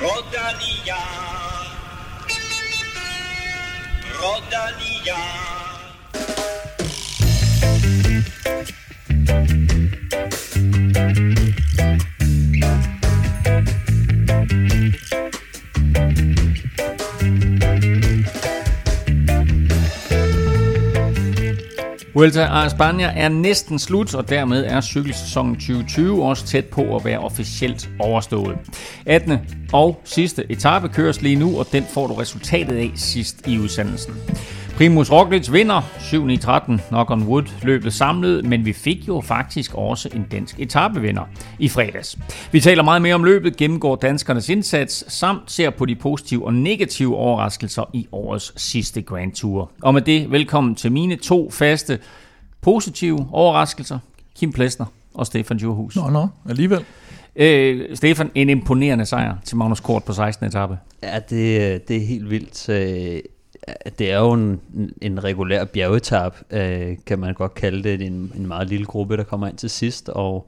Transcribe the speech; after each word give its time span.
Rodalia. 0.00 0.96
Rodalia. 4.18 5.50
Vuelta 22.20 22.46
a 22.46 22.66
España 22.66 23.12
er 23.16 23.28
næsten 23.28 23.78
slut, 23.78 24.14
og 24.14 24.28
dermed 24.28 24.64
er 24.64 24.80
cykelsæsonen 24.80 25.54
2020 25.54 26.24
også 26.24 26.46
tæt 26.46 26.64
på 26.64 26.96
at 26.96 27.04
være 27.04 27.18
officielt 27.18 27.90
overstået. 27.98 28.56
18. 29.06 29.38
og 29.72 30.00
sidste 30.04 30.52
etape 30.52 30.88
køres 30.88 31.22
lige 31.22 31.36
nu, 31.36 31.58
og 31.58 31.66
den 31.72 31.84
får 31.94 32.06
du 32.06 32.14
resultatet 32.14 32.76
af 32.76 32.90
sidst 32.94 33.46
i 33.46 33.58
udsendelsen. 33.58 34.14
Primus 34.80 35.12
Roglic 35.12 35.52
vinder 35.52 35.82
7 35.98 36.28
i 36.28 36.36
13 36.36 36.80
knock 36.88 37.10
on 37.10 37.22
wood 37.22 37.44
løbet 37.62 37.92
samlet, 37.92 38.44
men 38.44 38.64
vi 38.64 38.72
fik 38.72 39.08
jo 39.08 39.20
faktisk 39.20 39.74
også 39.74 40.08
en 40.14 40.26
dansk 40.32 40.60
etapevinder 40.60 41.22
i 41.58 41.68
fredags. 41.68 42.18
Vi 42.52 42.60
taler 42.60 42.82
meget 42.82 43.02
mere 43.02 43.14
om 43.14 43.24
løbet, 43.24 43.56
gennemgår 43.56 43.96
danskernes 43.96 44.48
indsats, 44.48 45.12
samt 45.12 45.50
ser 45.50 45.70
på 45.70 45.86
de 45.86 45.94
positive 45.94 46.46
og 46.46 46.54
negative 46.54 47.16
overraskelser 47.16 47.90
i 47.92 48.06
årets 48.12 48.62
sidste 48.62 49.02
Grand 49.02 49.32
Tour. 49.32 49.70
Og 49.82 49.94
med 49.94 50.02
det, 50.02 50.30
velkommen 50.30 50.74
til 50.74 50.92
mine 50.92 51.16
to 51.16 51.50
faste 51.50 51.98
positive 52.60 53.26
overraskelser, 53.32 53.98
Kim 54.36 54.52
Plesner 54.52 54.86
og 55.14 55.26
Stefan 55.26 55.56
Djurhus. 55.56 55.96
Nå, 55.96 56.10
nå, 56.10 56.28
alligevel. 56.48 56.84
Øh, 57.36 57.96
Stefan, 57.96 58.30
en 58.34 58.48
imponerende 58.48 59.06
sejr 59.06 59.36
til 59.44 59.56
Magnus 59.56 59.80
Kort 59.80 60.04
på 60.04 60.12
16. 60.12 60.46
etape. 60.46 60.78
Ja, 61.02 61.18
det, 61.30 61.88
det 61.88 61.96
er 61.96 62.06
helt 62.06 62.30
vildt. 62.30 62.68
Det 63.98 64.12
er 64.12 64.18
jo 64.18 64.32
en, 64.32 64.60
en 65.00 65.24
regulær 65.24 65.64
bjergetap, 65.64 66.36
øh, 66.50 66.96
kan 67.06 67.18
man 67.18 67.34
godt 67.34 67.54
kalde 67.54 67.82
det. 67.82 67.98
Det 67.98 68.06
en, 68.06 68.32
en 68.36 68.46
meget 68.46 68.68
lille 68.68 68.86
gruppe, 68.86 69.16
der 69.16 69.24
kommer 69.24 69.46
ind 69.46 69.56
til 69.56 69.70
sidst, 69.70 70.08
og 70.08 70.46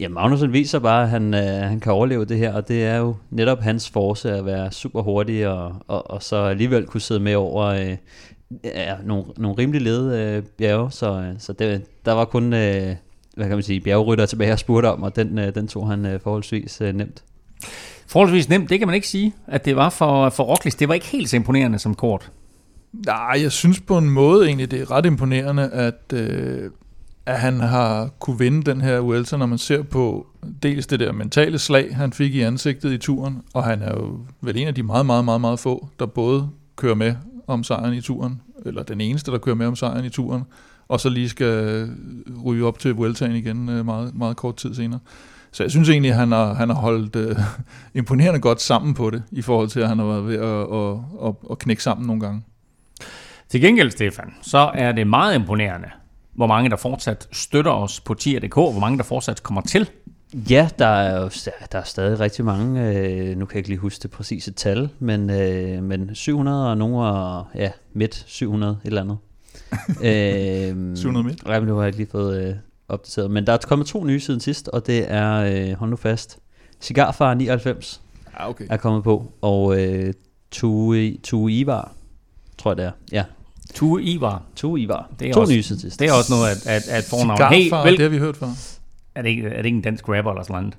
ja, 0.00 0.08
Magnussen 0.08 0.52
viser 0.52 0.78
bare, 0.78 1.02
at 1.02 1.08
han, 1.08 1.34
øh, 1.34 1.40
han 1.40 1.80
kan 1.80 1.92
overleve 1.92 2.24
det 2.24 2.38
her, 2.38 2.54
og 2.54 2.68
det 2.68 2.84
er 2.84 2.96
jo 2.96 3.16
netop 3.30 3.60
hans 3.60 3.90
force 3.90 4.32
at 4.32 4.46
være 4.46 4.72
super 4.72 5.02
hurtig, 5.02 5.48
og, 5.48 5.74
og, 5.88 6.10
og 6.10 6.22
så 6.22 6.36
alligevel 6.36 6.86
kunne 6.86 7.00
sidde 7.00 7.20
med 7.20 7.34
over 7.34 7.64
øh, 7.64 7.96
ja, 8.64 8.94
nogle, 9.04 9.24
nogle 9.36 9.58
rimelig 9.58 9.82
lede 9.82 10.18
øh, 10.20 10.42
bjerge, 10.42 10.90
så, 10.90 11.20
øh, 11.20 11.34
så 11.38 11.52
det, 11.52 11.82
der 12.04 12.12
var 12.12 12.24
kun, 12.24 12.52
øh, 12.52 12.96
hvad 13.34 13.46
kan 13.46 13.56
man 13.56 13.62
sige, 13.62 13.80
bjergrytter 13.80 14.26
tilbage 14.26 14.52
og 14.52 14.58
spurgte 14.58 14.86
om, 14.86 15.02
og 15.02 15.16
den, 15.16 15.38
øh, 15.38 15.54
den 15.54 15.68
tog 15.68 15.90
han 15.90 16.06
øh, 16.06 16.20
forholdsvis 16.20 16.80
øh, 16.80 16.94
nemt. 16.94 17.24
Forholdsvis 18.10 18.48
nemt, 18.48 18.70
det 18.70 18.78
kan 18.78 18.88
man 18.88 18.94
ikke 18.94 19.08
sige, 19.08 19.34
at 19.46 19.64
det 19.64 19.76
var 19.76 19.90
for, 19.90 20.30
for 20.30 20.44
Roglic. 20.44 20.74
Det 20.74 20.88
var 20.88 20.94
ikke 20.94 21.06
helt 21.06 21.30
så 21.30 21.36
imponerende 21.36 21.78
som 21.78 21.94
kort. 21.94 22.30
Nej, 22.92 23.38
jeg 23.42 23.52
synes 23.52 23.80
på 23.80 23.98
en 23.98 24.10
måde 24.10 24.46
egentlig, 24.46 24.70
det 24.70 24.80
er 24.80 24.90
ret 24.90 25.06
imponerende, 25.06 25.70
at, 25.70 26.12
øh, 26.12 26.70
at 27.26 27.40
han 27.40 27.60
har 27.60 28.08
kunne 28.18 28.38
vinde 28.38 28.70
den 28.70 28.80
her 28.80 28.98
Vuelta, 28.98 29.36
når 29.36 29.46
man 29.46 29.58
ser 29.58 29.82
på 29.82 30.26
dels 30.62 30.86
det 30.86 31.00
der 31.00 31.12
mentale 31.12 31.58
slag, 31.58 31.96
han 31.96 32.12
fik 32.12 32.34
i 32.34 32.40
ansigtet 32.40 32.92
i 32.92 32.98
turen, 32.98 33.42
og 33.54 33.64
han 33.64 33.82
er 33.82 33.92
jo 33.92 34.18
vel 34.40 34.56
en 34.56 34.68
af 34.68 34.74
de 34.74 34.82
meget, 34.82 35.06
meget, 35.06 35.24
meget, 35.24 35.40
meget 35.40 35.58
få, 35.58 35.88
der 35.98 36.06
både 36.06 36.48
kører 36.76 36.94
med 36.94 37.14
om 37.46 37.64
sejren 37.64 37.94
i 37.94 38.00
turen, 38.00 38.40
eller 38.66 38.82
den 38.82 39.00
eneste, 39.00 39.30
der 39.30 39.38
kører 39.38 39.56
med 39.56 39.66
om 39.66 39.76
sejren 39.76 40.04
i 40.04 40.10
turen, 40.10 40.42
og 40.88 41.00
så 41.00 41.08
lige 41.08 41.28
skal 41.28 41.88
ryge 42.44 42.66
op 42.66 42.78
til 42.78 42.94
Vueltaen 42.94 43.36
igen 43.36 43.68
øh, 43.68 43.84
meget, 43.84 44.14
meget 44.14 44.36
kort 44.36 44.56
tid 44.56 44.74
senere. 44.74 45.00
Så 45.52 45.62
jeg 45.62 45.70
synes 45.70 45.88
egentlig, 45.88 46.10
at 46.10 46.16
han 46.16 46.32
har, 46.32 46.54
han 46.54 46.68
har 46.68 46.76
holdt 46.76 47.16
øh, 47.16 47.36
imponerende 47.94 48.40
godt 48.40 48.60
sammen 48.60 48.94
på 48.94 49.10
det, 49.10 49.22
i 49.30 49.42
forhold 49.42 49.68
til, 49.68 49.80
at 49.80 49.88
han 49.88 49.98
har 49.98 50.06
været 50.06 50.26
ved 50.26 50.36
at, 50.36 50.76
at, 50.78 51.28
at, 51.28 51.50
at 51.50 51.58
knække 51.58 51.82
sammen 51.82 52.06
nogle 52.06 52.20
gange. 52.20 52.42
Til 53.48 53.60
gengæld, 53.60 53.90
Stefan, 53.90 54.34
så 54.42 54.70
er 54.74 54.92
det 54.92 55.06
meget 55.06 55.34
imponerende, 55.34 55.88
hvor 56.34 56.46
mange 56.46 56.70
der 56.70 56.76
fortsat 56.76 57.28
støtter 57.32 57.70
os 57.70 58.00
på 58.00 58.14
tier.dk, 58.14 58.54
hvor 58.54 58.80
mange 58.80 58.98
der 58.98 59.04
fortsat 59.04 59.42
kommer 59.42 59.60
til. 59.60 59.90
Ja, 60.34 60.68
der 60.78 60.86
er 60.86 61.20
jo 61.20 61.30
der 61.72 61.78
er 61.78 61.82
stadig 61.82 62.20
rigtig 62.20 62.44
mange, 62.44 62.88
øh, 62.88 63.36
nu 63.36 63.44
kan 63.46 63.54
jeg 63.54 63.58
ikke 63.58 63.68
lige 63.68 63.78
huske 63.78 64.02
det 64.02 64.10
præcise 64.10 64.52
tal, 64.52 64.88
men, 64.98 65.30
øh, 65.30 65.82
men 65.82 66.14
700 66.14 66.70
og 66.70 66.78
nogle 66.78 67.06
er 67.06 67.50
ja, 67.54 67.70
midt 67.92 68.24
700 68.26 68.78
et 68.84 68.86
eller 68.86 69.00
andet. 69.02 69.18
øh, 70.90 70.96
700 70.96 71.26
midt? 71.26 71.42
Ja, 71.46 71.60
men 71.60 71.68
nu 71.68 71.74
har 71.74 71.82
jeg 71.82 71.88
ikke 71.88 71.98
lige 71.98 72.10
fået 72.10 72.48
øh, 72.48 72.54
opdateret. 72.90 73.30
Men 73.30 73.46
der 73.46 73.52
er 73.52 73.58
kommet 73.58 73.86
to 73.86 74.04
nye 74.04 74.20
siden 74.20 74.40
sidst, 74.40 74.68
og 74.68 74.86
det 74.86 75.12
er, 75.12 75.34
øh, 75.34 75.78
hold 75.78 75.90
nu 75.90 75.96
fast, 75.96 76.38
Cigarfar 76.80 77.34
99 77.34 78.00
ah, 78.36 78.48
okay. 78.48 78.66
er 78.70 78.76
kommet 78.76 79.04
på, 79.04 79.32
og 79.42 79.80
øh, 79.82 80.14
Tue, 80.50 81.16
Tue 81.22 81.52
Ivar, 81.52 81.92
tror 82.58 82.70
jeg 82.70 82.76
det 82.76 82.84
er. 82.84 82.92
Ja, 83.12 83.24
Tue 83.74 84.02
Ivar. 84.02 84.42
Tue 84.56 84.80
Ivar. 84.80 85.08
Det 85.20 85.28
er 85.28 85.32
to 85.32 85.40
også, 85.40 85.52
nye 85.52 85.62
siden 85.62 85.80
sidst. 85.80 86.00
Det 86.00 86.08
er 86.08 86.12
også 86.12 86.32
noget 86.32 86.50
at, 86.50 86.66
at, 86.66 86.88
at 86.88 87.04
fornavn. 87.04 87.36
Cigarfar, 87.36 87.82
hey, 87.82 87.90
vel, 87.90 87.96
det 87.96 88.02
har 88.02 88.08
vi 88.08 88.18
hørt 88.18 88.36
før. 88.36 88.46
er, 89.14 89.22
det 89.22 89.28
ikke, 89.28 89.48
er 89.48 89.56
det 89.56 89.66
ikke 89.66 89.76
en 89.76 89.82
dansk 89.82 90.08
rapper 90.08 90.30
eller 90.30 90.42
sådan 90.42 90.62
noget? 90.62 90.74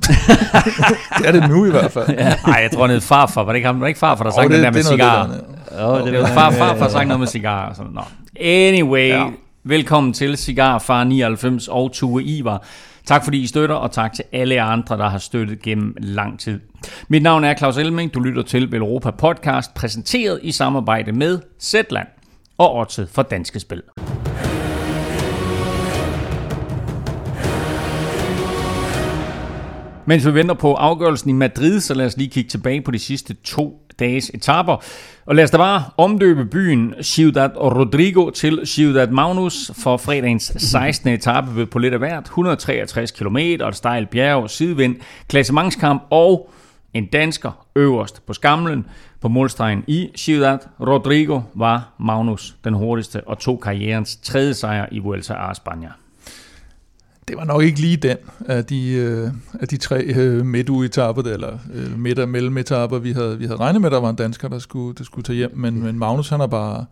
det 1.18 1.26
er 1.28 1.32
det 1.32 1.48
nu 1.48 1.66
i 1.66 1.70
hvert 1.70 1.92
fald. 1.92 2.08
ja. 2.18 2.34
Nej, 2.46 2.58
jeg 2.62 2.70
tror, 2.70 2.86
det 2.86 2.96
er 2.96 3.00
farfar. 3.00 3.44
Var 3.44 3.52
det 3.52 3.56
ikke, 3.56 3.66
ham, 3.66 3.80
var 3.80 3.86
det 3.86 3.90
ikke 3.90 3.98
farfar, 3.98 4.24
der 4.24 4.30
sang 4.30 4.46
oh, 4.46 4.52
den 4.52 4.64
der 4.64 4.70
med 4.70 4.82
cigar? 4.82 5.26
Det, 5.26 5.44
oh, 5.78 6.04
det, 6.04 6.12
det 6.12 6.20
var 6.22 6.26
far, 6.26 6.50
farfar 6.50 6.88
sang 6.88 7.08
noget 7.08 7.20
med 7.20 7.26
cigar. 7.26 7.74
Sådan. 7.74 7.92
Nå. 7.92 8.02
Anyway, 8.40 9.08
ja 9.08 9.26
velkommen 9.64 10.12
til 10.12 10.36
Cigarfar 10.36 11.04
99 11.04 11.68
og 11.68 11.92
Tue 11.92 12.24
Ivar. 12.24 12.64
Tak 13.04 13.24
fordi 13.24 13.38
I 13.42 13.46
støtter, 13.46 13.74
og 13.74 13.92
tak 13.92 14.12
til 14.12 14.24
alle 14.32 14.60
andre, 14.60 14.98
der 14.98 15.08
har 15.08 15.18
støttet 15.18 15.62
gennem 15.62 15.96
lang 15.98 16.40
tid. 16.40 16.60
Mit 17.08 17.22
navn 17.22 17.44
er 17.44 17.54
Claus 17.54 17.76
Elming. 17.76 18.14
Du 18.14 18.20
lytter 18.20 18.42
til 18.42 18.72
Velropa 18.72 19.10
Podcast, 19.10 19.74
præsenteret 19.74 20.40
i 20.42 20.52
samarbejde 20.52 21.12
med 21.12 21.38
Zetland 21.60 22.08
og 22.58 22.76
Odset 22.76 23.08
for 23.08 23.22
Danske 23.22 23.60
Spil. 23.60 23.82
Mens 30.06 30.26
vi 30.26 30.34
venter 30.34 30.54
på 30.54 30.74
afgørelsen 30.74 31.30
i 31.30 31.32
Madrid, 31.32 31.80
så 31.80 31.94
lad 31.94 32.06
os 32.06 32.16
lige 32.16 32.30
kigge 32.30 32.50
tilbage 32.50 32.82
på 32.82 32.90
de 32.90 32.98
sidste 32.98 33.34
to 33.34 33.86
dages 34.00 34.30
etaper. 34.34 34.76
Og 35.26 35.34
lad 35.34 35.44
os 35.44 35.50
da 35.50 35.56
bare 35.56 35.84
omdøbe 35.96 36.44
byen 36.44 36.94
Ciudad 37.02 37.50
Rodrigo 37.56 38.30
til 38.30 38.60
Ciudad 38.64 39.08
Magnus 39.08 39.70
for 39.74 39.96
fredagens 39.96 40.52
16. 40.56 41.10
etape 41.10 41.56
ved 41.56 41.66
på 41.66 41.78
lidt 41.78 41.94
af 41.94 41.98
hvert. 41.98 42.24
163 42.24 43.10
km 43.10 43.36
et 43.36 43.76
stejl 43.76 44.06
bjerg, 44.06 44.50
sidevind, 44.50 44.96
klassementskamp 45.28 46.02
og 46.10 46.50
en 46.94 47.06
dansker 47.06 47.66
øverst 47.76 48.26
på 48.26 48.32
skamlen. 48.32 48.86
På 49.20 49.28
målstregen 49.28 49.84
i 49.86 50.10
Ciudad 50.16 50.58
Rodrigo 50.80 51.40
var 51.54 51.88
Magnus 51.98 52.56
den 52.64 52.74
hurtigste 52.74 53.20
og 53.26 53.38
tog 53.38 53.60
karrierens 53.60 54.16
tredje 54.16 54.54
sejr 54.54 54.86
i 54.92 54.98
Vuelta 54.98 55.34
a 55.34 55.52
España 55.52 56.09
det 57.28 57.36
var 57.36 57.44
nok 57.44 57.62
ikke 57.62 57.80
lige 57.80 57.96
den 57.96 58.16
af 58.46 58.64
de, 58.64 58.92
øh, 58.92 59.30
af 59.60 59.68
de 59.68 59.76
tre 59.76 60.02
øh, 60.02 60.46
midtugetapper, 60.46 61.22
eller 61.22 61.58
øh, 61.74 61.98
midt- 61.98 62.18
og 62.18 62.28
mellemetapper, 62.28 62.98
vi 62.98 63.12
havde, 63.12 63.38
vi 63.38 63.46
havde 63.46 63.60
regnet 63.60 63.82
med, 63.82 63.90
der 63.90 64.00
var 64.00 64.10
en 64.10 64.16
dansker, 64.16 64.48
der 64.48 64.58
skulle, 64.58 64.94
der 64.94 65.04
skulle 65.04 65.22
tage 65.22 65.36
hjem, 65.36 65.52
men, 65.56 65.82
men 65.82 65.98
Magnus 65.98 66.28
han 66.28 66.40
har 66.40 66.46
bare 66.46 66.84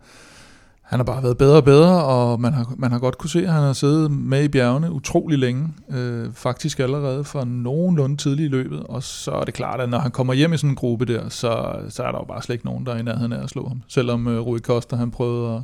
han 0.89 0.99
har 0.99 1.03
bare 1.03 1.23
været 1.23 1.37
bedre 1.37 1.57
og 1.57 1.63
bedre, 1.63 2.03
og 2.03 2.41
man 2.41 2.53
har, 2.53 2.73
man 2.77 2.91
har 2.91 2.99
godt 2.99 3.17
kunne 3.17 3.29
se, 3.29 3.39
at 3.39 3.53
han 3.53 3.63
har 3.63 3.73
siddet 3.73 4.11
med 4.11 4.43
i 4.43 4.47
bjergene 4.47 4.91
utrolig 4.91 5.39
længe, 5.39 5.69
øh, 5.89 6.33
faktisk 6.33 6.79
allerede 6.79 7.23
for 7.23 7.43
nogenlunde 7.43 8.17
tidligt 8.17 8.47
i 8.47 8.51
løbet, 8.51 8.83
og 8.83 9.03
så 9.03 9.31
er 9.31 9.43
det 9.43 9.53
klart, 9.53 9.81
at 9.81 9.89
når 9.89 9.99
han 9.99 10.11
kommer 10.11 10.33
hjem 10.33 10.53
i 10.53 10.57
sådan 10.57 10.69
en 10.69 10.75
gruppe 10.75 11.05
der, 11.05 11.29
så, 11.29 11.75
så 11.89 12.03
er 12.03 12.11
der 12.11 12.19
jo 12.19 12.25
bare 12.25 12.41
slet 12.41 12.53
ikke 12.53 12.65
nogen, 12.65 12.85
der 12.85 12.93
er 12.93 12.97
i 12.97 13.03
nærheden 13.03 13.33
af 13.33 13.43
at 13.43 13.49
slå 13.49 13.67
ham. 13.67 13.81
Selvom 13.87 14.27
øh, 14.27 14.39
Rui 14.39 14.59
Costa 14.59 14.95
han 14.95 15.11
prøvede 15.11 15.55
at, 15.55 15.61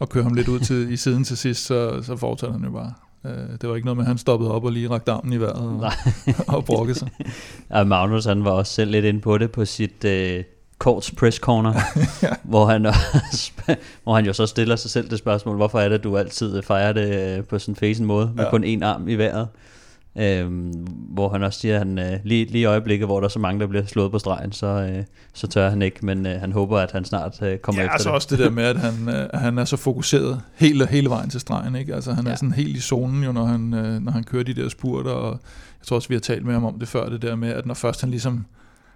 at 0.00 0.08
køre 0.08 0.22
ham 0.22 0.34
lidt 0.34 0.48
ud 0.48 0.60
til, 0.60 0.92
i 0.92 0.96
siden 0.96 1.24
til 1.24 1.36
sidst, 1.36 1.66
så, 1.66 2.02
så 2.02 2.16
fortsatte 2.16 2.52
han 2.52 2.64
jo 2.64 2.70
bare. 2.70 2.92
Det 3.60 3.68
var 3.68 3.74
ikke 3.74 3.86
noget 3.86 3.96
med, 3.96 4.04
at 4.04 4.08
han 4.08 4.18
stoppede 4.18 4.50
op 4.50 4.64
og 4.64 4.72
lige 4.72 4.90
rakte 4.90 5.12
armen 5.12 5.32
i 5.32 5.36
vejret 5.36 5.56
og, 5.56 5.92
og 6.56 6.64
brokkede 6.64 6.98
sig. 6.98 7.08
ja, 7.74 7.84
Magnus 7.84 8.24
han 8.24 8.44
var 8.44 8.50
også 8.50 8.72
selv 8.72 8.90
lidt 8.90 9.04
inde 9.04 9.20
på 9.20 9.38
det 9.38 9.52
på 9.52 9.64
sit 9.64 10.04
uh, 10.04 10.44
Courts 10.78 11.10
press 11.10 11.38
corner, 11.38 11.74
ja. 12.22 12.28
hvor, 12.42 12.66
han, 12.66 12.82
hvor 14.02 14.14
han 14.14 14.26
jo 14.26 14.32
så 14.32 14.46
stiller 14.46 14.76
sig 14.76 14.90
selv 14.90 15.10
det 15.10 15.18
spørgsmål, 15.18 15.56
hvorfor 15.56 15.80
er 15.80 15.88
det, 15.88 15.94
at 15.94 16.04
du 16.04 16.16
altid 16.16 16.62
fejrer 16.62 16.92
det 16.92 17.46
på 17.46 17.58
sådan 17.58 17.90
en 18.00 18.04
måde, 18.04 18.32
med 18.34 18.44
ja. 18.44 18.50
kun 18.50 18.64
en 18.64 18.82
arm 18.82 19.08
i 19.08 19.14
vejret. 19.14 19.48
Øhm, 20.18 20.72
hvor 21.08 21.28
han 21.28 21.42
også 21.42 21.60
siger, 21.60 21.74
at 21.74 21.78
han, 21.78 21.98
øh, 21.98 22.18
lige, 22.24 22.44
lige 22.44 22.62
i 22.62 22.64
øjeblikket, 22.64 23.08
hvor 23.08 23.20
der 23.20 23.24
er 23.24 23.30
så 23.30 23.38
mange, 23.38 23.60
der 23.60 23.66
bliver 23.66 23.84
slået 23.86 24.10
på 24.10 24.18
stregen, 24.18 24.52
så, 24.52 24.66
øh, 24.66 25.04
så 25.32 25.46
tør 25.46 25.70
han 25.70 25.82
ikke, 25.82 26.06
men 26.06 26.26
øh, 26.26 26.40
han 26.40 26.52
håber, 26.52 26.78
at 26.78 26.92
han 26.92 27.04
snart 27.04 27.42
øh, 27.42 27.58
kommer 27.58 27.82
ja, 27.82 27.86
efter 27.86 27.92
altså 27.92 28.08
det. 28.08 28.14
også 28.14 28.28
det 28.30 28.38
der 28.38 28.50
med, 28.50 28.64
at 28.64 28.76
han, 28.76 29.08
øh, 29.08 29.28
han 29.34 29.58
er 29.58 29.64
så 29.64 29.76
fokuseret 29.76 30.40
hele, 30.54 30.86
hele 30.86 31.10
vejen 31.10 31.30
til 31.30 31.40
stregen. 31.40 31.74
Ikke? 31.74 31.94
Altså, 31.94 32.12
han 32.12 32.26
ja. 32.26 32.32
er 32.32 32.36
sådan 32.36 32.52
helt 32.52 32.76
i 32.76 32.80
zonen, 32.80 33.24
jo, 33.24 33.32
når, 33.32 33.44
han, 33.44 33.74
øh, 33.74 34.02
når 34.02 34.12
han 34.12 34.24
kører 34.24 34.42
de 34.44 34.54
der 34.54 34.68
spurter, 34.68 35.10
og 35.10 35.30
jeg 35.80 35.86
tror 35.86 35.96
også, 35.96 36.08
vi 36.08 36.14
har 36.14 36.20
talt 36.20 36.44
med 36.44 36.54
ham 36.54 36.64
om 36.64 36.78
det 36.78 36.88
før, 36.88 37.08
det 37.08 37.22
der 37.22 37.36
med, 37.36 37.48
at 37.48 37.66
når 37.66 37.74
først 37.74 38.00
han 38.00 38.10
ligesom, 38.10 38.46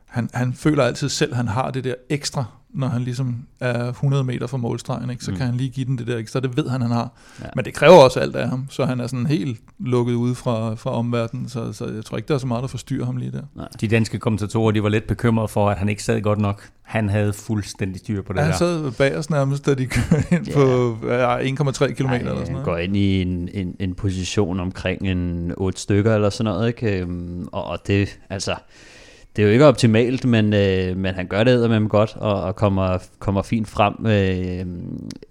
han, 0.06 0.30
han 0.34 0.52
føler 0.52 0.84
altid 0.84 1.08
selv, 1.08 1.30
at 1.30 1.36
han 1.36 1.48
har 1.48 1.70
det 1.70 1.84
der 1.84 1.94
ekstra 2.08 2.44
når 2.74 2.86
han 2.88 3.02
ligesom 3.02 3.36
er 3.60 3.88
100 3.88 4.24
meter 4.24 4.46
fra 4.46 4.56
målstregen, 4.56 5.10
ikke? 5.10 5.24
så 5.24 5.30
Mm. 5.30 5.36
kan 5.36 5.46
han 5.46 5.54
lige 5.54 5.70
give 5.70 5.86
den 5.86 5.98
det 5.98 6.06
der 6.06 6.16
ekstra. 6.18 6.40
Det 6.40 6.56
ved 6.56 6.68
han, 6.68 6.80
han 6.82 6.90
har. 6.90 7.10
Ja. 7.40 7.44
Ja. 7.44 7.50
Men 7.56 7.64
det 7.64 7.74
kræver 7.74 7.94
også 7.94 8.20
alt 8.20 8.36
af 8.36 8.48
ham, 8.48 8.66
så 8.70 8.84
han 8.84 9.00
er 9.00 9.06
sådan 9.06 9.26
helt 9.26 9.60
lukket 9.78 10.14
ude 10.14 10.34
fra, 10.34 10.74
fra 10.74 10.90
omverdenen, 10.90 11.48
så, 11.48 11.72
så 11.72 11.86
jeg 11.86 12.04
tror 12.04 12.16
ikke, 12.16 12.28
der 12.28 12.34
er 12.34 12.38
så 12.38 12.46
meget, 12.46 12.62
der 12.62 12.68
forstyrrer 12.68 13.04
ham 13.06 13.16
lige 13.16 13.30
der. 13.32 13.66
De 13.80 13.88
danske 13.88 14.18
kommentatorer, 14.18 14.70
de 14.72 14.82
var 14.82 14.88
lidt 14.88 15.06
bekymrede 15.06 15.48
for, 15.48 15.70
at 15.70 15.76
han 15.78 15.88
ikke 15.88 16.02
sad 16.02 16.20
godt 16.20 16.38
nok. 16.38 16.68
Han 16.82 17.08
havde 17.08 17.32
fuldstændig 17.32 17.98
styr 18.00 18.22
på 18.22 18.32
det 18.32 18.38
Ja, 18.38 18.42
han 18.44 18.52
der. 18.52 18.58
sad 18.58 18.90
bag 18.92 19.16
os 19.18 19.30
nærmest, 19.30 19.66
da 19.66 19.74
de 19.74 19.86
kørte 19.86 20.24
ind 20.30 20.46
Ja. 20.46 20.54
på 20.54 20.96
ja, 21.06 21.38
1,3 21.38 21.92
km 21.92 22.06
Ej, 22.06 22.16
eller 22.16 22.34
sådan 22.34 22.44
han 22.44 22.52
noget. 22.52 22.64
går 22.64 22.76
ind 22.76 22.96
i 22.96 23.22
en, 23.22 23.48
en, 23.54 23.76
en 23.80 23.94
position 23.94 24.60
omkring 24.60 25.02
en 25.08 25.52
otte 25.56 25.80
stykker 25.80 26.14
eller 26.14 26.30
sådan 26.30 26.52
noget, 26.52 26.68
ikke? 26.68 26.98
Øhm, 27.00 27.48
Og, 27.52 27.64
og 27.64 27.78
det, 27.86 28.18
altså, 28.30 28.54
det 29.36 29.42
er 29.42 29.46
jo 29.46 29.52
ikke 29.52 29.66
optimalt, 29.66 30.24
men, 30.24 30.54
øh, 30.54 30.96
men 30.96 31.14
han 31.14 31.26
gør 31.26 31.44
det 31.44 31.70
med 31.70 31.88
godt, 31.88 32.16
og, 32.16 32.42
og 32.42 32.56
kommer, 32.56 32.98
kommer 33.18 33.42
fint 33.42 33.68
frem. 33.68 34.06
Øh, 34.06 34.66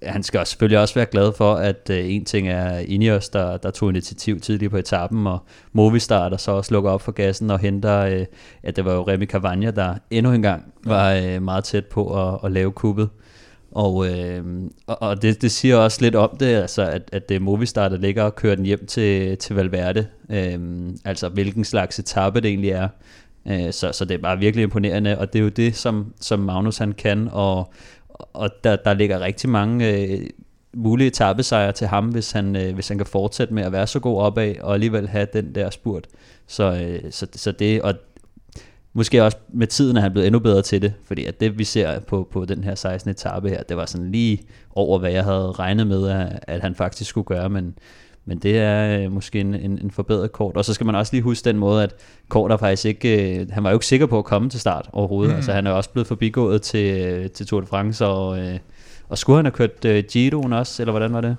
han 0.04 0.24
skal 0.24 0.40
også, 0.40 0.52
selvfølgelig 0.52 0.80
også 0.80 0.96
være 0.96 1.06
glad 1.06 1.34
for, 1.38 1.54
at 1.54 1.90
øh, 1.92 2.12
en 2.12 2.26
ting 2.26 2.48
er 2.48 2.78
Ineos, 2.78 3.30
der, 3.30 3.58
der 3.58 3.72
tog 3.72 3.90
initiativ 3.90 4.40
tidligere 4.40 4.70
på 4.70 4.78
etappen, 4.78 5.28
og 5.28 5.40
Movistar, 5.74 6.30
der 6.30 6.38
så 6.38 6.52
også 6.52 6.74
lukker 6.74 6.92
op 6.92 7.02
for 7.02 7.12
gassen 7.12 7.50
og 7.50 7.60
henter, 7.60 8.00
øh, 8.00 8.26
at 8.64 8.76
det 8.76 8.86
var 8.86 8.94
jo 8.94 9.02
Remy 9.02 9.28
Cavagna, 9.28 9.72
der 9.72 9.96
endnu 10.12 10.32
en 10.32 10.42
gang 10.42 10.74
var 10.86 11.14
øh, 11.14 11.42
meget 11.42 11.64
tæt 11.64 11.86
på 11.86 12.30
at, 12.30 12.40
at 12.44 12.52
lave 12.52 12.72
kuppet. 12.72 13.10
Og, 13.72 14.08
øh, 14.08 14.44
og 14.88 15.22
det, 15.22 15.42
det 15.42 15.52
siger 15.52 15.78
også 15.78 16.02
lidt 16.02 16.16
om 16.16 16.38
det, 16.40 16.46
altså 16.46 16.82
at, 16.82 17.10
at 17.12 17.30
det 17.30 17.36
er 17.36 17.40
Movistar, 17.40 17.90
der 17.90 17.98
ligger 17.98 18.24
og 18.24 18.36
kører 18.36 18.56
den 18.56 18.66
hjem 18.66 18.86
til, 18.86 19.38
til 19.38 19.56
Valverde. 19.56 20.08
Øh, 20.32 20.60
altså 21.06 21.30
hvilken 21.30 21.64
slags 21.64 22.00
etape 22.00 22.42
det 22.42 22.50
egentlig 22.50 22.70
er. 22.70 22.88
Øh, 23.48 23.74
så, 23.74 23.92
så 23.92 24.06
det 24.06 24.14
er 24.14 24.22
bare 24.22 24.40
virkelig 24.40 24.64
imponerende, 24.64 25.18
og 25.18 25.34
det 25.34 25.40
er 25.40 25.44
jo 25.44 25.50
det, 25.50 25.76
som, 25.76 26.14
som 26.22 26.40
Magnus 26.40 26.78
han 26.78 26.92
kan, 26.92 27.30
og, 27.32 27.74
og 28.34 28.50
der, 28.64 28.76
der 28.76 28.94
ligger 28.94 29.20
rigtig 29.20 29.50
mange 29.50 29.98
øh, 29.98 30.20
mulige 30.74 31.08
etappesejre 31.08 31.72
til 31.72 31.88
ham, 31.88 32.08
hvis 32.08 32.32
han, 32.32 32.56
øh, 32.56 32.74
hvis 32.74 32.88
han 32.88 32.98
kan 32.98 33.08
fortsætte 33.08 33.54
med 33.54 33.64
at 33.64 33.72
være 33.72 33.88
så 33.88 34.00
god 34.00 34.22
opad, 34.22 34.56
og 34.62 34.74
alligevel 34.74 35.08
have 35.08 35.28
den 35.34 35.56
der 35.56 35.70
spurt. 35.70 36.08
Så, 36.48 36.64
øh, 36.64 37.12
så, 37.12 37.28
så 37.36 37.52
det, 37.52 37.82
og 37.82 37.94
måske 38.94 39.24
også 39.24 39.38
med 39.50 39.68
tiden 39.68 39.98
er 39.98 40.02
han 40.02 40.12
blevet 40.12 40.28
endnu 40.28 40.40
bedre 40.40 40.62
til 40.62 40.82
det, 40.82 40.94
fordi 41.04 41.26
at 41.26 41.40
det 41.40 41.60
vi 41.60 41.64
ser 41.64 42.00
på, 42.00 42.28
på 42.32 42.46
den 42.46 42.64
her 42.64 42.76
16. 42.76 43.12
etape 43.12 43.50
her, 43.50 43.64
det 43.64 43.78
var 43.78 43.86
sådan 43.86 44.12
lige 44.12 44.42
over, 44.76 45.00
hvad 45.00 45.12
jeg 45.12 45.24
havde 45.24 45.52
regnet 45.52 45.88
med, 45.88 46.08
at, 46.08 46.40
at 46.48 46.62
han 46.62 46.76
faktisk 46.76 47.10
skulle 47.10 47.26
gøre, 47.26 47.50
men, 47.50 47.76
men 48.26 48.38
det 48.38 48.58
er 48.58 49.00
øh, 49.04 49.12
måske 49.12 49.40
en, 49.40 49.54
en, 49.56 49.80
en 49.84 49.92
forbedret 49.92 50.32
kort. 50.32 50.58
Og 50.58 50.66
så 50.66 50.74
skal 50.74 50.86
man 50.86 50.96
også 50.96 51.14
lige 51.14 51.22
huske 51.22 51.46
den 51.46 51.58
måde, 51.58 51.84
at 51.84 51.96
Kort 52.30 52.52
er 52.52 52.58
faktisk 52.58 52.86
ikke, 52.86 53.36
øh, 53.40 53.48
han 53.52 53.64
var 53.64 53.70
jo 53.70 53.76
ikke 53.76 53.86
sikker 53.86 54.06
på 54.06 54.18
at 54.18 54.26
komme 54.26 54.50
til 54.50 54.60
start 54.60 54.90
overhovedet. 54.94 55.32
Mm. 55.32 55.36
Altså 55.36 55.52
han 55.54 55.68
er 55.68 55.72
også 55.72 55.90
blevet 55.90 56.08
forbigået 56.08 56.62
til, 56.62 56.98
øh, 57.02 57.30
til 57.30 57.48
Tour 57.48 57.62
de 57.62 57.68
France, 57.68 58.06
og, 58.06 58.40
øh, 58.40 58.60
og 59.10 59.18
skulle 59.18 59.38
han 59.38 59.46
have 59.46 59.52
kørt 59.52 59.86
øh, 59.86 60.04
Giroen 60.12 60.54
også, 60.54 60.84
eller 60.84 60.92
hvordan 60.92 61.14
var 61.14 61.22
det? 61.22 61.38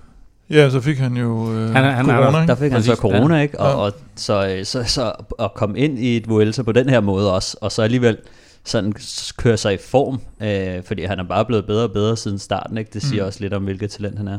Ja, 0.50 0.70
så 0.70 0.80
fik 0.80 0.98
han 0.98 1.16
jo 1.16 1.52
øh, 1.54 1.70
Han 1.70 1.84
han 1.84 2.04
corona, 2.04 2.40
ikke? 2.40 2.46
Der 2.50 2.54
fik 2.54 2.72
han 2.72 2.82
så 2.82 2.94
corona, 2.94 3.40
ikke? 3.40 3.60
Og, 3.60 3.66
Ja. 3.68 3.74
og 3.74 3.92
så, 4.16 4.48
øh, 4.48 4.64
så, 4.64 4.84
så 4.84 5.12
at 5.38 5.54
komme 5.54 5.78
ind 5.78 5.98
i 5.98 6.16
et 6.16 6.28
Vuelta 6.28 6.62
på 6.62 6.72
den 6.72 6.88
her 6.88 7.00
måde 7.00 7.34
også, 7.34 7.56
og 7.60 7.72
så 7.72 7.82
alligevel 7.82 8.16
sådan 8.64 8.92
s- 9.00 9.32
køre 9.32 9.56
sig 9.56 9.74
i 9.74 9.76
form, 9.76 10.20
øh, 10.42 10.82
fordi 10.84 11.04
han 11.04 11.18
er 11.18 11.24
bare 11.24 11.44
blevet 11.44 11.66
bedre 11.66 11.84
og 11.84 11.92
bedre 11.92 12.16
siden 12.16 12.38
starten, 12.38 12.78
ikke? 12.78 12.90
Det 12.94 13.02
siger 13.02 13.22
mm. 13.22 13.26
også 13.26 13.40
lidt 13.40 13.54
om, 13.54 13.64
hvilket 13.64 13.90
talent 13.90 14.18
han 14.18 14.28
er. 14.28 14.38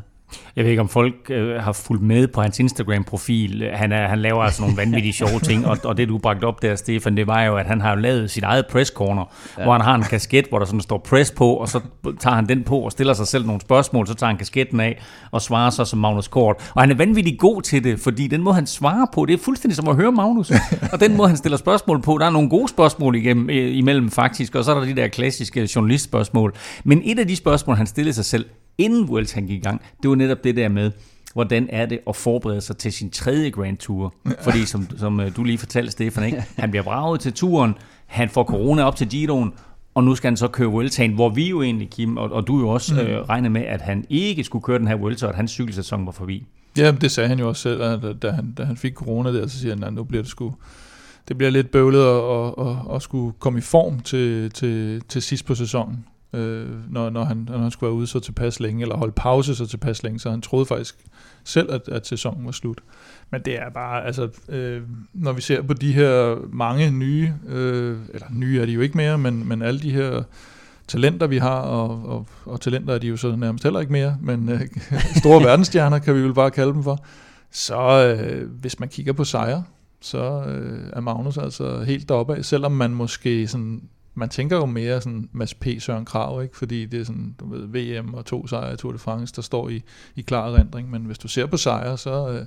Jeg 0.56 0.64
ved 0.64 0.72
ikke, 0.72 0.82
om 0.82 0.90
folk 0.90 1.16
øh, 1.30 1.56
har 1.56 1.72
fulgt 1.72 2.04
med 2.04 2.28
på 2.28 2.42
hans 2.42 2.60
Instagram-profil. 2.60 3.70
Han, 3.74 3.92
er, 3.92 4.08
han 4.08 4.20
laver 4.20 4.44
altså 4.44 4.62
nogle 4.62 4.78
vanvittige 4.78 5.14
sjove 5.14 5.40
ting, 5.40 5.68
og, 5.68 5.78
og 5.84 5.98
det 5.98 6.08
du 6.08 6.18
bragte 6.18 6.46
op 6.46 6.62
der, 6.62 6.76
Stefan, 6.76 7.18
det 7.18 7.28
var 7.28 7.44
jo, 7.44 7.58
at 7.58 7.66
han 7.66 7.82
har 7.82 7.96
lavet 7.96 8.32
sit 8.32 8.44
eget 8.44 8.66
press 8.68 8.92
corner, 8.92 9.34
ja. 9.58 9.64
hvor 9.64 9.72
han 9.72 9.82
har 9.82 9.96
en 9.96 10.04
kasket, 10.04 10.46
hvor 10.50 10.60
der 10.60 10.66
sådan 10.66 10.82
står 10.82 10.98
press 10.98 11.32
på, 11.32 11.54
og 11.54 11.70
så 11.70 11.80
tager 12.20 12.36
han 12.36 12.50
den 12.50 12.64
på 12.64 12.80
og 12.80 12.92
stiller 12.92 13.14
sig 13.14 13.28
selv 13.28 13.46
nogle 13.46 13.62
spørgsmål, 13.62 14.08
så 14.08 14.14
tager 14.14 14.28
han 14.28 14.38
kasketten 14.38 14.80
af 14.80 15.02
og 15.32 15.42
svarer 15.42 15.70
så 15.70 15.86
som 15.86 16.00
Magnus 16.00 16.28
Kort. 16.28 16.72
Og 16.76 16.82
han 16.82 16.92
er 16.92 16.96
vanvittigt 16.96 17.40
god 17.40 17.62
til 17.62 17.84
det, 17.84 18.00
fordi 18.00 18.28
den 18.28 18.42
måde, 18.42 18.56
han 18.56 18.68
svarer 18.68 19.06
på, 19.14 19.26
det 19.26 19.34
er 19.34 19.44
fuldstændig 19.44 19.76
som 19.76 19.88
at 19.88 19.96
høre 19.96 20.12
Magnus. 20.12 20.52
og 20.94 21.00
den 21.00 21.18
måde, 21.18 21.28
han 21.28 21.38
stiller 21.38 21.58
spørgsmål 21.58 22.02
på, 22.02 22.18
der 22.18 22.26
er 22.26 22.30
nogle 22.30 22.50
gode 22.50 22.68
spørgsmål 22.68 23.16
igennem, 23.16 23.50
øh, 23.50 23.78
imellem 23.78 24.12
faktisk, 24.12 24.56
og 24.56 24.64
så 24.64 24.76
er 24.76 24.80
der 24.80 24.86
de 24.86 24.96
der 24.96 25.08
klassiske 25.08 25.70
journalistspørgsmål. 25.76 26.54
Men 26.84 27.02
et 27.06 27.20
af 27.20 27.28
de 27.28 27.36
spørgsmål, 27.36 27.76
han 27.76 27.88
stillede 27.88 28.14
sig 28.14 28.26
selv, 28.26 28.46
inden 28.78 29.08
Vuelta 29.08 29.36
han 29.36 29.48
gik 29.48 29.58
i 29.58 29.64
gang, 29.64 29.82
det 30.04 30.10
var 30.10 30.16
netop 30.16 30.44
det 30.44 30.56
der 30.56 30.70
med, 30.70 30.92
hvordan 31.34 31.68
er 31.70 31.86
det 31.86 32.00
at 32.08 32.16
forberede 32.16 32.62
sig 32.62 32.78
til 32.78 32.94
sin 32.94 33.10
tredje 33.10 33.50
Grand 33.50 33.78
Tour? 33.78 34.14
Fordi 34.44 34.66
som, 34.66 34.88
som 34.98 35.20
øh, 35.20 35.36
du 35.36 35.44
lige 35.44 35.58
fortalte, 35.58 35.92
Stefan, 35.92 36.24
ikke? 36.24 36.44
han 36.58 36.70
bliver 36.70 36.84
braget 36.84 37.20
til 37.20 37.34
turen, 37.34 37.74
han 38.06 38.30
får 38.30 38.44
corona 38.44 38.84
op 38.84 38.96
til 38.96 39.10
Giroen, 39.10 39.54
og 39.94 40.04
nu 40.04 40.16
skal 40.16 40.28
han 40.28 40.38
så 40.38 40.48
køre 40.48 40.68
Vueltaen, 40.68 41.14
hvor 41.14 41.30
vi 41.30 41.50
jo 41.50 41.62
egentlig, 41.62 41.90
Kim, 41.90 42.18
og, 42.18 42.32
og 42.32 42.48
du 42.48 42.60
jo 42.60 42.70
også 42.70 43.02
øh, 43.02 43.22
regner 43.22 43.50
med, 43.50 43.62
at 43.62 43.82
han 43.82 44.06
ikke 44.10 44.44
skulle 44.44 44.64
køre 44.64 44.80
den 44.80 44.88
her 44.88 44.96
Vuelta, 44.96 45.26
og 45.26 45.30
at 45.30 45.36
hans 45.36 45.52
cykelsæson 45.52 46.06
var 46.06 46.12
forbi. 46.12 46.48
Ja, 46.78 46.92
det 46.92 47.12
sagde 47.12 47.30
han 47.30 47.40
jo 47.40 47.48
også 47.48 47.62
selv, 47.62 47.82
at 47.82 48.22
da 48.22 48.32
han, 48.32 48.54
da 48.58 48.64
han 48.64 48.78
fik 48.78 48.94
corona 48.94 49.34
der, 49.34 49.48
så 49.48 49.60
siger 49.60 49.76
han, 49.76 49.84
at 49.84 49.94
nu 49.94 50.04
bliver 50.04 50.24
det 50.24 50.30
sgu, 50.30 50.54
det 51.28 51.38
bliver 51.38 51.52
lidt 51.52 51.72
bøvlet 51.72 52.00
at, 52.00 52.24
at, 52.24 52.68
at, 52.68 52.96
at 52.96 53.02
skulle 53.02 53.34
komme 53.40 53.60
i 53.60 53.62
form 53.62 54.00
til, 54.00 54.52
til, 54.52 55.02
til 55.02 55.22
sidst 55.22 55.46
på 55.46 55.56
sæsonen, 55.56 56.06
øh, 56.34 56.92
når, 56.92 57.10
når, 57.10 57.24
han, 57.24 57.48
når 57.50 57.58
han 57.58 57.72
skulle 57.72 57.88
være 57.88 57.98
ude 57.98 58.08
så 58.08 58.20
tilpas 58.20 58.60
længe, 58.60 58.82
eller 58.82 58.98
holde 58.98 59.14
pause 59.16 59.56
så 59.56 59.66
tilpas 59.66 60.04
længe, 60.04 60.20
så 60.20 60.30
han 60.30 60.42
troede 60.42 60.66
faktisk 60.66 60.96
selv, 61.44 61.74
at, 61.74 61.82
at 61.88 62.08
sæsonen 62.08 62.46
var 62.46 62.52
slut. 62.52 62.82
Men 63.32 63.42
det 63.46 63.60
er 63.60 63.70
bare, 63.70 64.06
altså, 64.06 64.30
øh, 64.50 64.82
når 65.14 65.34
vi 65.34 65.42
ser 65.42 65.62
på 65.62 65.74
de 65.74 65.94
her 65.94 66.38
mange 66.52 66.92
nye, 66.92 67.34
øh, 67.48 67.98
eller 68.14 68.28
nye 68.32 68.62
er 68.62 68.66
de 68.66 68.72
jo 68.72 68.82
ikke 68.82 68.98
mere, 68.98 69.18
men, 69.18 69.48
men 69.48 69.62
alle 69.62 69.80
de 69.80 69.92
her 69.92 70.24
talenter, 70.88 71.28
vi 71.28 71.38
har, 71.38 71.60
og, 71.60 72.06
og, 72.06 72.28
og 72.46 72.62
talenter 72.62 72.94
er 72.94 72.98
de 72.98 73.08
jo 73.08 73.18
så 73.18 73.36
nærmest 73.36 73.64
heller 73.64 73.80
ikke 73.80 73.92
mere, 73.92 74.18
men 74.22 74.50
øh, 74.50 74.62
store 75.22 75.44
verdensstjerner 75.48 76.00
kan 76.00 76.16
vi 76.16 76.22
vel 76.22 76.34
bare 76.34 76.52
kalde 76.52 76.74
dem 76.74 76.84
for, 76.84 77.06
så 77.52 78.06
øh, 78.06 78.50
hvis 78.50 78.80
man 78.80 78.90
kigger 78.90 79.14
på 79.14 79.24
sejre, 79.24 79.64
så 80.02 80.44
øh, 80.48 80.90
er 80.94 81.00
Magnus 81.00 81.38
altså 81.38 81.84
helt 81.84 82.10
deroppe 82.10 82.36
af, 82.36 82.46
selvom 82.46 82.72
man 82.72 82.92
måske 82.92 83.48
sådan, 83.48 83.82
man 84.16 84.30
tænker 84.30 84.58
jo 84.58 84.66
mere 84.66 85.02
sådan 85.02 85.30
Mads 85.32 85.54
P. 85.54 85.68
Søren 85.80 86.06
Krav, 86.06 86.44
ikke? 86.44 86.58
fordi 86.58 86.86
det 86.86 87.00
er 87.00 87.04
sådan, 87.04 87.36
du 87.40 87.50
ved, 87.50 87.68
VM 87.68 88.14
og 88.14 88.26
to 88.26 88.48
sejre 88.48 88.74
i 88.74 88.78
Tour 88.78 88.92
de 88.92 88.98
France, 88.98 89.34
der 89.36 89.42
står 89.42 89.70
i, 89.70 89.84
i 90.16 90.22
klar 90.22 90.48
erindring, 90.48 90.92
men 90.92 91.02
hvis 91.02 91.18
du 91.18 91.28
ser 91.28 91.46
på 91.46 91.58
sejre, 91.58 91.98
så, 91.98 92.30
øh, 92.30 92.46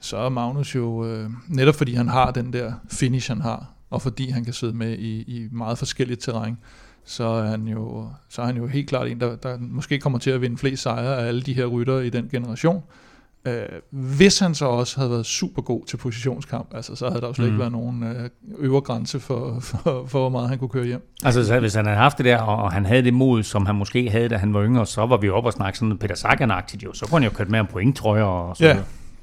så 0.00 0.16
er 0.16 0.28
Magnus 0.28 0.74
jo, 0.74 1.06
øh, 1.06 1.30
netop 1.48 1.74
fordi 1.74 1.94
han 1.94 2.08
har 2.08 2.30
den 2.30 2.52
der 2.52 2.72
finish, 2.90 3.30
han 3.30 3.40
har, 3.40 3.72
og 3.90 4.02
fordi 4.02 4.28
han 4.30 4.44
kan 4.44 4.52
sidde 4.52 4.76
med 4.76 4.98
i, 4.98 5.20
i 5.20 5.48
meget 5.52 5.78
forskelligt 5.78 6.20
terræn, 6.20 6.58
så 7.04 7.24
er 7.24 7.46
han 7.46 7.68
jo, 7.68 8.08
så 8.28 8.42
er 8.42 8.46
han 8.46 8.56
jo 8.56 8.66
helt 8.66 8.88
klart 8.88 9.08
en, 9.08 9.20
der, 9.20 9.36
der 9.36 9.58
måske 9.60 9.98
kommer 9.98 10.18
til 10.18 10.30
at 10.30 10.40
vinde 10.40 10.58
flest 10.58 10.82
sejre 10.82 11.16
af 11.16 11.26
alle 11.26 11.42
de 11.42 11.54
her 11.54 11.66
ryttere 11.66 12.06
i 12.06 12.10
den 12.10 12.28
generation. 12.28 12.82
Øh, 13.44 13.62
hvis 13.90 14.38
han 14.38 14.54
så 14.54 14.66
også 14.66 14.96
havde 14.96 15.10
været 15.10 15.26
super 15.26 15.62
god 15.62 15.84
til 15.86 15.96
positionskamp, 15.96 16.74
altså, 16.74 16.94
så 16.96 17.08
havde 17.08 17.20
der 17.20 17.26
jo 17.26 17.34
slet 17.34 17.46
mm. 17.46 17.52
ikke 17.52 17.58
været 17.58 17.72
nogen 17.72 18.02
øh, 18.02 18.30
øvre 18.58 18.80
grænse 18.80 19.20
for, 19.20 19.60
for, 19.60 19.78
for, 19.84 20.18
hvor 20.18 20.28
meget 20.28 20.48
han 20.48 20.58
kunne 20.58 20.68
køre 20.68 20.86
hjem. 20.86 21.14
Altså, 21.24 21.44
så 21.46 21.60
hvis 21.60 21.74
han 21.74 21.84
havde 21.86 21.98
haft 21.98 22.18
det 22.18 22.24
der, 22.24 22.38
og 22.38 22.56
og 22.62 22.72
han 22.72 22.86
havde 22.86 23.02
det 23.02 23.14
mod, 23.14 23.42
som 23.42 23.66
han 23.66 23.74
måske 23.74 24.10
havde, 24.10 24.28
da 24.28 24.36
han 24.36 24.54
var 24.54 24.64
yngre, 24.64 24.86
så 24.86 25.06
var 25.06 25.16
vi 25.16 25.28
oppe 25.30 25.48
og 25.48 25.52
snakke 25.52 25.78
sådan 25.78 25.88
noget 25.88 26.00
Peter 26.00 26.14
Sagan-agtigt 26.14 26.84
jo. 26.84 26.92
Så 26.92 27.06
kunne 27.06 27.20
han 27.20 27.30
jo 27.30 27.36
kørt 27.36 27.48
med 27.50 27.60
om 27.60 27.66
pointtrøjer 27.66 28.22
og 28.24 28.56
så 28.56 28.64
Ja, 28.66 28.76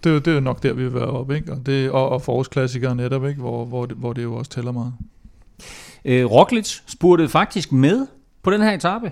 det, 0.03 0.09
er 0.09 0.13
jo- 0.13 0.19
det 0.19 0.27
er 0.27 0.33
jo 0.35 0.39
nok 0.39 0.63
der, 0.63 0.73
vi 0.73 0.83
vil 0.83 0.93
være 0.93 1.03
oppe, 1.05 1.35
ikke? 1.35 1.51
Og, 1.51 1.65
det, 1.65 1.91
og, 1.91 2.09
og 2.09 2.21
forårsklassikere 2.21 2.95
netop, 2.95 3.25
ikke? 3.25 3.41
Hvor, 3.41 3.65
hvor, 3.65 3.85
det, 3.85 3.97
hvor 3.97 4.13
det 4.13 4.23
jo 4.23 4.35
også 4.35 4.51
tæller 4.51 4.71
meget. 4.71 4.93
Øh, 6.05 6.25
Roglic 6.25 6.79
spurgte 6.87 7.29
faktisk 7.29 7.71
med 7.71 8.07
på 8.43 8.51
den 8.51 8.61
her 8.61 8.71
etape 8.71 9.11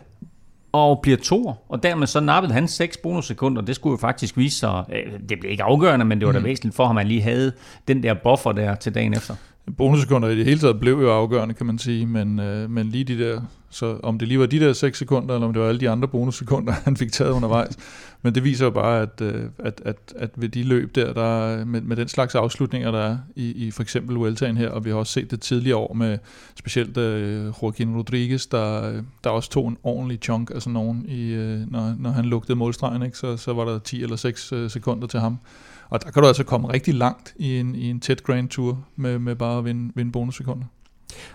og 0.73 0.99
bliver 1.01 1.17
to, 1.17 1.53
og 1.69 1.83
dermed 1.83 2.07
så 2.07 2.19
nappede 2.19 2.53
han 2.53 2.67
6 2.67 2.97
bonussekunder. 2.97 3.61
Det 3.61 3.75
skulle 3.75 3.91
jo 3.91 3.97
faktisk 3.97 4.37
vise 4.37 4.59
sig, 4.59 4.83
øh, 4.93 5.19
det 5.29 5.39
blev 5.39 5.51
ikke 5.51 5.63
afgørende, 5.63 6.05
men 6.05 6.19
det 6.19 6.25
var 6.27 6.33
da 6.33 6.39
Mm. 6.39 6.45
væsentligt 6.45 6.75
for 6.75 6.85
ham, 6.85 6.97
at 6.97 7.03
han 7.03 7.07
lige 7.07 7.21
havde 7.21 7.51
den 7.87 8.03
der 8.03 8.13
buffer 8.23 8.51
der 8.51 8.75
til 8.75 8.95
dagen 8.95 9.13
efter. 9.13 9.35
Bonussekunder 9.77 10.29
i 10.29 10.37
det 10.37 10.45
hele 10.45 10.59
taget 10.59 10.79
blev 10.79 10.93
jo 11.01 11.11
afgørende, 11.11 11.53
kan 11.53 11.65
man 11.65 11.77
sige, 11.79 12.05
men, 12.05 12.39
øh, 12.39 12.69
men 12.69 12.89
lige 12.89 13.03
de 13.03 13.19
der, 13.19 13.41
så 13.69 13.97
om 14.03 14.19
det 14.19 14.27
lige 14.27 14.39
var 14.39 14.45
de 14.45 14.59
der 14.59 14.73
6 14.73 14.97
sekunder, 14.97 15.35
eller 15.35 15.47
om 15.47 15.53
det 15.53 15.61
var 15.61 15.67
alle 15.67 15.79
de 15.81 15.89
andre 15.89 16.07
bonussekunder, 16.07 16.73
han 16.85 16.97
fik 16.97 17.11
taget 17.11 17.31
undervejs. 17.31 17.77
Men 18.23 18.35
det 18.35 18.43
viser 18.43 18.65
jo 18.65 18.71
bare, 18.71 19.01
at, 19.01 19.21
øh, 19.21 19.45
at, 19.59 19.81
at, 19.85 20.13
at 20.15 20.29
ved 20.35 20.49
de 20.49 20.63
løb 20.63 20.95
der, 20.95 21.13
der 21.13 21.65
med, 21.65 21.81
med 21.81 21.95
den 21.95 22.07
slags 22.07 22.35
afslutninger, 22.35 22.91
der 22.91 22.99
er 22.99 23.17
i, 23.35 23.51
i 23.51 23.71
for 23.71 23.83
eksempel 23.83 24.15
Vueltaen 24.15 24.57
her, 24.57 24.69
og 24.69 24.85
vi 24.85 24.89
har 24.89 24.97
også 24.97 25.13
set 25.13 25.31
det 25.31 25.41
tidligere 25.41 25.77
år 25.77 25.93
med 25.93 26.17
specielt 26.55 26.97
øh, 26.97 27.45
Joaquin 27.45 27.95
Rodriguez, 27.95 28.47
der, 28.47 28.93
der 29.23 29.29
også 29.29 29.49
tog 29.49 29.67
en 29.67 29.77
ordentlig 29.83 30.19
chunk 30.21 30.51
af 30.55 30.61
sådan 30.61 30.73
nogen, 30.73 31.05
i, 31.07 31.31
øh, 31.31 31.71
når, 31.71 31.95
når 31.99 32.09
han 32.09 32.25
lugtede 32.25 32.55
målstregen, 32.55 33.03
ikke? 33.03 33.17
Så, 33.17 33.37
så 33.37 33.53
var 33.53 33.65
der 33.65 33.79
10 33.79 34.03
eller 34.03 34.15
6 34.15 34.51
øh, 34.51 34.69
sekunder 34.69 35.07
til 35.07 35.19
ham. 35.19 35.37
Og 35.89 36.03
der 36.03 36.11
kan 36.11 36.21
du 36.21 36.27
altså 36.27 36.43
komme 36.43 36.73
rigtig 36.73 36.93
langt 36.93 37.33
i 37.35 37.59
en, 37.59 37.75
i 37.75 37.89
en 37.89 37.99
tæt 37.99 38.23
Grand 38.23 38.49
Tour 38.49 38.85
med, 38.95 39.19
med 39.19 39.35
bare 39.35 39.57
at 39.57 39.65
vinde, 39.65 39.91
vinde 39.95 40.11
bonussekunder. 40.11 40.65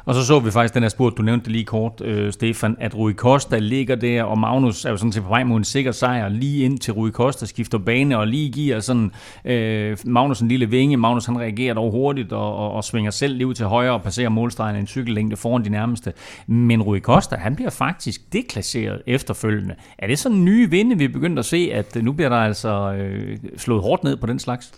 Og 0.04 0.14
så 0.14 0.26
så 0.26 0.38
vi 0.38 0.50
faktisk 0.50 0.74
den 0.74 0.82
her 0.82 0.88
spurt, 0.88 1.12
du 1.16 1.22
nævnte 1.22 1.50
lige 1.50 1.64
kort, 1.64 2.00
øh, 2.04 2.32
Stefan, 2.32 2.76
at 2.80 2.94
Rui 2.94 3.12
Costa 3.12 3.58
ligger 3.58 3.94
der, 3.94 4.22
og 4.22 4.38
Magnus 4.38 4.84
er 4.84 4.90
jo 4.90 4.96
sådan 4.96 5.12
set 5.12 5.22
på 5.22 5.28
vej 5.28 5.44
mod 5.44 5.56
en 5.58 5.64
sikker 5.64 5.92
sejr, 5.92 6.28
lige 6.28 6.64
ind 6.64 6.78
til 6.78 6.92
Rui 6.92 7.10
Costa 7.10 7.46
skifter 7.46 7.78
bane, 7.78 8.18
og 8.18 8.26
lige 8.26 8.52
giver 8.52 8.80
sådan 8.80 9.10
øh, 9.44 9.96
Magnus 10.04 10.40
en 10.40 10.48
lille 10.48 10.66
vinge. 10.66 10.96
Magnus 10.96 11.26
han 11.26 11.38
reagerer 11.38 11.74
dog 11.74 11.90
hurtigt, 11.90 12.32
og, 12.32 12.56
og, 12.56 12.72
og 12.72 12.84
svinger 12.84 13.10
selv 13.10 13.36
lige 13.36 13.46
ud 13.46 13.54
til 13.54 13.66
højre 13.66 13.92
og 13.92 14.02
passerer 14.02 14.28
målstregen 14.28 14.76
en 14.76 14.86
cykellængde 14.86 15.36
foran 15.36 15.64
de 15.64 15.70
nærmeste. 15.70 16.12
Men 16.46 16.82
Rui 16.82 17.00
Costa, 17.00 17.36
han 17.36 17.56
bliver 17.56 17.70
faktisk 17.70 18.32
deklasseret 18.32 19.02
efterfølgende. 19.06 19.74
Er 19.98 20.06
det 20.06 20.18
sådan 20.18 20.44
nye 20.44 20.70
vinde, 20.70 20.98
vi 20.98 21.08
begynder 21.08 21.38
at 21.38 21.44
se, 21.44 21.70
at 21.72 21.96
nu 22.02 22.12
bliver 22.12 22.28
der 22.28 22.36
altså 22.36 22.92
øh, 22.92 23.36
slået 23.56 23.82
hårdt 23.82 24.04
ned 24.04 24.16
på 24.16 24.26
den 24.26 24.38
slags? 24.38 24.72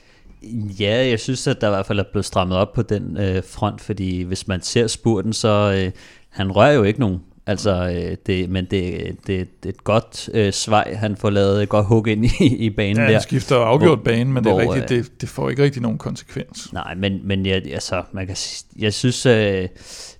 Ja, 0.80 1.08
jeg 1.08 1.20
synes, 1.20 1.46
at 1.46 1.60
der 1.60 1.66
i 1.66 1.70
hvert 1.70 1.86
fald 1.86 1.98
er 1.98 2.04
blevet 2.12 2.24
strammet 2.24 2.58
op 2.58 2.72
på 2.72 2.82
den 2.82 3.16
øh, 3.16 3.42
front, 3.44 3.80
fordi 3.80 4.22
hvis 4.22 4.48
man 4.48 4.62
ser 4.62 4.86
spurten, 4.86 5.32
så 5.32 5.82
øh, 5.84 5.92
han 6.28 6.52
rører 6.52 6.72
jo 6.72 6.82
ikke 6.82 7.00
nogen. 7.00 7.20
Altså, 7.46 7.92
øh, 7.94 8.16
det, 8.26 8.50
men 8.50 8.64
det, 8.64 9.06
det, 9.26 9.62
det 9.62 9.68
er 9.68 9.68
et 9.68 9.84
godt 9.84 10.30
øh, 10.34 10.52
svej, 10.52 10.94
han 10.94 11.16
får 11.16 11.30
lavet 11.30 11.62
et 11.62 11.68
godt 11.68 11.86
hug 11.86 12.08
ind 12.08 12.24
i, 12.24 12.56
i 12.56 12.70
banen 12.70 12.96
ja, 12.96 13.02
der. 13.02 13.12
han 13.12 13.22
skifter 13.22 13.56
afgjort 13.56 13.98
hvor, 13.98 14.04
bane, 14.04 14.32
men 14.32 14.42
hvor, 14.42 14.58
det, 14.58 14.66
er 14.66 14.74
rigtigt, 14.74 14.98
øh, 14.98 15.04
det, 15.04 15.20
det 15.20 15.28
får 15.28 15.50
ikke 15.50 15.62
rigtig 15.62 15.82
nogen 15.82 15.98
konsekvens. 15.98 16.72
Nej, 16.72 16.94
men, 16.94 17.20
men 17.24 17.46
jeg, 17.46 17.62
altså, 17.72 18.02
man 18.12 18.26
kan, 18.26 18.36
jeg 18.78 18.94
synes, 18.94 19.26
øh, 19.26 19.68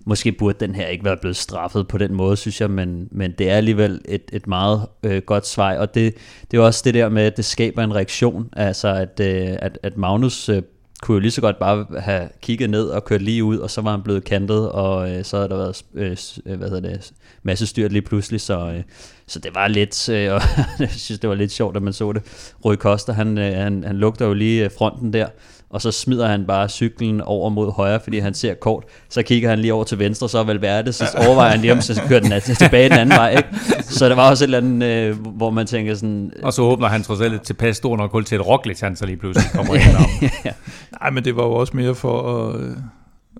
måske 0.06 0.32
burde 0.32 0.66
den 0.66 0.74
her 0.74 0.86
ikke 0.86 1.04
være 1.04 1.16
blevet 1.16 1.36
straffet 1.36 1.88
på 1.88 1.98
den 1.98 2.14
måde, 2.14 2.36
synes 2.36 2.60
jeg, 2.60 2.70
men, 2.70 3.08
men 3.10 3.32
det 3.38 3.50
er 3.50 3.56
alligevel 3.56 4.00
et, 4.04 4.22
et 4.32 4.46
meget 4.46 4.86
øh, 5.02 5.22
godt 5.22 5.46
svej, 5.46 5.76
og 5.78 5.94
det, 5.94 6.14
det 6.50 6.56
er 6.56 6.62
også 6.62 6.82
det 6.84 6.94
der 6.94 7.08
med, 7.08 7.22
at 7.22 7.36
det 7.36 7.44
skaber 7.44 7.82
en 7.82 7.94
reaktion, 7.94 8.48
altså 8.52 8.88
at, 8.88 9.20
øh, 9.20 9.56
at, 9.58 9.78
at 9.82 9.96
Magnus 9.96 10.48
øh, 10.48 10.62
kunne 11.02 11.14
jo 11.14 11.20
lige 11.20 11.30
så 11.30 11.40
godt 11.40 11.58
bare 11.58 11.86
have 11.98 12.28
kigget 12.42 12.70
ned 12.70 12.84
og 12.84 13.04
kørt 13.04 13.22
lige 13.22 13.44
ud, 13.44 13.58
og 13.58 13.70
så 13.70 13.80
var 13.80 13.90
han 13.90 14.02
blevet 14.02 14.24
kantet, 14.24 14.70
og 14.70 15.10
øh, 15.10 15.24
så 15.24 15.36
havde 15.36 15.48
der 15.48 15.56
været 15.56 15.84
øh, 15.94 16.16
øh 16.46 16.58
hvad 16.58 16.68
hedder 16.68 16.90
det, 16.90 17.12
masse 17.42 17.66
styrt 17.66 17.92
lige 17.92 18.02
pludselig, 18.02 18.40
så, 18.40 18.58
øh, 18.58 18.82
så 19.26 19.38
det 19.38 19.54
var 19.54 19.68
lidt, 19.68 20.08
øh, 20.08 20.32
og 20.32 20.40
jeg 20.78 20.90
synes 20.90 21.20
det 21.20 21.30
var 21.30 21.36
lidt 21.36 21.52
sjovt, 21.52 21.76
at 21.76 21.82
man 21.82 21.92
så 21.92 22.12
det. 22.12 22.22
Rui 22.64 22.76
Costa, 22.76 23.12
han, 23.12 23.38
øh, 23.38 23.54
han, 23.54 23.84
han 23.84 23.96
lugter 23.96 24.26
jo 24.26 24.32
lige 24.32 24.64
øh, 24.64 24.70
fronten 24.78 25.12
der, 25.12 25.26
og 25.70 25.82
så 25.82 25.92
smider 25.92 26.28
han 26.28 26.46
bare 26.46 26.68
cyklen 26.68 27.20
over 27.20 27.50
mod 27.50 27.72
højre, 27.72 28.00
fordi 28.00 28.18
han 28.18 28.34
ser 28.34 28.54
kort. 28.54 28.84
Så 29.08 29.22
kigger 29.22 29.48
han 29.48 29.58
lige 29.58 29.74
over 29.74 29.84
til 29.84 29.98
venstre, 29.98 30.28
så 30.28 30.42
vel 30.42 30.62
det, 30.62 30.94
så 30.94 31.04
overvejer 31.26 31.50
han 31.50 31.60
lige, 31.60 31.72
om 31.72 31.80
så 31.80 32.02
kører 32.08 32.20
den 32.20 32.32
tilbage 32.40 32.88
den 32.88 32.98
anden 32.98 33.16
vej. 33.16 33.30
Ikke? 33.30 33.48
Så 33.82 34.08
der 34.08 34.14
var 34.14 34.30
også 34.30 34.44
et 34.44 34.46
eller 34.46 34.58
andet, 34.58 34.86
øh, 34.86 35.26
hvor 35.26 35.50
man 35.50 35.66
tænker 35.66 35.94
sådan... 35.94 36.32
Og 36.42 36.52
så 36.52 36.62
åbner 36.62 36.88
han 36.88 37.02
trods 37.02 37.20
alt 37.20 37.34
et 37.34 37.42
tilpas 37.42 37.76
stor 37.76 37.96
nok 37.96 38.12
hul 38.12 38.24
til 38.24 38.36
et 38.36 38.46
Roglic, 38.46 38.80
han 38.80 38.96
så 38.96 39.06
lige 39.06 39.16
pludselig 39.16 39.50
kommer 39.54 39.74
ind 39.74 39.96
om. 39.96 40.04
ja. 40.44 40.52
Nej, 41.00 41.10
men 41.10 41.24
det 41.24 41.36
var 41.36 41.42
jo 41.42 41.52
også 41.52 41.76
mere 41.76 41.94
for 41.94 42.46
at... 42.48 42.60
Øh, 42.60 42.76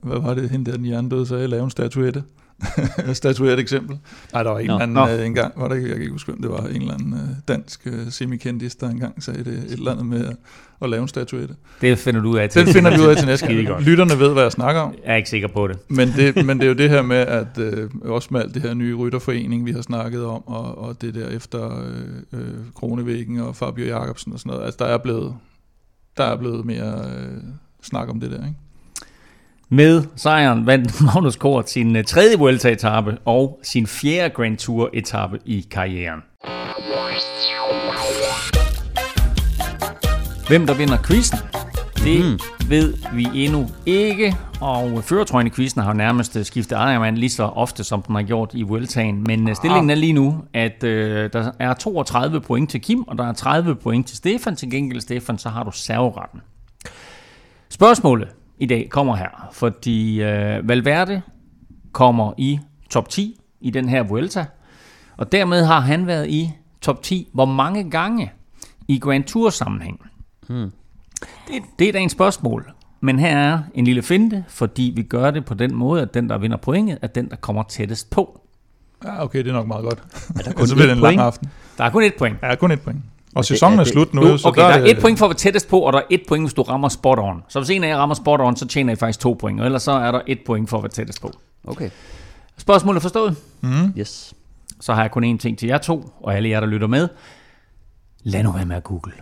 hvad 0.02 0.20
var 0.20 0.34
det, 0.34 0.50
hende 0.50 0.70
der 0.70 0.76
den 0.76 0.86
hjernedøde 0.86 1.26
sagde, 1.26 1.46
lave 1.46 1.64
en 1.64 1.70
statuette? 1.70 2.22
statuere 3.12 3.52
et 3.52 3.60
eksempel. 3.60 3.98
Nej, 4.32 4.42
der 4.42 4.50
var 4.50 4.58
en 4.58 4.66
no. 4.66 4.78
anden 4.78 4.96
uh, 4.98 5.26
en 5.26 5.34
gang, 5.34 5.52
var 5.56 5.68
der, 5.68 5.74
jeg 5.74 5.88
kan 5.88 6.00
ikke 6.00 6.12
huske, 6.12 6.32
det 6.42 6.50
var 6.50 6.58
en 6.58 6.80
eller 6.80 6.94
anden 6.94 7.12
uh, 7.12 7.20
dansk 7.48 7.86
uh, 7.86 8.12
semikendis, 8.12 8.74
der 8.74 8.88
engang 8.88 9.22
sagde 9.22 9.44
det, 9.44 9.52
et 9.52 9.72
eller 9.72 9.90
andet 9.90 10.06
med 10.06 10.24
at, 10.26 10.36
at 10.82 10.90
lave 10.90 11.02
en 11.02 11.08
statuette. 11.08 11.54
Det 11.80 11.98
finder 11.98 12.22
du 12.22 12.28
ud 12.28 12.38
af 12.38 12.48
til 12.48 12.66
Den 12.66 12.74
finder 12.74 12.90
vi 12.90 13.02
ud 13.02 13.06
af 13.06 13.16
til 13.16 13.26
næste 13.26 13.46
gang. 13.46 13.82
Lytterne 13.82 14.18
ved, 14.18 14.32
hvad 14.32 14.42
jeg 14.42 14.52
snakker 14.52 14.80
om. 14.80 14.94
Jeg 15.04 15.12
er 15.12 15.16
ikke 15.16 15.28
sikker 15.28 15.48
på 15.48 15.68
det. 15.68 15.78
Men 15.88 16.08
det, 16.16 16.46
men 16.46 16.58
det 16.58 16.64
er 16.64 16.68
jo 16.68 16.74
det 16.74 16.90
her 16.90 17.02
med, 17.02 17.16
at 17.16 17.58
uh, 17.58 18.12
også 18.12 18.28
med 18.30 18.40
alt 18.40 18.54
det 18.54 18.62
her 18.62 18.74
nye 18.74 18.94
rytterforening, 18.94 19.66
vi 19.66 19.72
har 19.72 19.82
snakket 19.82 20.24
om, 20.24 20.48
og, 20.48 20.78
og 20.78 21.00
det 21.00 21.14
der 21.14 21.28
efter 21.28 21.66
uh, 21.66 22.38
uh, 22.38 22.46
Kronevæggen 22.74 23.40
og 23.40 23.56
Fabio 23.56 23.86
Jacobsen 23.86 24.32
og 24.32 24.38
sådan 24.38 24.50
noget, 24.50 24.64
altså 24.64 24.84
der 24.84 24.90
er 24.90 24.98
blevet, 24.98 25.34
der 26.16 26.24
er 26.24 26.36
blevet 26.36 26.64
mere 26.64 26.98
uh, 26.98 27.42
snak 27.82 28.08
om 28.08 28.20
det 28.20 28.30
der, 28.30 28.36
ikke? 28.36 28.58
Med 29.72 30.04
sejren 30.16 30.66
vandt 30.66 31.00
Magnus 31.14 31.36
Kort 31.36 31.70
sin 31.70 31.96
øh, 31.96 32.04
tredje 32.04 32.38
Vuelta-etappe 32.38 33.18
og 33.24 33.60
sin 33.62 33.86
fjerde 33.86 34.34
Grand 34.34 34.56
Tour-etappe 34.56 35.38
i 35.44 35.66
karrieren. 35.70 36.20
Hvem 40.48 40.66
der 40.66 40.74
vinder 40.74 40.98
quizzen, 41.06 41.38
det 42.04 42.24
mm. 42.24 42.68
ved 42.68 42.94
vi 43.14 43.26
endnu 43.34 43.66
ikke, 43.86 44.36
og 44.60 45.04
føretrøjen 45.04 45.46
i 45.46 45.50
quizzen 45.50 45.82
har 45.82 45.92
nærmest 45.92 46.36
øh, 46.36 46.44
skiftet 46.44 46.76
ejermand 46.76 47.16
lige 47.16 47.30
så 47.30 47.44
ofte, 47.44 47.84
som 47.84 48.02
den 48.02 48.14
har 48.14 48.22
gjort 48.22 48.50
i 48.54 48.62
Vueltaen. 48.62 49.24
Men 49.26 49.48
øh, 49.48 49.56
stillingen 49.56 49.90
er 49.90 49.94
lige 49.94 50.12
nu, 50.12 50.38
at 50.54 50.84
øh, 50.84 51.32
der 51.32 51.50
er 51.58 51.74
32 51.74 52.40
point 52.40 52.70
til 52.70 52.80
Kim, 52.80 53.02
og 53.02 53.18
der 53.18 53.26
er 53.26 53.32
30 53.32 53.74
point 53.74 54.06
til 54.06 54.16
Stefan. 54.16 54.56
Til 54.56 54.70
gengæld, 54.70 55.00
Stefan, 55.00 55.38
så 55.38 55.48
har 55.48 55.62
du 55.64 55.70
serveretten. 55.72 56.40
Spørgsmålet 57.68 58.28
i 58.60 58.66
dag 58.66 58.88
kommer 58.90 59.16
her, 59.16 59.48
fordi 59.52 60.22
øh, 60.22 60.68
Valverde 60.68 61.22
kommer 61.92 62.32
i 62.38 62.58
top 62.90 63.08
10 63.08 63.40
i 63.60 63.70
den 63.70 63.88
her 63.88 64.02
Vuelta, 64.02 64.46
og 65.16 65.32
dermed 65.32 65.64
har 65.64 65.80
han 65.80 66.06
været 66.06 66.28
i 66.28 66.50
top 66.80 67.02
10 67.02 67.28
hvor 67.32 67.44
mange 67.44 67.90
gange 67.90 68.32
i 68.88 68.98
Grand 68.98 69.24
Tour 69.24 69.50
sammenhæng. 69.50 70.00
Hmm. 70.48 70.72
Det, 71.48 71.62
det 71.78 71.88
er 71.88 71.92
dagens 71.92 72.12
spørgsmål, 72.12 72.72
men 73.00 73.18
her 73.18 73.38
er 73.38 73.58
en 73.74 73.84
lille 73.84 74.02
finte, 74.02 74.44
fordi 74.48 74.92
vi 74.96 75.02
gør 75.02 75.30
det 75.30 75.44
på 75.44 75.54
den 75.54 75.74
måde, 75.74 76.02
at 76.02 76.14
den, 76.14 76.28
der 76.28 76.38
vinder 76.38 76.56
pointet, 76.56 76.98
er 77.02 77.06
den, 77.06 77.30
der 77.30 77.36
kommer 77.36 77.62
tættest 77.62 78.10
på. 78.10 78.40
Ja, 79.04 79.24
okay, 79.24 79.38
det 79.38 79.48
er 79.48 79.52
nok 79.52 79.66
meget 79.66 79.84
godt. 79.84 80.02
Er 80.36 80.42
der 80.42 80.52
kun 80.52 80.66
så 80.66 80.74
bliver 80.74 80.86
det 80.86 80.96
en 80.96 81.02
lang 81.02 81.18
aften. 81.18 81.50
Der 81.78 81.84
er 81.84 81.90
kun 81.90 82.02
et 82.02 82.14
point. 82.18 82.36
Ja, 82.42 82.54
kun 82.54 82.70
et 82.70 82.80
point. 82.80 83.02
Og 83.34 83.44
sæsonen 83.44 83.78
er, 83.78 83.82
er 83.82 83.86
slut 83.86 84.14
nu. 84.14 84.20
nu 84.20 84.38
så 84.38 84.48
okay, 84.48 84.60
der, 84.60 84.68
er 84.68 84.84
et 84.84 84.98
point 85.00 85.18
for 85.18 85.26
at 85.26 85.30
være 85.30 85.36
tættest 85.36 85.68
på, 85.68 85.78
og 85.80 85.92
der 85.92 85.98
er 85.98 86.02
et 86.10 86.22
point, 86.28 86.44
hvis 86.44 86.54
du 86.54 86.62
rammer 86.62 86.88
spot 86.88 87.18
on. 87.18 87.42
Så 87.48 87.60
hvis 87.60 87.70
en 87.70 87.84
af 87.84 87.88
jer 87.88 87.96
rammer 87.96 88.14
spot 88.14 88.40
on, 88.40 88.56
så 88.56 88.66
tjener 88.66 88.92
I 88.92 88.96
faktisk 88.96 89.20
to 89.20 89.36
point. 89.40 89.60
Og 89.60 89.66
ellers 89.66 89.82
så 89.82 89.92
er 89.92 90.12
der 90.12 90.20
et 90.26 90.38
point 90.46 90.70
for 90.70 90.76
at 90.76 90.82
være 90.82 90.90
tættest 90.90 91.22
på. 91.22 91.32
Okay. 91.66 91.90
Spørgsmålet 92.58 92.98
er 92.98 93.02
forstået? 93.02 93.36
Mm. 93.60 93.92
Yes. 93.98 94.34
Så 94.80 94.94
har 94.94 95.02
jeg 95.02 95.10
kun 95.10 95.34
én 95.34 95.38
ting 95.38 95.58
til 95.58 95.68
jer 95.68 95.78
to, 95.78 96.12
og 96.20 96.36
alle 96.36 96.48
jer, 96.48 96.60
der 96.60 96.66
lytter 96.66 96.86
med. 96.86 97.08
Lad 98.22 98.42
nu 98.42 98.52
være 98.52 98.66
med 98.66 98.76
at 98.76 98.84
google. 98.84 99.12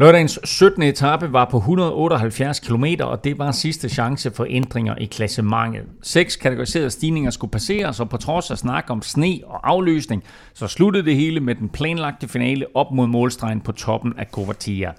Lørdagens 0.00 0.38
17. 0.44 0.82
etape 0.82 1.32
var 1.32 1.44
på 1.44 1.56
178 1.56 2.60
km, 2.60 2.84
og 3.00 3.24
det 3.24 3.38
var 3.38 3.50
sidste 3.50 3.88
chance 3.88 4.30
for 4.30 4.46
ændringer 4.48 4.94
i 4.94 5.04
klassementet. 5.04 5.82
Seks 6.02 6.36
kategoriserede 6.36 6.90
stigninger 6.90 7.30
skulle 7.30 7.50
passeres, 7.50 8.00
og 8.00 8.08
på 8.08 8.16
trods 8.16 8.50
af 8.50 8.58
snak 8.58 8.84
om 8.88 9.02
sne 9.02 9.40
og 9.46 9.70
afløsning, 9.70 10.24
så 10.54 10.66
sluttede 10.66 11.04
det 11.04 11.16
hele 11.16 11.40
med 11.40 11.54
den 11.54 11.68
planlagte 11.68 12.28
finale 12.28 12.66
op 12.74 12.92
mod 12.92 13.06
målstregen 13.06 13.60
på 13.60 13.72
toppen 13.72 14.14
af 14.18 14.26
Covertia. 14.32 14.92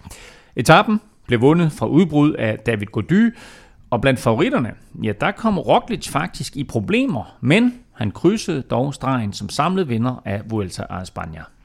Etappen 0.56 1.02
blev 1.28 1.42
vundet 1.42 1.72
fra 1.72 1.88
udbrud 1.88 2.34
af 2.34 2.60
David 2.60 2.88
Gody, 2.88 3.36
og 3.90 4.02
blandt 4.02 4.20
favoritterne, 4.20 4.72
ja, 5.04 5.12
der 5.22 5.32
kom 5.32 5.60
Roglic 5.60 6.10
faktisk 6.10 6.58
i 6.58 6.64
problemer, 6.64 7.38
men 7.42 7.74
han 7.94 8.12
krydsede 8.12 8.62
dog 8.62 8.94
stregen 8.94 9.34
som 9.34 9.50
samlet 9.50 9.90
vinder 9.90 10.22
af 10.26 10.42
Vuelta 10.50 10.84
a 10.90 11.02
España. 11.02 11.59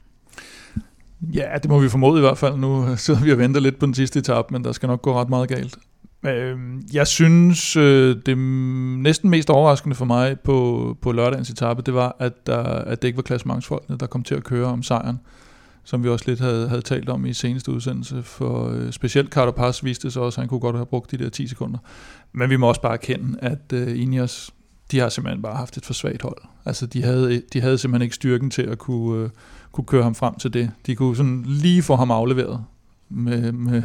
Ja, 1.21 1.57
det 1.63 1.69
må 1.69 1.79
vi 1.79 1.89
formode 1.89 2.17
i 2.17 2.21
hvert 2.21 2.37
fald. 2.37 2.57
Nu 2.57 2.87
øh, 2.87 2.97
sidder 2.97 3.23
vi 3.23 3.31
og 3.31 3.37
venter 3.37 3.61
lidt 3.61 3.79
på 3.79 3.85
den 3.85 3.93
sidste 3.93 4.19
etape, 4.19 4.47
men 4.51 4.63
der 4.63 4.71
skal 4.71 4.87
nok 4.87 5.01
gå 5.01 5.13
ret 5.13 5.29
meget 5.29 5.49
galt. 5.49 5.77
Øhm, 6.25 6.83
jeg 6.93 7.07
synes, 7.07 7.75
øh, 7.75 8.15
det 8.25 8.37
næsten 8.37 9.29
mest 9.29 9.49
overraskende 9.49 9.95
for 9.95 10.05
mig 10.05 10.39
på, 10.39 10.97
på 11.01 11.11
lørdagens 11.11 11.49
etape, 11.49 11.81
det 11.81 11.93
var, 11.93 12.15
at, 12.19 12.47
der, 12.47 12.63
at 12.63 13.01
det 13.01 13.07
ikke 13.07 13.17
var 13.17 13.23
klassementsfolkene, 13.23 13.97
der 13.97 14.07
kom 14.07 14.23
til 14.23 14.35
at 14.35 14.43
køre 14.43 14.65
om 14.65 14.83
sejren, 14.83 15.19
som 15.83 16.03
vi 16.03 16.09
også 16.09 16.25
lidt 16.27 16.39
havde, 16.39 16.67
havde 16.67 16.81
talt 16.81 17.09
om 17.09 17.25
i 17.25 17.33
seneste 17.33 17.71
udsendelse. 17.71 18.23
For 18.23 18.69
øh, 18.69 18.91
specielt 18.91 19.29
Carapaz 19.29 19.83
viste 19.83 20.11
sig 20.11 20.21
også, 20.21 20.41
at 20.41 20.41
han 20.41 20.49
kunne 20.49 20.59
godt 20.59 20.75
have 20.75 20.85
brugt 20.85 21.11
de 21.11 21.17
der 21.17 21.29
10 21.29 21.47
sekunder. 21.47 21.79
Men 22.33 22.49
vi 22.49 22.55
må 22.55 22.67
også 22.67 22.81
bare 22.81 22.93
erkende, 22.93 23.39
at 23.41 23.73
øh, 23.73 24.01
Ineos, 24.01 24.51
de 24.91 24.99
har 24.99 25.09
simpelthen 25.09 25.41
bare 25.41 25.55
haft 25.55 25.77
et 25.77 25.85
for 25.85 25.93
svagt 25.93 26.21
hold. 26.21 26.41
Altså, 26.65 26.85
de 26.85 27.03
havde, 27.03 27.41
de 27.53 27.61
havde 27.61 27.77
simpelthen 27.77 28.03
ikke 28.03 28.15
styrken 28.15 28.49
til 28.49 28.61
at 28.61 28.77
kunne... 28.77 29.29
Kunne 29.75 29.85
køre 29.85 30.03
ham 30.03 30.15
frem 30.15 30.35
til 30.35 30.53
det. 30.53 30.71
De 30.85 30.95
kunne 30.95 31.15
sådan 31.15 31.43
lige 31.47 31.83
få 31.83 31.95
ham 31.95 32.11
afleveret 32.11 32.63
med, 33.09 33.51
med, 33.51 33.83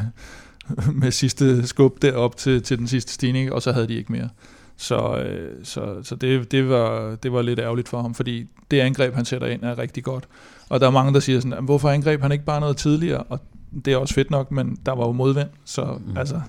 med 1.00 1.10
sidste 1.10 1.66
skub 1.66 2.02
derop 2.02 2.36
til, 2.36 2.62
til 2.62 2.78
den 2.78 2.88
sidste 2.88 3.12
stigning, 3.12 3.52
og 3.52 3.62
så 3.62 3.72
havde 3.72 3.88
de 3.88 3.94
ikke 3.94 4.12
mere. 4.12 4.28
Så, 4.76 5.16
øh, 5.16 5.64
så, 5.64 6.02
så 6.02 6.14
det, 6.14 6.52
det, 6.52 6.68
var, 6.68 7.16
det 7.22 7.32
var 7.32 7.42
lidt 7.42 7.58
ærgerligt 7.58 7.88
for 7.88 8.02
ham, 8.02 8.14
fordi 8.14 8.46
det 8.70 8.80
angreb, 8.80 9.14
han 9.14 9.24
sætter 9.24 9.46
ind, 9.46 9.62
er 9.62 9.78
rigtig 9.78 10.04
godt. 10.04 10.28
Og 10.68 10.80
der 10.80 10.86
er 10.86 10.90
mange, 10.90 11.14
der 11.14 11.20
siger 11.20 11.40
sådan, 11.40 11.64
hvorfor 11.64 11.90
angreb 11.90 12.20
han 12.20 12.32
ikke 12.32 12.44
bare 12.44 12.60
noget 12.60 12.76
tidligere? 12.76 13.22
Og 13.22 13.40
det 13.84 13.92
er 13.92 13.96
også 13.96 14.14
fedt 14.14 14.30
nok, 14.30 14.50
men 14.50 14.78
der 14.86 14.92
var 14.92 15.06
jo 15.06 15.12
modvind, 15.12 15.48
så 15.64 15.98
mm. 16.06 16.16
altså, 16.16 16.40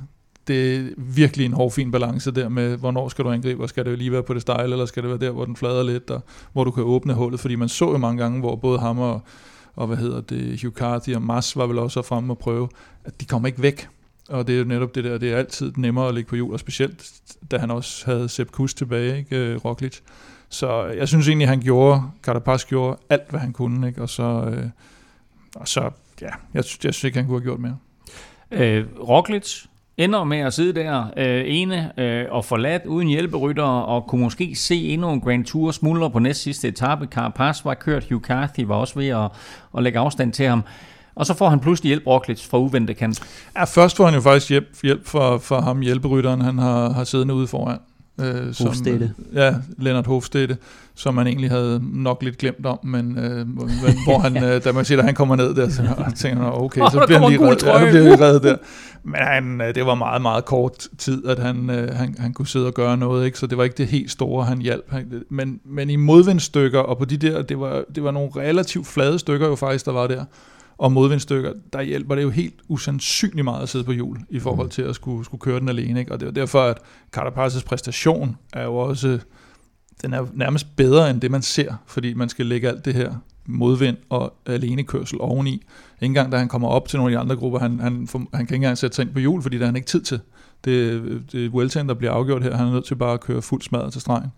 det 0.52 0.76
er 0.76 0.90
virkelig 0.98 1.46
en 1.46 1.54
hård, 1.54 1.72
fin 1.72 1.92
balance 1.92 2.32
der 2.32 2.50
med, 2.50 2.78
hvornår 2.78 3.10
skal 3.10 3.26
du 3.26 3.30
angribe, 3.30 3.64
og 3.64 3.70
skal 3.70 3.86
det 3.86 3.92
jo 3.92 3.96
lige 3.96 4.12
være 4.12 4.24
på 4.24 4.34
det 4.34 4.42
style, 4.42 4.64
eller 4.64 4.86
skal 4.86 5.04
det 5.04 5.10
være 5.10 5.20
der, 5.20 5.32
hvor 5.32 5.46
den 5.46 5.56
flader 5.56 5.84
lidt, 5.84 6.10
og 6.10 6.22
hvor 6.54 6.64
du 6.64 6.72
kan 6.72 6.84
åbne 6.84 7.14
hullet, 7.14 7.40
fordi 7.40 7.56
man 7.56 7.70
så 7.70 7.92
jo 7.92 7.98
mange 7.98 8.22
gange, 8.24 8.40
hvor 8.40 8.56
både 8.56 8.80
ham 8.80 9.00
og, 9.00 9.22
og 9.76 9.88
hvad 9.88 9.98
hedder 9.98 10.22
det, 10.22 10.62
Hugh 10.62 10.74
Carty 10.74 11.10
og 11.10 11.22
Mas 11.22 11.58
var 11.58 11.68
vel 11.68 11.80
også 11.80 12.02
fremme 12.02 12.34
og 12.34 12.38
prøve, 12.38 12.70
at 13.06 13.22
de 13.22 13.26
kommer 13.26 13.48
ikke 13.48 13.62
væk, 13.62 13.88
og 14.30 14.48
det 14.48 14.56
er 14.56 14.60
jo 14.60 14.66
netop 14.66 14.96
det 14.96 15.04
der, 15.04 15.18
det 15.18 15.34
er 15.34 15.38
altid 15.38 15.74
nemmere 15.78 16.08
at 16.08 16.14
ligge 16.14 16.30
på 16.30 16.36
jul, 16.36 16.54
og 16.54 16.60
specielt 16.60 17.12
da 17.52 17.58
han 17.58 17.72
også 17.72 18.06
havde 18.06 18.30
Sepp 18.30 18.52
Kuss 18.52 18.74
tilbage, 18.74 19.18
ikke, 19.18 19.36
øh, 19.36 19.58
Roglic. 19.66 20.00
Så 20.50 20.86
jeg 20.86 21.08
synes 21.08 21.28
egentlig, 21.28 21.48
han 21.48 21.60
gjorde, 21.62 22.02
Carapaz 22.24 22.66
gjorde 22.66 22.98
alt, 23.10 23.30
hvad 23.30 23.40
han 23.40 23.54
kunne, 23.54 23.88
ikke? 23.88 24.02
og 24.02 24.10
så, 24.10 24.24
øh, 24.24 24.66
og 25.56 25.68
så 25.68 25.82
ja, 26.22 26.28
jeg, 26.28 26.34
jeg 26.54 26.64
synes 26.64 27.04
ikke, 27.04 27.18
han 27.18 27.28
kunne 27.28 27.40
have 27.40 27.44
gjort 27.44 27.60
mere. 27.60 27.78
Øh, 28.52 28.86
Roglic 29.00 29.66
ender 30.04 30.24
med 30.24 30.38
at 30.38 30.54
sidde 30.54 30.80
der 30.80 31.06
øh, 31.18 31.44
ene 31.48 32.00
øh, 32.00 32.26
og 32.30 32.46
forladt 32.46 32.86
uden 32.86 33.08
hjælperytter 33.08 33.64
og 33.64 34.08
kunne 34.08 34.22
måske 34.22 34.56
se 34.56 34.90
endnu 34.90 35.12
en 35.12 35.22
Grand 35.22 35.46
Tour 35.46 35.72
smuldre 35.72 36.12
på 36.12 36.20
næst 36.20 36.42
sidste 36.42 36.68
etape. 36.68 37.06
Carapaz 37.06 37.66
var 37.66 37.74
kørt, 37.74 38.06
Hugh 38.10 38.22
Carthy 38.22 38.64
var 38.64 38.76
også 38.76 39.00
ved 39.00 39.08
at, 39.08 39.32
at 39.78 39.84
lægge 39.84 40.00
afstand 40.00 40.34
til 40.34 40.46
ham. 40.46 40.64
Og 41.16 41.26
så 41.26 41.34
får 41.34 41.50
han 41.50 41.60
pludselig 41.60 41.88
hjælp 41.88 42.08
Roglic 42.08 42.48
fra 42.48 42.58
uventede 42.58 42.98
kant. 42.98 43.22
Ja, 43.56 43.64
først 43.64 43.98
får 43.98 44.06
han 44.06 44.14
jo 44.14 44.22
faktisk 44.22 44.50
hjælp, 44.50 44.68
hjælp 44.84 45.08
fra, 45.08 45.38
fra 45.38 45.62
ham 45.62 45.82
hjælperytteren, 45.82 46.42
han 46.42 46.58
har, 46.58 46.90
har 46.90 47.04
siddende 47.04 47.34
ude 47.34 47.48
foran. 47.48 47.78
Øh, 48.24 48.54
som, 48.54 48.68
Hofstede. 48.68 49.14
Ja, 49.34 49.56
Lennart 49.78 50.08
Hofstede, 50.08 50.58
som 50.96 51.14
man 51.14 51.28
egentlig 51.28 51.50
havde 51.50 51.82
nok 51.94 52.24
lidt 52.24 52.38
glemt 52.38 52.66
om, 52.66 52.80
men, 52.84 53.18
øh, 53.18 53.48
hvor 54.06 54.20
han, 54.20 54.38
øh, 54.46 54.64
da 54.64 54.72
man 54.72 54.86
siger, 54.86 55.00
at 55.00 55.06
han 55.06 55.14
kommer 55.14 55.36
ned 55.36 55.56
der, 55.56 55.70
så 55.70 55.82
tænker 56.16 56.40
man, 56.40 56.52
okay, 56.54 56.82
så 56.92 57.04
bliver 57.06 57.20
han 57.20 57.30
lige 57.30 57.42
reddet, 57.42 57.64
ja, 57.64 57.90
bliver 57.90 58.22
reddet 58.22 58.44
der. 58.44 58.56
Men 59.04 59.16
han, 59.16 59.62
øh, 59.62 59.76
det 59.76 59.86
var 59.86 59.96
meget, 59.96 60.22
meget 60.22 60.46
kort 60.46 60.88
tid, 60.98 61.28
at 61.28 61.40
han, 61.40 61.70
øh, 61.70 61.96
han, 61.96 62.16
han 62.20 62.34
kunne 62.34 62.48
sidde 62.48 62.68
og 62.68 62.74
gøre 62.74 62.98
noget, 62.98 63.26
ikke? 63.26 63.40
så 63.40 63.48
det 63.48 63.58
var 63.58 63.64
ikke 63.64 63.78
det 63.78 63.88
helt 63.88 64.12
store, 64.12 64.46
han 64.46 64.58
hjalp. 64.58 64.94
Men, 65.30 65.60
men 65.66 65.90
i 65.90 65.96
modvindstykker, 65.96 66.80
og 66.80 66.98
på 66.98 67.06
de 67.06 67.18
der, 67.18 67.42
det 67.42 67.60
var, 67.60 67.84
det 67.96 68.04
var 68.04 68.12
nogle 68.12 68.32
relativt 68.36 68.88
flade 68.88 69.20
stykker 69.20 69.48
jo 69.48 69.56
faktisk, 69.56 69.86
der 69.86 69.92
var 69.92 70.08
der, 70.08 70.26
og 70.82 70.92
modvindstykker, 70.92 71.54
der 71.74 71.82
hjælper 71.82 72.16
det 72.16 72.24
jo 72.24 72.30
helt 72.30 72.56
usandsynligt 72.68 73.44
meget 73.44 73.64
at 73.64 73.70
sidde 73.70 73.86
på 73.86 73.92
hjul, 73.92 74.20
i 74.30 74.40
forhold 74.40 74.68
mm. 74.68 74.72
til 74.72 74.82
at 74.82 74.96
skulle, 74.96 75.26
skulle 75.26 75.42
køre 75.42 75.60
den 75.60 75.70
alene. 75.70 76.00
Ikke? 76.00 76.12
Og 76.12 76.20
det 76.20 76.28
er 76.28 76.32
derfor, 76.32 76.62
at 76.62 76.78
Carapaz's 77.18 77.66
præstation 77.66 78.38
er 78.54 78.64
jo 78.64 78.76
også, 78.76 79.20
den 80.02 80.14
er 80.14 80.26
nærmest 80.34 80.76
bedre 80.76 81.10
end 81.10 81.22
det, 81.22 81.32
man 81.32 81.42
ser, 81.42 81.74
fordi 81.86 82.14
man 82.14 82.30
skal 82.30 82.46
lægge 82.46 82.70
alt 82.70 82.86
det 82.86 82.94
her 82.94 83.14
modvind 83.46 83.98
og 84.10 84.34
alenekørsel 84.46 85.18
oveni. 85.22 85.54
Ikke 85.54 85.66
engang 86.02 86.32
da 86.32 86.38
han 86.38 86.48
kommer 86.48 86.68
op 86.68 86.88
til 86.88 87.00
nogle 87.00 87.12
af 87.12 87.18
de 87.18 87.22
andre 87.22 87.36
grupper, 87.36 87.60
han, 87.60 87.80
han, 87.80 88.08
han 88.14 88.28
kan 88.32 88.42
ikke 88.42 88.56
engang 88.56 88.78
sætte 88.78 88.96
sig 88.96 89.04
ind 89.04 89.14
på 89.14 89.20
hjul, 89.20 89.42
fordi 89.42 89.58
der 89.58 89.64
er 89.64 89.68
han 89.68 89.76
ikke 89.76 89.88
tid 89.88 90.02
til. 90.02 90.20
Det, 90.66 91.02
det 91.32 91.46
er 91.46 91.50
Vueltaen, 91.50 91.88
der 91.88 91.94
bliver 91.94 92.12
afgjort 92.12 92.44
her. 92.44 92.58
Han 92.58 92.68
er 92.68 92.72
nødt 92.72 92.86
til 92.86 92.96
bare 92.96 93.14
at 93.14 93.22
køre 93.22 93.42
fuld 93.42 93.62
smadret 93.62 93.92
til 93.92 94.02
stregen. 94.02 94.30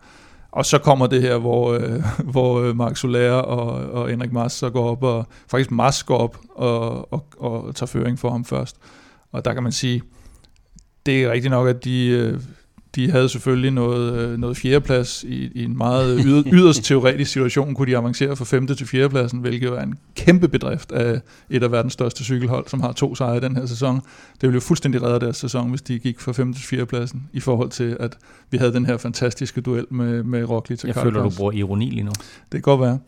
Og 0.53 0.65
så 0.65 0.77
kommer 0.77 1.07
det 1.07 1.21
her, 1.21 1.37
hvor, 1.37 1.73
øh, 1.73 2.03
hvor 2.33 2.61
øh, 2.61 2.75
Mark 2.75 2.97
Soler 2.97 3.31
og, 3.31 3.91
og 3.91 4.09
Henrik 4.09 4.31
Mars 4.31 4.53
så 4.53 4.69
går 4.69 4.89
op, 4.89 5.03
og 5.03 5.27
faktisk 5.47 5.71
Mars 5.71 6.03
går 6.03 6.17
op 6.17 6.37
og, 6.55 7.13
og, 7.13 7.25
og 7.37 7.75
tager 7.75 7.87
føring 7.87 8.19
for 8.19 8.29
ham 8.29 8.45
først. 8.45 8.77
Og 9.31 9.45
der 9.45 9.53
kan 9.53 9.63
man 9.63 9.71
sige, 9.71 10.01
det 11.05 11.23
er 11.23 11.31
rigtigt 11.31 11.51
nok, 11.51 11.67
at 11.67 11.83
de, 11.83 12.07
øh, 12.07 12.39
de 12.95 13.11
havde 13.11 13.29
selvfølgelig 13.29 13.71
noget, 13.71 14.13
øh, 14.13 14.37
noget 14.37 14.57
fjerdeplads 14.57 15.23
i, 15.23 15.51
i 15.55 15.63
en 15.63 15.77
meget 15.77 16.21
yder, 16.25 16.43
yderst 16.45 16.83
teoretisk 16.83 17.31
situation, 17.31 17.73
kunne 17.73 17.91
de 17.91 17.97
avancere 17.97 18.35
fra 18.35 18.45
femte 18.45 18.75
til 18.75 18.87
fjerdepladsen, 18.87 19.39
hvilket 19.39 19.65
jo 19.65 19.75
er 19.75 19.81
en 19.81 19.95
kæmpe 20.15 20.47
bedrift 20.47 20.91
af 20.91 21.21
et 21.49 21.63
af 21.63 21.71
verdens 21.71 21.93
største 21.93 22.23
cykelhold, 22.23 22.67
som 22.67 22.81
har 22.81 22.91
to 22.91 23.15
sejre 23.15 23.37
i 23.37 23.39
den 23.39 23.55
her 23.55 23.65
sæson. 23.65 23.95
Det 23.95 24.41
ville 24.41 24.55
jo 24.55 24.59
fuldstændig 24.59 25.03
redde 25.03 25.19
deres 25.19 25.37
sæson, 25.37 25.69
hvis 25.69 25.81
de 25.81 25.99
gik 25.99 26.19
fra 26.19 26.31
femte 26.31 26.59
til 26.59 26.67
fjerdepladsen, 26.67 27.29
i 27.33 27.39
forhold 27.39 27.69
til, 27.69 27.97
at 27.99 28.17
vi 28.51 28.57
havde 28.57 28.73
den 28.73 28.85
her 28.85 28.97
fantastiske 28.97 29.61
duel 29.61 29.85
med, 29.89 30.23
med 30.23 30.43
Roglic 30.43 30.83
og 30.83 30.87
Jeg 30.87 30.95
føler, 30.95 31.23
du 31.23 31.31
bruger 31.37 31.51
ironi 31.51 31.89
lige 31.89 32.03
nu. 32.03 32.11
Det 32.51 32.51
kan 32.51 32.61
godt 32.61 32.81
være. 32.81 32.99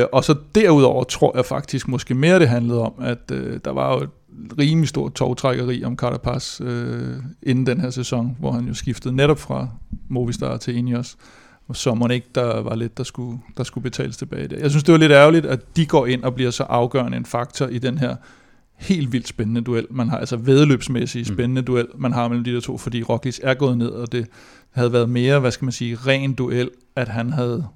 Øh, 0.00 0.06
og 0.12 0.24
så 0.24 0.34
derudover 0.54 1.04
tror 1.04 1.36
jeg 1.36 1.44
faktisk 1.44 1.88
måske 1.88 2.14
mere, 2.14 2.38
det 2.38 2.48
handlede 2.48 2.80
om, 2.80 2.92
at 3.00 3.30
øh, 3.32 3.60
der 3.64 3.70
var 3.70 3.94
jo 3.94 4.02
et 4.02 4.10
rimelig 4.58 4.88
stort 4.88 5.14
togtrækkeri 5.14 5.84
om 5.84 5.96
Carapaz 5.96 6.60
øh, 6.60 7.16
inden 7.42 7.66
den 7.66 7.80
her 7.80 7.90
sæson, 7.90 8.36
hvor 8.40 8.52
han 8.52 8.64
jo 8.64 8.74
skiftede 8.74 9.16
netop 9.16 9.38
fra 9.38 9.68
Movistar 10.08 10.56
til 10.56 10.76
Ineos. 10.76 11.16
Og 11.68 11.76
så 11.76 11.94
må 11.94 12.08
ikke, 12.08 12.26
der 12.34 12.60
var 12.60 12.74
lidt, 12.74 12.98
der 12.98 13.04
skulle, 13.04 13.38
der 13.56 13.64
skulle 13.64 13.82
betales 13.82 14.16
tilbage. 14.16 14.48
Der. 14.48 14.56
Jeg 14.58 14.70
synes, 14.70 14.84
det 14.84 14.92
var 14.92 14.98
lidt 14.98 15.12
ærgerligt, 15.12 15.46
at 15.46 15.76
de 15.76 15.86
går 15.86 16.06
ind 16.06 16.22
og 16.22 16.34
bliver 16.34 16.50
så 16.50 16.62
afgørende 16.62 17.16
en 17.16 17.24
faktor 17.24 17.66
i 17.66 17.78
den 17.78 17.98
her 17.98 18.16
helt 18.76 19.12
vildt 19.12 19.28
spændende 19.28 19.60
duel. 19.60 19.86
Man 19.90 20.08
har 20.08 20.18
altså 20.18 20.36
vedløbsmæssigt 20.36 21.28
mm. 21.28 21.34
spændende 21.34 21.60
mm. 21.60 21.66
duel, 21.66 21.86
man 21.98 22.12
har 22.12 22.28
mellem 22.28 22.44
de 22.44 22.54
der 22.54 22.60
to, 22.60 22.78
fordi 22.78 23.02
Roglic 23.02 23.38
er 23.42 23.54
gået 23.54 23.78
ned, 23.78 23.88
og 23.88 24.12
det 24.12 24.26
havde 24.70 24.92
været 24.92 25.08
mere, 25.08 25.40
hvad 25.40 25.50
skal 25.50 25.64
man 25.64 25.72
sige, 25.72 25.94
ren 25.94 26.32
duel, 26.32 26.70
at 26.96 27.08
han 27.08 27.32
havde 27.32 27.66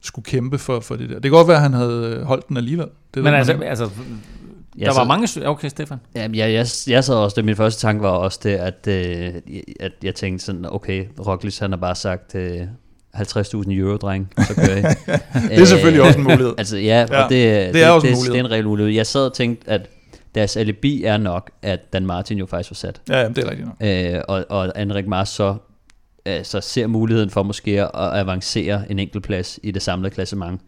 skulle 0.00 0.24
kæmpe 0.24 0.58
for, 0.58 0.80
for 0.80 0.96
det 0.96 1.08
der. 1.08 1.14
Det 1.14 1.22
kan 1.22 1.30
godt 1.30 1.48
være, 1.48 1.56
at 1.56 1.62
han 1.62 1.72
havde 1.72 2.24
holdt 2.24 2.48
den 2.48 2.56
alligevel. 2.56 2.86
Det 3.14 3.24
Men 3.24 3.34
altså, 3.34 3.52
altså, 3.52 3.90
Ja, 4.78 4.84
der 4.84 4.90
var 4.90 4.94
så, 4.94 5.04
mange... 5.04 5.48
Okay, 5.48 5.68
Stefan. 5.68 5.98
Ja, 6.14 6.20
jeg, 6.20 6.52
jeg, 6.52 6.66
jeg 6.86 7.04
sad 7.04 7.14
også, 7.14 7.34
det 7.34 7.44
min 7.44 7.56
første 7.56 7.80
tanke 7.80 8.02
var 8.02 8.10
også 8.10 8.40
det, 8.42 8.50
at, 8.50 8.86
øh, 8.88 9.34
at 9.80 9.92
jeg 10.02 10.14
tænkte 10.14 10.44
sådan, 10.44 10.66
okay, 10.68 11.06
Roglic 11.26 11.58
han 11.58 11.70
har 11.72 11.76
bare 11.76 11.94
sagt, 11.94 12.34
øh, 12.34 12.60
50.000 13.16 13.72
euro, 13.72 13.96
dreng, 13.96 14.32
så 14.38 14.54
kører 14.54 14.76
jeg. 14.76 14.96
det 15.50 15.60
er 15.60 15.64
selvfølgelig 15.64 16.02
også 16.02 16.18
en 16.18 16.24
mulighed. 16.24 16.54
altså 16.58 16.76
ja, 16.76 16.98
ja 17.10 17.22
det, 17.22 17.30
det, 17.30 17.74
det, 17.74 17.82
er 17.82 17.90
også 17.90 18.06
det, 18.06 18.12
en 18.12 18.18
mulighed. 18.18 18.32
det 18.32 18.40
er 18.40 18.44
en 18.44 18.50
reel 18.50 18.64
mulighed. 18.64 18.92
Jeg 18.92 19.06
sad 19.06 19.26
og 19.26 19.34
tænkte, 19.34 19.70
at 19.70 19.90
deres 20.34 20.56
alibi 20.56 21.04
er 21.04 21.16
nok, 21.16 21.50
at 21.62 21.92
Dan 21.92 22.06
Martin 22.06 22.38
jo 22.38 22.46
faktisk 22.46 22.70
var 22.70 22.74
sat. 22.74 23.00
Ja, 23.08 23.20
jamen, 23.20 23.36
det 23.36 23.44
er 23.44 23.50
rigtigt 23.50 23.68
nok. 23.68 23.76
Øh, 23.80 24.20
og, 24.28 24.44
og 24.48 24.72
Henrik 24.76 25.06
Mars 25.06 25.28
så 25.28 25.56
altså, 26.24 26.60
ser 26.60 26.86
muligheden 26.86 27.30
for 27.30 27.42
måske 27.42 27.82
at 27.82 27.90
avancere 27.94 28.90
en 28.90 28.98
enkelt 28.98 29.24
plads 29.24 29.58
i 29.62 29.70
det 29.70 29.82
samlede 29.82 30.14
klassement. 30.14 30.60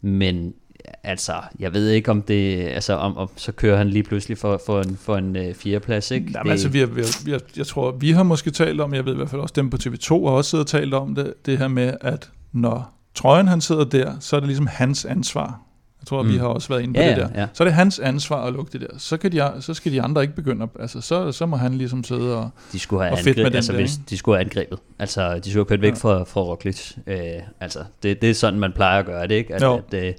Men 0.00 0.54
altså, 1.02 1.32
jeg 1.58 1.74
ved 1.74 1.88
ikke 1.88 2.10
om 2.10 2.22
det, 2.22 2.58
altså 2.58 2.94
om, 2.94 3.16
om 3.16 3.28
så 3.36 3.52
kører 3.52 3.76
han 3.76 3.88
lige 3.88 4.02
pludselig 4.02 4.38
for, 4.38 4.60
for 4.66 4.80
en, 4.80 4.96
for 4.96 5.16
en 5.16 5.36
uh, 5.36 5.54
fjerdeplads, 5.54 6.10
ikke? 6.10 6.30
Jamen, 6.34 6.44
det, 6.44 6.50
altså, 6.50 6.68
vi 6.68 6.78
har, 6.78 6.86
vi 6.86 7.00
har, 7.00 7.18
jeg, 7.26 7.40
jeg 7.56 7.66
tror, 7.66 7.90
vi 7.90 8.10
har 8.10 8.22
måske 8.22 8.50
talt 8.50 8.80
om, 8.80 8.94
jeg 8.94 9.04
ved 9.04 9.12
i 9.12 9.16
hvert 9.16 9.30
fald 9.30 9.42
også 9.42 9.52
dem 9.56 9.70
på 9.70 9.76
TV2 9.82 10.08
har 10.08 10.16
også 10.16 10.50
siddet 10.50 10.64
og 10.64 10.80
talt 10.80 10.94
om 10.94 11.14
det, 11.14 11.34
det 11.46 11.58
her 11.58 11.68
med, 11.68 11.94
at 12.00 12.30
når 12.52 12.94
trøjen 13.14 13.48
han 13.48 13.60
sidder 13.60 13.84
der, 13.84 14.12
så 14.20 14.36
er 14.36 14.40
det 14.40 14.46
ligesom 14.46 14.66
hans 14.66 15.04
ansvar. 15.04 15.60
Jeg 16.04 16.08
tror, 16.08 16.22
mm. 16.22 16.32
vi 16.32 16.36
har 16.36 16.46
også 16.46 16.68
været 16.68 16.82
inde 16.82 16.94
på 16.94 17.00
ja, 17.00 17.08
det 17.08 17.16
der. 17.16 17.28
Ja. 17.34 17.46
Så 17.52 17.62
er 17.62 17.66
det 17.66 17.74
hans 17.74 17.98
ansvar 17.98 18.46
at 18.46 18.52
lukke 18.52 18.72
det 18.72 18.80
der. 18.80 18.98
Så, 18.98 19.16
kan 19.16 19.32
de, 19.32 19.52
så 19.60 19.74
skal 19.74 19.92
de 19.92 20.02
andre 20.02 20.22
ikke 20.22 20.34
begynde 20.34 20.62
at, 20.62 20.68
altså 20.80 21.00
så, 21.00 21.32
så 21.32 21.46
må 21.46 21.56
han 21.56 21.74
ligesom 21.74 22.04
sidde 22.04 22.36
og, 22.36 22.50
de 22.72 22.78
skulle 22.78 23.02
have 23.02 23.12
og 23.12 23.18
fedt 23.18 23.36
med 23.36 23.44
den 23.44 23.54
altså, 23.54 23.72
der, 23.72 23.78
hvis 23.78 23.96
De 24.10 24.18
skulle 24.18 24.36
have 24.36 24.44
angrebet. 24.44 24.78
Altså, 24.98 25.38
de 25.38 25.50
skulle 25.50 25.54
have 25.54 25.64
kørt 25.64 25.80
væk 25.82 25.92
ja. 25.92 25.96
fra, 25.96 26.24
fra 26.24 26.40
Roglic. 26.40 26.92
Øh, 27.06 27.18
altså, 27.60 27.78
det, 28.02 28.22
det 28.22 28.30
er 28.30 28.34
sådan, 28.34 28.60
man 28.60 28.72
plejer 28.72 28.98
at 28.98 29.06
gøre 29.06 29.26
det, 29.26 29.34
ikke? 29.34 29.54
At, 29.54 29.62
jo. 29.62 29.82
at, 29.92 30.04
øh, 30.04 30.12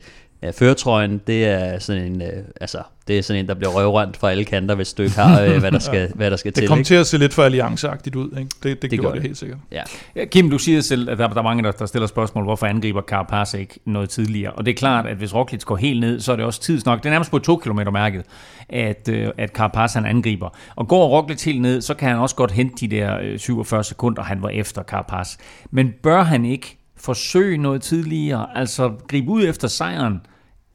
Ja, 0.46 0.52
føretrøjen, 0.52 1.22
det 1.28 1.46
er 1.46 1.80
sådan 1.80 2.02
en, 2.02 2.22
øh, 2.22 2.44
altså, 2.62 2.78
det 3.08 3.18
er 3.18 3.22
sådan 3.22 3.40
en, 3.40 3.48
der 3.48 3.54
bliver 3.54 3.72
røvrent 3.72 4.18
fra 4.18 4.32
alle 4.32 4.46
kanter, 4.46 4.76
hvis 4.76 4.94
du 4.94 5.04
ikke 5.04 5.16
har, 5.16 5.42
øh, 5.42 5.60
hvad, 5.60 5.72
der 5.72 5.80
skal, 5.80 6.00
ja. 6.02 6.08
hvad 6.16 6.32
der 6.32 6.38
skal 6.38 6.50
det 6.50 6.56
til. 6.56 6.62
Det 6.62 6.70
kommer 6.70 6.86
til 6.86 6.96
at 6.96 7.08
se 7.08 7.18
lidt 7.18 7.34
for 7.34 7.44
allianceagtigt 7.44 8.16
ud, 8.16 8.38
ikke? 8.38 8.50
Det, 8.64 8.82
det, 8.82 8.92
det 8.92 9.00
gjorde 9.00 9.08
det, 9.08 9.22
det 9.22 9.30
helt 9.30 9.38
sikkert. 9.38 9.58
Ja. 9.72 9.82
ja. 10.16 10.26
Kim, 10.26 10.50
du 10.50 10.58
siger 10.58 10.82
selv, 10.82 11.10
at 11.10 11.18
der, 11.18 11.28
der 11.28 11.38
er 11.38 11.42
mange, 11.42 11.64
der, 11.64 11.72
der 11.72 11.86
stiller 11.86 12.08
spørgsmål, 12.08 12.44
hvorfor 12.44 12.66
angriber 12.66 13.02
Carapaz 13.02 13.54
ikke 13.54 13.80
noget 13.86 14.10
tidligere? 14.10 14.52
Og 14.52 14.66
det 14.66 14.72
er 14.72 14.76
klart, 14.76 15.06
at 15.06 15.18
hvis 15.18 15.36
Roglic 15.36 15.64
går 15.64 15.76
helt 15.76 16.00
ned, 16.00 16.20
så 16.20 16.32
er 16.32 16.36
det 16.36 16.46
også 16.46 16.62
tidsnok. 16.62 17.00
Det 17.00 17.06
er 17.06 17.12
nærmest 17.12 17.32
på 17.32 17.40
to 17.40 17.58
kilometer 17.58 17.92
mærket, 17.92 18.24
at, 18.70 19.10
øh, 19.12 19.30
at 19.38 19.50
Carapaz 19.50 19.94
han 19.94 20.06
angriber. 20.06 20.50
Og 20.76 20.88
går 20.88 21.08
Roglic 21.08 21.44
helt 21.44 21.62
ned, 21.62 21.82
så 21.82 21.94
kan 21.94 22.10
han 22.10 22.18
også 22.18 22.36
godt 22.36 22.52
hente 22.52 22.88
de 22.88 22.96
der 22.96 23.18
øh, 23.22 23.40
47 23.40 23.84
sekunder, 23.84 24.24
han 24.24 24.42
var 24.42 24.50
efter 24.50 24.84
Carapaz. 24.84 25.38
Men 25.72 25.94
bør 26.04 26.24
han 26.24 26.46
ikke 26.46 26.78
forsøge 26.98 27.58
noget 27.58 27.82
tidligere, 27.82 28.58
altså 28.58 28.92
gribe 29.08 29.30
ud 29.30 29.44
efter 29.48 29.68
sejren, 29.68 30.22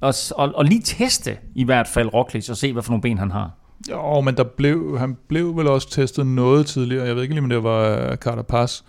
og, 0.01 0.15
og, 0.37 0.53
og 0.55 0.65
lige 0.65 0.81
teste 0.81 1.37
i 1.55 1.65
hvert 1.65 1.89
fald 1.89 2.15
Roglic 2.15 2.51
og 2.51 2.57
se, 2.57 2.73
hvad 2.73 2.83
for 2.83 2.91
nogle 2.91 3.03
ben 3.03 3.19
han 3.19 3.31
har. 3.31 3.51
Jo, 3.91 4.21
men 4.21 4.37
der 4.37 4.45
blev, 4.45 4.99
han 4.99 5.17
blev 5.29 5.57
vel 5.57 5.67
også 5.67 5.91
testet 5.91 6.27
noget 6.27 6.67
tidligere. 6.67 7.07
Jeg 7.07 7.15
ved 7.15 7.23
ikke 7.23 7.35
lige, 7.35 7.43
om 7.43 7.49
det 7.49 7.63
var 7.63 8.17
Carter 8.17 8.43
Pass 8.43 8.85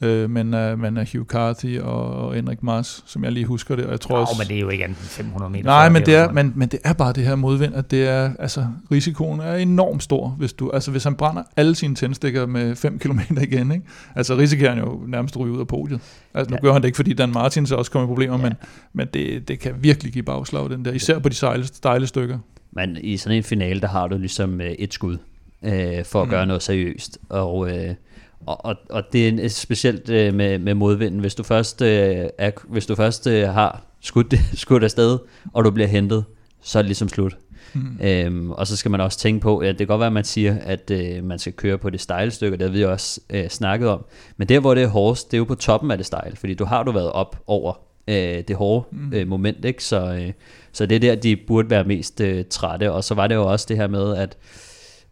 øh, 0.00 0.30
men, 0.30 0.54
uh, 0.54 0.80
men 0.80 0.96
uh, 0.96 1.04
Hugh 1.12 1.26
Carthy 1.26 1.80
og, 1.80 2.10
og 2.10 2.34
Henrik 2.34 2.62
Mars, 2.62 3.04
som 3.06 3.24
jeg 3.24 3.32
lige 3.32 3.46
husker 3.46 3.76
det. 3.76 3.84
Og 3.84 3.90
jeg 3.90 4.00
tror 4.00 4.16
jo, 4.16 4.20
også, 4.20 4.34
men 4.38 4.48
det 4.48 4.56
er 4.56 4.60
jo 4.60 4.68
ikke 4.68 4.84
andet 4.84 4.96
500 4.96 5.52
meter. 5.52 5.64
Nej, 5.64 5.88
men 5.88 6.06
det, 6.06 6.14
er, 6.14 6.32
men, 6.32 6.52
men 6.56 6.68
det 6.68 6.80
er 6.84 6.92
bare 6.92 7.12
det 7.12 7.24
her 7.24 7.34
modvind, 7.34 7.74
at 7.74 7.90
det 7.90 8.08
er, 8.08 8.30
altså, 8.38 8.66
risikoen 8.92 9.40
er 9.40 9.54
enormt 9.54 10.02
stor, 10.02 10.28
hvis, 10.28 10.52
du, 10.52 10.70
altså, 10.70 10.90
hvis 10.90 11.04
han 11.04 11.14
brænder 11.14 11.42
alle 11.56 11.74
sine 11.74 11.94
tændstikker 11.94 12.46
med 12.46 12.76
5 12.76 12.98
km 12.98 13.20
igen. 13.42 13.72
Ikke? 13.72 13.84
Altså 14.14 14.36
risikerer 14.36 14.74
han 14.74 14.78
jo 14.78 15.00
nærmest 15.06 15.36
ryge 15.36 15.52
ud 15.52 15.60
af 15.60 15.66
podiet. 15.66 16.00
Altså 16.34 16.50
nu 16.50 16.56
ja. 16.56 16.60
gør 16.60 16.72
han 16.72 16.82
det 16.82 16.88
ikke, 16.88 16.96
fordi 16.96 17.12
Dan 17.12 17.32
Martin 17.32 17.66
så 17.66 17.74
også 17.76 17.90
kommer 17.90 18.06
i 18.06 18.10
problemer, 18.10 18.36
ja. 18.36 18.42
men, 18.42 18.52
men 18.92 19.08
det, 19.14 19.48
det 19.48 19.58
kan 19.58 19.74
virkelig 19.80 20.12
give 20.12 20.24
bagslag, 20.24 20.70
den 20.70 20.84
der, 20.84 20.92
især 20.92 21.18
på 21.18 21.28
de 21.28 21.34
sejle, 21.34 21.66
stejle 21.66 22.06
stykker. 22.06 22.38
Men 22.72 22.96
i 23.00 23.16
sådan 23.16 23.36
en 23.36 23.42
finale, 23.42 23.80
der 23.80 23.88
har 23.88 24.06
du 24.06 24.18
ligesom 24.18 24.60
øh, 24.60 24.70
et 24.70 24.94
skud 24.94 25.16
øh, 25.62 26.04
for 26.04 26.20
at 26.20 26.26
mm. 26.26 26.30
gøre 26.30 26.46
noget 26.46 26.62
seriøst, 26.62 27.18
og... 27.28 27.70
Øh, 27.70 27.94
og, 28.46 28.64
og, 28.64 28.76
og 28.90 29.02
det 29.12 29.44
er 29.44 29.48
specielt 29.48 30.10
øh, 30.10 30.34
med, 30.34 30.58
med 30.58 30.74
modvinden. 30.74 31.20
Hvis 31.20 31.34
du 31.34 31.42
først, 31.42 31.82
øh, 31.82 32.26
er, 32.38 32.50
hvis 32.68 32.86
du 32.86 32.94
først 32.94 33.26
øh, 33.26 33.48
har 33.48 33.82
skudt, 34.00 34.34
skudt 34.54 34.84
afsted, 34.84 35.18
og 35.52 35.64
du 35.64 35.70
bliver 35.70 35.88
hentet, 35.88 36.24
så 36.62 36.78
er 36.78 36.82
det 36.82 36.88
ligesom 36.88 37.08
slut. 37.08 37.36
Mm. 37.74 37.98
Øhm, 38.02 38.50
og 38.50 38.66
så 38.66 38.76
skal 38.76 38.90
man 38.90 39.00
også 39.00 39.18
tænke 39.18 39.40
på, 39.40 39.58
at 39.58 39.68
det 39.68 39.78
kan 39.78 39.86
godt 39.86 39.98
være, 39.98 40.06
at 40.06 40.12
man 40.12 40.24
siger, 40.24 40.56
at 40.60 40.90
øh, 40.90 41.24
man 41.24 41.38
skal 41.38 41.52
køre 41.52 41.78
på 41.78 41.90
det 41.90 42.00
stejle 42.00 42.30
stykke, 42.30 42.56
det 42.56 42.66
har 42.66 42.72
vi 42.72 42.84
også 42.84 43.20
øh, 43.30 43.48
snakket 43.48 43.88
om. 43.88 44.04
Men 44.36 44.48
der, 44.48 44.60
hvor 44.60 44.74
det 44.74 44.82
er 44.82 44.86
hårdest, 44.86 45.30
det 45.30 45.36
er 45.36 45.38
jo 45.38 45.44
på 45.44 45.54
toppen 45.54 45.90
af 45.90 45.96
det 45.96 46.06
stejle, 46.06 46.36
fordi 46.36 46.54
du 46.54 46.64
har 46.64 46.82
du 46.82 46.92
været 46.92 47.12
op 47.12 47.42
over 47.46 47.72
øh, 48.08 48.44
det 48.48 48.56
hårde 48.56 48.86
mm. 48.92 49.12
øh, 49.12 49.28
moment, 49.28 49.64
ikke? 49.64 49.84
Så, 49.84 50.14
øh, 50.14 50.32
så 50.72 50.86
det 50.86 50.96
er 50.96 51.00
der, 51.00 51.14
de 51.14 51.36
burde 51.36 51.70
være 51.70 51.84
mest 51.84 52.20
øh, 52.20 52.44
trætte. 52.50 52.92
Og 52.92 53.04
så 53.04 53.14
var 53.14 53.26
det 53.26 53.34
jo 53.34 53.46
også 53.46 53.66
det 53.68 53.76
her 53.76 53.88
med, 53.88 54.16
at 54.16 54.36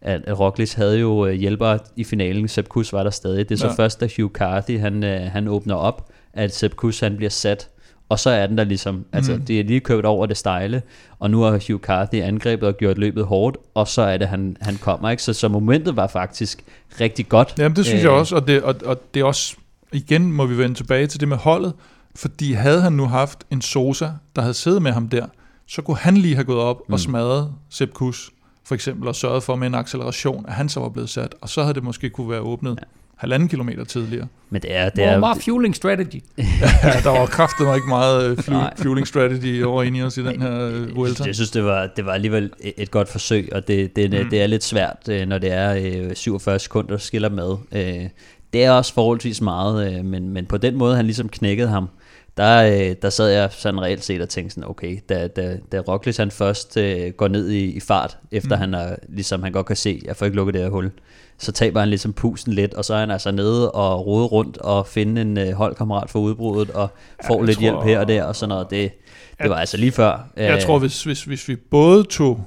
at 0.01 0.39
Roglic 0.39 0.73
havde 0.73 0.99
jo 0.99 1.25
øh, 1.25 1.33
hjælper 1.33 1.77
i 1.95 2.03
finalen. 2.03 2.47
Sepp 2.47 2.67
Kuss 2.67 2.93
var 2.93 3.03
der 3.03 3.09
stadig. 3.09 3.49
Det 3.49 3.55
er 3.55 3.59
så 3.59 3.67
ja. 3.67 3.73
først, 3.73 3.99
da 4.01 4.07
Hugh 4.17 4.31
Carthy 4.31 4.79
han, 4.79 5.03
øh, 5.03 5.21
han 5.31 5.47
åbner 5.47 5.75
op, 5.75 6.09
at 6.33 6.55
Sepp 6.55 6.75
Kuss 6.75 6.99
han 6.99 7.17
bliver 7.17 7.29
sat 7.29 7.69
og 8.09 8.19
så 8.19 8.29
er 8.29 8.47
den 8.47 8.57
der 8.57 8.63
ligesom, 8.63 9.05
altså 9.13 9.33
Mm. 9.35 9.41
det 9.41 9.59
er 9.59 9.63
lige 9.63 9.79
kørt 9.79 10.05
over 10.05 10.25
det 10.25 10.37
stejle, 10.37 10.81
og 11.19 11.31
nu 11.31 11.41
har 11.41 11.51
Hugh 11.51 11.81
Carthy 11.81 12.15
angrebet 12.15 12.67
og 12.69 12.77
gjort 12.77 12.97
løbet 12.97 13.25
hårdt, 13.25 13.57
og 13.73 13.87
så 13.87 14.01
er 14.01 14.17
det, 14.17 14.27
han, 14.27 14.57
han 14.61 14.75
kommer, 14.77 15.09
ikke? 15.09 15.23
Så, 15.23 15.33
så 15.33 15.47
momentet 15.47 15.95
var 15.95 16.07
faktisk 16.07 16.63
rigtig 17.01 17.29
godt. 17.29 17.53
Jamen 17.57 17.75
det 17.75 17.85
synes 17.85 17.99
Øh, 17.99 18.03
jeg 18.03 18.11
også, 18.11 18.35
og 18.35 18.47
det, 18.47 18.61
og, 18.63 18.75
og 18.85 19.01
det 19.13 19.19
er 19.19 19.23
også, 19.23 19.55
igen 19.93 20.31
må 20.31 20.45
vi 20.45 20.57
vende 20.57 20.75
tilbage 20.75 21.07
til 21.07 21.19
det 21.19 21.27
med 21.27 21.37
holdet, 21.37 21.73
fordi 22.15 22.53
havde 22.53 22.81
han 22.81 22.93
nu 22.93 23.05
haft 23.05 23.39
en 23.51 23.61
Sosa, 23.61 24.07
der 24.35 24.41
havde 24.41 24.53
siddet 24.53 24.81
med 24.81 24.91
ham 24.91 25.09
der, 25.09 25.25
så 25.67 25.81
kunne 25.81 25.97
han 25.97 26.17
lige 26.17 26.35
have 26.35 26.45
gået 26.45 26.59
op. 26.59 26.81
Mm. 26.87 26.93
og 26.93 26.99
smadret 26.99 27.51
Sepp 27.69 27.93
Kuss, 27.93 28.29
for 28.67 28.75
eksempel, 28.75 29.07
og 29.07 29.15
sørget 29.15 29.43
for 29.43 29.55
med 29.55 29.67
en 29.67 29.75
acceleration, 29.75 30.45
at 30.47 30.53
han 30.53 30.69
så 30.69 30.79
var 30.79 30.89
blevet 30.89 31.09
sat, 31.09 31.35
og 31.41 31.49
så 31.49 31.61
havde 31.61 31.73
det 31.73 31.83
måske 31.83 32.09
kunne 32.09 32.29
være 32.29 32.39
åbnet 32.39 32.71
ja. 32.71 32.83
halvanden 33.15 33.49
kilometer 33.49 33.83
tidligere. 33.83 34.27
Men 34.49 34.61
det 34.61 34.75
er, 34.75 34.89
det 34.89 35.03
er, 35.03 35.07
er 35.09 35.19
bare 35.19 35.39
fueling 35.39 35.75
strategy. 35.75 36.23
Ja, 36.83 36.91
der 37.03 37.09
var 37.19 37.25
kraftet 37.25 37.75
ikke 37.75 37.87
meget 37.87 38.31
øh, 38.31 38.37
fueling 38.77 39.07
strategy 39.07 39.63
over 39.63 39.83
i 39.83 40.01
os 40.01 40.17
i 40.17 40.23
den 40.23 40.41
her 40.41 40.61
øh, 40.61 40.95
Vuelta. 40.95 41.23
Jeg 41.25 41.35
synes, 41.35 41.51
det 41.51 41.63
var, 41.63 41.87
det 41.95 42.05
var 42.05 42.11
alligevel 42.11 42.51
et, 42.77 42.91
godt 42.91 43.09
forsøg, 43.09 43.49
og 43.51 43.67
det, 43.67 43.95
det, 43.95 44.11
Mm. 44.11 44.17
mm. 44.23 44.29
det 44.29 44.41
er 44.41 44.47
lidt 44.47 44.63
svært, 44.63 44.97
øh, 45.09 45.27
når 45.27 45.37
det 45.37 45.51
er 45.51 46.03
øh, 46.09 46.15
47 46.15 46.59
sekunder, 46.59 46.89
der 46.89 46.97
skiller 46.97 47.29
med. 47.29 48.09
Det 48.53 48.63
er 48.63 48.71
også 48.71 48.93
forholdsvis 48.93 49.41
meget, 49.41 50.05
men, 50.05 50.29
men 50.29 50.45
på 50.45 50.57
den 50.57 50.75
måde, 50.75 50.95
han 50.95 51.05
ligesom 51.05 51.29
knækkede 51.29 51.67
ham, 51.67 51.89
der, 52.37 52.89
øh, 52.89 52.95
der 53.01 53.09
sad 53.09 53.29
jeg 53.29 53.49
sådan 53.51 53.81
reelt 53.81 54.03
set 54.03 54.21
og 54.21 54.29
tænkte 54.29 54.53
sådan, 54.55 54.69
okay, 54.69 54.97
da, 55.09 55.27
da, 55.27 55.57
da 55.71 55.79
Roglic 55.79 56.17
han 56.17 56.31
først 56.31 56.77
øh, 56.77 57.11
går 57.11 57.27
ned 57.27 57.49
i, 57.49 57.65
i 57.65 57.79
fart, 57.79 58.17
efter 58.31 58.55
Mm. 58.55 58.59
han 58.59 58.73
er, 58.73 58.95
ligesom 59.09 59.43
han 59.43 59.51
godt 59.51 59.65
kan 59.65 59.75
se, 59.75 60.01
jeg 60.05 60.15
får 60.15 60.25
ikke 60.25 60.35
lukket 60.35 60.53
det 60.53 60.61
her 60.61 60.69
hul, 60.69 60.91
så 61.37 61.51
taber 61.51 61.79
han 61.79 61.89
ligesom 61.89 62.13
pusten 62.13 62.53
lidt, 62.53 62.73
og 62.73 62.85
så 62.85 62.93
er 62.93 62.99
han 62.99 63.11
altså 63.11 63.31
nede 63.31 63.71
og 63.71 64.05
rode 64.05 64.25
rundt 64.25 64.57
og 64.57 64.87
finde 64.87 65.21
en 65.21 65.37
øh, 65.37 65.51
holdkammerat 65.53 66.09
for 66.09 66.19
udbruddet, 66.19 66.69
og 66.75 66.89
får 67.27 67.37
jeg 67.37 67.45
lidt 67.45 67.55
tror- 67.57 67.61
hjælp 67.61 67.83
her 67.83 67.99
og 67.99 68.07
der, 68.07 68.23
og 68.23 68.35
sådan 68.35 68.49
noget. 68.49 68.69
Det, 68.69 68.91
det 68.91 69.39
Jeg- 69.39 69.49
var 69.49 69.55
altså 69.55 69.77
lige 69.77 69.91
før. 69.91 70.27
Jeg 70.37 70.55
øh, 70.55 70.61
tror, 70.61 70.79
hvis, 70.79 71.03
hvis, 71.03 71.23
hvis 71.23 71.47
vi 71.47 71.55
både 71.55 72.03
tog 72.03 72.43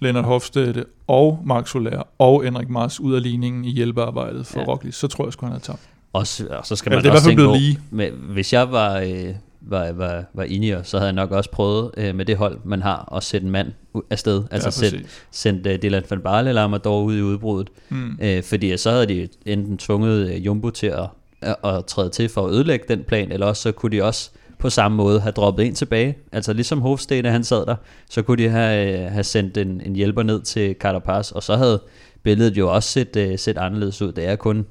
Lennart 0.00 0.24
Hofstede 0.24 0.84
og 1.06 1.38
Max 1.44 1.70
Soler 1.70 2.02
og 2.18 2.44
Henrik 2.44 2.68
Mars 2.68 3.00
ud 3.00 3.14
af 3.14 3.22
ligningen 3.22 3.64
i 3.64 3.70
hjælpearbejdet 3.70 4.46
for 4.46 4.58
ja. 4.58 4.64
Ja. 4.64 4.70
Roglic, 4.72 4.94
så 4.94 5.08
tror 5.08 5.24
jeg 5.26 5.32
sgu, 5.32 5.46
han 5.46 5.52
havde 5.52 5.64
tabt. 5.64 5.80
Også, 6.14 6.46
og 6.50 6.66
så 6.66 6.76
skal 6.76 6.90
man 6.90 7.02
det 7.02 7.08
er 7.08 7.12
også 7.12 7.24
tænke 7.24 7.44
på, 7.44 7.54
lige. 7.54 7.78
med, 7.90 8.10
hvis 8.10 8.52
jeg 8.52 8.72
var, 8.72 8.98
øh, 8.98 9.34
var, 9.60 9.92
var, 9.92 10.24
var 10.34 10.42
Ineos, 10.42 10.88
så 10.88 10.96
havde 10.96 11.06
jeg 11.06 11.14
nok 11.14 11.30
også 11.30 11.50
prøvet 11.50 11.90
øh, 11.96 12.14
med 12.14 12.24
det 12.24 12.36
hold, 12.36 12.58
man 12.64 12.82
har, 12.82 13.12
at 13.16 13.22
sætte 13.22 13.44
en 13.44 13.50
mand 13.50 13.72
afsted. 14.10 14.42
Altså 14.50 14.84
ja, 14.84 14.90
sendt 15.30 15.66
øh, 15.66 15.82
Dylan 15.82 16.02
van 16.10 16.20
Barle 16.20 16.48
eller 16.48 16.62
Amador 16.62 17.02
ud 17.02 17.16
i 17.16 17.22
udbruddet. 17.22 17.68
Mm. 17.88 18.18
Øh, 18.22 18.42
fordi 18.42 18.76
så 18.76 18.90
havde 18.90 19.06
de 19.06 19.28
enten 19.46 19.78
tvunget 19.78 20.30
øh, 20.30 20.46
Jumbo 20.46 20.70
til 20.70 20.86
at, 20.86 21.06
at, 21.40 21.56
at 21.64 21.84
træde 21.86 22.10
til 22.10 22.28
for 22.28 22.46
at 22.46 22.52
ødelægge 22.52 22.84
den 22.88 23.04
plan, 23.04 23.32
eller 23.32 23.46
også 23.46 23.62
så 23.62 23.72
kunne 23.72 23.96
de 23.96 24.02
også 24.02 24.30
på 24.58 24.70
samme 24.70 24.96
måde 24.96 25.20
have 25.20 25.32
droppet 25.32 25.66
en 25.66 25.74
tilbage. 25.74 26.16
Altså 26.32 26.52
ligesom 26.52 26.80
Hofstede, 26.80 27.30
han 27.30 27.44
sad 27.44 27.66
der, 27.66 27.76
så 28.10 28.22
kunne 28.22 28.44
de 28.44 28.48
have, 28.48 29.04
øh, 29.04 29.12
have 29.12 29.24
sendt 29.24 29.56
en, 29.56 29.80
en 29.86 29.96
hjælper 29.96 30.22
ned 30.22 30.42
til 30.42 30.74
Carapaz, 30.80 31.30
og 31.30 31.42
så 31.42 31.56
havde 31.56 31.80
billedet 32.22 32.58
jo 32.58 32.74
også 32.74 32.88
set, 32.88 33.16
øh, 33.16 33.38
set 33.38 33.58
anderledes 33.58 34.02
ud. 34.02 34.12
Det 34.12 34.28
er 34.28 34.36
kun 34.36 34.66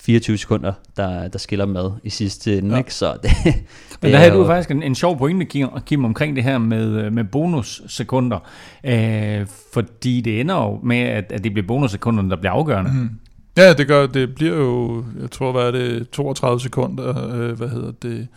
24 0.00 0.38
sekunder, 0.38 0.72
der, 0.96 1.28
der 1.28 1.38
skiller 1.38 1.66
med 1.66 1.90
i 2.04 2.10
sidste 2.10 2.58
ende, 2.58 2.70
Ja. 2.70 2.78
ikke? 2.78 2.94
Så 2.94 3.16
det, 3.22 3.30
Men 4.02 4.10
der 4.10 4.16
er 4.16 4.20
havde 4.20 4.32
du 4.32 4.38
jo- 4.40 4.46
faktisk 4.46 4.70
en, 4.70 4.82
en 4.82 4.94
sjov 4.94 5.18
pointe, 5.18 5.44
Kim, 5.44 5.68
Kim, 5.86 6.04
omkring 6.04 6.36
det 6.36 6.44
her 6.44 6.58
med, 6.58 7.04
øh, 7.04 7.12
med 7.12 7.24
bonussekunder. 7.24 8.38
Øh, 8.84 9.46
fordi 9.72 10.20
det 10.20 10.40
ender 10.40 10.54
jo 10.56 10.80
med, 10.82 10.96
at, 10.98 11.32
at 11.32 11.44
det 11.44 11.52
bliver 11.52 11.66
bonussekunderne, 11.66 12.30
der 12.30 12.36
bliver 12.36 12.52
afgørende. 12.52 12.90
Mm. 12.92 13.10
Ja, 13.56 13.72
det 13.72 13.86
gør, 13.86 14.06
det 14.06 14.34
bliver 14.34 14.56
jo, 14.56 15.04
jeg 15.20 15.30
tror, 15.30 15.52
hvad 15.52 15.62
er 15.62 15.70
det, 15.70 16.10
32 16.10 16.60
sekunder, 16.60 17.34
øh, 17.34 17.52
hvad 17.52 17.68
hedder 17.68 17.92
det, 18.02 18.28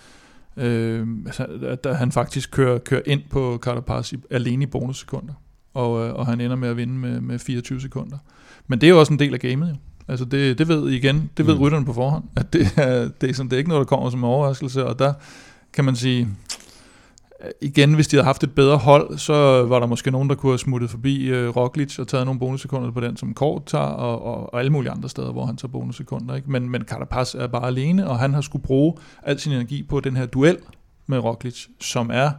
øh, 0.58 1.08
altså, 1.26 1.47
at 1.67 1.84
der, 1.84 1.93
han 1.93 2.12
faktisk 2.12 2.52
kører, 2.52 2.78
kører 2.80 3.02
ind 3.06 3.21
på 3.30 3.60
Carapaz 3.62 4.13
i, 4.13 4.17
alene 4.32 4.63
i 4.63 4.67
bonussekunder, 4.67 5.34
og, 5.73 6.08
øh, 6.08 6.13
og 6.13 6.26
han 6.28 6.41
ender 6.41 6.56
med 6.56 6.69
at 6.69 6.78
vinde 6.78 6.93
med, 6.93 7.21
med 7.21 7.39
24 7.39 7.82
sekunder. 7.82 8.17
Men 8.67 8.82
det 8.82 8.88
er 8.88 8.91
jo 8.91 8.99
også 8.99 9.13
en 9.13 9.19
del 9.19 9.34
af 9.34 9.39
gamet, 9.39 9.69
jo. 9.69 9.76
Altså 10.07 10.25
det, 10.25 10.57
det 10.57 10.67
ved 10.67 10.89
I 10.89 10.95
igen, 10.95 11.29
det 11.37 11.47
ved 11.47 11.55
mm. 11.55 11.61
Rytterne 11.61 11.85
på 11.85 11.93
forhånd, 11.93 12.23
at 12.35 12.53
det 12.53 12.67
er, 12.77 13.09
det, 13.21 13.29
er 13.29 13.33
sådan, 13.33 13.49
det 13.49 13.55
er 13.55 13.57
ikke 13.57 13.69
noget, 13.69 13.79
der 13.79 13.95
kommer 13.95 14.09
som 14.09 14.19
en 14.19 14.23
overraskelse, 14.23 14.85
og 14.85 14.99
der 14.99 15.13
kan 15.73 15.85
man 15.85 15.95
sige, 15.95 16.27
igen, 17.61 17.93
hvis 17.93 18.07
de 18.07 18.15
havde 18.15 18.25
haft 18.25 18.43
et 18.43 18.55
bedre 18.55 18.77
hold, 18.77 19.17
så 19.17 19.33
var 19.65 19.79
der 19.79 19.87
måske 19.87 20.11
nogen, 20.11 20.29
der 20.29 20.35
kunne 20.35 20.51
have 20.51 20.59
smuttet 20.59 20.89
forbi 20.89 21.25
øh, 21.25 21.49
Roglic 21.49 21.99
og 21.99 22.07
taget 22.07 22.25
nogle 22.25 22.39
bonussekunder 22.39 22.91
på 22.91 22.99
den, 22.99 23.17
som 23.17 23.33
Kort 23.33 23.65
tager, 23.65 23.85
og, 23.85 24.23
og, 24.23 24.53
og 24.53 24.59
alle 24.59 24.71
mulige 24.71 24.91
andre 24.91 25.09
steder, 25.09 25.31
hvor 25.31 25.45
han 25.45 25.57
tager 25.57 25.71
bonussekunder. 25.71 26.35
Ikke? 26.35 26.51
Men, 26.51 26.69
men 26.69 26.81
Carapaz 26.81 27.35
er 27.35 27.47
bare 27.47 27.67
alene, 27.67 28.07
og 28.07 28.19
han 28.19 28.33
har 28.33 28.41
skulle 28.41 28.63
bruge 28.63 28.93
al 29.23 29.39
sin 29.39 29.51
energi 29.51 29.83
på 29.83 29.99
den 29.99 30.17
her 30.17 30.25
duel 30.25 30.57
med 31.07 31.19
Roglic, 31.19 31.65
som 31.81 32.09
er 32.13 32.31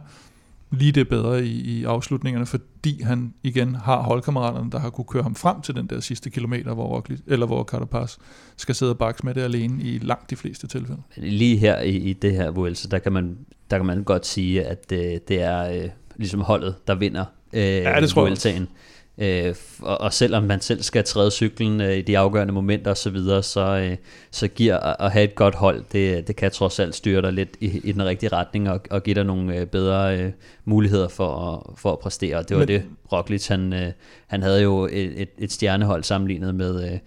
lige 0.75 0.91
det 0.91 1.09
bedre 1.09 1.45
i, 1.45 1.79
i 1.79 1.83
afslutningerne, 1.83 2.45
fordi 2.45 3.01
han 3.03 3.33
igen 3.43 3.75
har 3.75 4.01
holdkammeraterne, 4.01 4.71
der 4.71 4.79
har 4.79 4.89
kunne 4.89 5.05
køre 5.05 5.23
ham 5.23 5.35
frem 5.35 5.61
til 5.61 5.75
den 5.75 5.87
der 5.87 5.99
sidste 5.99 6.29
kilometer, 6.29 6.73
hvor, 6.73 6.87
Roglic, 6.87 7.19
eller 7.27 7.45
hvor 7.45 7.63
Carapaz 7.63 8.17
skal 8.57 8.75
sidde 8.75 8.91
og 8.91 8.97
bakse 8.97 9.25
med 9.25 9.33
det 9.33 9.41
alene 9.41 9.83
i 9.83 9.99
langt 10.01 10.29
de 10.29 10.35
fleste 10.35 10.67
tilfælde. 10.67 11.01
lige 11.15 11.57
her 11.57 11.79
i, 11.79 11.95
i 11.95 12.13
det 12.13 12.31
her 12.31 12.51
Vuelta, 12.51 12.87
der 12.91 12.99
kan 12.99 13.13
man, 13.13 13.37
der 13.71 13.77
kan 13.77 13.85
man 13.85 14.03
godt 14.03 14.25
sige, 14.25 14.63
at 14.63 14.91
øh, 14.91 14.99
det 15.27 15.41
er 15.41 15.83
øh, 15.83 15.89
ligesom 16.15 16.41
holdet, 16.41 16.75
der 16.87 16.95
vinder 16.95 17.25
øh, 17.53 17.61
Ja, 17.61 18.01
det 18.01 18.09
tror 18.09 18.27
jeg. 18.27 18.67
Øh, 19.17 19.55
og, 19.79 20.01
og 20.01 20.13
selvom 20.13 20.43
man 20.43 20.61
selv 20.61 20.83
skal 20.83 21.03
træde 21.03 21.31
cyklen 21.31 21.81
øh, 21.81 21.97
i 21.97 22.01
de 22.01 22.17
afgørende 22.17 22.53
momenter 22.53 22.91
og 22.91 22.97
så 22.97 23.09
videre, 23.09 23.43
så, 23.43 23.61
øh, 23.61 23.97
så 24.31 24.47
giver 24.47 24.77
at, 25.01 25.11
have 25.11 25.23
et 25.23 25.35
godt 25.35 25.55
hold, 25.55 25.83
det, 25.91 26.27
det 26.27 26.35
kan 26.35 26.51
trods 26.51 26.79
alt 26.79 26.95
styre 26.95 27.21
dig 27.21 27.33
lidt 27.33 27.49
i, 27.59 27.81
i 27.83 27.91
den 27.91 28.05
rigtige 28.05 28.29
retning 28.33 28.69
og, 28.69 28.81
og 28.91 29.03
give 29.03 29.13
dig 29.13 29.23
nogle 29.23 29.55
øh, 29.55 29.65
bedre 29.67 30.17
øh, 30.19 30.31
muligheder 30.65 31.07
for 31.07 31.53
at, 31.53 31.79
for 31.79 31.91
at 31.91 31.99
præstere. 31.99 32.37
Og 32.37 32.49
det 32.49 32.57
var 32.57 32.61
Men- 32.65 32.67
Men, 32.73 32.81
det, 32.81 32.85
Roglic, 33.11 33.47
han, 33.47 33.73
øh, 33.73 33.91
han 34.27 34.41
havde 34.43 34.61
jo 34.61 34.85
et, 34.85 35.21
et, 35.21 35.29
et 35.37 35.51
stjernehold 35.51 36.03
sammenlignet 36.03 36.55
med, 36.55 36.91
øh, 36.91 36.99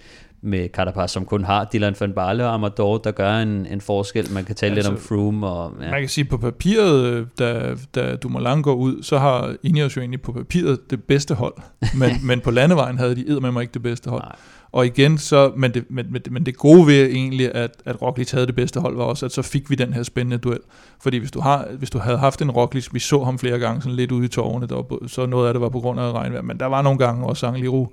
med 0.42 0.68
Carapaz, 0.68 1.10
som 1.10 1.24
kun 1.24 1.44
har 1.44 1.64
Dylan 1.72 1.94
van 2.00 2.12
Barle 2.12 2.46
og 2.46 2.54
Amador, 2.54 2.98
der 2.98 3.10
gør 3.10 3.38
en, 3.38 3.66
en 3.66 3.80
forskel. 3.80 4.32
Man 4.32 4.44
kan 4.44 4.54
tale 4.54 4.76
Altså, 4.76 4.90
lidt 4.90 5.00
om 5.00 5.04
Froome. 5.08 5.46
Og, 5.46 5.72
ja. 5.82 5.90
Man 5.90 6.00
kan 6.00 6.08
sige, 6.08 6.24
på 6.24 6.36
papiret, 6.36 7.04
øh, 7.04 7.26
da, 7.38 7.74
da 7.94 8.16
Dumoulin 8.16 8.62
går 8.62 8.74
ud, 8.74 9.02
så 9.02 9.18
har 9.18 9.54
Ineos 9.62 9.96
jo 9.96 10.00
egentlig 10.00 10.22
på 10.22 10.32
papiret 10.32 10.90
det 10.90 11.02
bedste 11.04 11.34
hold. 11.34 11.54
Men, 11.98 12.10
men 12.22 12.40
på 12.40 12.50
landevejen 12.50 12.98
havde 12.98 13.14
de 13.16 13.40
med 13.40 13.50
mig 13.50 13.60
ikke 13.62 13.74
det 13.74 13.82
bedste 13.82 14.10
hold. 14.10 14.22
Nej. 14.22 14.36
Og 14.72 14.86
igen, 14.86 15.18
så, 15.18 15.52
men, 15.56 15.74
det, 15.74 15.84
men, 15.90 16.06
men, 16.12 16.22
det- 16.22 16.32
men 16.32 16.46
det 16.46 16.56
gode 16.56 16.86
ved 16.86 17.06
egentlig, 17.06 17.54
at, 17.54 17.70
at 17.84 18.02
Roglic 18.02 18.30
havde 18.30 18.46
det 18.46 18.54
bedste 18.54 18.80
hold, 18.80 18.96
var 18.96 19.04
også, 19.04 19.26
at 19.26 19.32
så 19.32 19.42
fik 19.42 19.70
vi 19.70 19.74
den 19.74 19.92
her 19.92 20.02
spændende 20.02 20.38
duel. 20.38 20.58
Fordi 21.02 21.16
hvis 21.18 21.30
du, 21.30 21.40
har, 21.40 21.66
hvis 21.78 21.90
du 21.90 21.98
havde 21.98 22.18
haft 22.18 22.42
en 22.42 22.50
Roglic, 22.50 22.88
vi 22.92 22.98
så 22.98 23.24
ham 23.24 23.38
flere 23.38 23.58
gange 23.58 23.82
sådan 23.82 23.96
lidt 23.96 24.12
ude 24.12 24.24
i 24.24 24.28
tårne, 24.28 24.66
der 24.66 24.74
var, 24.74 25.08
så 25.08 25.26
noget 25.26 25.48
af 25.48 25.54
det 25.54 25.60
var 25.60 25.68
på 25.68 25.80
grund 25.80 26.00
af 26.00 26.12
regnvejr, 26.12 26.42
men 26.42 26.60
der 26.60 26.66
var 26.66 26.82
nogle 26.82 26.98
gange 26.98 27.26
også 27.26 27.46
Angliru. 27.46 27.86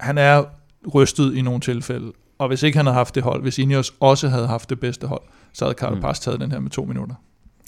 Han 0.00 0.18
er 0.18 0.44
rystet 0.94 1.34
i 1.34 1.42
nogle 1.42 1.60
tilfælde, 1.60 2.12
og 2.38 2.48
hvis 2.48 2.62
ikke 2.62 2.78
han 2.78 2.86
havde 2.86 2.94
haft 2.96 3.14
det 3.14 3.22
hold, 3.22 3.42
hvis 3.42 3.58
Ineos 3.58 3.94
også 4.00 4.28
havde 4.28 4.46
haft 4.46 4.70
det 4.70 4.80
bedste 4.80 5.06
hold, 5.06 5.22
så 5.52 5.64
havde 5.64 5.78
Carapaz 5.78 6.20
taget 6.20 6.40
den 6.40 6.52
her 6.52 6.60
med 6.60 6.70
to 6.70 6.84
minutter. 6.84 7.14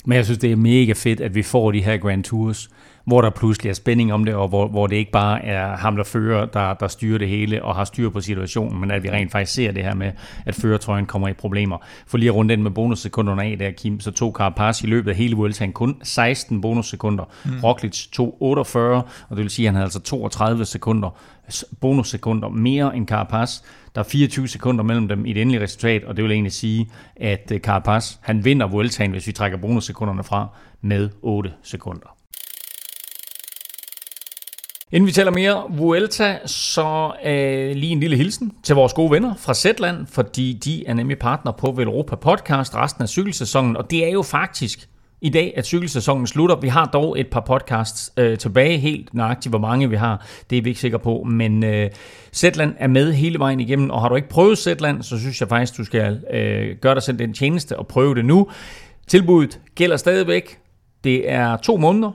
Men 0.05 0.15
jeg 0.15 0.25
synes, 0.25 0.37
det 0.39 0.51
er 0.51 0.55
mega 0.55 0.93
fedt, 0.93 1.21
at 1.21 1.35
vi 1.35 1.43
får 1.43 1.71
de 1.71 1.81
her 1.81 1.97
Grand 1.97 2.23
Tours, 2.23 2.69
hvor 3.07 3.21
der 3.21 3.29
pludselig 3.29 3.69
er 3.69 3.73
spænding 3.73 4.13
om 4.13 4.25
det, 4.25 4.35
og 4.35 4.47
hvor, 4.47 4.67
hvor 4.67 4.87
det 4.87 4.95
ikke 4.95 5.11
bare 5.11 5.45
er 5.45 5.77
ham, 5.77 5.95
der 5.95 6.03
fører, 6.03 6.45
der, 6.45 6.73
der 6.73 6.87
styrer 6.87 7.17
det 7.17 7.27
hele 7.27 7.63
og 7.63 7.75
har 7.75 7.83
styr 7.83 8.09
på 8.09 8.21
situationen, 8.21 8.81
men 8.81 8.91
at 8.91 9.03
vi 9.03 9.09
rent 9.09 9.31
faktisk 9.31 9.53
ser 9.53 9.71
det 9.71 9.83
her 9.83 9.95
med, 9.95 10.11
at 10.45 10.55
førertrøjen 10.55 11.05
kommer 11.05 11.27
i 11.27 11.33
problemer. 11.33 11.77
For 12.07 12.17
lige 12.17 12.29
at 12.29 12.35
runde 12.35 12.55
den 12.55 12.63
med 12.63 12.71
bonussekunderne 12.71 13.43
af 13.43 13.57
der, 13.57 13.71
Kim, 13.71 13.99
så 13.99 14.11
tog 14.11 14.33
Carapaz 14.33 14.81
i 14.81 14.87
løbet 14.87 15.11
af 15.11 15.17
hele 15.17 15.35
Vueltaen 15.35 15.73
kun 15.73 15.95
16 16.03 16.61
bonussekunder. 16.61 17.23
Mm. 17.45 17.51
Roglic 17.63 18.07
tog 18.11 18.37
48, 18.39 19.03
og 19.29 19.37
det 19.37 19.37
vil 19.37 19.49
sige, 19.49 19.65
at 19.65 19.69
han 19.69 19.75
havde 19.75 19.85
altså 19.85 19.99
32 19.99 20.65
sekunder 20.65 21.09
bonussekunder 21.81 22.49
mere 22.49 22.95
end 22.95 23.07
Carapaz. 23.07 23.61
Der 23.95 24.01
er 24.01 24.05
24 24.05 24.47
sekunder 24.47 24.83
mellem 24.83 25.07
dem 25.07 25.25
i 25.25 25.33
det 25.33 25.41
endelige 25.41 25.63
resultat, 25.63 26.03
og 26.03 26.17
det 26.17 26.23
vil 26.23 26.31
egentlig 26.31 26.53
sige, 26.53 26.89
at 27.15 27.51
øh, 27.53 27.59
Carapaz, 27.59 28.15
han 28.21 28.45
vinder 28.45 28.67
Vueltaen, 28.67 29.11
hvis 29.11 29.27
vi 29.27 29.31
trækker 29.31 29.57
bonussekunderne 29.57 30.23
fra, 30.23 30.47
med 30.81 31.09
8 31.21 31.53
sekunder. 31.63 32.16
Inden 34.91 35.07
vi 35.07 35.11
taler 35.11 35.31
mere 35.31 35.63
Vuelta, 35.69 36.37
så 36.45 37.11
øh, 37.25 37.75
lige 37.75 37.91
en 37.91 37.99
lille 37.99 38.17
hilsen 38.17 38.51
til 38.63 38.75
vores 38.75 38.93
gode 38.93 39.11
venner 39.11 39.35
fra 39.35 39.53
Zetland, 39.53 40.07
fordi 40.07 40.53
de 40.53 40.87
er 40.87 40.93
nemlig 40.93 41.19
partner 41.19 41.51
på 41.51 41.71
Velropa 41.71 42.15
Podcast 42.15 42.75
resten 42.75 43.03
af 43.03 43.09
cykelsæsonen, 43.09 43.77
og 43.77 43.91
det 43.91 44.07
er 44.07 44.11
jo 44.11 44.21
faktisk 44.21 44.89
i 45.21 45.29
dag, 45.29 45.53
at 45.57 45.65
cykelsæsonen 45.65 46.27
slutter. 46.27 46.55
Vi 46.55 46.67
har 46.67 46.85
dog 46.85 47.19
et 47.19 47.27
par 47.27 47.39
podcasts 47.39 48.13
øh, 48.17 48.37
tilbage, 48.37 48.77
helt 48.77 49.13
nøjagtigt 49.13 49.51
hvor 49.51 49.59
mange 49.59 49.89
vi 49.89 49.95
har, 49.95 50.25
det 50.49 50.57
er 50.57 50.61
vi 50.61 50.69
ikke 50.69 50.81
sikre 50.81 50.99
på, 50.99 51.23
men 51.23 51.63
øh, 51.63 51.89
Zetland 52.33 52.75
er 52.79 52.87
med 52.87 53.13
hele 53.13 53.39
vejen 53.39 53.59
igennem, 53.59 53.89
og 53.89 54.01
har 54.01 54.09
du 54.09 54.15
ikke 54.15 54.29
prøvet 54.29 54.57
Zetland, 54.57 55.03
så 55.03 55.19
synes 55.19 55.41
jeg 55.41 55.49
faktisk, 55.49 55.77
du 55.77 55.83
skal 55.83 56.19
øh, 56.33 56.75
gøre 56.81 56.95
dig 56.95 57.03
selv 57.03 57.19
den 57.19 57.33
tjeneste 57.33 57.79
og 57.79 57.87
prøve 57.87 58.15
det 58.15 58.25
nu. 58.25 58.47
Tilbuddet 59.07 59.59
gælder 59.75 59.97
stadigvæk. 59.97 60.59
Det 61.03 61.31
er 61.31 61.57
to 61.57 61.77
måneder, 61.77 62.11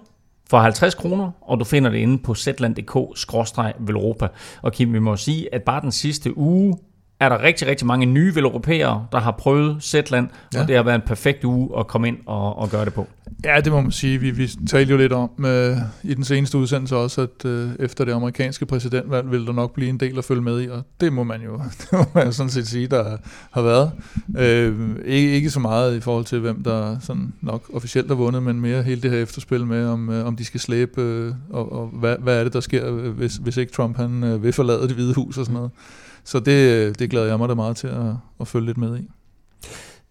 for 0.53 0.59
50 0.59 0.95
kroner, 0.95 1.31
og 1.41 1.61
du 1.61 1.65
finder 1.65 1.91
det 1.91 1.99
inde 1.99 2.19
på 2.19 2.35
zland.dk-velropa. 2.35 4.29
Og 4.63 4.73
Kim, 4.73 4.93
vi 4.93 4.99
må 4.99 5.17
sige, 5.17 5.55
at 5.55 5.63
bare 5.63 5.81
den 5.81 5.93
sidste 5.93 6.39
uge 6.39 6.79
er 7.23 7.29
der 7.29 7.43
rigtig, 7.43 7.69
rigtig 7.69 7.87
mange 7.87 8.07
nye 8.07 8.35
veleuropæere, 8.35 9.07
der 9.13 9.21
har 9.21 9.31
prøvet 9.31 9.83
Zetland, 9.83 10.29
ja. 10.55 10.61
Og 10.61 10.69
det 10.69 10.77
har 10.77 10.83
været 10.83 10.95
en 10.95 11.03
perfekt 11.07 11.45
uge 11.45 11.79
at 11.79 11.87
komme 11.87 12.09
ind 12.09 12.17
og, 12.27 12.59
og 12.59 12.71
gøre 12.71 12.85
det 12.85 12.95
på. 12.95 13.09
Ja, 13.45 13.61
det 13.61 13.73
må 13.73 13.81
man 13.81 13.91
sige. 13.91 14.19
Vi, 14.19 14.31
vi 14.31 14.51
talte 14.69 14.91
jo 14.91 14.97
lidt 14.97 15.13
om 15.13 15.45
øh, 15.47 15.77
i 16.03 16.15
den 16.15 16.25
seneste 16.25 16.59
udsendelse 16.59 16.97
også, 16.97 17.21
at 17.21 17.45
øh, 17.45 17.71
efter 17.79 18.05
det 18.05 18.13
amerikanske 18.13 18.67
præsidentvalg 18.67 19.31
vil 19.31 19.47
der 19.47 19.53
nok 19.53 19.75
blive 19.75 19.89
en 19.89 20.01
del 20.01 20.19
at 20.19 20.25
følge 20.25 20.43
med 20.43 20.63
i, 20.63 20.69
og 20.69 20.83
det 21.01 21.13
må 21.13 21.23
man 21.23 21.43
jo, 21.43 21.53
det 21.81 21.93
må 21.93 22.05
man 22.15 22.33
sådan 22.33 22.51
set 22.51 22.69
sige, 22.69 22.87
der 22.87 23.17
har 23.51 23.63
været. 23.63 23.93
Øh, 24.39 24.97
ikke, 25.05 25.31
ikke 25.31 25.51
så 25.51 25.61
meget 25.61 25.97
i 25.97 26.01
forhold 26.01 26.25
til, 26.25 26.41
hvem 26.41 26.63
der 26.63 26.97
sådan 27.01 27.33
nok 27.41 27.71
officielt 27.75 28.09
har 28.09 28.15
vundet, 28.15 28.43
men 28.43 28.61
mere 28.61 28.83
hele 28.83 29.01
det 29.01 29.11
her 29.11 29.19
efterspil 29.19 29.67
med, 29.67 29.87
om, 29.87 30.11
øh, 30.11 30.27
om 30.27 30.37
de 30.37 30.45
skal 30.45 30.61
slæbe, 30.61 31.01
øh, 31.03 31.35
og, 31.51 31.73
og 31.73 31.87
hvad, 31.87 32.17
hvad 32.21 32.39
er 32.39 32.45
det, 32.45 32.53
der 32.53 32.61
sker, 32.61 32.95
øh, 32.95 33.11
hvis, 33.11 33.37
hvis 33.37 33.57
ikke 33.57 33.73
Trump 33.73 33.97
han 33.97 34.25
øh, 34.25 34.43
vil 34.43 34.53
forlade 34.53 34.83
det 34.83 34.91
hvide 34.91 35.15
hus 35.15 35.39
og 35.39 35.45
sådan 35.45 35.55
noget. 35.55 35.71
Så 36.25 36.41
det, 36.41 36.99
det 36.99 37.11
glæder 37.11 37.27
jeg 37.27 37.39
mig 37.39 37.49
da 37.49 37.55
meget 37.55 37.77
til 37.77 37.87
at, 37.87 38.15
at 38.41 38.49
følge 38.49 38.67
lidt 38.67 38.79
med 38.79 38.99
i. 38.99 39.09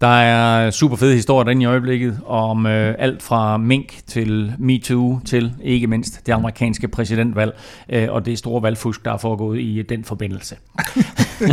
Der 0.02 0.08
er 0.08 0.72
super 0.72 0.96
fede 0.96 1.16
historier 1.16 1.44
derinde 1.44 1.62
i 1.62 1.66
øjeblikket 1.66 2.20
om 2.26 2.66
øh, 2.66 2.96
alt 3.00 3.24
fra 3.24 3.58
mink 3.58 3.94
til 4.08 4.54
MeToo 4.60 5.20
til 5.26 5.54
ikke 5.64 5.88
mindst 5.88 6.26
det 6.26 6.32
amerikanske 6.34 6.88
præsidentvalg 6.88 7.60
øh, 7.90 8.08
og 8.12 8.26
det 8.26 8.38
store 8.38 8.64
valgfusk, 8.64 9.06
der 9.06 9.14
er 9.14 9.18
foregået 9.18 9.60
i 9.60 9.82
den 9.90 10.04
forbindelse. 10.04 10.56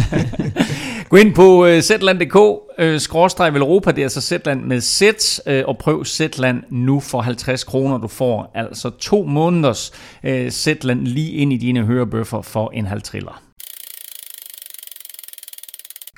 Gå 1.10 1.16
ind 1.16 1.34
på 1.34 1.66
øh, 1.66 1.80
zland.dk, 1.80 2.36
øh, 2.78 3.00
skråstreg 3.00 3.56
Europa, 3.56 3.90
det 3.90 3.98
er 3.98 4.04
altså 4.04 4.20
Zetland 4.20 4.62
med 4.64 4.80
Z, 4.80 5.02
øh, 5.46 5.64
og 5.66 5.78
prøv 5.78 6.04
Zetland 6.04 6.62
nu 6.70 7.00
for 7.00 7.20
50 7.20 7.64
kroner. 7.64 7.98
Du 7.98 8.08
får 8.08 8.50
altså 8.54 8.90
to 8.90 9.24
måneders 9.24 9.92
øh, 10.24 10.50
Zetland 10.50 11.06
lige 11.06 11.32
ind 11.32 11.52
i 11.52 11.56
dine 11.56 11.84
hørebøffer 11.84 12.42
for 12.42 12.70
en 12.74 12.86
halv 12.86 13.02
triller. 13.02 13.47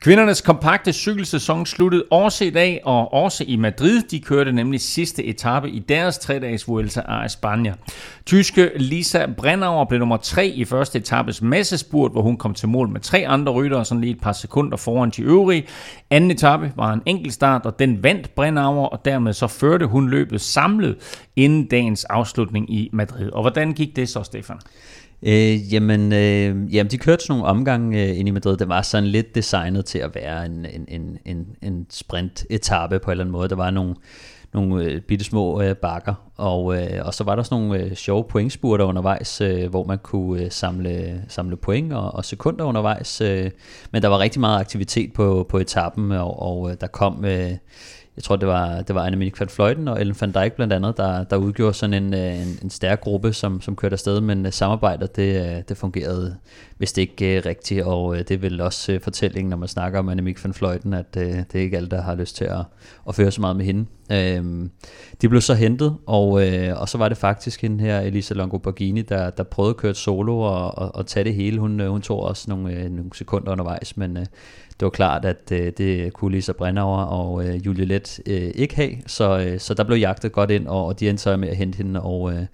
Kvindernes 0.01 0.41
kompakte 0.41 0.93
cykelsæson 0.93 1.67
sluttede 1.67 2.05
også 2.11 2.45
i 2.45 2.51
dag, 2.51 2.81
og 2.85 3.13
også 3.13 3.45
i 3.47 3.57
Madrid. 3.57 4.03
De 4.03 4.21
kørte 4.21 4.53
nemlig 4.53 4.81
sidste 4.81 5.25
etape 5.25 5.71
i 5.71 5.79
deres 5.79 6.19
tre-dages 6.19 6.69
Vuelta 6.69 7.01
a 7.09 7.27
España. 7.27 7.73
Tyske 8.27 8.71
Lisa 8.77 9.27
Brennauer 9.37 9.85
blev 9.85 9.99
nummer 9.99 10.17
tre 10.17 10.47
i 10.47 10.65
første 10.65 10.99
etapes 10.99 11.43
massespurt, 11.43 12.13
hvor 12.13 12.23
hun 12.23 12.37
kom 12.37 12.55
til 12.55 12.69
mål 12.69 12.89
med 12.89 13.01
tre 13.01 13.25
andre 13.29 13.53
ryttere, 13.53 13.85
sådan 13.85 14.01
lige 14.01 14.11
et 14.11 14.21
par 14.21 14.33
sekunder 14.33 14.77
foran 14.77 15.11
de 15.11 15.23
øvrige. 15.23 15.67
Anden 16.11 16.31
etape 16.31 16.73
var 16.77 16.93
en 16.93 17.03
enkelt 17.07 17.35
start, 17.35 17.67
og 17.67 17.79
den 17.79 18.03
vandt 18.03 18.35
Brennauer, 18.35 18.87
og 18.87 19.05
dermed 19.05 19.33
så 19.33 19.47
førte 19.47 19.87
hun 19.87 20.11
løbet 20.11 20.41
samlet 20.41 20.97
inden 21.37 21.67
dagens 21.67 22.05
afslutning 22.05 22.75
i 22.75 22.91
Madrid. 22.93 23.31
Og 23.31 23.41
hvordan 23.43 23.73
gik 23.73 23.97
det 23.97 24.09
så, 24.09 24.23
Stefan? 24.23 24.57
Øh, 25.23 25.75
jamen, 25.75 26.13
øh, 26.13 26.75
jamen, 26.75 26.91
de 26.91 26.99
kørte 26.99 27.23
sådan 27.25 27.39
nogle 27.39 27.59
omgange 27.59 28.03
øh, 28.03 28.19
ind 28.19 28.29
i 28.29 28.31
Madrid. 28.31 28.57
Det 28.57 28.69
var 28.69 28.83
sådan 28.83 29.09
lidt 29.09 29.35
designet 29.35 29.85
til 29.85 29.99
at 29.99 30.15
være 30.15 30.47
en, 30.47 30.67
en, 30.67 30.85
en, 30.89 31.19
en, 31.25 31.47
en 31.63 31.87
sprint-etape 31.91 32.99
på 32.99 33.11
en 33.11 33.13
eller 33.13 33.25
anden 33.25 33.33
måde. 33.33 33.49
Der 33.49 33.57
var 33.57 33.71
nogle, 33.71 33.95
nogle 34.55 34.85
øh, 34.85 35.01
bitte 35.01 35.25
små 35.25 35.63
øh, 35.63 35.77
bakker, 35.77 36.15
og, 36.37 36.77
øh, 36.77 37.07
og 37.07 37.15
så 37.15 37.25
var 37.25 37.37
der 37.37 37.43
sådan 37.43 37.63
nogle 37.63 37.85
øh, 37.85 37.95
sjove 37.95 38.25
pointspurter 38.25 38.85
undervejs, 38.85 39.41
øh, 39.41 39.71
hvor 39.71 39.85
man 39.85 39.99
kunne 39.99 40.43
øh, 40.43 40.51
samle, 40.51 41.25
samle 41.29 41.57
point 41.57 41.93
og, 41.93 42.15
og 42.15 42.25
sekunder 42.25 42.65
undervejs. 42.65 43.21
Øh, 43.21 43.51
men 43.93 44.03
der 44.03 44.09
var 44.09 44.19
rigtig 44.19 44.41
meget 44.41 44.61
aktivitet 44.61 45.13
på, 45.13 45.47
på 45.49 45.59
etappen, 45.59 46.13
og, 46.13 46.43
og 46.43 46.71
øh, 46.71 46.77
der 46.81 46.87
kom... 46.87 47.25
Øh, 47.25 47.53
jeg 48.17 48.25
tror, 48.25 48.37
det 48.37 48.49
var, 48.49 48.83
det 48.83 48.95
var 48.95 49.07
Annemiek 49.07 49.41
van 49.41 49.49
Fløjten 49.49 49.89
og 49.89 50.01
Ellen 50.01 50.17
van 50.21 50.33
Dijk 50.33 50.53
blandt 50.53 50.73
andet, 50.73 50.97
der, 50.97 51.25
der 51.25 51.37
udgjorde 51.37 51.75
sådan 51.75 51.95
en, 51.95 52.15
øh, 52.15 52.43
en, 52.43 52.59
en 52.63 52.71
stærk 52.71 53.01
gruppe, 53.01 53.33
som, 53.33 53.61
som 53.61 53.77
kørte 53.77 53.93
afsted, 53.93 54.21
men 54.21 54.47
øh, 54.47 54.53
samarbejdet, 54.53 55.17
det, 55.17 55.57
øh, 55.57 55.63
det 55.69 55.77
fungerede 55.77 56.37
vist 56.81 56.99
ikke 56.99 57.39
uh, 57.39 57.47
rigtigt, 57.47 57.83
og 57.83 58.05
uh, 58.05 58.19
det 58.19 58.31
er 58.31 58.39
vel 58.39 58.61
også 58.61 58.95
uh, 58.95 59.01
fortællingen, 59.01 59.51
når 59.51 59.57
man 59.57 59.69
snakker 59.69 59.99
om 59.99 60.09
Annemiek 60.09 60.45
van 60.45 60.55
Fløjten, 60.55 60.95
at 60.95 61.17
uh, 61.17 61.23
det 61.23 61.55
er 61.55 61.61
ikke 61.61 61.77
alle, 61.77 61.89
der 61.89 62.03
har 62.03 62.15
lyst 62.15 62.37
til 62.37 62.45
at, 62.45 62.65
at 63.09 63.15
føre 63.15 63.31
så 63.31 63.41
meget 63.41 63.57
med 63.57 63.65
hende. 63.65 63.87
Uh, 64.11 64.69
de 65.23 65.29
blev 65.29 65.41
så 65.41 65.55
hentet, 65.55 65.97
og, 66.07 66.29
uh, 66.29 66.81
og 66.81 66.89
så 66.89 66.99
var 66.99 67.09
det 67.09 67.17
faktisk 67.17 67.63
hende 67.63 67.85
her, 67.85 68.01
Elisa 68.01 68.35
Longo 68.35 68.59
Borghini, 68.59 69.03
der, 69.03 69.31
der 69.31 69.43
prøvede 69.43 69.71
at 69.71 69.77
køre 69.77 69.91
et 69.91 69.97
solo 69.97 70.39
og, 70.41 70.79
og, 70.79 70.95
og 70.95 71.07
tage 71.07 71.25
det 71.25 71.35
hele. 71.35 71.61
Hun, 71.61 71.81
uh, 71.81 71.87
hun 71.87 72.03
tog 72.03 72.23
også 72.23 72.45
nogle, 72.49 72.85
uh, 72.85 72.91
nogle 72.91 73.11
sekunder 73.15 73.53
undervejs, 73.53 73.97
men 73.97 74.17
uh, 74.17 74.25
det 74.81 74.87
var 74.87 74.91
klart, 74.91 75.25
at 75.25 75.53
øh, 75.53 75.73
det 75.79 76.13
kunne 76.13 76.33
Lisa 76.33 76.53
Brennauer 76.53 77.03
og 77.03 77.47
øh, 77.47 77.67
Julie 77.67 77.85
Let 77.85 78.21
øh, 78.27 78.51
ikke 78.55 78.77
have, 78.77 78.93
så, 79.07 79.39
øh, 79.39 79.61
så 79.61 79.75
der 79.75 79.85
blev 79.85 79.99
jagtet 79.99 80.33
godt 80.33 80.51
ind, 80.51 80.67
og, 80.67 80.87
og 80.87 81.01
de 81.01 81.09
endte 81.09 81.23
så 81.23 81.37
med 81.37 81.49
at 81.49 81.57
hente 81.57 81.77
hende, 81.77 82.03
og, 82.03 82.33
øh, 82.33 82.47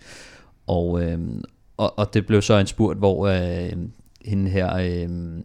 og, 0.67 1.03
øh, 1.03 1.19
og, 1.77 1.99
og 1.99 2.15
det 2.15 2.27
blev 2.27 2.43
så 2.43 2.55
en 2.59 2.67
spurt, 2.67 2.97
hvor 2.97 3.27
øh, 3.27 3.73
hende 4.27 4.51
her, 4.51 4.77
øhm, 4.77 5.39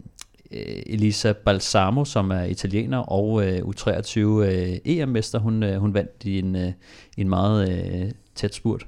øh, 0.52 0.82
Elisa 0.86 1.32
Balsamo, 1.32 2.04
som 2.04 2.30
er 2.30 2.42
italiener 2.42 2.98
og 2.98 3.46
øh, 3.46 3.58
U23 3.58 4.18
øh, 4.20 4.78
EM-mester, 4.84 5.38
hun, 5.38 5.62
øh, 5.62 5.76
hun 5.80 5.94
vandt 5.94 6.24
i 6.24 6.38
en, 6.38 6.56
øh, 6.56 6.72
en 7.16 7.28
meget 7.28 7.70
øh, 7.70 8.10
tæt 8.34 8.54
spurt. 8.54 8.86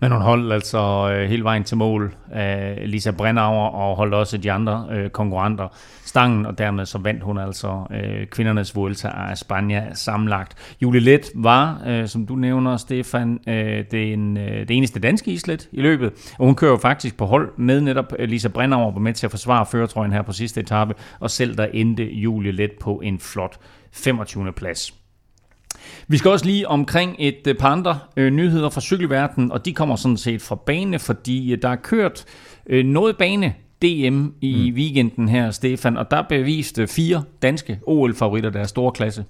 Men 0.00 0.12
hun 0.12 0.20
holdt 0.22 0.52
altså 0.52 1.10
øh, 1.12 1.28
hele 1.28 1.44
vejen 1.44 1.64
til 1.64 1.76
mål 1.76 2.14
Øh, 2.36 2.76
Lisa 2.84 3.10
Brennauer 3.10 3.68
og 3.68 3.96
holdt 3.96 4.14
også 4.14 4.38
de 4.38 4.52
andre 4.52 4.86
øh, 4.90 5.10
konkurrenter 5.10 5.68
stangen, 6.04 6.46
og 6.46 6.58
dermed 6.58 6.86
så 6.86 6.98
vandt 6.98 7.22
hun 7.22 7.38
altså 7.38 7.84
øh, 7.90 8.26
kvindernes 8.26 8.76
Vuelta 8.76 9.08
af 9.08 9.38
Spanien 9.38 9.82
sammenlagt. 9.94 10.76
Julie 10.82 11.00
Let 11.00 11.30
var, 11.34 11.82
øh, 11.86 12.08
som 12.08 12.26
du 12.26 12.36
nævner, 12.36 12.76
Stefan, 12.76 13.40
øh, 13.48 13.84
den, 13.90 14.36
øh, 14.36 14.68
det 14.68 14.70
eneste 14.70 15.00
danske 15.00 15.30
islet 15.30 15.68
i 15.72 15.80
løbet, 15.80 16.12
og 16.38 16.46
hun 16.46 16.54
kører 16.54 16.70
jo 16.70 16.76
faktisk 16.76 17.16
på 17.16 17.26
hold 17.26 17.52
med 17.56 17.80
netop 17.80 18.12
øh, 18.18 18.28
Lisa 18.28 18.48
Brennauer, 18.48 18.92
var 18.92 19.00
med 19.00 19.14
til 19.14 19.26
at 19.26 19.30
forsvare 19.30 19.66
føretrøjen 19.66 20.12
her 20.12 20.22
på 20.22 20.32
sidste 20.32 20.60
etape, 20.60 20.94
og 21.20 21.30
selv 21.30 21.56
der 21.56 21.66
endte 21.72 22.04
Julie 22.04 22.52
Let 22.52 22.72
på 22.80 23.00
en 23.04 23.18
flot 23.18 23.58
25. 23.92 24.52
plads. 24.52 24.99
Vi 26.08 26.16
skal 26.16 26.30
også 26.30 26.44
lige 26.44 26.68
omkring 26.68 27.16
et 27.18 27.46
øh, 27.46 27.54
par 27.54 27.68
andre 27.68 27.98
øh, 28.16 28.30
nyheder 28.30 28.70
fra 28.70 28.80
cykelverdenen, 28.80 29.52
og 29.52 29.64
de 29.64 29.74
kommer 29.74 29.96
sådan 29.96 30.16
set 30.16 30.42
fra 30.42 30.54
bane, 30.54 30.98
fordi 30.98 31.52
øh, 31.52 31.58
der 31.62 31.68
er 31.68 31.76
kørt 31.76 32.24
øh, 32.66 32.84
noget 32.84 33.16
bane 33.16 33.54
DM 33.82 34.26
i 34.40 34.70
mm. 34.70 34.76
weekenden 34.76 35.28
her, 35.28 35.50
Stefan, 35.50 35.96
og 35.96 36.10
der 36.10 36.22
beviste 36.22 36.86
fire 36.86 37.22
danske 37.42 37.78
OL-favoritter 37.86 38.50
deres 38.50 38.70
store 38.70 38.92
klasse. 38.92 39.24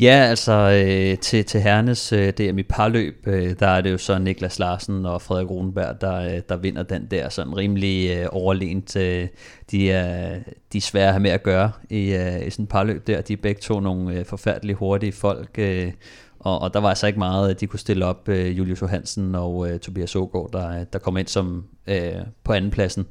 Ja, 0.00 0.26
altså 0.28 0.52
øh, 0.52 1.18
til, 1.18 1.44
til 1.44 1.60
Hernes 1.60 2.12
øh, 2.12 2.32
DM 2.32 2.58
i 2.58 2.62
parløb, 2.62 3.26
øh, 3.26 3.54
der 3.60 3.66
er 3.66 3.80
det 3.80 3.92
jo 3.92 3.98
så 3.98 4.18
Niklas 4.18 4.58
Larsen 4.58 5.06
og 5.06 5.22
Frederik 5.22 5.50
Rosenberg, 5.50 6.00
der, 6.00 6.20
øh, 6.20 6.40
der 6.48 6.56
vinder 6.56 6.82
den 6.82 7.06
der 7.06 7.28
sådan 7.28 7.56
rimelig 7.56 8.16
øh, 8.16 8.26
overlænt. 8.30 8.96
Øh, 8.96 9.28
de, 9.70 9.90
er, 9.90 10.38
de 10.72 10.78
er 10.78 10.82
svære 10.82 11.06
at 11.06 11.12
have 11.12 11.22
med 11.22 11.30
at 11.30 11.42
gøre 11.42 11.72
i, 11.90 12.14
øh, 12.14 12.46
i 12.46 12.50
sådan 12.50 12.62
et 12.62 12.68
parløb 12.68 13.06
der. 13.06 13.20
De 13.20 13.32
er 13.32 13.36
begge 13.36 13.60
to 13.60 13.80
nogle 13.80 14.18
øh, 14.18 14.24
forfærdeligt 14.24 14.78
hurtige 14.78 15.12
folk, 15.12 15.50
øh, 15.58 15.92
og, 16.38 16.58
og 16.58 16.74
der 16.74 16.80
var 16.80 16.88
altså 16.88 17.06
ikke 17.06 17.18
meget, 17.18 17.60
de 17.60 17.66
kunne 17.66 17.80
stille 17.80 18.06
op. 18.06 18.28
Øh, 18.28 18.58
Julius 18.58 18.82
Johansen 18.82 19.34
og 19.34 19.70
øh, 19.70 19.78
Tobias 19.78 20.16
Ågaard, 20.16 20.50
der, 20.52 20.84
der 20.84 20.98
kom 20.98 21.16
ind 21.16 21.28
som 21.28 21.64
øh, 21.86 22.12
på 22.44 22.52
andenpladsen. 22.52 23.06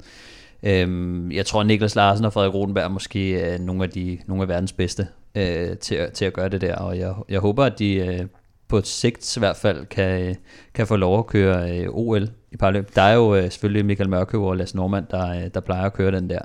Øhm, 0.63 1.31
jeg 1.31 1.45
tror, 1.45 1.63
Niklas 1.63 1.95
Larsen 1.95 2.25
og 2.25 2.33
Frederik 2.33 2.53
Rodenberg 2.53 2.83
er 2.83 2.87
måske 2.87 3.53
øh, 3.53 3.59
nogle 3.59 3.83
af, 3.83 3.89
de, 3.89 4.17
nogle 4.27 4.41
af 4.41 4.47
verdens 4.49 4.73
bedste 4.73 5.07
øh, 5.35 5.77
til, 5.77 6.09
til 6.13 6.25
at 6.25 6.33
gøre 6.33 6.49
det 6.49 6.61
der, 6.61 6.75
og 6.75 6.97
jeg, 6.97 7.13
jeg 7.29 7.39
håber, 7.39 7.65
at 7.65 7.79
de 7.79 7.95
øh, 7.95 8.25
på 8.67 8.77
et 8.77 8.87
sigt 8.87 9.37
i 9.37 9.39
hvert 9.39 9.55
fald 9.55 9.85
kan, 9.85 10.35
kan 10.73 10.87
få 10.87 10.95
lov 10.95 11.19
at 11.19 11.27
køre 11.27 11.79
øh, 11.79 11.87
OL 11.89 12.29
i 12.51 12.57
parløb. 12.57 12.95
Der 12.95 13.01
er 13.01 13.13
jo 13.13 13.35
øh, 13.35 13.43
selvfølgelig 13.43 13.85
Michael 13.85 14.09
Mørkøv 14.09 14.43
og 14.43 14.57
Lasse 14.57 14.75
Normand, 14.75 15.05
der, 15.11 15.29
øh, 15.29 15.49
der 15.53 15.59
plejer 15.59 15.85
at 15.85 15.93
køre 15.93 16.11
den 16.11 16.29
der, 16.29 16.39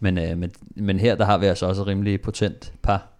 men, 0.00 0.18
øh, 0.18 0.38
men, 0.38 0.50
men 0.76 1.00
her 1.00 1.14
der 1.14 1.24
har 1.24 1.38
vi 1.38 1.46
altså 1.46 1.66
også 1.66 1.82
et 1.82 1.88
rimelig 1.88 2.20
potent 2.20 2.72
par. 2.82 3.10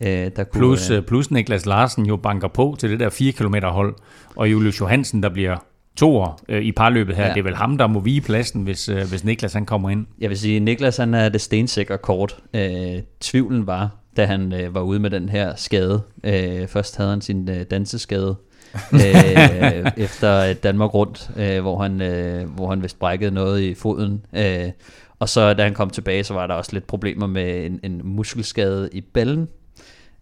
Øh, 0.00 0.08
der 0.08 0.44
kunne, 0.44 0.60
plus, 0.60 0.90
øh, 0.90 1.02
plus 1.02 1.30
Niklas 1.30 1.66
Larsen 1.66 2.06
jo 2.06 2.16
banker 2.16 2.48
på 2.48 2.76
til 2.78 2.90
det 2.90 3.00
der 3.00 3.10
4 3.10 3.32
km 3.32 3.54
hold, 3.64 3.94
og 4.36 4.50
Julius 4.50 4.80
Johansen, 4.80 5.22
der 5.22 5.28
bliver 5.28 5.56
toer 5.96 6.40
øh, 6.48 6.62
i 6.62 6.72
parløbet 6.72 7.16
her. 7.16 7.26
Ja. 7.26 7.32
Det 7.32 7.38
er 7.38 7.44
vel 7.44 7.56
ham, 7.56 7.78
der 7.78 7.86
må 7.86 8.00
vige 8.00 8.20
pladsen, 8.20 8.62
hvis, 8.62 8.88
øh, 8.88 9.08
hvis 9.08 9.24
Niklas 9.24 9.52
han 9.52 9.66
kommer 9.66 9.90
ind. 9.90 10.06
Jeg 10.18 10.30
vil 10.30 10.38
sige, 10.38 10.60
Niklas 10.60 10.96
han 10.96 11.14
er 11.14 11.28
det 11.28 11.40
stensikre 11.40 11.98
kort. 11.98 12.36
Øh, 12.54 13.02
tvivlen 13.20 13.66
var, 13.66 13.90
da 14.16 14.24
han 14.24 14.52
øh, 14.52 14.74
var 14.74 14.80
ude 14.80 15.00
med 15.00 15.10
den 15.10 15.28
her 15.28 15.56
skade. 15.56 16.02
Øh, 16.24 16.66
først 16.66 16.96
havde 16.96 17.10
han 17.10 17.20
sin 17.20 17.48
øh, 17.50 17.62
danseskade 17.70 18.36
øh, 18.92 19.86
efter 19.96 20.52
Danmark 20.52 20.94
rundt, 20.94 21.30
øh, 21.36 21.60
hvor, 21.60 21.82
han, 21.82 22.02
øh, 22.02 22.50
hvor 22.50 22.70
han 22.70 22.82
vist 22.82 22.98
brækkede 22.98 23.30
noget 23.30 23.60
i 23.60 23.74
foden. 23.74 24.26
Øh, 24.32 24.70
og 25.18 25.28
så 25.28 25.54
da 25.54 25.62
han 25.62 25.74
kom 25.74 25.90
tilbage, 25.90 26.24
så 26.24 26.34
var 26.34 26.46
der 26.46 26.54
også 26.54 26.72
lidt 26.72 26.86
problemer 26.86 27.26
med 27.26 27.66
en, 27.66 27.80
en 27.82 28.00
muskelskade 28.04 28.88
i 28.92 29.00
ballen. 29.00 29.48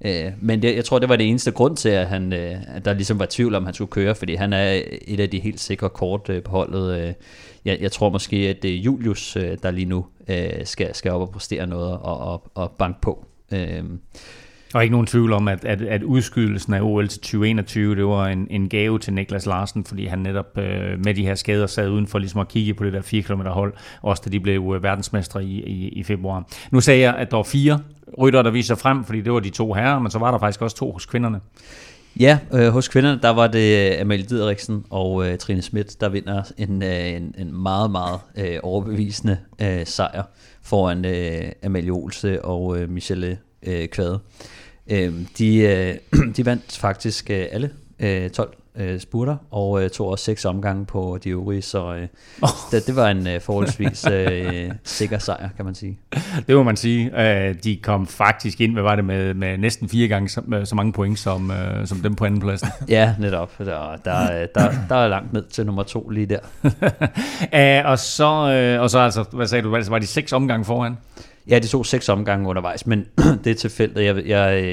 Øh, 0.05 0.33
men 0.40 0.62
det, 0.62 0.76
jeg 0.76 0.85
tror, 0.85 0.98
det 0.98 1.09
var 1.09 1.16
det 1.16 1.29
eneste 1.29 1.50
grund 1.50 1.76
til, 1.76 1.88
at, 1.88 2.07
han, 2.07 2.33
øh, 2.33 2.57
at 2.68 2.85
der 2.85 2.92
ligesom 2.92 3.18
var 3.18 3.26
tvivl 3.31 3.55
om, 3.55 3.64
han 3.64 3.74
skulle 3.74 3.90
køre, 3.90 4.14
fordi 4.14 4.35
han 4.35 4.53
er 4.53 4.83
et 5.03 5.20
af 5.20 5.31
de 5.31 5.40
helt 5.40 5.61
sikre 5.61 5.88
kort 5.88 6.29
øh, 6.29 6.42
på 6.42 6.50
holdet. 6.50 7.00
Øh, 7.00 7.12
jeg, 7.64 7.79
jeg 7.81 7.92
tror 7.92 8.09
måske, 8.09 8.37
at 8.37 8.62
det 8.62 8.70
er 8.74 8.79
Julius, 8.79 9.37
øh, 9.37 9.59
der 9.62 9.70
lige 9.70 9.85
nu 9.85 10.07
øh, 10.29 10.64
skal, 10.64 10.94
skal 10.94 11.12
op 11.12 11.20
og 11.20 11.31
præstere 11.31 11.66
noget 11.66 11.92
og, 11.92 12.18
og, 12.18 12.50
og 12.55 12.72
banke 12.79 13.00
på. 13.00 13.24
Øh, 13.52 13.84
Og 14.74 14.82
ikke 14.82 14.92
nogen 14.92 15.06
tvivl 15.06 15.32
om, 15.32 15.48
at, 15.48 15.64
at, 15.64 15.82
at 15.82 16.02
udskydelsen 16.02 16.74
af 16.74 16.80
OL 16.82 17.08
til 17.08 17.20
2021, 17.20 17.96
det 17.96 18.06
var 18.06 18.26
en, 18.26 18.46
en 18.50 18.68
gave 18.68 18.98
til 18.98 19.12
Niklas 19.12 19.46
Larsen, 19.46 19.84
fordi 19.84 20.06
han 20.06 20.18
netop 20.18 20.58
øh, 20.58 21.04
med 21.04 21.14
de 21.14 21.26
her 21.26 21.34
skader 21.34 21.66
sad 21.66 21.88
uden 21.88 22.06
for 22.06 22.18
ligesom 22.18 22.40
at 22.40 22.48
kigge 22.48 22.74
på 22.74 22.84
det 22.84 22.92
der 22.92 23.02
4 23.02 23.22
km 23.22 23.40
hold, 23.40 23.72
også 24.02 24.22
da 24.24 24.30
de 24.30 24.40
blev 24.40 24.72
øh, 24.76 24.82
verdensmestre 24.82 25.44
i, 25.44 25.62
i, 25.62 25.88
i 25.88 26.02
februar. 26.02 26.44
Nu 26.70 26.80
sagde 26.80 27.00
jeg, 27.00 27.14
at 27.14 27.30
der 27.30 27.36
var 27.36 27.42
fire 27.44 27.80
rytter, 28.18 28.42
der 28.42 28.50
viser 28.50 28.74
frem, 28.74 29.04
fordi 29.04 29.20
det 29.20 29.32
var 29.32 29.40
de 29.40 29.50
to 29.50 29.72
herrer, 29.72 29.98
men 29.98 30.10
så 30.10 30.18
var 30.18 30.30
der 30.30 30.38
faktisk 30.38 30.62
også 30.62 30.76
to 30.76 30.92
hos 30.92 31.06
kvinderne. 31.06 31.40
Ja, 32.20 32.38
øh, 32.52 32.68
hos 32.68 32.88
kvinderne, 32.88 33.20
der 33.22 33.30
var 33.30 33.46
det 33.46 33.96
Amalie 34.00 34.24
Dideriksen 34.24 34.84
og 34.90 35.28
øh, 35.28 35.38
Trine 35.38 35.62
Schmidt, 35.62 36.00
der 36.00 36.08
vinder 36.08 36.42
en, 36.58 36.82
øh, 36.82 37.08
en, 37.08 37.34
en 37.38 37.62
meget, 37.62 37.90
meget 37.90 38.20
øh, 38.38 38.58
overbevisende 38.62 39.38
øh, 39.62 39.86
sejr 39.86 40.22
foran 40.62 41.05
øh, 41.05 41.53
Amalie 41.62 41.90
Olse 41.90 42.44
og 42.44 42.79
øh, 42.79 42.90
Michelle 42.90 43.38
øh, 43.62 43.88
Kvade. 43.88 44.20
Øh, 44.90 45.14
de, 45.38 45.57
øh, 45.57 45.96
de 46.37 46.46
vandt 46.46 46.79
faktisk 46.79 47.31
øh, 47.31 47.46
alle 47.51 47.70
øh, 48.01 48.31
12 48.31 48.60
øh, 48.76 49.00
spurter, 49.00 49.37
og 49.50 49.83
øh, 49.83 49.90
tog 49.90 50.09
også 50.09 50.24
seks 50.24 50.44
omgange 50.44 50.87
på 50.87 51.18
de 51.24 51.30
øvrige, 51.30 51.62
så 51.62 51.94
øh, 51.94 52.09
oh. 52.42 52.48
det, 52.70 52.87
det 52.87 52.96
var 52.96 53.09
en 53.09 53.26
øh, 53.26 53.40
forholdsvis 53.40 54.06
øh, 54.06 54.70
sikker 54.85 55.18
sejr, 55.18 55.48
kan 55.56 55.64
man 55.64 55.74
sige. 55.74 55.98
Det 56.46 56.56
må 56.56 56.62
man 56.62 56.76
sige. 56.76 57.22
Øh, 57.22 57.54
de 57.64 57.76
kom 57.76 58.06
faktisk 58.06 58.61
ind, 58.61 58.72
hvad 58.72 58.83
var 58.83 58.96
det, 58.96 59.04
med, 59.04 59.35
med 59.35 59.59
næsten 59.59 59.88
fire 59.88 60.09
gange 60.09 60.28
så, 60.28 60.62
så 60.64 60.74
mange 60.74 60.92
point, 60.92 61.18
som, 61.18 61.50
øh, 61.50 61.87
som 61.87 61.98
dem 61.98 62.14
på 62.14 62.24
anden 62.24 62.40
pladsen. 62.40 62.68
ja, 62.88 63.14
netop. 63.18 63.59
Der, 63.59 63.96
der, 64.04 64.46
der, 64.54 64.72
der 64.88 64.96
er 64.96 65.09
langt 65.09 65.33
ned 65.33 65.44
til 65.50 65.66
nummer 65.66 65.83
to 65.83 66.09
lige 66.09 66.26
der. 66.26 66.38
uh, 67.85 67.90
og, 67.90 67.98
så, 67.98 68.52
øh, 68.52 68.83
og 68.83 68.90
så 68.90 68.98
altså, 68.98 69.24
hvad 69.33 69.46
sagde 69.46 69.62
du, 69.62 69.70
var 69.70 69.98
de 69.98 70.06
seks 70.06 70.33
omgange 70.33 70.64
foran? 70.64 70.96
Ja, 71.50 71.58
de 71.58 71.66
så 71.66 71.84
seks 71.84 72.08
omgange 72.08 72.48
undervejs, 72.48 72.86
men 72.86 73.06
det 73.44 73.50
er 73.50 73.54
tilfældet. 73.54 74.04
Jeg, 74.04 74.16
jeg, 74.26 74.64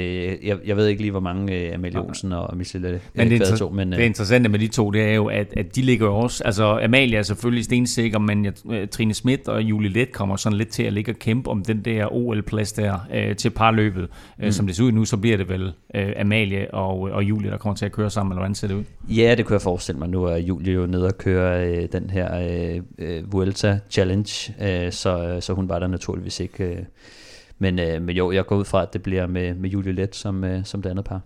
jeg, 0.44 0.58
jeg 0.66 0.78
ved 0.78 0.88
ikke 0.88 1.02
lige, 1.02 1.12
hvor 1.12 1.20
mange 1.20 1.68
uh, 1.68 1.76
Amalie 1.76 2.02
Olsen 2.02 2.32
og 2.32 2.58
Michelle 2.58 2.90
øh, 2.90 3.00
men 3.14 3.30
det, 3.30 3.42
inter- 3.42 3.58
tog. 3.58 3.76
Men, 3.76 3.94
uh, 3.94 4.00
det 4.00 4.06
interessante 4.06 4.50
med 4.50 4.60
de 4.60 4.68
to, 4.68 4.92
det 4.92 5.02
er 5.02 5.14
jo, 5.14 5.26
at, 5.26 5.54
at 5.58 5.76
de 5.76 5.82
ligger 5.82 6.06
jo 6.06 6.16
også... 6.16 6.44
Altså, 6.44 6.80
Amalie 6.84 7.18
er 7.18 7.24
selvfølgelig 7.24 7.66
stensikker, 7.66 8.20
men 8.20 8.46
jeg, 8.46 8.54
Trine 8.92 9.14
Schmidt 9.14 9.48
og 9.48 9.62
Julie 9.62 9.90
Let 9.90 10.12
kommer 10.12 10.36
sådan 10.36 10.58
lidt 10.58 10.70
til 10.70 10.84
at 10.84 10.94
ligge 10.94 11.12
og 11.12 11.16
kæmpe 11.20 11.50
om 11.50 11.64
den 11.64 11.82
der 11.86 12.14
OL-plads 12.14 12.74
der 12.74 13.00
uh, 13.16 13.36
til 13.36 13.50
parløbet. 13.50 14.08
Mm. 14.40 14.52
Som 14.52 14.68
det 14.68 14.76
ser 14.76 14.84
ud 14.84 14.92
nu, 14.92 15.06
så 15.06 15.18
bliver 15.18 15.38
det 15.38 15.50
vel 15.50 15.64
uh, 15.96 16.02
Amalie 16.18 16.74
og, 16.74 17.00
og 17.00 17.24
Julie, 17.24 17.52
der 17.52 17.58
kommer 17.58 17.76
til 17.76 17.86
at 17.86 17.92
køre 17.92 18.10
sammen, 18.10 18.32
eller 18.32 18.42
hvordan 18.42 18.56
ser 18.56 18.68
det 18.68 18.76
ud? 18.76 18.84
Ja, 19.10 19.36
det 19.38 19.46
kunne 19.46 19.54
jeg 19.54 19.62
forestille 19.62 20.00
mig. 20.00 20.10
Nu 20.10 20.24
er 20.24 20.38
Julie 20.38 20.74
jo 20.74 20.86
nede 20.86 21.08
og 21.08 21.18
køre 21.18 21.78
uh, 21.78 21.84
den 21.92 22.10
her 22.10 22.82
uh, 23.00 23.34
Vuelta 23.34 23.80
Challenge, 23.90 24.54
uh, 24.60 24.92
så, 24.92 25.38
så 25.40 25.54
hun 25.54 25.70
var 25.70 25.80
der 25.80 25.88
naturligvis 25.88 26.40
ikke 26.40 26.67
Øh, 26.68 26.86
men, 27.60 27.80
øh, 27.80 28.02
men 28.02 28.16
jo, 28.16 28.32
jeg 28.32 28.46
går 28.46 28.56
ud 28.56 28.66
fra, 28.66 28.82
at 28.82 28.94
det 28.94 29.04
bliver 29.04 29.28
med, 29.28 29.54
med 29.54 29.70
Julie 29.70 29.94
Let 29.94 30.16
som, 30.16 30.44
øh, 30.44 30.66
som 30.66 30.82
det 30.82 30.90
andet 30.90 31.06
par. 31.06 31.22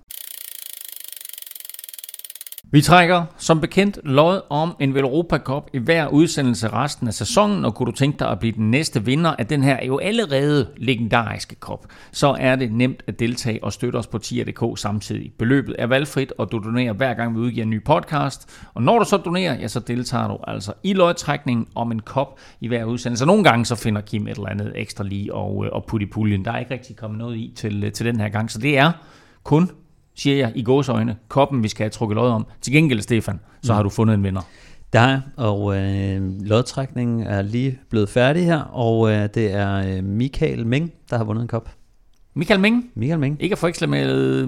Vi 2.73 2.81
trækker 2.81 3.23
som 3.37 3.61
bekendt 3.61 3.99
lod 4.03 4.41
om 4.49 4.75
en 4.79 4.97
Europa 4.97 5.37
Cup 5.37 5.69
i 5.73 5.77
hver 5.77 6.07
udsendelse 6.07 6.67
resten 6.67 7.07
af 7.07 7.13
sæsonen, 7.13 7.65
og 7.65 7.75
kunne 7.75 7.85
du 7.85 7.91
tænke 7.91 8.19
dig 8.19 8.29
at 8.29 8.39
blive 8.39 8.51
den 8.51 8.71
næste 8.71 9.05
vinder 9.05 9.35
af 9.39 9.47
den 9.47 9.63
her 9.63 9.85
jo 9.85 9.97
allerede 9.97 10.67
legendariske 10.77 11.55
cup, 11.59 11.85
så 12.11 12.35
er 12.39 12.55
det 12.55 12.71
nemt 12.71 13.03
at 13.07 13.19
deltage 13.19 13.63
og 13.63 13.73
støtte 13.73 13.97
os 13.97 14.07
på 14.07 14.17
tier.dk 14.17 14.79
samtidig. 14.79 15.31
Beløbet 15.39 15.75
er 15.79 15.87
valgfrit, 15.87 16.33
og 16.37 16.51
du 16.51 16.57
donerer 16.57 16.93
hver 16.93 17.13
gang 17.13 17.35
vi 17.35 17.39
udgiver 17.39 17.63
en 17.63 17.69
ny 17.69 17.83
podcast. 17.83 18.49
Og 18.73 18.83
når 18.83 18.99
du 18.99 19.05
så 19.05 19.17
donerer, 19.17 19.59
ja, 19.59 19.67
så 19.67 19.79
deltager 19.79 20.27
du 20.27 20.37
altså 20.47 20.73
i 20.83 20.93
lodtrækningen 20.93 21.67
om 21.75 21.91
en 21.91 21.99
kop 21.99 22.39
i 22.61 22.67
hver 22.67 22.85
udsendelse. 22.85 23.25
Nogle 23.25 23.43
gange 23.43 23.65
så 23.65 23.75
finder 23.75 24.01
Kim 24.01 24.27
et 24.27 24.35
eller 24.35 24.49
andet 24.49 24.71
ekstra 24.75 25.03
lige 25.03 25.33
og, 25.33 25.65
øh, 25.65 25.71
og 25.73 25.85
putte 25.87 26.05
i 26.05 26.09
puljen. 26.09 26.45
Der 26.45 26.51
er 26.51 26.59
ikke 26.59 26.73
rigtig 26.73 26.95
kommet 26.95 27.19
noget 27.19 27.37
i 27.37 27.53
til, 27.55 27.83
øh, 27.83 27.91
til 27.91 28.05
den 28.05 28.19
her 28.19 28.29
gang, 28.29 28.51
så 28.51 28.59
det 28.59 28.77
er 28.77 28.91
kun 29.43 29.69
siger 30.15 30.37
jeg 30.37 30.51
i 30.55 30.63
gåsøjne, 30.63 31.17
koppen, 31.27 31.63
vi 31.63 31.67
skal 31.67 31.83
have 31.83 31.89
trukket 31.89 32.15
lod 32.15 32.29
om. 32.29 32.45
Til 32.61 32.73
gengæld, 32.73 33.01
Stefan, 33.01 33.39
så 33.63 33.73
har 33.73 33.83
du 33.83 33.89
fundet 33.89 34.13
en 34.13 34.23
vinder. 34.23 34.41
Der 34.93 35.21
og 35.37 35.77
øh, 35.77 36.41
lodtrækningen 36.41 37.23
er 37.23 37.41
lige 37.41 37.79
blevet 37.89 38.09
færdig 38.09 38.45
her, 38.45 38.59
og 38.59 39.11
øh, 39.11 39.29
det 39.33 39.53
er 39.53 39.73
øh, 39.75 40.03
Michael 40.03 40.67
Meng, 40.67 40.91
der 41.09 41.17
har 41.17 41.23
vundet 41.23 41.41
en 41.41 41.47
kop. 41.47 41.69
Michael 42.33 42.59
Meng? 42.59 42.91
Michael 42.95 43.19
Meng. 43.19 43.37
Ikke 43.41 43.53
at 43.53 43.59
forveksle 43.59 43.87
med 43.87 44.47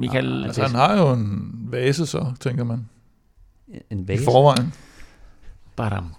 Michael... 0.00 0.40
Ja, 0.40 0.46
altså, 0.46 0.62
han 0.62 0.74
har 0.74 0.98
jo 0.98 1.12
en 1.12 1.52
vase 1.70 2.06
så, 2.06 2.32
tænker 2.40 2.64
man. 2.64 2.88
En 3.90 4.08
vase? 4.08 4.22
I 4.22 4.24
forvejen. 4.24 4.72
Badam. 5.76 6.14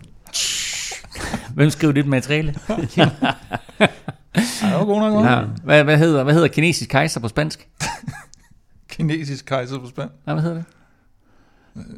Hvem 1.54 1.70
skriver 1.70 1.94
dit 1.94 2.08
materiale? 2.08 2.56
ja, 2.98 3.10
det 4.62 4.74
var 4.74 4.86
god 4.86 5.00
nok. 5.00 5.26
Ja. 5.26 5.42
Hvad, 5.64 5.84
hvad, 5.84 5.98
hedder, 5.98 6.24
hvad 6.24 6.34
hedder 6.34 6.48
kinesisk 6.48 6.90
kejser 6.90 7.20
på 7.20 7.28
spansk? 7.28 7.68
kinesisk 9.00 9.46
kejser 9.46 9.80
på 9.80 9.88
spand. 9.88 10.10
Ja, 10.28 10.34
hvad 10.34 10.44
hedder 10.44 10.58
det? 10.58 10.66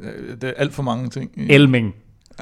Øh, 0.01 0.41
det 0.41 0.43
er 0.43 0.53
alt 0.57 0.73
for 0.73 0.83
mange 0.83 1.09
ting. 1.09 1.31
Elming. 1.37 1.95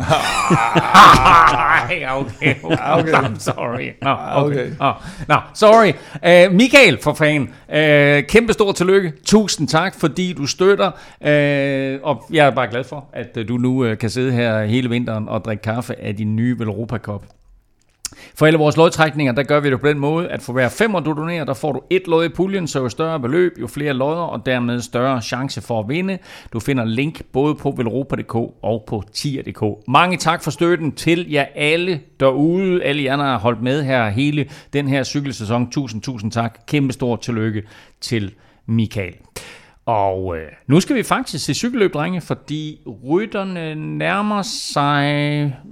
okay, 1.83 2.09
okay, 2.09 2.55
okay. 2.63 3.13
I'm 3.13 3.39
sorry. 3.39 3.89
No, 4.01 4.11
okay. 4.11 4.35
okay. 4.35 4.71
Oh, 4.79 4.93
no, 5.27 5.35
sorry. 5.53 5.93
Uh, 6.23 6.53
Michael, 6.55 6.97
for 7.01 7.13
fan. 7.13 7.41
Uh, 7.41 8.27
kæmpe 8.27 8.53
stor 8.53 8.71
tillykke. 8.71 9.13
Tusind 9.25 9.67
tak, 9.67 9.95
fordi 9.95 10.33
du 10.33 10.45
støtter. 10.45 10.87
Uh, 10.87 12.07
og 12.07 12.25
jeg 12.31 12.47
er 12.47 12.51
bare 12.51 12.67
glad 12.69 12.83
for, 12.83 13.09
at 13.13 13.37
du 13.47 13.57
nu 13.57 13.91
uh, 13.91 13.97
kan 13.97 14.09
sidde 14.09 14.31
her 14.31 14.65
hele 14.65 14.89
vinteren 14.89 15.29
og 15.29 15.45
drikke 15.45 15.61
kaffe 15.61 16.01
af 16.01 16.15
din 16.15 16.35
nye 16.35 16.59
Velropa 16.59 16.97
Cup. 16.97 17.23
For 18.35 18.45
alle 18.45 18.59
vores 18.59 18.77
lodtrækninger, 18.77 19.33
der 19.33 19.43
gør 19.43 19.59
vi 19.59 19.69
det 19.69 19.81
på 19.81 19.87
den 19.87 19.99
måde, 19.99 20.29
at 20.29 20.41
for 20.41 20.53
hver 20.53 20.69
femmer 20.69 20.99
du 20.99 21.13
donerer, 21.13 21.43
der 21.43 21.53
får 21.53 21.71
du 21.71 21.81
et 21.89 22.07
lod 22.07 22.25
i 22.25 22.29
puljen, 22.29 22.67
så 22.67 22.79
jo 22.79 22.89
større 22.89 23.19
beløb, 23.19 23.51
jo 23.61 23.67
flere 23.67 23.93
lodder, 23.93 24.21
og 24.21 24.45
dermed 24.45 24.81
større 24.81 25.21
chance 25.21 25.61
for 25.61 25.79
at 25.79 25.89
vinde. 25.89 26.17
Du 26.53 26.59
finder 26.59 26.85
link 26.85 27.21
både 27.33 27.55
på 27.55 27.73
velropa.dk 27.77 28.35
og 28.61 28.83
på 28.87 29.03
tier.dk. 29.13 29.63
Mange 29.87 30.17
tak 30.17 30.43
for 30.43 30.51
støtten 30.51 30.91
til 30.91 31.31
jer 31.31 31.45
alle 31.55 31.99
derude. 32.19 32.83
Alle 32.83 33.03
jer, 33.03 33.15
der 33.15 33.23
har 33.23 33.39
holdt 33.39 33.61
med 33.61 33.83
her 33.83 34.09
hele 34.09 34.49
den 34.73 34.87
her 34.87 35.03
cykelsæson. 35.03 35.71
Tusind, 35.71 36.01
tusind 36.01 36.31
tak. 36.31 36.59
Kæmpe 36.67 36.93
stort 36.93 37.21
tillykke 37.21 37.63
til 38.01 38.33
Michael. 38.65 39.13
Og 39.85 40.37
øh, 40.37 40.47
nu 40.67 40.79
skal 40.79 40.95
vi 40.95 41.03
faktisk 41.03 41.45
se 41.45 41.53
cykelløb, 41.53 41.93
drenge, 41.93 42.21
fordi 42.21 42.79
rytterne 43.03 43.75
nærmer 43.97 44.41
sig... 44.41 45.03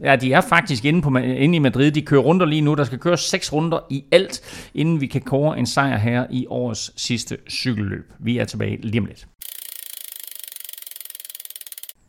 Ja, 0.04 0.15
de 0.15 0.34
er 0.34 0.41
faktisk 0.41 0.86
inde, 0.86 1.02
på, 1.02 1.17
inde 1.17 1.56
i 1.56 1.60
Madrid. 1.60 1.91
De 1.91 2.02
kører 2.02 2.22
runder 2.22 2.46
lige 2.46 2.62
nu. 2.62 2.74
Der 2.74 2.84
skal 2.84 3.00
køres 3.00 3.20
seks 3.20 3.54
runder 3.54 3.80
i 3.89 4.04
alt, 4.12 4.67
inden 4.74 5.02
vi 5.02 5.08
kan 5.08 5.22
kåre 5.22 5.60
en 5.60 5.65
sejr 5.65 5.98
her 5.98 6.26
i 6.30 6.46
årets 6.50 7.02
sidste 7.02 7.38
cykelløb. 7.50 8.13
Vi 8.20 8.38
er 8.38 8.46
tilbage 8.46 8.78
lige 8.82 9.00
om 9.00 9.06
lidt. 9.06 9.28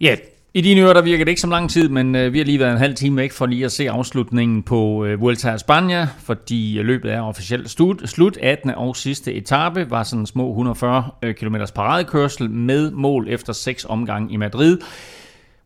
Ja, 0.00 0.16
i 0.54 0.60
dine 0.60 0.80
ører, 0.80 0.92
der 0.92 1.02
virker 1.02 1.24
det 1.24 1.30
ikke 1.30 1.40
som 1.40 1.50
lang 1.50 1.70
tid, 1.70 1.88
men 1.88 2.14
øh, 2.14 2.32
vi 2.32 2.38
har 2.38 2.44
lige 2.44 2.58
været 2.58 2.72
en 2.72 2.78
halv 2.78 2.94
time 2.94 3.16
væk 3.16 3.32
for 3.32 3.46
lige 3.46 3.64
at 3.64 3.72
se 3.72 3.90
afslutningen 3.90 4.62
på 4.62 5.04
øh, 5.04 5.20
Vuelta 5.20 5.50
a 5.50 5.56
España, 5.56 6.06
fordi 6.18 6.78
øh, 6.78 6.84
løbet 6.84 7.12
er 7.12 7.20
officielt 7.20 7.70
slut. 7.70 8.02
Slut 8.04 8.36
18. 8.42 8.70
og 8.70 8.96
sidste 8.96 9.34
etape 9.34 9.90
var 9.90 10.02
sådan 10.02 10.26
små 10.26 10.48
140 10.50 11.10
øh, 11.22 11.34
km 11.34 11.56
paradekørsel 11.74 12.50
med 12.50 12.90
mål 12.90 13.26
efter 13.28 13.52
seks 13.52 13.86
omgange 13.88 14.32
i 14.32 14.36
Madrid. 14.36 14.78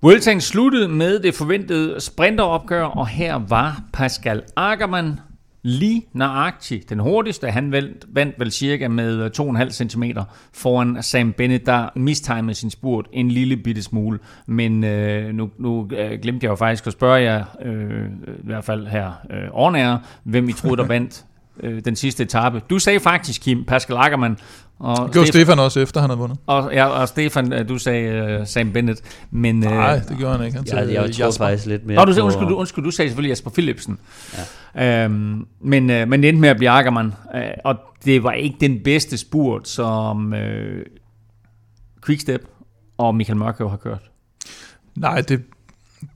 Vueltaen 0.03 0.41
sluttede 0.41 0.89
med 0.89 1.19
det 1.19 1.35
forventede 1.35 2.01
sprinteropgør, 2.01 2.85
og 2.85 3.07
her 3.07 3.35
var 3.49 3.83
Pascal 3.93 4.43
Ackermann 4.57 5.21
lige 5.63 6.07
nøjagtigt 6.13 6.91
den 6.91 6.99
hurtigste. 6.99 7.51
Han 7.51 7.73
vandt, 7.73 8.07
vandt 8.09 8.35
vel 8.39 8.51
cirka 8.51 8.89
med 8.89 9.31
2,5 9.41 9.71
cm 9.71 10.03
foran 10.53 11.03
Sam 11.03 11.33
Bennett, 11.33 11.67
der 11.67 11.89
mistimede 11.97 12.55
sin 12.55 12.71
spurt 12.71 13.07
en 13.13 13.29
lille 13.29 13.57
bitte 13.57 13.83
smule. 13.83 14.19
Men 14.47 14.85
øh, 14.85 15.35
nu, 15.35 15.51
nu 15.59 15.89
øh, 15.97 16.21
glemte 16.23 16.45
jeg 16.45 16.51
jo 16.51 16.57
faktisk 16.57 16.87
at 16.87 16.93
spørge 16.93 17.21
jer, 17.23 17.45
øh, 17.65 18.07
i 18.27 18.45
hvert 18.45 18.65
fald 18.65 18.87
her 18.87 19.13
øh, 19.31 19.49
on 19.53 19.99
hvem 20.23 20.49
I 20.49 20.53
troede, 20.53 20.77
der 20.77 20.87
vandt 20.97 21.25
øh, 21.61 21.85
den 21.85 21.97
sidste 21.97 22.23
etape. 22.23 22.61
Du 22.71 22.79
sagde 22.79 23.01
faktisk, 23.01 23.43
Kim, 23.43 23.65
Pascal 23.65 23.97
Ackermann. 23.97 24.39
Og 24.83 25.05
det 25.05 25.13
gjorde 25.13 25.29
Stefan, 25.29 25.45
Stefan 25.45 25.59
også 25.59 25.81
efter, 25.81 26.01
han 26.01 26.11
havde 26.11 26.19
vundet. 26.19 26.39
Og, 26.47 26.71
ja, 26.73 26.87
og 26.87 27.09
Stefan, 27.09 27.53
øh, 27.53 27.69
du 27.69 27.79
sagde 27.79 28.39
uh, 28.41 28.47
Sam 28.47 28.73
Bennett. 28.73 29.01
Men, 29.31 29.61
Nej, 29.61 29.99
det 30.09 30.17
gjorde 30.19 30.37
han 30.37 30.47
ikke. 30.47 30.57
Han 30.57 30.67
sagde, 30.67 30.93
ja, 30.93 31.03
jeg 31.03 31.15
tror 31.15 31.31
faktisk 31.31 31.67
lidt 31.67 31.87
mere 31.87 31.97
Nå, 31.97 32.05
du 32.05 32.13
sagde, 32.13 32.25
undskyld, 32.25 32.49
du, 32.49 32.57
undskyld, 32.57 32.85
du 32.85 32.91
sagde 32.91 33.09
selvfølgelig 33.09 33.29
Jasper 33.29 33.51
Philipsen. 33.51 33.99
Ja. 34.75 35.05
Øhm, 35.05 35.47
men, 35.61 35.91
uh, 35.91 36.09
men 36.09 36.23
det 36.23 36.29
endte 36.29 36.41
med 36.41 36.49
at 36.49 36.57
blive 36.57 36.71
Ackermann. 36.71 37.15
Uh, 37.35 37.41
og 37.65 37.77
det 38.05 38.23
var 38.23 38.33
ikke 38.33 38.57
den 38.61 38.81
bedste 38.85 39.19
spurt, 39.19 39.69
som 39.69 40.33
uh, 40.33 40.39
Quickstep 42.07 42.43
og 42.99 43.15
Michael 43.15 43.39
Mørkøv 43.39 43.71
har 43.71 43.77
kørt. 43.77 44.11
Nej, 44.97 45.21
det, 45.21 45.43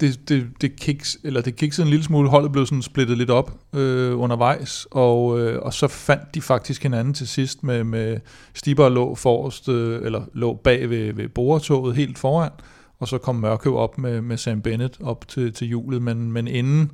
det, 0.00 0.28
det, 0.28 0.46
det, 0.60 0.76
kiks, 0.76 1.18
eller 1.24 1.40
det 1.40 1.56
kiksede 1.56 1.84
en 1.84 1.90
lille 1.90 2.04
smule. 2.04 2.28
Holdet 2.28 2.52
blev 2.52 2.66
sådan 2.66 2.82
splittet 2.82 3.18
lidt 3.18 3.30
op 3.30 3.52
øh, 3.74 4.20
undervejs, 4.20 4.86
og, 4.90 5.40
øh, 5.40 5.62
og 5.62 5.74
så 5.74 5.88
fandt 5.88 6.34
de 6.34 6.42
faktisk 6.42 6.82
hinanden 6.82 7.14
til 7.14 7.28
sidst 7.28 7.64
med, 7.64 7.84
med 7.84 8.20
Stiber 8.54 8.88
lå 8.88 9.14
forrest, 9.14 9.68
øh, 9.68 10.06
eller 10.06 10.22
lå 10.32 10.54
bag 10.54 10.90
ved, 10.90 11.12
ved 11.12 11.28
boretoget 11.28 11.96
helt 11.96 12.18
foran, 12.18 12.50
og 12.98 13.08
så 13.08 13.18
kom 13.18 13.36
Mørkøv 13.36 13.76
op 13.76 13.98
med, 13.98 14.20
med 14.20 14.36
Sam 14.36 14.62
Bennett 14.62 14.98
op 15.02 15.28
til, 15.28 15.52
til 15.52 15.66
hjulet, 15.66 16.02
men, 16.02 16.32
men 16.32 16.48
inden 16.48 16.90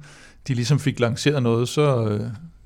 de 0.48 0.54
ligesom 0.54 0.78
fik 0.78 1.00
lanceret 1.00 1.42
noget, 1.42 1.68
så, 1.68 2.08
øh, 2.08 2.20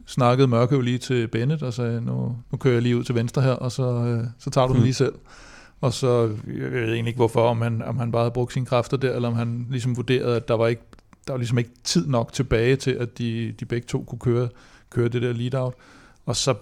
snakkede 0.06 0.48
Mørke 0.48 0.74
jo 0.74 0.80
lige 0.80 0.98
til 0.98 1.28
Bennett 1.28 1.62
og 1.62 1.72
sagde, 1.72 2.00
nu, 2.00 2.36
nu 2.52 2.58
kører 2.58 2.74
jeg 2.74 2.82
lige 2.82 2.96
ud 2.96 3.04
til 3.04 3.14
venstre 3.14 3.42
her, 3.42 3.52
og 3.52 3.72
så, 3.72 3.82
øh, 3.82 4.24
så 4.38 4.50
tager 4.50 4.66
du 4.66 4.72
den 4.72 4.78
Hmm. 4.78 4.84
lige 4.84 4.94
selv. 4.94 5.12
Og 5.80 5.92
så, 5.92 6.36
jeg 6.46 6.72
ved 6.72 6.82
egentlig 6.82 7.06
ikke 7.06 7.16
hvorfor, 7.16 7.48
om 7.48 7.60
han, 7.60 7.82
om 7.82 7.98
han 7.98 8.12
bare 8.12 8.22
havde 8.22 8.32
brugt 8.32 8.52
sine 8.52 8.66
kræfter 8.66 8.96
der, 8.96 9.14
eller 9.14 9.28
om 9.28 9.34
han 9.34 9.66
ligesom 9.70 9.96
vurderede, 9.96 10.36
at 10.36 10.48
der 10.48 10.54
var 10.54 10.66
ikke 10.66 10.82
der 11.26 11.32
var 11.32 11.38
ligesom 11.38 11.58
ikke 11.58 11.70
tid 11.84 12.06
nok 12.06 12.32
tilbage 12.32 12.76
til, 12.76 12.90
at 12.90 13.18
de, 13.18 13.54
de 13.60 13.64
begge 13.64 13.86
to 13.86 14.02
kunne 14.02 14.18
køre, 14.18 14.48
køre 14.90 15.08
det 15.08 15.22
der 15.22 15.32
lead-out. 15.32 15.74
Og 16.26 16.36
så 16.36 16.54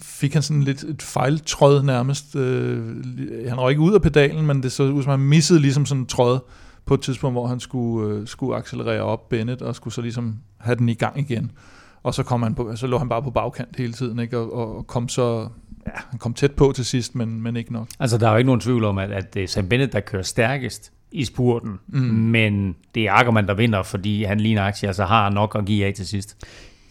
fik 0.00 0.32
han 0.32 0.42
sådan 0.42 0.62
lidt 0.62 0.82
et 0.82 1.02
fejltråd 1.02 1.82
nærmest. 1.82 2.36
Øh, 2.36 2.96
han 3.48 3.60
røg 3.60 3.70
ikke 3.70 3.82
ud 3.82 3.94
af 3.94 4.02
pedalen, 4.02 4.46
men 4.46 4.62
det 4.62 4.72
så 4.72 4.82
ud 4.82 5.02
som, 5.02 5.10
han 5.10 5.20
missede 5.20 5.60
ligesom 5.60 5.86
sådan 5.86 6.02
en 6.02 6.06
tråd 6.06 6.38
på 6.84 6.94
et 6.94 7.00
tidspunkt, 7.00 7.34
hvor 7.34 7.46
han 7.46 7.60
skulle, 7.60 8.14
øh, 8.14 8.26
skulle 8.26 8.56
accelerere 8.56 9.02
op 9.02 9.28
Bennett, 9.28 9.62
og 9.62 9.74
skulle 9.74 9.94
så 9.94 10.00
ligesom 10.00 10.38
have 10.58 10.76
den 10.76 10.88
i 10.88 10.94
gang 10.94 11.18
igen. 11.18 11.50
Og 12.02 12.14
så, 12.14 12.22
kom 12.22 12.42
han 12.42 12.54
på, 12.54 12.76
så 12.76 12.86
lå 12.86 12.98
han 12.98 13.08
bare 13.08 13.22
på 13.22 13.30
bagkant 13.30 13.76
hele 13.76 13.92
tiden, 13.92 14.18
ikke? 14.18 14.38
Og, 14.38 14.76
og 14.76 14.86
kom 14.86 15.08
så, 15.08 15.48
ja, 15.94 16.00
han 16.10 16.18
kom 16.18 16.34
tæt 16.34 16.52
på 16.52 16.72
til 16.76 16.84
sidst, 16.84 17.14
men, 17.14 17.42
men 17.42 17.56
ikke 17.56 17.72
nok. 17.72 17.88
Altså, 18.00 18.18
der 18.18 18.26
er 18.26 18.30
jo 18.30 18.36
ikke 18.36 18.46
nogen 18.46 18.60
tvivl 18.60 18.84
om, 18.84 18.98
at, 18.98 19.12
at 19.12 19.34
det 19.34 19.42
er 19.42 19.46
Sam 19.48 19.68
Bennett, 19.68 19.92
der 19.92 20.00
kører 20.00 20.22
stærkest 20.22 20.92
i 21.12 21.24
spurten, 21.24 21.78
Mm. 21.86 22.00
men 22.00 22.76
det 22.94 23.02
er 23.08 23.12
Ackermann, 23.12 23.48
der 23.48 23.54
vinder, 23.54 23.82
fordi 23.82 24.24
han 24.24 24.40
lige 24.40 24.60
aktie, 24.60 24.88
altså 24.88 25.04
har 25.04 25.30
nok 25.30 25.56
at 25.58 25.64
give 25.64 25.86
af 25.86 25.94
til 25.94 26.06
sidst. 26.06 26.36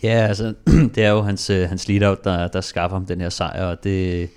Ja, 0.04 0.10
altså, 0.28 0.54
det 0.95 1.04
er 1.04 1.10
jo 1.10 1.22
hans, 1.22 1.50
øh, 1.50 1.70
hans 1.70 1.88
lead-out, 1.88 2.24
der, 2.24 2.48
der 2.48 2.62
skaffer 2.62 2.95
ham 2.98 3.06
den 3.06 3.22
her 3.22 3.30
sejr, 3.30 3.66
og 3.66 3.84
det, 3.84 4.30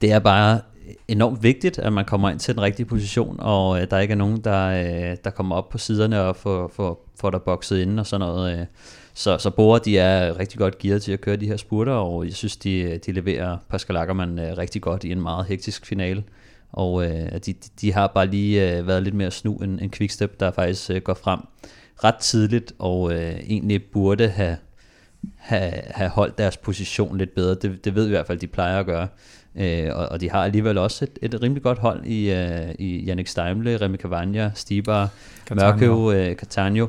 det 0.00 0.12
er 0.12 0.18
bare 0.18 0.60
enormt 1.08 1.42
vigtigt, 1.42 1.78
at 1.78 1.92
man 1.92 2.04
kommer 2.04 2.30
ind 2.30 2.38
til 2.38 2.54
den 2.54 2.62
rigtige 2.62 2.86
position, 2.86 3.36
og 3.38 3.80
øh, 3.82 3.86
der 3.90 3.98
ikke 3.98 4.12
er 4.12 4.16
nogen, 4.16 4.40
der, 4.44 4.66
øh, 4.66 5.16
der 5.24 5.30
kommer 5.30 5.56
op 5.56 5.68
på 5.68 5.78
siderne 5.78 6.20
og 6.22 6.36
får, 6.36 6.72
får, 6.76 7.08
får 7.20 7.30
der 7.30 7.38
bokset 7.38 7.78
inden 7.78 7.98
og 7.98 8.06
sådan 8.06 8.26
noget. 8.26 8.60
Øh. 8.60 8.66
Så, 9.14 9.38
så 9.38 9.50
Bora, 9.50 9.78
de 9.78 9.98
er 9.98 10.38
rigtig 10.38 10.58
godt 10.58 10.78
gearet 10.78 11.02
til 11.02 11.12
at 11.12 11.20
køre 11.20 11.36
de 11.36 11.46
her 11.46 11.56
spurter, 11.56 11.92
og 11.92 12.24
jeg 12.24 12.34
synes, 12.34 12.56
de, 12.56 12.98
de 13.06 13.12
leverer 13.12 13.56
Pascal 13.68 13.96
Ackermann 13.96 14.38
øh, 14.38 14.58
rigtig 14.58 14.82
godt 14.82 15.04
i 15.04 15.12
en 15.12 15.20
meget 15.20 15.46
hektisk 15.46 15.86
finale. 15.86 16.24
Og 16.72 17.04
øh, 17.04 17.32
de, 17.46 17.54
de 17.80 17.92
har 17.92 18.06
bare 18.06 18.26
lige 18.26 18.78
øh, 18.78 18.86
været 18.86 19.02
lidt 19.02 19.14
mere 19.14 19.30
snu 19.30 19.56
end, 19.56 19.80
end 19.80 19.92
Quickstep, 19.92 20.40
der 20.40 20.50
faktisk 20.50 20.90
øh, 20.90 21.02
går 21.02 21.14
frem 21.14 21.40
ret 22.04 22.16
tidligt, 22.16 22.72
og 22.78 23.12
øh, 23.12 23.34
egentlig 23.34 23.82
burde 23.84 24.28
have, 24.28 24.56
have, 25.36 25.72
have 25.86 26.10
holdt 26.10 26.38
deres 26.38 26.56
position 26.56 27.18
lidt 27.18 27.34
bedre. 27.34 27.54
Det, 27.54 27.84
det 27.84 27.94
ved 27.94 28.04
vi 28.04 28.08
i 28.08 28.16
hvert 28.16 28.26
fald, 28.26 28.38
de 28.38 28.46
plejer 28.46 28.80
at 28.80 28.86
gøre. 28.86 29.08
Øh, 29.56 29.88
og, 29.92 30.08
og 30.08 30.20
de 30.20 30.30
har 30.30 30.44
alligevel 30.44 30.78
også 30.78 31.04
et, 31.04 31.34
et 31.34 31.42
rimelig 31.42 31.62
godt 31.62 31.78
hold 31.78 32.04
i, 32.06 32.32
øh, 32.32 32.74
i 32.78 33.04
Jannik 33.04 33.26
Steimle, 33.26 33.76
Remy 33.76 33.96
Cavagna, 33.96 34.50
Stibar, 34.54 35.08
Mørkøv, 35.54 36.12
øh, 36.14 36.34
Catania. 36.34 36.86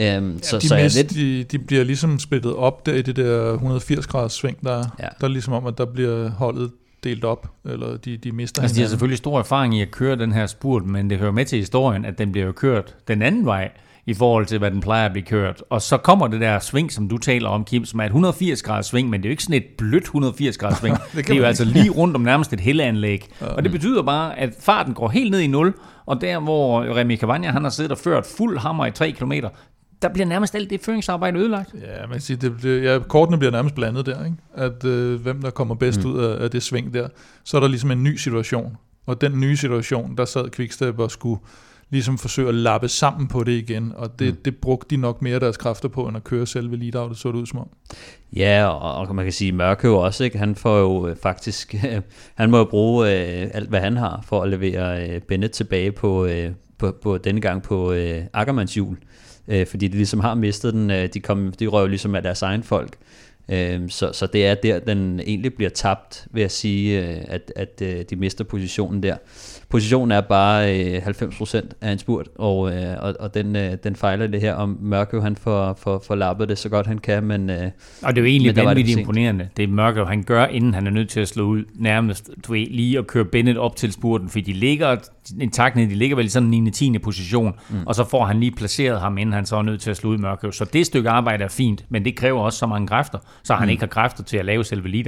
Øhm, 0.00 0.42
så, 0.42 0.56
Ja, 0.56 0.60
de, 0.60 0.68
så 0.68 0.74
er 0.74 0.78
jeg 0.78 0.84
mist, 0.84 0.96
lidt... 0.96 1.14
de, 1.14 1.44
de 1.44 1.58
bliver 1.64 1.84
ligesom 1.84 2.18
splittet 2.18 2.54
op 2.54 2.86
der 2.86 2.94
i 2.94 3.02
det 3.02 3.16
der 3.16 3.52
180 3.52 4.06
graders 4.06 4.32
sving, 4.32 4.62
der, 4.64 4.76
Ja. 5.00 5.06
der 5.20 5.24
er 5.24 5.28
ligesom 5.28 5.52
om, 5.54 5.66
at 5.66 5.78
der 5.78 5.84
bliver 5.84 6.30
holdet 6.30 6.70
delt 7.04 7.24
op, 7.24 7.50
eller 7.64 7.96
de, 7.96 8.16
de 8.16 8.32
mister 8.32 8.62
Altså, 8.62 8.74
de 8.74 8.78
har 8.78 8.82
hinanden. 8.82 8.90
selvfølgelig 8.90 9.18
stor 9.18 9.38
erfaring 9.38 9.76
i 9.78 9.82
at 9.82 9.90
køre 9.90 10.16
den 10.16 10.32
her 10.32 10.46
spurt, 10.46 10.84
men 10.86 11.10
det 11.10 11.18
hører 11.18 11.32
med 11.32 11.44
til 11.44 11.58
historien, 11.58 12.04
at 12.04 12.18
den 12.18 12.32
bliver 12.32 12.46
jo 12.46 12.52
kørt 12.52 12.94
den 13.08 13.22
anden 13.22 13.46
vej, 13.46 13.70
i 14.08 14.14
forhold 14.14 14.46
til, 14.46 14.58
hvad 14.58 14.70
den 14.70 14.80
plejer 14.80 15.06
at 15.06 15.12
blive 15.12 15.24
kørt. 15.24 15.62
Og 15.70 15.82
så 15.82 15.96
kommer 15.96 16.26
det 16.28 16.40
der 16.40 16.58
sving, 16.58 16.92
som 16.92 17.08
du 17.08 17.18
taler 17.18 17.48
om, 17.48 17.64
Kim, 17.64 17.84
som 17.84 18.00
er 18.00 18.04
et 18.04 18.06
180 18.06 18.62
graders 18.62 18.86
sving, 18.86 19.10
men 19.10 19.20
det 19.20 19.26
er 19.26 19.30
jo 19.30 19.32
ikke 19.32 19.42
sådan 19.42 19.56
et 19.56 19.64
blødt 19.78 20.04
180 20.04 20.58
graders 20.58 20.78
sving. 20.78 20.96
det, 21.14 21.26
det 21.28 21.30
er 21.30 21.36
jo 21.38 21.44
altså 21.44 21.64
lige 21.64 21.90
rundt 21.90 22.16
om 22.16 22.20
nærmest 22.22 22.52
et 22.52 22.60
helleanlæg. 22.60 23.28
Og 23.40 23.62
det 23.62 23.72
betyder 23.72 24.02
bare, 24.02 24.38
at 24.38 24.50
farten 24.60 24.94
går 24.94 25.08
helt 25.08 25.30
ned 25.30 25.40
i 25.40 25.46
nul, 25.46 25.74
og 26.06 26.20
der 26.20 26.40
hvor 26.40 26.96
Remy 26.96 27.18
Cavagna, 27.18 27.50
han 27.50 27.62
har 27.62 27.70
siddet 27.70 27.92
og 27.92 27.98
ført 27.98 28.26
fuld 28.36 28.58
hammer 28.58 28.86
i 28.86 28.90
3 28.90 29.10
km, 29.12 29.32
der 30.02 30.08
bliver 30.08 30.26
nærmest 30.26 30.54
alt 30.54 30.70
det 30.70 30.80
føringsarbejde 30.80 31.38
ødelagt. 31.38 31.74
Ja, 31.74 32.06
man 32.06 32.20
siger, 32.20 32.38
det, 32.38 32.54
det, 32.62 32.84
ja, 32.84 32.98
kortene 32.98 33.38
bliver 33.38 33.52
nærmest 33.52 33.74
blandet 33.74 34.06
der, 34.06 34.24
ikke? 34.24 34.36
At 34.54 34.84
øh, 34.84 35.20
hvem 35.20 35.42
der 35.42 35.50
kommer 35.50 35.74
bedst 35.74 36.04
mm. 36.04 36.10
ud 36.10 36.18
af, 36.18 36.42
af 36.42 36.50
det 36.50 36.62
sving 36.62 36.94
der. 36.94 37.08
Så 37.44 37.56
er 37.56 37.60
der 37.60 37.68
ligesom 37.68 37.90
en 37.90 38.02
ny 38.02 38.16
situation. 38.16 38.76
Og 39.06 39.20
den 39.20 39.40
nye 39.40 39.56
situation, 39.56 40.16
der 40.16 40.24
sad 40.24 40.50
Quickstep 40.50 40.98
og 40.98 41.10
skulle 41.10 41.40
ligesom 41.90 42.18
forsøge 42.18 42.48
at 42.48 42.54
lappe 42.54 42.88
sammen 42.88 43.28
på 43.28 43.44
det 43.44 43.52
igen. 43.52 43.92
Og 43.96 44.18
det, 44.18 44.34
mm. 44.34 44.40
det 44.44 44.56
brugte 44.56 44.96
de 44.96 45.00
nok 45.00 45.22
mere 45.22 45.40
deres 45.40 45.56
kræfter 45.56 45.88
på, 45.88 46.08
end 46.08 46.16
at 46.16 46.24
køre 46.24 46.46
selve 46.46 46.76
lead 46.76 47.08
det 47.08 47.18
så 47.18 47.28
det 47.28 47.34
ud 47.34 47.46
som 47.46 47.58
om. 47.58 47.68
Ja, 48.36 48.66
og, 48.66 48.94
og 48.94 49.14
man 49.14 49.24
kan 49.24 49.32
sige, 49.32 49.52
Mørkøv 49.52 49.94
også, 49.94 50.24
ikke? 50.24 50.38
han 50.38 50.54
får 50.54 50.78
jo 50.78 51.08
øh, 51.08 51.16
faktisk, 51.22 51.74
han 52.34 52.50
må 52.50 52.58
jo 52.58 52.64
bruge 52.64 53.06
øh, 53.06 53.50
alt, 53.54 53.68
hvad 53.68 53.80
han 53.80 53.96
har, 53.96 54.24
for 54.26 54.42
at 54.42 54.48
levere 54.48 55.08
øh, 55.08 55.20
Bennett 55.20 55.52
tilbage 55.52 55.92
på, 55.92 56.26
øh, 56.26 56.50
på, 56.78 56.96
på 57.02 57.18
denne 57.18 57.40
gang 57.40 57.62
på 57.62 57.92
øh, 57.92 58.22
Ackermans 58.32 58.74
hjul. 58.74 58.92
Øh, 58.92 58.98
øh, 59.48 59.66
fordi 59.66 59.88
de 59.88 59.96
ligesom 59.96 60.20
har 60.20 60.34
mistet 60.34 60.74
den, 60.74 60.90
øh, 60.90 61.08
de, 61.14 61.20
kom, 61.20 61.52
de 61.52 61.66
røv 61.66 61.86
ligesom 61.86 62.14
af 62.14 62.22
deres 62.22 62.42
egen 62.42 62.62
folk. 62.62 62.96
Øh, 63.50 63.90
så, 63.90 64.12
så 64.12 64.26
det 64.26 64.46
er 64.46 64.54
der, 64.54 64.78
den 64.78 65.20
egentlig 65.20 65.54
bliver 65.54 65.70
tabt, 65.70 66.26
ved 66.30 66.42
at 66.42 66.52
sige, 66.52 67.08
øh, 67.08 67.24
at, 67.28 67.52
at 67.56 67.82
øh, 67.82 68.04
de 68.10 68.16
mister 68.16 68.44
positionen 68.44 69.02
der. 69.02 69.16
Positionen 69.76 70.12
er 70.12 70.20
bare 70.20 70.80
øh, 70.80 71.06
90% 71.06 71.60
af 71.80 71.92
en 71.92 71.98
spurt, 71.98 72.28
og, 72.34 72.72
øh, 72.72 72.96
og, 72.98 73.14
og 73.20 73.34
den, 73.34 73.56
øh, 73.56 73.76
den 73.84 73.96
fejler 73.96 74.26
det 74.26 74.40
her, 74.40 74.54
og 74.54 74.68
Mørkøv 74.68 75.22
han 75.22 75.36
får, 75.36 75.78
får, 75.82 76.02
får 76.06 76.14
lappet 76.14 76.48
det 76.48 76.58
så 76.58 76.68
godt 76.68 76.86
han 76.86 76.98
kan, 76.98 77.24
men... 77.24 77.50
Øh, 77.50 77.70
Og 78.02 78.16
det 78.16 78.18
er 78.18 78.22
jo 78.22 78.26
egentlig 78.26 78.56
vanvittigt 78.56 78.98
imponerende. 78.98 79.48
Det 79.56 79.62
er 79.62 79.68
Mørke, 79.68 80.04
han 80.04 80.22
gør, 80.22 80.46
inden 80.46 80.74
han 80.74 80.86
er 80.86 80.90
nødt 80.90 81.08
til 81.08 81.20
at 81.20 81.28
slå 81.28 81.44
ud, 81.44 81.64
nærmest 81.74 82.30
du 82.46 82.52
ved, 82.52 82.66
lige 82.66 82.98
at 82.98 83.06
køre 83.06 83.24
Bennett 83.24 83.58
op 83.58 83.76
til 83.76 83.92
spurten, 83.92 84.28
fordi 84.28 84.40
de 84.40 84.52
ligger 84.52 84.96
en 85.40 85.50
takt 85.50 85.76
ned, 85.76 85.88
de 85.88 85.94
ligger 85.94 86.16
vel 86.16 86.26
i 86.26 86.28
sådan 86.28 86.54
en 86.54 86.64
9. 86.64 86.70
10. 86.70 86.98
position, 86.98 87.52
mm. 87.70 87.76
og 87.86 87.94
så 87.94 88.04
får 88.04 88.24
han 88.24 88.40
lige 88.40 88.52
placeret 88.52 89.00
ham, 89.00 89.18
inden 89.18 89.32
han 89.32 89.46
så 89.46 89.56
er 89.56 89.62
nødt 89.62 89.80
til 89.80 89.90
at 89.90 89.96
slå 89.96 90.10
ud 90.10 90.18
Mørke. 90.18 90.52
Så 90.52 90.64
det 90.64 90.86
stykke 90.86 91.10
arbejde 91.10 91.44
er 91.44 91.48
fint, 91.48 91.84
men 91.88 92.04
det 92.04 92.16
kræver 92.16 92.40
også 92.40 92.58
så 92.58 92.66
mange 92.66 92.88
kræfter, 92.88 93.18
så 93.42 93.54
han 93.54 93.66
mm. 93.66 93.70
ikke 93.70 93.82
har 93.82 93.86
kræfter 93.86 94.24
til 94.24 94.36
at 94.36 94.44
lave 94.44 94.64
selve 94.64 94.88
lead 94.88 95.06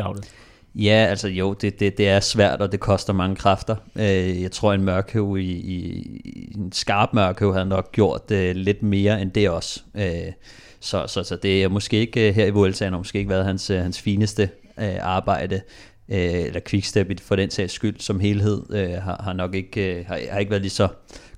Ja, 0.75 1.07
altså 1.11 1.29
jo, 1.29 1.53
det, 1.53 1.81
det, 1.81 1.99
det 1.99 2.09
er 2.09 2.21
svært, 2.21 2.61
og 2.61 2.73
det 2.73 2.81
koster 2.81 3.13
mange 3.13 3.37
kræfter. 3.37 3.77
Øh, 3.97 4.43
jeg 4.43 4.53
tror, 4.53 4.73
en 4.73 4.83
mørkøv 4.83 5.37
i, 5.37 5.43
i, 5.43 6.53
en 6.57 6.73
skarp 6.73 7.09
mørkøv 7.13 7.53
havde 7.53 7.67
nok 7.67 7.93
gjort 7.93 8.31
øh, 8.31 8.57
lidt 8.57 8.83
mere 8.83 9.23
end 9.23 9.31
det 9.31 9.51
også. 9.51 9.81
Øh, 9.95 10.33
så, 10.81 11.07
så, 11.07 11.23
så 11.23 11.37
det 11.37 11.63
er 11.63 11.69
måske 11.69 11.97
ikke 11.97 12.29
øh, 12.29 12.35
her 12.35 12.47
i 12.47 12.51
Vueltaen, 12.51 12.93
har 12.93 12.99
måske 12.99 13.19
ikke 13.19 13.31
været 13.31 13.45
hans, 13.45 13.71
øh, 13.71 13.79
hans 13.79 14.01
fineste 14.01 14.51
øh, 14.79 14.97
arbejde, 15.01 15.61
øh, 16.09 16.19
eller 16.19 16.61
quickstep 16.69 17.21
for 17.21 17.37
den 17.37 17.51
sags 17.51 17.73
skyld 17.73 18.01
som 18.01 18.21
helhed, 18.21 18.63
øh, 18.71 18.91
har, 18.91 19.21
har 19.25 19.33
nok 19.33 19.55
ikke, 19.55 19.99
øh, 19.99 20.07
har, 20.07 20.21
har 20.31 20.39
ikke 20.39 20.51
været 20.51 20.63
lige 20.63 20.71
så 20.71 20.89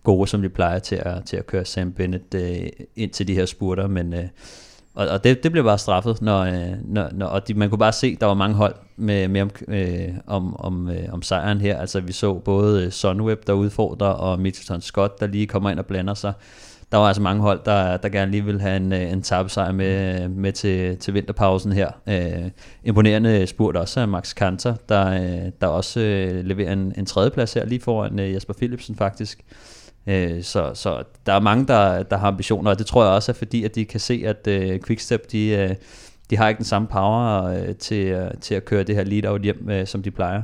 gode, 0.03 0.29
som 0.29 0.43
de 0.43 0.49
plejer 0.49 0.79
til 0.79 0.97
at, 0.97 1.25
til 1.27 1.37
at 1.37 1.47
køre 1.47 1.65
Sam 1.65 1.93
Bennett 1.93 2.35
øh, 2.35 2.69
ind 2.97 3.11
til 3.11 3.29
de 3.29 3.35
her 3.35 3.47
spurter, 3.47 3.87
men... 3.87 4.15
Øh, 4.15 4.25
og, 4.95 5.09
og 5.09 5.25
det, 5.25 5.43
det 5.43 5.53
blev 5.53 5.65
bare 5.65 5.79
straffet, 5.79 6.23
når, 6.23 6.41
øh, 6.41 6.73
når, 6.85 7.09
når 7.13 7.27
og 7.27 7.49
de, 7.49 7.55
man 7.55 7.69
kunne 7.69 7.79
bare 7.79 7.93
se, 7.93 8.17
der 8.17 8.27
var 8.27 8.35
mange 8.35 8.57
hold 8.57 8.75
med, 8.97 9.29
med 9.29 9.43
om, 9.43 9.51
øh, 9.69 10.09
om, 10.27 10.61
om, 10.61 10.91
øh, 10.91 11.09
om 11.13 11.23
sejren 11.23 11.61
her. 11.61 11.79
Altså 11.79 12.01
vi 12.01 12.13
så 12.13 12.35
både 12.35 12.85
øh, 12.85 12.91
Sunweb, 12.91 13.47
der 13.47 13.53
udfordrer, 13.53 14.09
og 14.09 14.41
Mitchelton 14.41 14.81
Scott, 14.81 15.21
der 15.21 15.27
lige 15.27 15.47
kommer 15.47 15.71
ind 15.71 15.79
og 15.79 15.87
blander 15.87 16.15
sig. 16.15 16.33
Der 16.93 16.99
var 16.99 17.07
altså 17.07 17.23
mange 17.23 17.43
hold, 17.43 17.61
der, 17.65 17.97
der 17.97 18.09
gerne 18.09 18.31
lige 18.31 18.45
ville 18.45 18.61
have 18.61 18.77
en, 18.77 18.93
øh, 18.93 19.13
en 19.13 19.23
tabsejr 19.23 19.73
med, 19.73 20.29
med 20.29 20.53
til, 20.53 20.97
til 20.97 21.15
vinterpausen 21.15 21.73
her. 21.73 21.91
Øh, 22.09 22.51
imponerende 22.85 23.47
spurt 23.47 23.77
også 23.77 24.01
af 24.01 24.09
Max 24.09 24.35
Kanter, 24.35 24.75
der, 24.89 25.51
der 25.61 25.67
også 25.67 26.01
øh, 26.01 26.45
leverer 26.45 26.73
en, 26.73 26.93
en 26.97 27.07
tredjeplads 27.07 27.53
her, 27.53 27.65
lige 27.65 27.81
foran 27.81 28.19
øh, 28.19 28.35
Jesper 28.35 28.55
Philipsen 28.55 28.97
faktisk. 28.97 29.45
Øh, 30.11 30.43
så, 30.43 30.71
så 30.75 31.03
der 31.27 31.33
er 31.33 31.41
mange, 31.41 31.67
der, 31.67 32.03
der 32.03 32.17
har 32.17 32.29
ambitioner, 32.29 32.71
og 32.71 32.79
det 32.79 32.87
tror 32.87 33.05
jeg 33.05 33.13
også 33.13 33.33
er 33.33 33.37
fordi, 33.37 33.65
at 33.65 33.75
de 33.75 33.85
kan 33.85 34.01
se, 34.01 34.23
at 34.27 34.47
øh, 34.47 34.81
Quickstep, 34.87 35.33
de, 35.33 35.49
øh, 35.49 35.75
de 36.31 36.37
har 36.37 36.49
ikke 36.49 36.59
den 36.59 36.65
samme 36.67 36.89
power 36.89 37.45
øh, 37.45 37.75
til, 37.75 38.07
øh, 38.07 38.31
til 38.41 38.55
at 38.55 38.65
køre 38.65 38.83
det 38.83 38.95
her 38.95 39.05
lead-out 39.05 39.43
hjem, 39.43 39.71
øh, 39.71 39.87
som 39.87 40.03
de 40.03 40.11
plejer. 40.11 40.43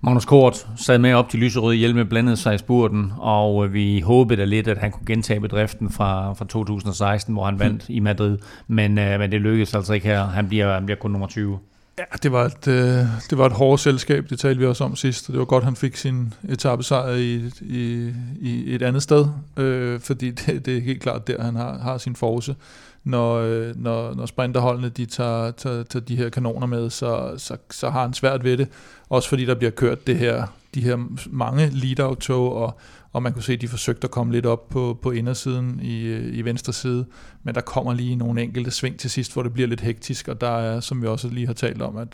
Magnus 0.00 0.24
Kort 0.24 0.66
sad 0.76 0.98
med 0.98 1.12
op 1.12 1.28
til 1.28 1.40
lyserøde 1.40 1.76
hjelme, 1.76 2.04
blandede 2.04 2.36
sig 2.36 2.54
i 2.54 2.58
spurten, 2.58 3.12
og 3.18 3.66
øh, 3.66 3.72
vi 3.72 4.00
håbede 4.00 4.40
da 4.40 4.44
lidt, 4.44 4.68
at 4.68 4.78
han 4.78 4.92
kunne 4.92 5.06
gentage 5.06 5.40
bedriften 5.40 5.90
fra, 5.90 6.32
fra 6.32 6.44
2016, 6.44 7.34
hvor 7.34 7.44
han 7.44 7.58
vandt 7.58 7.84
i 7.88 8.00
Madrid. 8.00 8.38
Men, 8.66 8.98
øh, 8.98 9.18
men 9.18 9.32
det 9.32 9.40
lykkedes 9.40 9.74
altså 9.74 9.92
ikke 9.92 10.06
her. 10.06 10.24
Han 10.24 10.48
bliver, 10.48 10.74
han 10.74 10.86
bliver 10.86 10.98
kun 10.98 11.10
nummer 11.10 11.26
20. 11.26 11.58
Ja, 11.98 12.04
det 12.22 12.32
var, 12.32 12.44
et, 12.44 12.68
øh, 12.68 13.06
det 13.30 13.38
var 13.38 13.46
et 13.46 13.52
hårdt 13.52 13.80
selskab, 13.80 14.30
det 14.30 14.38
talte 14.38 14.58
vi 14.58 14.66
også 14.66 14.84
om 14.84 14.96
sidst, 14.96 15.28
og 15.28 15.32
det 15.32 15.38
var 15.38 15.44
godt, 15.44 15.64
han 15.64 15.76
fik 15.76 15.96
sin 15.96 16.34
etappesejr 16.48 17.14
i, 17.14 17.50
i, 17.60 18.12
i 18.40 18.74
et 18.74 18.82
andet 18.82 19.02
sted, 19.02 19.26
øh, 19.56 20.00
fordi 20.00 20.30
det, 20.40 20.66
det 20.66 20.76
er 20.76 20.80
helt 20.80 21.02
klart 21.02 21.26
der, 21.26 21.42
han 21.42 21.56
har, 21.56 21.78
har 21.78 21.98
sin 21.98 22.16
force. 22.16 22.56
Når, 23.04 23.34
øh, 23.34 23.76
når, 23.76 24.14
når 24.14 24.26
sprinterholdene 24.26 24.88
de 24.88 25.06
tager, 25.06 25.50
tager, 25.50 25.82
tager 25.82 26.04
de 26.04 26.16
her 26.16 26.28
kanoner 26.28 26.66
med, 26.66 26.90
så, 26.90 27.34
så, 27.36 27.56
så 27.70 27.90
har 27.90 28.02
han 28.02 28.14
svært 28.14 28.44
ved 28.44 28.56
det, 28.56 28.68
også 29.08 29.28
fordi 29.28 29.44
der 29.44 29.54
bliver 29.54 29.70
kørt 29.70 30.06
det 30.06 30.18
her, 30.18 30.46
de 30.74 30.80
her 30.82 31.06
mange 31.30 31.70
lead-out-tog, 31.70 32.54
og, 32.54 32.78
og 33.12 33.22
man 33.22 33.32
kunne 33.32 33.42
se, 33.42 33.52
at 33.52 33.60
de 33.60 33.68
forsøgte 33.68 34.04
at 34.04 34.10
komme 34.10 34.32
lidt 34.32 34.46
op 34.46 34.68
på, 34.68 34.98
på 35.02 35.10
indersiden 35.10 35.80
i, 35.82 36.02
øh, 36.02 36.38
i 36.38 36.42
venstre 36.42 36.72
side, 36.72 37.06
men 37.42 37.54
der 37.54 37.60
kommer 37.60 37.94
lige 37.94 38.16
nogle 38.16 38.42
enkelte 38.42 38.70
sving 38.70 38.98
til 38.98 39.10
sidst, 39.10 39.32
hvor 39.32 39.42
det 39.42 39.52
bliver 39.52 39.68
lidt 39.68 39.80
hektisk, 39.80 40.28
og 40.28 40.40
der 40.40 40.50
er, 40.50 40.80
som 40.80 41.02
vi 41.02 41.06
også 41.06 41.28
lige 41.28 41.46
har 41.46 41.54
talt 41.54 41.82
om, 41.82 41.96
at, 41.96 42.08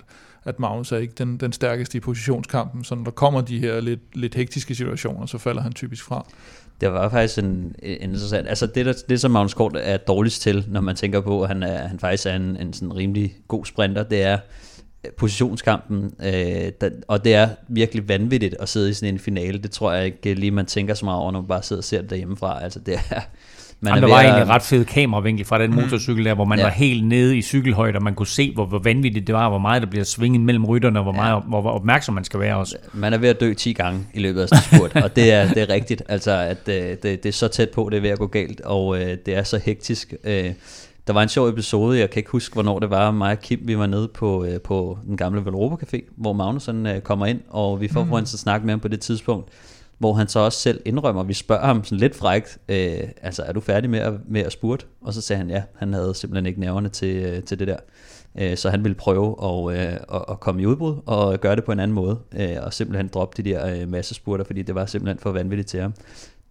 at 0.44 0.60
Magnus 0.60 0.92
er 0.92 0.96
ikke 0.96 1.14
den, 1.18 1.36
den 1.36 1.52
stærkeste 1.52 1.98
i 1.98 2.00
positionskampen, 2.00 2.84
så 2.84 2.94
når 2.94 3.04
der 3.04 3.10
kommer 3.10 3.40
de 3.40 3.58
her 3.58 3.80
lidt, 3.80 4.16
lidt 4.16 4.34
hektiske 4.34 4.74
situationer, 4.74 5.26
så 5.26 5.38
falder 5.38 5.62
han 5.62 5.72
typisk 5.72 6.04
fra. 6.04 6.26
Det 6.80 6.92
var 6.92 7.08
faktisk 7.08 7.38
en, 7.38 7.74
en 7.82 8.00
interessant, 8.00 8.48
altså 8.48 8.66
det, 8.66 8.86
der, 8.86 8.94
det 9.08 9.20
som 9.20 9.30
Magnus 9.30 9.54
Kort 9.54 9.76
er 9.76 9.96
dårligst 9.96 10.42
til, 10.42 10.64
når 10.68 10.80
man 10.80 10.96
tænker 10.96 11.20
på, 11.20 11.42
at 11.42 11.48
han, 11.48 11.62
er, 11.62 11.88
han 11.88 11.98
faktisk 11.98 12.26
er 12.26 12.36
en, 12.36 12.56
en 12.56 12.72
sådan 12.72 12.96
rimelig 12.96 13.36
god 13.48 13.64
sprinter, 13.64 14.02
det 14.02 14.22
er 14.22 14.38
positionskampen, 15.18 16.12
øh, 16.22 16.72
der, 16.80 16.90
og 17.08 17.24
det 17.24 17.34
er 17.34 17.48
virkelig 17.68 18.08
vanvittigt 18.08 18.54
at 18.60 18.68
sidde 18.68 18.90
i 18.90 18.92
sådan 18.92 19.14
en 19.14 19.20
finale. 19.20 19.58
Det 19.58 19.70
tror 19.70 19.92
jeg 19.92 20.06
ikke 20.06 20.34
lige, 20.34 20.50
man 20.50 20.66
tænker 20.66 20.94
så 20.94 21.04
meget 21.04 21.20
over, 21.20 21.32
når 21.32 21.40
man 21.40 21.48
bare 21.48 21.62
sidder 21.62 21.80
og 21.80 21.84
ser 21.84 22.00
det 22.00 22.10
derhjemmefra. 22.10 22.62
Altså 22.62 22.80
det 22.80 22.94
er, 22.94 23.20
man 23.80 23.94
Jamen, 23.94 24.02
der 24.02 24.08
var 24.08 24.22
egentlig 24.22 24.42
en 24.42 24.48
ret 24.48 24.62
fed 24.62 24.84
kameravinkel 24.84 25.44
fra 25.44 25.62
den 25.62 25.70
mm. 25.70 25.76
motorcykel 25.76 26.24
der, 26.24 26.34
hvor 26.34 26.44
man 26.44 26.58
ja. 26.58 26.64
var 26.64 26.70
helt 26.70 27.06
nede 27.06 27.36
i 27.36 27.42
cykelhøjde, 27.42 27.96
og 27.96 28.02
man 28.02 28.14
kunne 28.14 28.26
se, 28.26 28.52
hvor, 28.54 28.66
hvor 28.66 28.78
vanvittigt 28.78 29.26
det 29.26 29.34
var, 29.34 29.48
hvor 29.48 29.58
meget 29.58 29.82
der 29.82 29.88
bliver 29.88 30.04
svinget 30.04 30.40
mellem 30.40 30.64
rytterne, 30.64 30.98
og 30.98 31.02
hvor, 31.02 31.12
meget, 31.12 31.42
hvor, 31.48 31.60
hvor 31.60 31.70
opmærksom 31.70 32.14
man 32.14 32.24
skal 32.24 32.40
være 32.40 32.56
også. 32.56 32.76
Man 32.92 33.12
er 33.12 33.18
ved 33.18 33.28
at 33.28 33.40
dø 33.40 33.54
10 33.54 33.72
gange 33.72 34.00
i 34.14 34.20
løbet 34.20 34.40
af 34.40 34.48
sådan 34.48 34.64
spurt, 34.64 34.96
og 35.04 35.16
det 35.16 35.32
er, 35.32 35.48
det 35.48 35.62
er 35.62 35.68
rigtigt. 35.68 36.02
Altså, 36.08 36.30
at 36.30 36.66
det, 36.66 36.82
øh, 36.82 36.88
det, 36.88 37.02
det 37.02 37.26
er 37.26 37.32
så 37.32 37.48
tæt 37.48 37.70
på, 37.70 37.88
det 37.90 37.96
er 37.96 38.00
ved 38.00 38.10
at 38.10 38.18
gå 38.18 38.26
galt, 38.26 38.60
og 38.60 39.00
øh, 39.00 39.16
det 39.26 39.36
er 39.36 39.42
så 39.42 39.60
hektisk. 39.64 40.14
Øh, 40.24 40.52
der 41.08 41.14
var 41.14 41.22
en 41.22 41.28
sjov 41.28 41.48
episode, 41.48 41.98
jeg 41.98 42.10
kan 42.10 42.20
ikke 42.20 42.30
huske, 42.30 42.54
hvornår 42.54 42.78
det 42.78 42.90
var, 42.90 43.10
mig 43.10 43.32
og 43.32 43.40
Kim, 43.40 43.60
vi 43.62 43.78
var 43.78 43.86
nede 43.86 44.08
på, 44.08 44.44
øh, 44.44 44.60
på 44.60 44.98
den 45.06 45.16
gamle 45.16 45.44
Velropa 45.44 45.86
Café, 45.86 46.12
hvor 46.16 46.32
Magnusson 46.32 46.86
øh, 46.86 47.00
kommer 47.00 47.26
ind, 47.26 47.40
og 47.48 47.80
vi 47.80 47.88
får 47.88 48.04
mm. 48.04 48.12
at 48.12 48.28
snakke 48.28 48.66
med 48.66 48.72
ham 48.72 48.80
på 48.80 48.88
det 48.88 49.00
tidspunkt, 49.00 49.48
hvor 49.98 50.12
han 50.12 50.28
så 50.28 50.40
også 50.40 50.58
selv 50.60 50.80
indrømmer, 50.84 51.22
vi 51.22 51.34
spørger 51.34 51.66
ham 51.66 51.84
sådan 51.84 51.98
lidt 51.98 52.16
frægt, 52.16 52.58
øh, 52.68 52.98
altså 53.22 53.42
er 53.42 53.52
du 53.52 53.60
færdig 53.60 53.90
med 53.90 53.98
at, 53.98 54.12
med 54.28 54.40
at 54.40 54.52
spurte? 54.52 54.86
Og 55.00 55.14
så 55.14 55.20
sagde 55.20 55.38
han 55.38 55.50
ja, 55.50 55.62
han 55.74 55.92
havde 55.92 56.14
simpelthen 56.14 56.46
ikke 56.46 56.60
nerverne 56.60 56.88
til, 56.88 57.16
øh, 57.16 57.42
til 57.42 57.58
det 57.58 57.68
der. 57.68 57.76
Øh, 58.38 58.56
så 58.56 58.70
han 58.70 58.84
ville 58.84 58.94
prøve 58.94 59.36
at, 59.42 59.78
øh, 59.78 59.92
at, 59.92 60.24
at 60.28 60.40
komme 60.40 60.62
i 60.62 60.66
udbrud 60.66 60.96
og 61.06 61.40
gøre 61.40 61.56
det 61.56 61.64
på 61.64 61.72
en 61.72 61.80
anden 61.80 61.94
måde, 61.94 62.18
øh, 62.36 62.56
og 62.62 62.74
simpelthen 62.74 63.08
droppe 63.08 63.42
de 63.42 63.50
der 63.50 63.80
øh, 63.80 63.88
masse 63.88 64.14
spurter, 64.14 64.44
fordi 64.44 64.62
det 64.62 64.74
var 64.74 64.86
simpelthen 64.86 65.18
for 65.18 65.32
vanvittigt 65.32 65.68
til 65.68 65.80
ham 65.80 65.94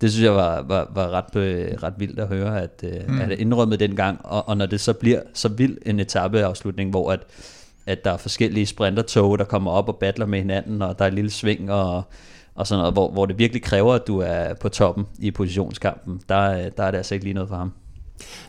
det 0.02 0.12
synes 0.12 0.24
jeg 0.24 0.36
var, 0.36 0.62
var, 0.62 0.92
var 0.94 1.10
ret, 1.10 1.36
øh, 1.36 1.72
ret 1.84 1.94
vildt 1.98 2.20
at 2.20 2.28
høre, 2.28 2.62
at, 2.62 2.84
øh, 2.84 3.08
mm. 3.08 3.22
at 3.22 3.32
indrømmet 3.32 3.80
dengang, 3.80 4.20
og, 4.24 4.50
og 4.50 4.58
når 4.58 4.66
det 4.66 4.82
så 4.82 4.94
bliver 4.94 5.22
så 5.34 5.50
vild 5.50 5.78
en 5.86 6.00
etapeafslutning, 6.00 6.90
hvor 6.90 7.12
at, 7.12 7.20
at 7.86 8.04
der 8.04 8.12
er 8.12 8.18
forskellige 8.18 8.66
sprintertog, 8.66 9.40
der 9.40 9.46
kommer 9.46 9.72
op 9.72 9.90
og 9.90 9.96
battler 9.96 10.26
med 10.26 10.40
hinanden, 10.40 10.82
og 10.82 11.00
der 11.00 11.06
er 11.06 11.10
et 11.10 11.14
lille 11.14 11.32
sving, 11.32 11.72
og, 11.72 12.04
og 12.56 12.68
sådan 12.68 12.80
noget, 12.80 12.94
hvor, 12.94 13.12
hvor 13.12 13.26
det 13.26 13.40
virkelig 13.40 13.64
kræver, 13.64 13.94
at 13.94 14.08
du 14.08 14.20
er 14.20 14.54
på 14.54 14.70
toppen 14.70 15.06
i 15.20 15.32
positionskampen, 15.32 16.22
der, 16.30 16.70
der 16.70 16.84
er 16.84 16.92
det 16.92 16.98
altså 16.98 17.14
ikke 17.14 17.26
lige 17.26 17.34
noget 17.34 17.50
for 17.50 17.56
ham. 17.56 17.74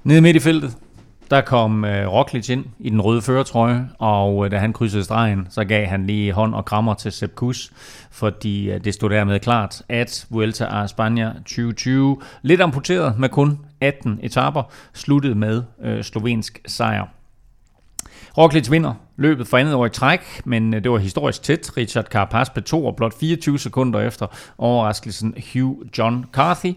Nede 0.05 0.21
midt 0.21 0.37
i 0.37 0.41
feltet, 0.41 0.77
der 1.31 1.41
kom 1.41 1.85
øh, 1.85 2.13
Roglic 2.13 2.49
ind 2.49 2.65
i 2.79 2.91
den 2.91 3.01
røde 3.01 3.23
føretrøje, 3.23 3.89
og 3.99 4.45
øh, 4.45 4.51
da 4.51 4.59
han 4.59 4.73
krydsede 4.73 5.05
stregen, 5.05 5.47
så 5.51 5.65
gav 5.65 5.87
han 5.87 6.07
lige 6.07 6.33
hånd 6.33 6.55
og 6.55 6.65
krammer 6.65 6.95
til 6.95 7.13
Sepp 7.13 7.35
Kuss, 7.35 7.73
fordi 8.11 8.71
øh, 8.71 8.85
det 8.85 8.95
stod 8.95 9.11
dermed 9.11 9.41
klart, 9.41 9.83
at 9.89 10.27
Vuelta 10.31 10.65
a 10.65 10.85
España 10.85 11.39
2020, 11.39 12.21
lidt 12.43 12.61
amputeret 12.61 13.19
med 13.19 13.29
kun 13.29 13.59
18 13.81 14.21
etaper, 14.23 14.63
sluttede 14.95 15.35
med 15.35 15.63
øh, 15.83 16.03
slovensk 16.03 16.61
sejr. 16.67 17.18
Roglic 18.39 18.71
vinder 18.71 18.95
løbet 19.17 19.47
for 19.47 19.59
andet 19.59 19.75
år 19.75 19.87
i 19.87 19.91
træk, 19.91 20.21
men 20.45 20.75
øh, 20.75 20.85
det 20.85 20.91
var 20.91 20.99
historisk 20.99 21.43
tæt. 21.43 21.77
Richard 21.77 22.05
Carapaz 22.05 22.51
blev 22.51 22.65
to 22.65 22.87
og 22.87 22.97
blot 22.97 23.15
24 23.21 23.59
sekunder 23.59 24.01
efter 24.01 24.27
overraskelsen 24.59 25.35
Hugh 25.53 25.77
John 25.99 26.25
Carthy 26.33 26.75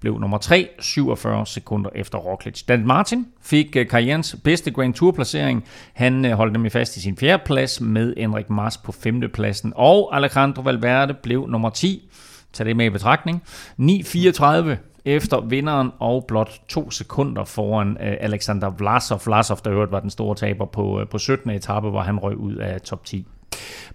blev 0.00 0.18
nummer 0.18 0.38
3, 0.38 0.68
47 0.80 1.46
sekunder 1.46 1.90
efter 1.94 2.18
Roglic. 2.18 2.62
Dan 2.62 2.86
Martin 2.86 3.26
fik 3.42 3.76
øh, 3.76 3.88
karrierens 3.88 4.36
bedste 4.44 4.70
Grand 4.70 4.94
Tour 4.94 5.12
placering. 5.12 5.64
Han 5.92 6.24
øh, 6.24 6.32
holdt 6.32 6.52
nemlig 6.52 6.72
fast 6.72 6.96
i 6.96 7.00
sin 7.00 7.16
fjerde 7.16 7.42
plads 7.46 7.80
med 7.80 8.14
Enrik 8.16 8.50
Mars 8.50 8.76
på 8.76 8.92
femte 8.92 9.28
pladsen. 9.28 9.72
Og 9.76 10.16
Alejandro 10.16 10.62
Valverde 10.62 11.14
blev 11.14 11.46
nummer 11.48 11.70
10. 11.70 12.10
Tag 12.52 12.66
det 12.66 12.76
med 12.76 12.86
i 12.86 12.90
betragtning. 12.90 13.42
9.34 13.80 14.93
efter 15.04 15.40
vinderen 15.40 15.90
og 15.98 16.24
blot 16.28 16.60
to 16.68 16.90
sekunder 16.90 17.44
foran 17.44 17.88
uh, 17.88 17.96
Alexander 18.00 18.70
Vlasov. 18.70 19.20
Vlasov, 19.26 19.58
der 19.64 19.72
øvrigt 19.72 19.92
var 19.92 20.00
den 20.00 20.10
store 20.10 20.34
taber 20.34 20.66
på, 20.66 21.00
uh, 21.00 21.08
på 21.08 21.18
17. 21.18 21.50
etape, 21.50 21.90
hvor 21.90 22.00
han 22.00 22.18
røg 22.18 22.36
ud 22.36 22.54
af 22.56 22.80
top 22.80 23.04
10. 23.04 23.26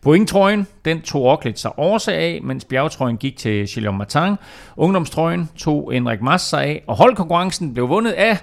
Pointtrøjen, 0.02 0.68
den 0.86 1.02
tog 1.02 1.24
Roglic 1.24 1.60
sig 1.60 1.80
også 1.80 2.12
af, 2.12 2.40
mens 2.44 2.66
bjergtrøjen 2.66 3.18
gik 3.18 3.38
til 3.38 3.68
Gilles 3.68 3.94
Martin. 3.94 4.36
Ungdomstrøjen 4.78 5.50
tog 5.58 5.92
Henrik 5.92 6.22
Mas 6.22 6.42
sig 6.42 6.64
af, 6.64 6.84
og 6.88 6.96
holdkonkurrencen 6.96 7.74
blev 7.74 7.90
vundet 7.90 8.12
af... 8.12 8.38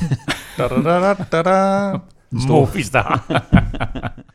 da, 0.58 0.68
da, 0.68 0.82
da, 0.82 1.14
da, 1.32 1.42
da. 1.42 1.98
Movistar. 2.48 3.24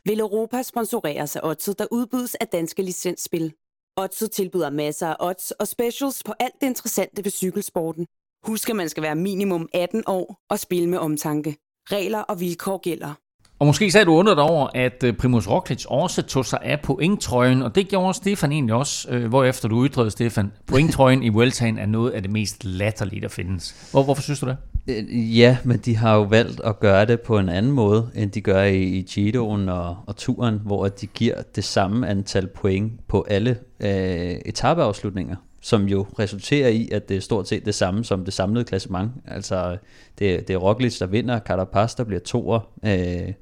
Vil 0.05 0.19
Europa 0.19 0.63
sponsoreres 0.63 1.35
af 1.35 1.39
Odset, 1.43 1.79
der 1.79 1.85
udbydes 1.91 2.35
af 2.35 2.47
danske 2.47 2.81
licensspil. 2.81 3.53
Odset 3.97 4.31
tilbyder 4.31 4.69
masser 4.69 5.07
af 5.07 5.15
odds 5.19 5.51
og 5.51 5.67
specials 5.67 6.23
på 6.23 6.33
alt 6.39 6.53
det 6.61 6.67
interessante 6.67 7.23
ved 7.23 7.31
cykelsporten. 7.31 8.07
Husk, 8.47 8.69
at 8.69 8.75
man 8.75 8.89
skal 8.89 9.03
være 9.03 9.15
minimum 9.15 9.69
18 9.73 10.03
år 10.07 10.39
og 10.49 10.59
spille 10.59 10.89
med 10.89 10.97
omtanke. 10.97 11.57
Regler 11.91 12.19
og 12.19 12.39
vilkår 12.39 12.77
gælder. 12.77 13.13
Og 13.59 13.67
måske 13.67 13.91
sad 13.91 14.05
du 14.05 14.13
undret 14.13 14.39
over, 14.39 14.67
at 14.75 15.03
øh, 15.03 15.13
Primus 15.13 15.47
Roglic 15.47 15.85
også 15.85 16.21
tog 16.21 16.45
sig 16.45 16.59
af 16.61 16.79
pointtrøjen, 16.81 17.61
og 17.61 17.75
det 17.75 17.87
gjorde 17.87 18.13
Stefan 18.13 18.51
egentlig 18.51 18.75
også, 18.75 19.09
øh, 19.09 19.25
hvorefter 19.25 19.69
du 19.69 19.85
ytrede, 19.85 20.11
Stefan, 20.11 20.51
pointtrøjen 20.65 21.23
i 21.23 21.29
Vueltaen 21.29 21.77
er 21.77 21.85
noget 21.85 22.11
af 22.11 22.21
det 22.21 22.31
mest 22.31 22.65
latterlige, 22.65 23.21
der 23.21 23.27
findes. 23.27 23.89
Hvor, 23.91 24.03
hvorfor 24.03 24.21
synes 24.21 24.39
du 24.39 24.45
det? 24.45 24.57
Øh, 24.87 25.39
ja, 25.39 25.57
men 25.63 25.77
de 25.77 25.95
har 25.95 26.15
jo 26.15 26.21
valgt 26.21 26.61
at 26.63 26.79
gøre 26.79 27.05
det 27.05 27.21
på 27.21 27.37
en 27.39 27.49
anden 27.49 27.71
måde, 27.71 28.09
end 28.15 28.31
de 28.31 28.41
gør 28.41 28.63
i, 28.63 28.83
i 28.83 29.01
Giroen 29.01 29.69
og, 29.69 29.97
og 30.07 30.15
turen, 30.15 30.61
hvor 30.65 30.87
de 30.87 31.07
giver 31.07 31.35
det 31.55 31.63
samme 31.63 32.07
antal 32.07 32.47
point 32.47 33.07
på 33.07 33.25
alle 33.29 33.57
øh, 33.79 34.35
etapeafslutninger 34.45 35.35
som 35.61 35.87
jo 35.87 36.05
resulterer 36.19 36.69
i, 36.69 36.89
at 36.91 37.09
det 37.09 37.17
er 37.17 37.21
stort 37.21 37.47
set 37.47 37.65
det 37.65 37.75
samme 37.75 38.03
som 38.03 38.25
det 38.25 38.33
samlede 38.33 38.65
klassement. 38.65 39.11
Altså, 39.25 39.77
det, 40.19 40.47
det 40.47 40.53
er 40.53 40.57
Roglic, 40.57 40.99
der 40.99 41.05
vinder, 41.05 41.39
Carapaz, 41.39 41.95
der 41.95 42.03
bliver 42.03 42.19
toer, 42.19 42.59
øh, 42.85 43.33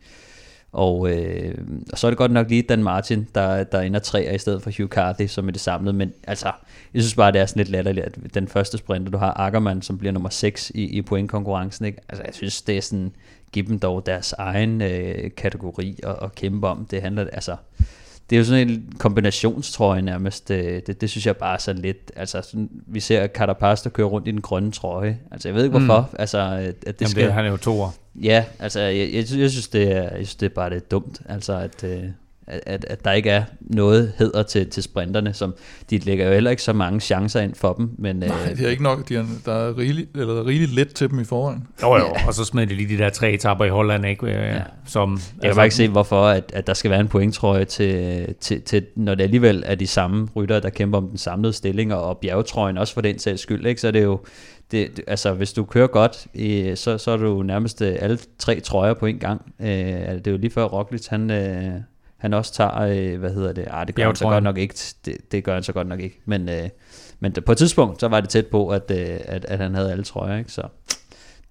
og, 0.75 1.09
øh, 1.11 1.57
og 1.91 1.97
så 1.97 2.07
er 2.07 2.11
det 2.11 2.17
godt 2.17 2.31
nok 2.31 2.49
lige 2.49 2.61
Dan 2.61 2.83
Martin, 2.83 3.27
der, 3.35 3.63
der 3.63 3.81
ender 3.81 3.99
træer 3.99 4.31
i 4.31 4.37
stedet 4.37 4.61
for 4.61 4.71
Hugh 4.77 4.89
Carthy, 4.89 5.27
som 5.27 5.47
er 5.47 5.51
det 5.51 5.61
samlede. 5.61 5.93
Men 5.93 6.13
altså, 6.23 6.51
jeg 6.93 7.01
synes 7.01 7.15
bare, 7.15 7.31
det 7.31 7.41
er 7.41 7.45
sådan 7.45 7.59
lidt 7.59 7.69
latterligt, 7.69 8.05
at 8.05 8.33
den 8.33 8.47
første 8.47 8.77
sprinter, 8.77 9.11
du 9.11 9.17
har 9.17 9.39
Ackermann, 9.39 9.81
som 9.81 9.97
bliver 9.97 10.11
nummer 10.11 10.29
6 10.29 10.71
i, 10.75 10.83
i 10.83 11.01
pointkonkurrencen. 11.01 11.85
Ikke? 11.85 11.99
Altså, 12.09 12.23
jeg 12.25 12.33
synes, 12.33 12.61
det 12.61 12.77
er 12.77 12.81
sådan, 12.81 13.11
giv 13.51 13.67
dem 13.67 13.79
dog 13.79 14.05
deres 14.05 14.33
egen 14.37 14.81
øh, 14.81 15.31
kategori 15.37 15.99
og, 16.03 16.15
og 16.15 16.35
kæmpe 16.35 16.67
om. 16.67 16.87
Det 16.91 17.01
handler, 17.01 17.27
altså, 17.33 17.55
det 18.29 18.35
er 18.35 18.37
jo 18.39 18.45
sådan 18.45 18.69
en 18.69 18.93
kombinationstrøje 18.99 20.01
nærmest. 20.01 20.47
Det, 20.47 20.87
det, 20.87 21.01
det 21.01 21.09
synes 21.09 21.25
jeg 21.25 21.37
bare 21.37 21.53
er 21.53 21.57
så 21.57 21.73
lidt. 21.73 22.11
Altså, 22.15 22.41
sådan, 22.41 22.69
vi 22.87 22.99
ser 22.99 23.27
Carapaz, 23.27 23.83
der 23.83 23.89
kører 23.89 24.07
rundt 24.07 24.27
i 24.27 24.31
den 24.31 24.41
grønne 24.41 24.71
trøje. 24.71 25.19
Altså, 25.31 25.47
jeg 25.47 25.55
ved 25.55 25.63
ikke 25.63 25.79
hvorfor. 25.79 26.09
Mm. 26.11 26.15
Altså, 26.19 26.37
at 26.37 26.83
det 26.85 27.01
Jamen, 27.01 27.09
skal... 27.09 27.23
det, 27.23 27.33
han 27.33 27.45
er 27.45 27.49
jo 27.49 27.57
toer. 27.57 27.89
Ja, 28.15 28.45
altså, 28.59 28.79
jeg, 28.79 29.13
jeg, 29.13 29.25
jeg, 29.37 29.51
synes, 29.51 29.67
det 29.67 29.91
er, 29.91 30.01
jeg 30.01 30.11
synes, 30.13 30.35
det 30.35 30.45
er 30.45 30.53
bare 30.55 30.69
det 30.69 30.75
er 30.75 30.87
dumt. 30.91 31.21
Altså, 31.29 31.53
at, 31.53 31.83
øh, 31.83 32.03
at, 32.47 32.85
at, 32.89 33.05
der 33.05 33.11
ikke 33.11 33.29
er 33.29 33.43
noget 33.59 34.13
hedder 34.17 34.43
til, 34.43 34.69
til 34.69 34.83
sprinterne, 34.83 35.33
som 35.33 35.55
de 35.89 35.97
lægger 35.97 36.25
jo 36.25 36.33
heller 36.33 36.51
ikke 36.51 36.63
så 36.63 36.73
mange 36.73 36.99
chancer 36.99 37.41
ind 37.41 37.55
for 37.55 37.73
dem. 37.73 37.89
Men, 37.97 38.15
Nej, 38.15 38.29
øh, 38.51 38.57
det 38.57 38.65
er 38.65 38.69
ikke 38.69 38.83
nok. 38.83 39.09
De 39.09 39.15
er, 39.15 39.25
der 39.45 39.53
er 39.53 39.77
rigeligt, 39.77 40.17
eller 40.17 40.45
rigeligt 40.45 40.73
let 40.73 40.93
til 40.93 41.09
dem 41.09 41.19
i 41.19 41.23
forvejen. 41.23 41.67
Jo, 41.81 41.95
jo, 41.95 42.13
ja. 42.15 42.27
og 42.27 42.33
så 42.33 42.45
smed 42.45 42.67
de 42.67 42.75
lige 42.75 42.97
de 42.97 43.03
der 43.03 43.09
tre 43.09 43.31
etapper 43.31 43.65
i 43.65 43.69
Holland, 43.69 44.05
ikke? 44.05 44.27
Ja. 44.27 44.61
Som, 44.85 45.11
jeg 45.11 45.19
kan 45.19 45.43
altså, 45.43 45.55
bare 45.55 45.65
ikke 45.65 45.75
se, 45.75 45.87
hvorfor 45.87 46.25
at, 46.27 46.51
at 46.53 46.67
der 46.67 46.73
skal 46.73 46.91
være 46.91 46.99
en 46.99 47.07
pointtrøje 47.07 47.65
til, 47.65 48.25
til, 48.41 48.61
til, 48.61 48.85
når 48.95 49.15
det 49.15 49.23
alligevel 49.23 49.63
er 49.65 49.75
de 49.75 49.87
samme 49.87 50.27
rytter, 50.35 50.59
der 50.59 50.69
kæmper 50.69 50.97
om 50.97 51.07
den 51.07 51.17
samlede 51.17 51.53
stilling, 51.53 51.93
og, 51.93 52.03
og 52.03 52.17
bjergetrøjen 52.17 52.77
også 52.77 52.93
for 52.93 53.01
den 53.01 53.19
sags 53.19 53.41
skyld, 53.41 53.65
ikke? 53.65 53.81
så 53.81 53.87
er 53.87 53.91
det 53.91 54.03
jo 54.03 54.19
det, 54.71 55.01
altså 55.07 55.33
hvis 55.33 55.53
du 55.53 55.63
kører 55.63 55.87
godt, 55.87 56.15
så, 56.79 56.97
så 56.97 57.11
er 57.11 57.17
du 57.17 57.43
nærmest 57.43 57.81
øh, 57.81 57.95
alle 57.99 58.19
tre 58.39 58.59
trøjer 58.59 58.93
på 58.93 59.05
en 59.05 59.19
gang. 59.19 59.53
Øh, 59.59 59.67
det 59.67 60.27
er 60.27 60.31
jo 60.31 60.37
lige 60.37 60.51
før 60.51 60.63
Roglic, 60.63 61.07
han, 61.07 61.31
øh, 61.31 61.73
han 62.25 62.33
også 62.33 62.53
tager, 62.53 62.79
øh, 62.79 63.19
hvad 63.19 63.33
hedder 63.33 63.53
det, 63.53 63.65
ah, 63.69 63.87
det 63.87 63.95
gør 63.95 64.05
han 64.05 64.15
så 64.15 64.25
godt 64.25 64.43
nok 64.43 64.57
ikke, 64.57 64.75
det, 65.05 65.31
det 65.31 65.43
gør 65.43 65.53
han 65.53 65.63
så 65.63 65.73
godt 65.73 65.87
nok 65.87 65.99
ikke, 65.99 66.21
men, 66.25 66.49
øh, 66.49 66.69
men 67.19 67.33
på 67.45 67.51
et 67.51 67.57
tidspunkt, 67.57 67.99
så 67.99 68.07
var 68.07 68.21
det 68.21 68.29
tæt 68.29 68.47
på, 68.47 68.69
at, 68.69 68.91
øh, 68.91 69.19
at, 69.25 69.45
at 69.45 69.59
han 69.59 69.75
havde 69.75 69.91
alle 69.91 70.03
trøjer, 70.03 70.37
ikke? 70.37 70.51
så 70.51 70.61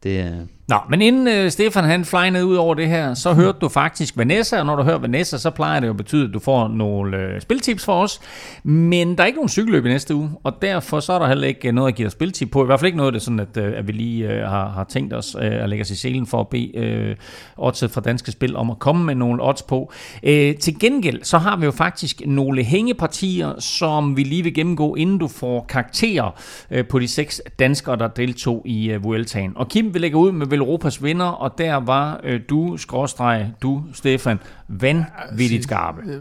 Det 0.03 0.21
er... 0.21 0.47
Nå, 0.69 0.77
men 0.91 1.03
inden 1.03 1.45
uh, 1.45 1.51
Stefan 1.51 1.85
han 1.85 2.05
flynede 2.05 2.47
ud 2.47 2.57
over 2.57 2.75
det 2.75 2.89
her, 2.89 3.15
så 3.15 3.33
hørte 3.33 3.59
du 3.61 3.69
faktisk 3.69 4.17
Vanessa, 4.17 4.59
og 4.59 4.67
når 4.67 4.77
du 4.77 4.83
hører 4.83 4.99
Vanessa, 4.99 5.39
så 5.39 5.51
plejer 5.51 5.81
det 5.81 5.87
jo 5.87 5.93
at 5.93 5.97
betyde, 5.97 6.29
at 6.29 6.35
du 6.35 6.39
får 6.39 6.69
nogle 6.69 7.17
uh, 7.17 7.41
spiltips 7.41 7.85
for 7.85 8.03
os. 8.03 8.21
Men 8.63 9.17
der 9.17 9.23
er 9.23 9.27
ikke 9.27 9.37
nogen 9.37 9.49
cykelløb 9.49 9.87
i 9.87 9.89
næste 9.89 10.15
uge, 10.15 10.31
og 10.45 10.53
derfor 10.63 11.01
så 11.01 11.13
er 11.13 11.19
der 11.19 11.27
heller 11.27 11.49
ikke 11.49 11.73
noget 11.73 11.89
at 11.89 11.95
give 11.95 12.05
dig 12.05 12.13
spiltip 12.13 12.51
på. 12.51 12.63
I 12.63 12.67
hvert 12.67 12.81
fald 12.81 12.87
ikke 12.87 12.99
noget, 12.99 13.15
det 13.15 13.23
sådan, 13.23 13.41
at, 13.41 13.57
uh, 13.57 13.65
at 13.77 13.87
vi 13.87 13.93
lige 13.93 14.27
uh, 14.27 14.33
har, 14.33 14.69
har 14.69 14.85
tænkt 14.85 15.13
os 15.13 15.35
uh, 15.35 15.43
at 15.45 15.69
lægge 15.69 15.83
os 15.83 15.91
i 15.91 15.97
selen 15.97 16.27
for 16.27 16.41
at 16.41 16.49
bede 16.49 17.17
uh, 17.59 17.67
oddset 17.67 17.91
fra 17.91 18.01
Danske 18.01 18.33
Spil 18.33 18.57
om 18.57 18.71
at 18.71 18.79
komme 18.79 19.05
med 19.05 19.15
nogle 19.15 19.43
odds 19.43 19.63
på. 19.63 19.93
Uh, 20.23 20.31
til 20.61 20.79
gengæld, 20.81 21.23
så 21.23 21.39
har 21.39 21.57
vi 21.57 21.65
jo 21.65 21.71
faktisk 21.71 22.23
nogle 22.27 22.63
hængepartier, 22.63 23.61
som 23.61 24.17
vi 24.17 24.23
lige 24.23 24.43
vil 24.43 24.55
gennemgå, 24.55 24.95
inden 24.95 25.19
du 25.19 25.29
får 25.29 25.67
karakterer 25.69 26.41
uh, 26.71 26.87
på 26.91 26.99
de 26.99 27.09
seks 27.09 27.43
danskere, 27.59 27.97
der 27.97 28.09
deltog 28.09 28.63
i 28.65 28.95
uh, 28.95 29.05
Vueltaen. 29.05 29.53
Og 29.57 29.69
Kim 29.69 29.95
vil 29.95 30.01
lægge 30.01 30.17
ud 30.17 30.33
med 30.33 30.54
Europas 30.59 31.03
vinder, 31.03 31.27
og 31.27 31.59
der 31.59 31.75
var 31.75 32.21
øh, 32.25 32.41
du, 32.49 32.77
skråstreg, 32.77 33.53
du, 33.63 33.83
Stefan, 33.93 34.39
vanvittigt 34.69 35.63
skarpe. 35.63 36.01
Øh, 36.07 36.21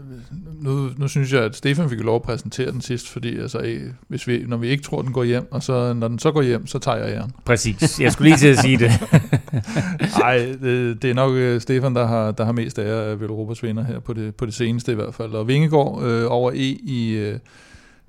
nu, 0.62 0.88
nu 0.96 1.08
synes 1.08 1.32
jeg, 1.32 1.42
at 1.42 1.56
Stefan 1.56 1.90
fik 1.90 2.00
lov 2.00 2.16
at 2.16 2.22
præsentere 2.22 2.70
den 2.70 2.80
sidst, 2.80 3.08
fordi 3.08 3.38
altså, 3.38 3.58
øh, 3.58 3.82
hvis 4.08 4.26
vi, 4.26 4.44
når 4.46 4.56
vi 4.56 4.68
ikke 4.68 4.82
tror, 4.82 5.02
den 5.02 5.12
går 5.12 5.24
hjem, 5.24 5.48
og 5.50 5.62
så, 5.62 5.92
når 5.92 6.08
den 6.08 6.18
så 6.18 6.32
går 6.32 6.42
hjem, 6.42 6.66
så 6.66 6.78
tager 6.78 6.98
jeg 6.98 7.16
æren. 7.16 7.32
Præcis, 7.44 8.00
jeg 8.00 8.12
skulle 8.12 8.28
lige 8.28 8.38
til 8.38 8.48
at 8.48 8.58
sige 8.58 8.78
det. 8.78 8.90
Nej, 10.18 10.36
det, 10.62 11.02
det 11.02 11.10
er 11.10 11.14
nok 11.14 11.32
øh, 11.34 11.60
Stefan, 11.60 11.94
der 11.94 12.06
har, 12.06 12.30
der 12.30 12.44
har 12.44 12.52
mest 12.52 12.78
ære 12.78 13.04
af 13.04 13.14
Europas 13.14 13.62
vinder 13.62 13.84
her 13.84 14.00
på 14.00 14.12
det, 14.12 14.34
på 14.34 14.46
det 14.46 14.54
seneste 14.54 14.92
i 14.92 14.94
hvert 14.94 15.14
fald. 15.14 15.32
Og 15.32 15.48
Vingegaard 15.48 16.02
øh, 16.02 16.26
over 16.28 16.50
E 16.50 16.76
i... 16.82 17.10
Øh, 17.10 17.38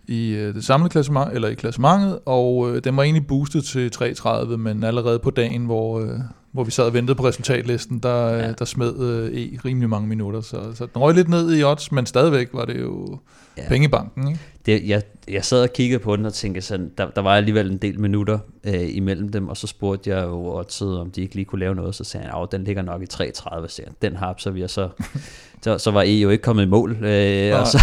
i 0.07 0.29
øh, 0.29 0.55
det 0.55 0.65
samlede 0.65 0.89
klassement, 0.89 1.33
eller 1.33 1.47
i 1.47 1.53
klassementet, 1.53 2.19
og 2.25 2.69
øh, 2.71 2.83
den 2.83 2.97
var 2.97 3.03
egentlig 3.03 3.27
boostet 3.27 3.63
til 3.63 3.91
3.30, 3.95 4.55
men 4.55 4.83
allerede 4.83 5.19
på 5.19 5.29
dagen, 5.29 5.65
hvor, 5.65 5.99
øh, 5.99 6.19
hvor 6.51 6.63
vi 6.63 6.71
sad 6.71 6.83
og 6.83 6.93
ventede 6.93 7.15
på 7.15 7.27
resultatlisten, 7.27 7.99
der, 7.99 8.29
ja. 8.29 8.51
der 8.51 8.65
smed 8.65 8.99
øh, 8.99 9.41
E 9.41 9.59
rimelig 9.65 9.89
mange 9.89 10.07
minutter, 10.07 10.41
så, 10.41 10.57
så 10.75 10.85
den 10.85 11.01
røg 11.01 11.15
lidt 11.15 11.29
ned 11.29 11.57
i 11.57 11.63
odds, 11.63 11.91
men 11.91 12.05
stadigvæk 12.05 12.49
var 12.53 12.65
det 12.65 12.81
jo 12.81 13.19
ja. 13.57 13.63
penge 13.67 13.85
i 13.85 13.87
banken. 13.87 14.27
Ikke? 14.27 14.39
Det, 14.65 14.87
jeg, 14.87 15.01
jeg 15.27 15.45
sad 15.45 15.61
og 15.61 15.73
kiggede 15.73 15.99
på 15.99 16.15
den 16.15 16.25
og 16.25 16.33
tænkte 16.33 16.61
sådan, 16.61 16.91
der, 16.97 17.09
der 17.09 17.21
var 17.21 17.35
alligevel 17.35 17.71
en 17.71 17.77
del 17.77 17.99
minutter 17.99 18.39
øh, 18.63 18.95
imellem 18.95 19.31
dem, 19.31 19.47
og 19.47 19.57
så 19.57 19.67
spurgte 19.67 20.09
jeg 20.09 20.23
jo 20.23 20.45
oddset, 20.45 20.99
om 20.99 21.11
de 21.11 21.21
ikke 21.21 21.35
lige 21.35 21.45
kunne 21.45 21.59
lave 21.59 21.75
noget, 21.75 21.95
så 21.95 22.03
sagde 22.03 22.27
han, 22.27 22.41
at 22.43 22.51
den 22.51 22.63
ligger 22.63 22.81
nok 22.81 23.01
i 23.01 23.05
3.30, 23.13 23.67
så 23.67 23.81
den 24.01 24.15
har 24.15 24.51
vi, 24.51 24.61
og 24.61 24.69
så, 24.69 24.89
så, 25.63 25.77
så 25.77 25.91
var 25.91 26.01
E 26.01 26.05
jo 26.05 26.29
ikke 26.29 26.41
kommet 26.41 26.63
i 26.63 26.67
mål, 26.67 26.91
øh, 27.05 27.59
og 27.59 27.67
så, 27.67 27.79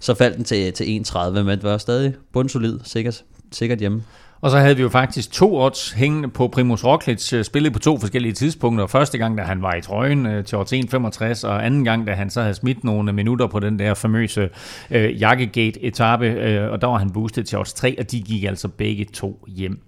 så 0.00 0.14
faldt 0.14 0.36
den 0.36 0.44
til, 0.44 0.72
til 0.72 0.84
1.30, 0.84 1.30
men 1.30 1.48
det 1.48 1.62
var 1.62 1.78
stadig 1.78 2.14
bundsolid, 2.32 2.80
sikkert, 2.84 3.24
sikkert 3.52 3.78
hjemme. 3.78 4.02
Og 4.40 4.50
så 4.50 4.58
havde 4.58 4.76
vi 4.76 4.82
jo 4.82 4.88
faktisk 4.88 5.32
to 5.32 5.56
odds 5.56 5.90
hængende 5.90 6.28
på 6.28 6.48
Primus 6.48 6.84
Roglic, 6.84 7.32
øh, 7.32 7.44
spillet 7.44 7.72
på 7.72 7.78
to 7.78 7.98
forskellige 7.98 8.32
tidspunkter. 8.32 8.86
Første 8.86 9.18
gang, 9.18 9.38
da 9.38 9.42
han 9.42 9.62
var 9.62 9.74
i 9.74 9.80
trøjen 9.80 10.26
øh, 10.26 10.44
til 10.44 10.58
odds 10.58 10.72
1,65, 10.72 11.48
og 11.48 11.66
anden 11.66 11.84
gang, 11.84 12.06
da 12.06 12.12
han 12.12 12.30
så 12.30 12.40
havde 12.40 12.54
smidt 12.54 12.84
nogle 12.84 13.12
minutter 13.12 13.46
på 13.46 13.60
den 13.60 13.78
der 13.78 13.94
famøse 13.94 14.48
øh, 14.90 15.20
Jakkegate-etappe, 15.20 16.26
øh, 16.26 16.70
og 16.72 16.80
der 16.80 16.86
var 16.86 16.98
han 16.98 17.10
boostet 17.10 17.46
til 17.46 17.58
odds 17.58 17.72
3, 17.72 17.96
og 17.98 18.10
de 18.10 18.22
gik 18.22 18.44
altså 18.44 18.68
begge 18.68 19.04
to 19.04 19.44
hjem. 19.48 19.80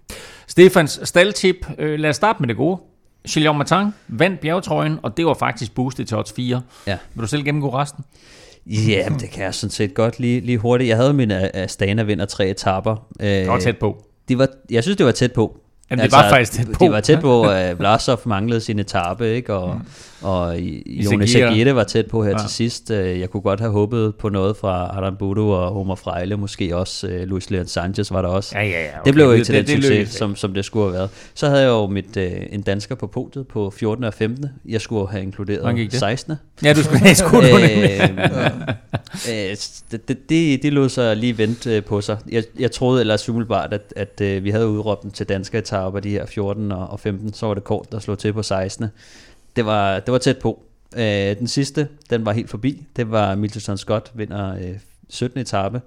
Stefans 0.47 1.01
staldtip, 1.05 1.67
øh, 1.79 1.99
lad 1.99 2.11
os 2.11 2.17
starte 2.17 2.43
med 2.43 2.49
det 2.49 2.57
gode. 2.57 2.81
Chilion 3.29 3.59
Martin 3.59 3.87
vandt 4.09 4.41
bjergetrøjen, 4.41 4.99
og 5.03 5.17
det 5.17 5.27
var 5.27 5.35
faktisk 5.35 5.75
boostet 5.75 6.09
til 6.09 6.17
odds 6.17 6.33
4. 6.33 6.63
Ja. 6.87 6.99
Vil 7.15 7.23
du 7.23 7.29
selv 7.29 7.45
gennemgå 7.45 7.79
resten? 7.79 8.05
Ja, 8.71 9.09
det 9.21 9.31
kan 9.31 9.45
jeg 9.45 9.55
sådan 9.55 9.71
set 9.71 9.95
godt 9.95 10.21
lige, 10.21 10.41
lige 10.41 10.59
hurtigt. 10.59 10.89
Jeg 10.89 10.97
havde 10.97 11.13
min 11.13 11.31
Astana 11.31 12.03
vinder 12.03 12.25
tre 12.25 12.49
etapper. 12.49 13.07
Det 13.21 13.49
var 13.49 13.59
tæt 13.59 13.79
på 13.79 14.05
de 14.31 14.39
var, 14.39 14.49
jeg 14.71 14.83
synes, 14.83 14.97
det 14.97 15.07
var 15.07 15.13
tæt 15.13 15.33
på. 15.33 15.57
Jamen, 15.91 15.99
det 15.99 16.03
altså, 16.03 16.19
var 16.19 16.31
faktisk 16.31 16.53
tæt 16.53 16.67
på. 16.67 16.85
De 16.85 16.91
var 16.91 17.01
tæt 17.01 17.21
på, 17.21 17.43
at 17.43 17.79
Vlasov 17.79 18.21
manglede 18.25 18.61
sin 18.61 18.79
etape, 18.79 19.35
ikke? 19.35 19.55
og 19.55 19.75
mm. 19.75 19.81
Og 20.23 20.61
Jonas 20.87 21.35
Aguirre 21.35 21.75
var 21.75 21.85
tæt 21.85 22.07
på 22.07 22.25
her 22.25 22.31
ja. 22.31 22.39
til 22.39 22.51
sidst. 22.51 22.91
Øh, 22.91 23.21
jeg 23.21 23.31
kunne 23.31 23.41
godt 23.41 23.61
have 23.61 23.73
håbet 23.73 24.15
på 24.15 24.29
noget 24.29 24.57
fra 24.57 24.99
Adam 24.99 25.17
Budo 25.17 25.51
og 25.51 25.73
Homer 25.73 25.95
Freile, 25.95 26.37
måske 26.37 26.77
også 26.77 27.07
uh, 27.07 27.13
Luis 27.23 27.51
Leon 27.51 27.67
Sanchez 27.67 28.11
var 28.11 28.23
der 28.23 28.29
også. 28.29 28.59
Ja, 28.59 28.65
ja, 28.65 28.83
ja, 28.83 28.89
okay. 28.89 29.05
Det 29.05 29.15
blev 29.15 29.25
jo 29.25 29.33
ikke 29.33 29.45
til 29.45 29.55
det, 29.55 29.69
den 29.69 29.77
det, 29.77 29.85
succes, 29.85 30.09
det 30.09 30.19
som, 30.19 30.37
som 30.37 30.55
det 30.55 30.65
skulle 30.65 30.85
have 30.85 30.93
været. 30.93 31.11
Så 31.35 31.49
havde 31.49 31.61
jeg 31.63 31.69
jo 31.69 31.87
mit, 31.87 32.17
uh, 32.17 32.23
en 32.51 32.63
dansker 32.63 32.95
på 32.95 33.07
podiet 33.07 33.49
på 33.49 33.71
14. 33.71 34.05
og 34.05 34.15
15. 34.15 34.47
Jeg 34.69 34.81
skulle 34.81 35.09
have 35.09 35.23
inkluderet 35.23 35.93
16. 35.93 36.35
Ja, 36.65 36.73
du 36.73 36.83
skulle 36.83 36.99
have 37.07 37.15
skulle 37.15 37.53
du 37.53 37.57
det, 39.93 40.09
det, 40.09 40.29
det, 40.29 40.63
det 40.63 40.73
lod 40.73 40.89
sig 40.89 41.17
lige 41.17 41.39
vente 41.39 41.81
på 41.81 42.01
sig. 42.01 42.19
Jeg, 42.31 42.45
jeg 42.59 42.71
troede 42.71 43.01
ellers 43.01 43.29
umiddelbart, 43.29 43.73
at, 43.73 43.95
at 43.97 44.37
uh, 44.37 44.45
vi 44.45 44.51
havde 44.51 44.69
udråbt 44.69 45.03
den 45.03 45.11
til 45.11 45.29
danske 45.29 45.59
etaper, 45.59 46.01
de 46.01 46.11
her 46.11 46.27
14 46.27 46.73
og 46.73 47.01
15. 47.01 47.33
Så 47.33 47.47
var 47.47 47.55
det 47.55 47.65
kort, 47.65 47.93
der 47.93 47.99
slog 47.99 48.19
til 48.19 48.33
på 48.33 48.43
16 48.43 48.87
det 49.61 49.67
var, 49.67 50.01
det 50.01 50.13
var 50.13 50.19
tæt 50.19 50.39
på. 50.39 50.63
Øh, 50.97 51.39
den 51.39 51.47
sidste, 51.47 51.89
den 52.11 52.27
var 52.27 52.33
helt 52.33 52.51
forbi. 52.51 52.87
Det 52.97 53.11
var 53.11 53.35
Milton 53.35 53.79
Scott, 53.79 54.11
vinder 54.15 54.55
øh, 54.55 54.79
17. 55.11 55.41
etape. 55.41 55.81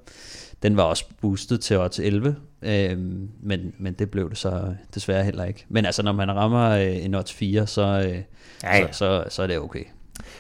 Den 0.64 0.78
var 0.78 0.84
også 0.84 1.06
boostet 1.22 1.62
til 1.62 1.80
odds 1.80 2.00
11, 2.00 2.36
øh, 2.62 2.98
men, 3.44 3.74
men 3.80 3.94
det 3.94 4.12
blev 4.12 4.30
det 4.30 4.38
så 4.38 4.76
desværre 4.96 5.24
heller 5.24 5.44
ikke. 5.44 5.66
Men 5.70 5.86
altså, 5.86 6.04
når 6.04 6.12
man 6.12 6.32
rammer 6.36 6.70
øh, 6.70 7.06
en 7.06 7.16
odds 7.16 7.34
4, 7.34 7.68
så, 7.68 7.82
øh, 7.82 8.18
ja, 8.64 8.78
ja. 8.78 8.88
Så, 8.92 8.98
så, 8.98 9.24
så 9.30 9.44
er 9.44 9.48
det 9.48 9.60
okay. 9.60 9.84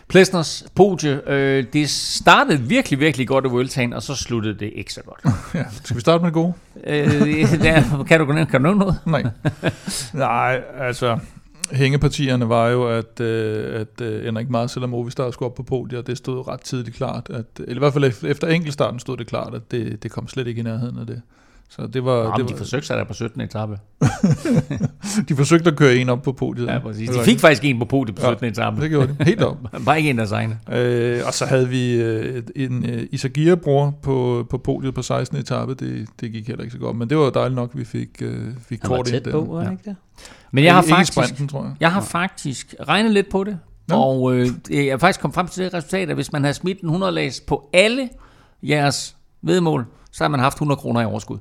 Plesners 0.07 0.65
podie, 0.75 1.21
øh, 1.29 1.65
det 1.73 1.89
startede 1.89 2.61
virkelig, 2.61 2.99
virkelig 2.99 3.27
godt 3.27 3.45
i 3.45 3.47
Vueltaen, 3.47 3.93
og 3.93 4.03
så 4.03 4.15
sluttede 4.15 4.59
det 4.59 4.71
ikke 4.75 4.93
så 4.93 5.01
godt. 5.05 5.19
ja, 5.55 5.63
skal 5.83 5.95
vi 5.95 6.01
starte 6.01 6.21
med 6.21 6.27
det 6.27 6.33
gode? 6.33 6.53
øh, 6.83 7.61
der, 7.63 8.03
kan 8.07 8.19
du 8.19 8.25
kan 8.25 8.47
du 8.51 8.59
nævne 8.59 8.79
noget? 8.79 8.97
Nej. 9.05 9.23
Nej, 10.13 10.61
altså, 10.79 11.19
hængepartierne 11.71 12.49
var 12.49 12.67
jo, 12.67 12.87
at, 12.87 13.19
øh, 13.19 13.81
at 13.81 14.01
øh, 14.01 14.25
Henrik 14.25 14.49
Marcel 14.49 14.83
og 14.83 14.89
Movistar 14.89 15.31
skulle 15.31 15.49
op 15.49 15.55
på 15.55 15.63
podiet, 15.63 15.99
og 15.99 16.07
det 16.07 16.17
stod 16.17 16.47
ret 16.47 16.61
tidligt 16.61 16.95
klart, 16.95 17.29
at, 17.29 17.45
eller 17.59 17.75
i 17.75 17.79
hvert 17.79 17.93
fald 17.93 18.31
efter 18.31 18.47
enkeltstarten 18.47 18.99
stod 18.99 19.17
det 19.17 19.27
klart, 19.27 19.53
at 19.53 19.71
det, 19.71 20.03
det 20.03 20.11
kom 20.11 20.27
slet 20.27 20.47
ikke 20.47 20.59
i 20.59 20.63
nærheden 20.63 20.97
af 20.97 21.07
det. 21.07 21.21
Så 21.75 21.87
det 21.87 22.05
var, 22.05 22.17
Jamen, 22.17 22.33
det 22.37 22.43
var, 22.43 22.49
de 22.49 22.57
forsøgte 22.57 22.87
sig 22.87 22.97
der 22.97 23.03
på 23.03 23.13
17. 23.13 23.41
etape. 23.41 23.79
de 25.29 25.35
forsøgte 25.35 25.69
at 25.69 25.77
køre 25.77 25.95
en 25.95 26.09
op 26.09 26.21
på 26.21 26.31
podiet. 26.31 26.67
Ja, 26.67 26.79
præcis. 26.79 27.09
De 27.09 27.23
fik 27.23 27.39
faktisk 27.39 27.63
en 27.63 27.79
på 27.79 27.85
podiet 27.85 28.15
på 28.15 28.21
17. 28.21 28.45
Ja, 28.45 28.51
etape. 28.51 28.81
det 28.81 28.89
gjorde 28.89 29.15
de. 29.19 29.23
Helt 29.25 29.41
op. 29.41 29.57
Bare 29.85 29.97
ikke 29.97 30.09
en 30.09 30.17
der 30.17 30.25
sejne. 30.25 30.59
Øh, 30.71 31.21
og 31.27 31.33
så 31.33 31.45
havde 31.45 31.69
vi 31.69 31.93
øh, 31.93 32.43
en 32.55 32.85
øh, 32.89 33.07
Isagira-bror 33.11 33.99
på, 34.01 34.47
på 34.49 34.57
podiet 34.57 34.93
på 34.93 35.01
16. 35.01 35.37
etape. 35.37 35.73
Det, 35.73 36.07
det 36.19 36.31
gik 36.31 36.47
heller 36.47 36.63
ikke 36.63 36.73
så 36.73 36.79
godt. 36.79 36.97
Men 36.97 37.09
det 37.09 37.17
var 37.17 37.29
dejligt 37.29 37.55
nok, 37.55 37.69
at 37.73 37.79
vi 37.79 37.85
fik, 37.85 38.09
øh, 38.21 38.47
fik 38.67 38.81
Han 38.81 38.87
kort 38.87 39.09
ind 39.11 39.23
der. 39.23 39.31
På, 39.31 39.45
var 39.49 39.63
ja. 39.63 39.71
ikke 39.71 39.83
det? 39.85 39.95
Men 40.51 40.63
jeg 40.63 40.75
har 40.75 40.81
faktisk, 40.81 41.13
sprinten, 41.13 41.47
tror 41.47 41.63
jeg. 41.63 41.73
jeg 41.79 41.91
har 41.91 42.01
faktisk 42.01 42.75
regnet 42.87 43.11
lidt 43.11 43.29
på 43.31 43.43
det. 43.43 43.59
Ja. 43.89 43.95
Og 43.95 44.35
øh, 44.35 44.47
jeg 44.69 44.85
er 44.85 44.97
faktisk 44.97 45.19
kommet 45.19 45.35
frem 45.35 45.47
til 45.47 45.63
det 45.63 45.73
resultat, 45.73 46.09
at 46.09 46.15
hvis 46.15 46.31
man 46.31 46.43
havde 46.43 46.53
smidt 46.53 46.81
en 46.81 46.87
100 46.87 47.11
lags 47.11 47.41
på 47.47 47.69
alle 47.73 48.09
jeres 48.63 49.15
vedmål, 49.41 49.85
så 50.11 50.23
har 50.23 50.29
man 50.29 50.39
haft 50.39 50.55
100 50.55 50.77
kroner 50.77 51.01
i 51.01 51.05
overskud. 51.05 51.37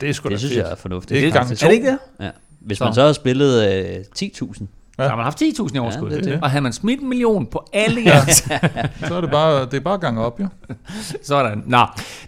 Det, 0.00 0.08
er 0.08 0.12
sgu 0.12 0.28
det 0.28 0.38
synes 0.38 0.54
fedt. 0.54 0.64
jeg 0.64 0.72
er 0.72 0.76
fornuftigt. 0.76 1.10
Det 1.22 1.28
er, 1.28 1.42
det 1.42 1.62
er 1.62 1.66
det 1.68 1.74
ikke 1.74 1.86
det? 1.86 1.98
Ja. 2.20 2.30
Hvis 2.60 2.78
så. 2.78 2.84
man 2.84 2.94
så 2.94 3.00
havde 3.00 3.14
spillet 3.14 3.84
øh, 3.86 4.04
10.000, 4.18 4.64
Ja. 4.98 5.04
Så 5.04 5.08
har 5.08 5.16
man 5.16 5.24
haft 5.24 5.42
10.000 5.42 5.74
i 5.74 5.78
overskud. 5.78 6.10
Ja, 6.10 6.16
det, 6.16 6.24
det. 6.24 6.38
Og 6.42 6.50
havde 6.50 6.62
man 6.62 6.72
smidt 6.72 7.00
en 7.00 7.08
million 7.08 7.46
på 7.46 7.68
alle 7.72 8.02
jeres... 8.04 8.36
så 9.08 9.14
er 9.14 9.20
det 9.20 9.30
bare, 9.30 9.64
det 9.64 9.74
er 9.74 9.80
bare 9.80 9.98
gang 9.98 10.20
op, 10.20 10.40
jo. 10.40 10.46
Sådan. 11.22 11.62
Nå, 11.66 11.78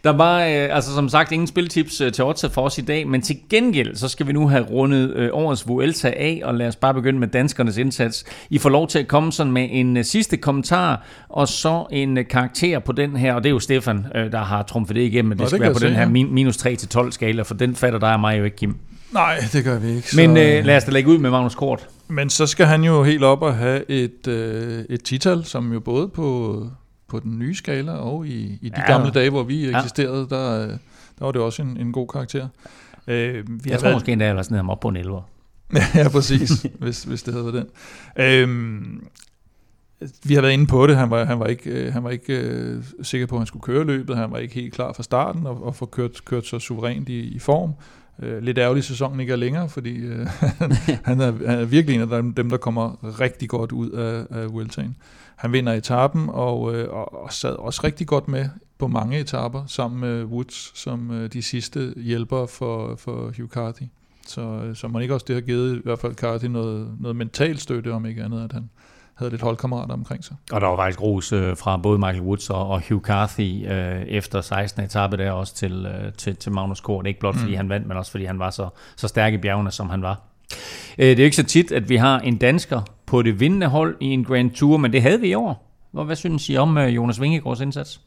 der 0.04 0.10
var 0.10 0.38
øh, 0.38 0.76
altså 0.76 0.94
som 0.94 1.08
sagt 1.08 1.32
ingen 1.32 1.46
spiltips 1.46 2.00
øh, 2.00 2.12
til 2.12 2.24
Otsa 2.24 2.46
for 2.46 2.62
os 2.62 2.78
i 2.78 2.80
dag, 2.80 3.08
men 3.08 3.22
til 3.22 3.36
gengæld, 3.50 3.96
så 3.96 4.08
skal 4.08 4.26
vi 4.26 4.32
nu 4.32 4.48
have 4.48 4.64
rundet 4.64 5.12
øh, 5.16 5.30
årets 5.32 5.68
Vuelta 5.68 6.08
af, 6.08 6.40
og 6.44 6.54
lad 6.54 6.68
os 6.68 6.76
bare 6.76 6.94
begynde 6.94 7.18
med 7.18 7.28
danskernes 7.28 7.76
indsats. 7.76 8.24
I 8.50 8.58
får 8.58 8.68
lov 8.68 8.88
til 8.88 8.98
at 8.98 9.08
komme 9.08 9.32
sådan 9.32 9.52
med 9.52 9.68
en 9.70 9.96
øh, 9.96 10.04
sidste 10.04 10.36
kommentar, 10.36 11.06
og 11.28 11.48
så 11.48 11.86
en 11.92 12.18
øh, 12.18 12.28
karakter 12.28 12.78
på 12.78 12.92
den 12.92 13.16
her, 13.16 13.34
og 13.34 13.42
det 13.42 13.48
er 13.48 13.52
jo 13.52 13.60
Stefan, 13.60 14.06
øh, 14.14 14.32
der 14.32 14.38
har 14.38 14.62
trumfet 14.62 14.96
det 14.96 15.02
igennem, 15.02 15.32
at 15.32 15.38
det 15.38 15.44
Nå, 15.44 15.48
skal 15.48 15.58
det 15.58 15.66
være 15.66 15.74
på 15.74 15.80
den 15.80 15.92
her 15.92 16.08
min, 16.08 16.34
minus 16.34 16.56
3-12 16.56 17.10
skala, 17.10 17.42
for 17.42 17.54
den 17.54 17.76
fatter 17.76 17.98
dig 17.98 18.12
og 18.12 18.20
mig 18.20 18.38
jo 18.38 18.44
ikke, 18.44 18.56
Kim. 18.56 18.76
Nej, 19.12 19.38
det 19.52 19.64
gør 19.64 19.78
vi 19.78 19.88
ikke. 19.88 20.10
Så... 20.10 20.16
Men 20.16 20.30
øh, 20.30 20.64
lad 20.64 20.76
os 20.76 20.84
da 20.84 20.90
lægge 20.90 21.10
ud 21.10 21.18
med 21.18 21.30
Magnus 21.30 21.54
Kort. 21.54 21.88
Men 22.08 22.30
så 22.30 22.46
skal 22.46 22.66
han 22.66 22.84
jo 22.84 23.02
helt 23.02 23.24
op 23.24 23.42
og 23.42 23.56
have 23.56 23.90
et, 23.90 24.26
øh, 24.26 24.84
et 24.90 25.04
tital, 25.04 25.44
som 25.44 25.72
jo 25.72 25.80
både 25.80 26.08
på, 26.08 26.66
på 27.08 27.20
den 27.20 27.38
nye 27.38 27.54
skala 27.54 27.92
og 27.92 28.26
i, 28.26 28.58
i 28.62 28.68
de 28.68 28.80
ja. 28.80 28.92
gamle 28.92 29.10
dage, 29.10 29.30
hvor 29.30 29.42
vi 29.42 29.68
eksisterede, 29.68 30.26
ja. 30.30 30.36
der, 30.36 30.66
der 31.18 31.24
var 31.24 31.32
det 31.32 31.42
også 31.42 31.62
en, 31.62 31.76
en 31.80 31.92
god 31.92 32.08
karakter. 32.08 32.48
Øh, 33.06 33.44
vi 33.64 33.70
jeg 33.70 33.78
tror 33.78 33.86
været... 33.86 33.96
måske 33.96 34.12
endda, 34.12 34.26
jeg 34.26 34.36
var 34.36 34.42
sådan 34.42 34.56
ham 34.56 34.70
op 34.70 34.80
på 34.80 34.88
en 34.88 34.96
11. 34.96 35.22
ja, 35.94 36.08
præcis, 36.08 36.66
hvis, 36.78 37.02
hvis 37.02 37.22
det 37.22 37.34
havde 37.34 37.52
været 37.52 37.66
den. 38.16 38.24
Øh, 38.24 38.48
vi 40.24 40.34
har 40.34 40.40
været 40.40 40.52
inde 40.52 40.66
på 40.66 40.86
det. 40.86 40.96
Han 40.96 41.10
var, 41.10 41.24
han 41.24 41.40
var 41.40 41.46
ikke, 41.46 41.70
øh, 41.70 41.92
han 41.92 42.04
var 42.04 42.10
ikke 42.10 42.40
øh, 42.40 42.84
sikker 43.02 43.26
på, 43.26 43.34
at 43.34 43.40
han 43.40 43.46
skulle 43.46 43.62
køre 43.62 43.84
løbet. 43.84 44.16
Han 44.16 44.30
var 44.30 44.38
ikke 44.38 44.54
helt 44.54 44.74
klar 44.74 44.92
fra 44.92 45.02
starten 45.02 45.46
og, 45.46 45.64
og 45.64 45.76
få 45.76 45.86
kørt, 45.86 46.24
kørt 46.24 46.46
så 46.46 46.58
suverænt 46.58 47.08
i, 47.08 47.20
i 47.20 47.38
form. 47.38 47.72
Øh, 48.22 48.42
lidt 48.42 48.58
ærgerlig, 48.58 48.84
sæsonen 48.84 49.20
ikke 49.20 49.32
er 49.32 49.36
længere, 49.36 49.68
fordi 49.68 49.96
øh, 49.96 50.26
han, 51.04 51.20
er, 51.20 51.46
han 51.46 51.58
er 51.58 51.64
virkelig 51.64 51.94
en 51.94 52.00
af 52.00 52.06
dem, 52.08 52.34
dem 52.34 52.50
der 52.50 52.56
kommer 52.56 53.20
rigtig 53.20 53.48
godt 53.48 53.72
ud 53.72 53.90
af, 53.90 54.26
af 54.30 54.52
Vueltaen. 54.52 54.96
Han 55.36 55.52
vinder 55.52 55.72
etappen 55.72 56.28
og, 56.28 56.74
øh, 56.74 56.88
og, 56.90 57.32
sad 57.32 57.52
også 57.52 57.80
rigtig 57.84 58.06
godt 58.06 58.28
med 58.28 58.48
på 58.78 58.86
mange 58.86 59.20
etapper 59.20 59.64
sammen 59.66 60.00
med 60.00 60.24
Woods 60.24 60.78
som 60.78 61.10
øh, 61.10 61.32
de 61.32 61.42
sidste 61.42 61.94
hjælper 61.96 62.46
for, 62.46 62.96
for 62.96 63.32
Hugh 63.36 63.48
Carthy. 63.48 63.86
Så, 64.26 64.40
øh, 64.40 64.76
så 64.76 64.88
man 64.88 65.02
ikke 65.02 65.14
også 65.14 65.24
det 65.28 65.36
har 65.36 65.40
givet 65.40 65.76
i 65.76 65.80
hvert 65.84 65.98
fald 65.98 66.14
Carthy 66.14 66.46
noget, 66.46 66.96
noget 67.00 67.16
mental 67.16 67.58
støtte, 67.58 67.92
om 67.92 68.06
ikke 68.06 68.22
andet, 68.22 68.44
at 68.44 68.52
han 68.52 68.70
havde 69.18 69.30
lidt 69.30 69.42
holdkammerater 69.42 69.94
omkring 69.94 70.24
sig. 70.24 70.36
Og 70.52 70.60
der 70.60 70.66
var 70.66 70.76
faktisk 70.76 71.02
ros 71.02 71.32
øh, 71.32 71.56
fra 71.56 71.76
både 71.76 71.98
Michael 71.98 72.20
Woods 72.20 72.50
og, 72.50 72.68
og 72.68 72.82
Hugh 72.88 73.02
Carthy 73.02 73.72
øh, 73.72 74.02
efter 74.02 74.40
16. 74.40 74.84
etape 74.84 75.16
der 75.16 75.30
også 75.30 75.54
til, 75.54 75.86
øh, 75.86 76.12
til, 76.12 76.36
til 76.36 76.52
Magnus 76.52 76.80
Kort. 76.80 77.06
Ikke 77.06 77.20
blot 77.20 77.36
fordi 77.36 77.50
mm. 77.50 77.56
han 77.56 77.68
vandt, 77.68 77.86
men 77.86 77.96
også 77.96 78.10
fordi 78.10 78.24
han 78.24 78.38
var 78.38 78.50
så, 78.50 78.68
så 78.96 79.08
stærk 79.08 79.32
i 79.32 79.38
bjergene, 79.38 79.70
som 79.70 79.90
han 79.90 80.02
var. 80.02 80.20
Øh, 80.98 81.06
det 81.06 81.12
er 81.12 81.16
jo 81.18 81.24
ikke 81.24 81.36
så 81.36 81.44
tit, 81.44 81.72
at 81.72 81.88
vi 81.88 81.96
har 81.96 82.18
en 82.18 82.36
dansker 82.36 82.80
på 83.06 83.22
det 83.22 83.40
vindende 83.40 83.66
hold 83.66 83.96
i 84.00 84.06
en 84.06 84.24
Grand 84.24 84.50
Tour, 84.50 84.76
men 84.76 84.92
det 84.92 85.02
havde 85.02 85.20
vi 85.20 85.28
i 85.28 85.34
år. 85.34 85.64
Hvad 86.04 86.16
synes 86.16 86.50
I 86.50 86.56
om 86.56 86.78
øh, 86.78 86.94
Jonas 86.94 87.20
Vingegaards 87.20 87.60
indsats? 87.60 88.00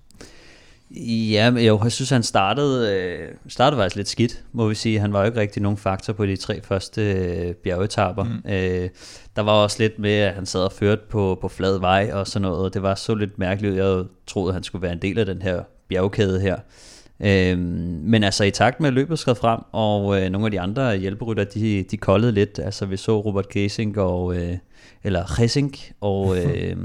Ja, 0.95 1.51
men 1.51 1.65
jo, 1.65 1.79
jeg 1.83 1.91
synes, 1.91 2.09
han 2.09 2.23
startede, 2.23 2.95
øh, 2.95 3.29
startede 3.47 3.79
faktisk 3.79 3.95
lidt 3.95 4.07
skidt, 4.07 4.43
må 4.51 4.67
vi 4.67 4.75
sige. 4.75 4.99
Han 4.99 5.13
var 5.13 5.19
jo 5.19 5.25
ikke 5.25 5.39
rigtig 5.39 5.61
nogen 5.61 5.77
faktor 5.77 6.13
på 6.13 6.25
de 6.25 6.35
tre 6.35 6.61
første 6.61 7.01
øh, 7.01 7.53
bjergetapper. 7.53 8.23
Mm. 8.23 8.51
Øh, 8.51 8.89
der 9.35 9.41
var 9.41 9.51
også 9.51 9.75
lidt 9.79 9.99
med, 9.99 10.13
at 10.13 10.33
han 10.33 10.45
sad 10.45 10.61
og 10.61 10.71
førte 10.71 11.01
på, 11.09 11.37
på 11.41 11.47
flad 11.47 11.79
vej 11.79 12.09
og 12.13 12.27
sådan 12.27 12.41
noget. 12.41 12.73
Det 12.73 12.81
var 12.81 12.95
så 12.95 13.15
lidt 13.15 13.39
mærkeligt. 13.39 13.75
Jeg 13.75 14.03
troede, 14.27 14.53
han 14.53 14.63
skulle 14.63 14.81
være 14.81 14.91
en 14.91 15.01
del 15.01 15.19
af 15.19 15.25
den 15.25 15.41
her 15.41 15.63
bjergkæde 15.89 16.39
her. 16.39 16.57
Øh, 17.19 17.57
men 17.57 18.23
altså 18.23 18.43
i 18.43 18.51
takt 18.51 18.79
med 18.79 18.87
at 18.87 18.93
løbet 18.93 19.19
skred 19.19 19.35
frem, 19.35 19.59
og 19.71 20.21
øh, 20.21 20.29
nogle 20.29 20.47
af 20.47 20.51
de 20.51 20.59
andre 20.59 20.97
hjælperytter, 20.97 21.43
de, 21.43 21.83
de 21.91 21.97
koldede 21.97 22.31
lidt. 22.31 22.59
Altså 22.59 22.85
vi 22.85 22.97
så 22.97 23.19
Robert 23.19 23.49
Gesink 23.49 23.97
og, 23.97 24.35
øh, 24.35 24.57
eller 25.03 25.41
Gesink 25.41 25.91
og 26.01 26.37
øh, 26.37 26.75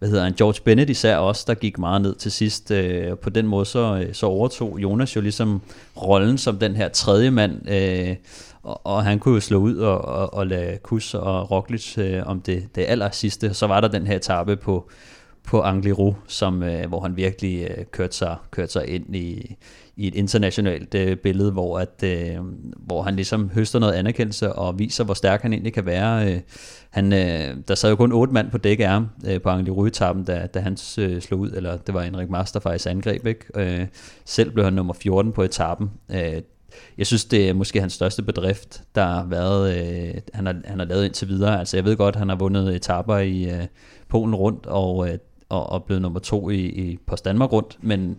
hvad 0.00 0.08
hedder 0.08 0.24
han, 0.24 0.32
George 0.32 0.60
Bennett 0.64 0.90
især 0.90 1.16
også, 1.16 1.44
der 1.46 1.54
gik 1.54 1.78
meget 1.78 2.02
ned 2.02 2.14
til 2.14 2.32
sidst. 2.32 2.70
Øh, 2.70 3.18
på 3.18 3.30
den 3.30 3.46
måde 3.46 3.66
så, 3.66 4.04
øh, 4.06 4.14
så 4.14 4.26
overtog 4.26 4.78
Jonas 4.82 5.16
jo 5.16 5.20
ligesom 5.20 5.62
rollen 5.96 6.38
som 6.38 6.58
den 6.58 6.76
her 6.76 6.88
tredje 6.88 7.30
mand, 7.30 7.70
øh, 7.70 8.16
og, 8.62 8.86
og 8.86 9.04
han 9.04 9.18
kunne 9.18 9.34
jo 9.34 9.40
slå 9.40 9.58
ud 9.58 9.76
og, 9.76 10.04
og, 10.04 10.34
og 10.34 10.46
lade 10.46 10.78
Kus 10.82 11.14
og 11.14 11.50
Roglic 11.50 11.98
øh, 11.98 12.22
om 12.26 12.40
det, 12.40 12.68
det 12.74 12.84
aller 12.88 13.10
sidste. 13.10 13.54
Så 13.54 13.66
var 13.66 13.80
der 13.80 13.88
den 13.88 14.06
her 14.06 14.16
etape 14.16 14.56
på, 14.56 14.90
på 15.44 15.60
Angliru, 15.60 16.14
som, 16.26 16.62
øh, 16.62 16.88
hvor 16.88 17.00
han 17.00 17.16
virkelig 17.16 17.68
øh, 17.70 17.84
kørte, 17.84 18.16
sig, 18.16 18.36
kørte 18.50 18.72
sig 18.72 18.88
ind 18.88 19.16
i, 19.16 19.56
i 19.96 20.06
et 20.06 20.14
internationalt 20.14 20.94
øh, 20.94 21.16
billede, 21.16 21.52
hvor, 21.52 21.78
at, 21.78 22.02
øh, 22.04 22.36
hvor 22.76 23.02
han 23.02 23.16
ligesom 23.16 23.50
høster 23.54 23.78
noget 23.78 23.92
anerkendelse 23.92 24.52
og 24.52 24.78
viser, 24.78 25.04
hvor 25.04 25.14
stærk 25.14 25.42
han 25.42 25.52
egentlig 25.52 25.72
kan 25.72 25.86
være. 25.86 26.32
Øh, 26.34 26.40
han, 26.90 27.12
øh, 27.12 27.56
der 27.68 27.74
sad 27.74 27.90
jo 27.90 27.96
kun 27.96 28.12
otte 28.12 28.32
mand 28.32 28.50
på 28.50 28.58
dæk 28.58 28.80
af 28.80 28.88
ham 28.88 29.08
øh, 29.26 29.40
på 29.40 29.48
Angliru 29.48 29.84
etappen 29.84 30.24
da, 30.24 30.46
da 30.54 30.60
han 30.60 30.76
øh, 30.98 31.20
slog 31.20 31.40
ud, 31.40 31.50
eller 31.50 31.76
det 31.76 31.94
var 31.94 32.02
Henrik 32.02 32.30
Master 32.30 32.60
faktisk 32.60 32.86
angreb. 32.86 33.26
Ikke? 33.26 33.44
Øh, 33.54 33.86
selv 34.24 34.50
blev 34.50 34.64
han 34.64 34.72
nummer 34.72 34.94
14 34.94 35.32
på 35.32 35.42
etappen. 35.42 35.90
Øh, 36.10 36.42
jeg 36.98 37.06
synes, 37.06 37.24
det 37.24 37.48
er 37.48 37.54
måske 37.54 37.80
hans 37.80 37.92
største 37.92 38.22
bedrift, 38.22 38.82
der 38.94 39.04
har 39.04 39.26
været, 39.26 39.78
øh, 39.78 40.14
han, 40.34 40.46
har, 40.46 40.56
han 40.64 40.78
har 40.78 40.86
lavet 40.86 41.04
indtil 41.04 41.28
videre. 41.28 41.58
Altså, 41.58 41.76
jeg 41.76 41.84
ved 41.84 41.96
godt, 41.96 42.16
han 42.16 42.28
har 42.28 42.36
vundet 42.36 42.76
etapper 42.76 43.16
i 43.16 43.50
øh, 43.50 43.66
Polen 44.08 44.34
rundt, 44.34 44.66
og, 44.66 45.08
øh, 45.08 45.18
og, 45.50 45.70
og 45.70 45.84
blevet 45.84 46.02
nummer 46.02 46.20
to 46.20 46.50
i, 46.50 46.60
i 46.60 46.98
Post 47.06 47.24
Danmark 47.24 47.52
rundt, 47.52 47.78
men, 47.80 48.16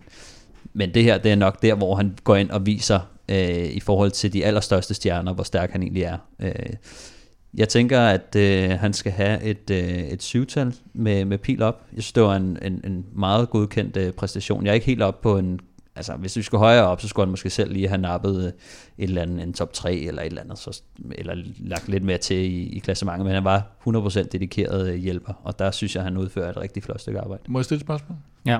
men 0.72 0.94
det 0.94 1.04
her, 1.04 1.18
det 1.18 1.32
er 1.32 1.36
nok 1.36 1.62
der, 1.62 1.74
hvor 1.74 1.94
han 1.94 2.16
går 2.24 2.36
ind 2.36 2.50
og 2.50 2.66
viser 2.66 3.00
øh, 3.28 3.64
i 3.64 3.80
forhold 3.80 4.10
til 4.10 4.32
de 4.32 4.44
allerstørste 4.44 4.94
stjerner, 4.94 5.32
hvor 5.32 5.44
stærk 5.44 5.70
han 5.70 5.82
egentlig 5.82 6.02
er. 6.02 6.18
Øh, 6.40 6.72
jeg 7.54 7.68
tænker, 7.68 8.00
at 8.00 8.36
øh, 8.36 8.70
han 8.70 8.92
skal 8.92 9.12
have 9.12 9.42
et, 9.42 9.70
øh, 9.70 9.98
et 9.98 10.22
syvtal 10.22 10.74
med, 10.92 11.24
med 11.24 11.38
pil 11.38 11.62
op. 11.62 11.86
Jeg 11.94 12.02
synes, 12.02 12.12
det 12.12 12.22
var 12.22 12.36
en, 12.36 12.58
en, 12.62 12.80
en 12.84 13.06
meget 13.12 13.50
godkendt 13.50 13.96
øh, 13.96 14.12
præstation. 14.12 14.64
Jeg 14.64 14.70
er 14.70 14.74
ikke 14.74 14.86
helt 14.86 15.02
op 15.02 15.20
på 15.20 15.38
en... 15.38 15.60
Altså, 15.96 16.16
hvis 16.16 16.36
vi 16.36 16.42
skulle 16.42 16.58
højere 16.58 16.86
op, 16.86 17.00
så 17.00 17.08
skulle 17.08 17.26
han 17.26 17.30
måske 17.30 17.50
selv 17.50 17.72
lige 17.72 17.88
have 17.88 18.00
nappet 18.00 18.44
øh, 18.44 18.46
et 18.46 18.54
eller 18.98 19.22
andet, 19.22 19.42
en 19.42 19.52
top 19.52 19.72
3 19.72 19.94
eller 19.94 20.22
et 20.22 20.26
eller 20.26 20.40
andet, 20.42 20.58
så, 20.58 20.82
eller 21.10 21.34
lagt 21.58 21.88
lidt 21.88 22.04
mere 22.04 22.18
til 22.18 22.36
i, 22.36 22.62
i 22.62 22.78
klassementet, 22.78 23.26
men 23.26 23.34
han 23.34 23.44
var 23.44 23.66
100% 23.88 24.22
dedikeret 24.22 24.88
øh, 24.88 24.94
hjælper, 24.94 25.32
og 25.44 25.58
der 25.58 25.70
synes 25.70 25.96
jeg, 25.96 26.04
han 26.04 26.16
udfører 26.16 26.50
et 26.50 26.56
rigtig 26.56 26.82
flot 26.82 27.00
stykke 27.00 27.20
arbejde. 27.20 27.42
Må 27.48 27.58
jeg 27.58 27.64
stille 27.64 27.76
et 27.76 27.86
spørgsmål? 27.86 28.18
Ja. 28.46 28.58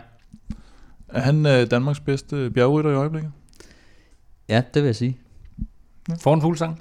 Er 1.08 1.20
han 1.20 1.46
øh, 1.46 1.70
Danmarks 1.70 2.00
bedste 2.00 2.50
bjergrytter 2.50 2.90
i 2.90 2.94
øjeblikket? 2.94 3.32
Ja, 4.48 4.62
det 4.74 4.82
vil 4.82 4.88
jeg 4.88 4.96
sige. 4.96 5.18
For 6.20 6.34
en 6.34 6.40
fuglsang? 6.40 6.80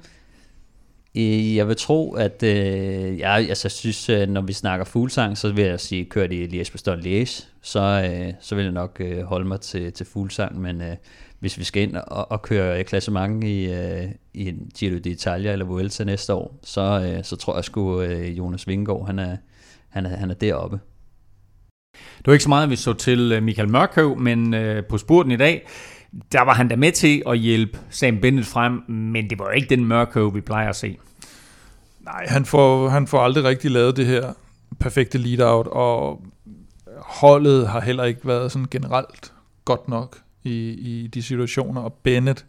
Øh, 1.16 1.56
jeg 1.56 1.68
vil 1.68 1.76
tro, 1.76 2.14
at 2.14 2.42
øh, 2.42 2.52
altså, 2.52 3.18
jeg, 3.18 3.48
altså, 3.48 3.68
synes, 3.68 4.08
øh, 4.08 4.28
når 4.28 4.40
vi 4.40 4.52
snakker 4.52 4.84
fuglsang, 4.84 5.38
så 5.38 5.52
vil 5.52 5.64
jeg 5.64 5.80
sige, 5.80 6.04
kør 6.04 6.26
de 6.26 6.44
Liège 6.44 6.72
Bastogne 6.72 7.02
Liège, 7.02 7.44
så, 7.62 8.10
øh, 8.10 8.32
så 8.40 8.54
vil 8.54 8.62
jeg 8.62 8.72
nok 8.72 8.96
øh, 9.00 9.22
holde 9.22 9.48
mig 9.48 9.60
til, 9.60 9.92
til 9.92 10.06
fuglsang, 10.06 10.60
men 10.60 10.80
øh, 10.80 10.96
hvis 11.40 11.58
vi 11.58 11.64
skal 11.64 11.82
ind 11.82 11.96
og, 11.96 12.30
og 12.32 12.42
køre 12.42 12.84
klassement 12.84 13.44
i, 13.44 13.72
øh, 13.72 14.04
i 14.34 14.54
Giro 14.78 14.96
d'Italia 15.06 15.48
eller 15.48 15.64
Vuelta 15.64 16.04
næste 16.04 16.34
år, 16.34 16.58
så, 16.62 16.80
øh, 16.80 17.24
så 17.24 17.36
tror 17.36 17.54
jeg 17.54 17.64
sgu 17.64 18.02
øh, 18.02 18.38
Jonas 18.38 18.68
Vingegaard, 18.68 19.06
han 19.06 19.18
er, 19.18 19.36
han 19.88 20.06
er, 20.06 20.16
han 20.16 20.30
er 20.30 20.34
deroppe. 20.34 20.78
Det 21.92 22.26
var 22.26 22.32
ikke 22.32 22.42
så 22.42 22.48
meget, 22.48 22.70
vi 22.70 22.76
så 22.76 22.92
til 22.92 23.32
øh, 23.32 23.42
Michael 23.42 23.68
Mørkøv, 23.68 24.18
men 24.18 24.54
øh, 24.54 24.84
på 24.84 24.98
spurten 24.98 25.32
i 25.32 25.36
dag, 25.36 25.66
der 26.32 26.40
var 26.40 26.54
han 26.54 26.68
da 26.68 26.76
med 26.76 26.92
til 26.92 27.22
at 27.26 27.38
hjælpe 27.38 27.78
Sam 27.90 28.18
Bennett 28.20 28.46
frem, 28.46 28.72
men 28.88 29.30
det 29.30 29.38
var 29.38 29.44
jo 29.44 29.50
ikke 29.50 29.68
den 29.68 29.84
mørke, 29.84 30.34
vi 30.34 30.40
plejer 30.40 30.68
at 30.68 30.76
se. 30.76 30.98
Nej, 32.00 32.26
han 32.28 32.44
får, 32.44 32.88
han 32.88 33.06
får 33.06 33.20
aldrig 33.20 33.44
rigtig 33.44 33.70
lavet 33.70 33.96
det 33.96 34.06
her 34.06 34.32
perfekte 34.80 35.18
lead-out, 35.18 35.66
og 35.66 36.24
holdet 36.98 37.68
har 37.68 37.80
heller 37.80 38.04
ikke 38.04 38.26
været 38.26 38.52
sådan 38.52 38.68
generelt 38.70 39.32
godt 39.64 39.88
nok 39.88 40.18
i, 40.42 40.68
i 40.70 41.06
de 41.06 41.22
situationer, 41.22 41.80
og 41.80 41.92
Bennett 41.92 42.46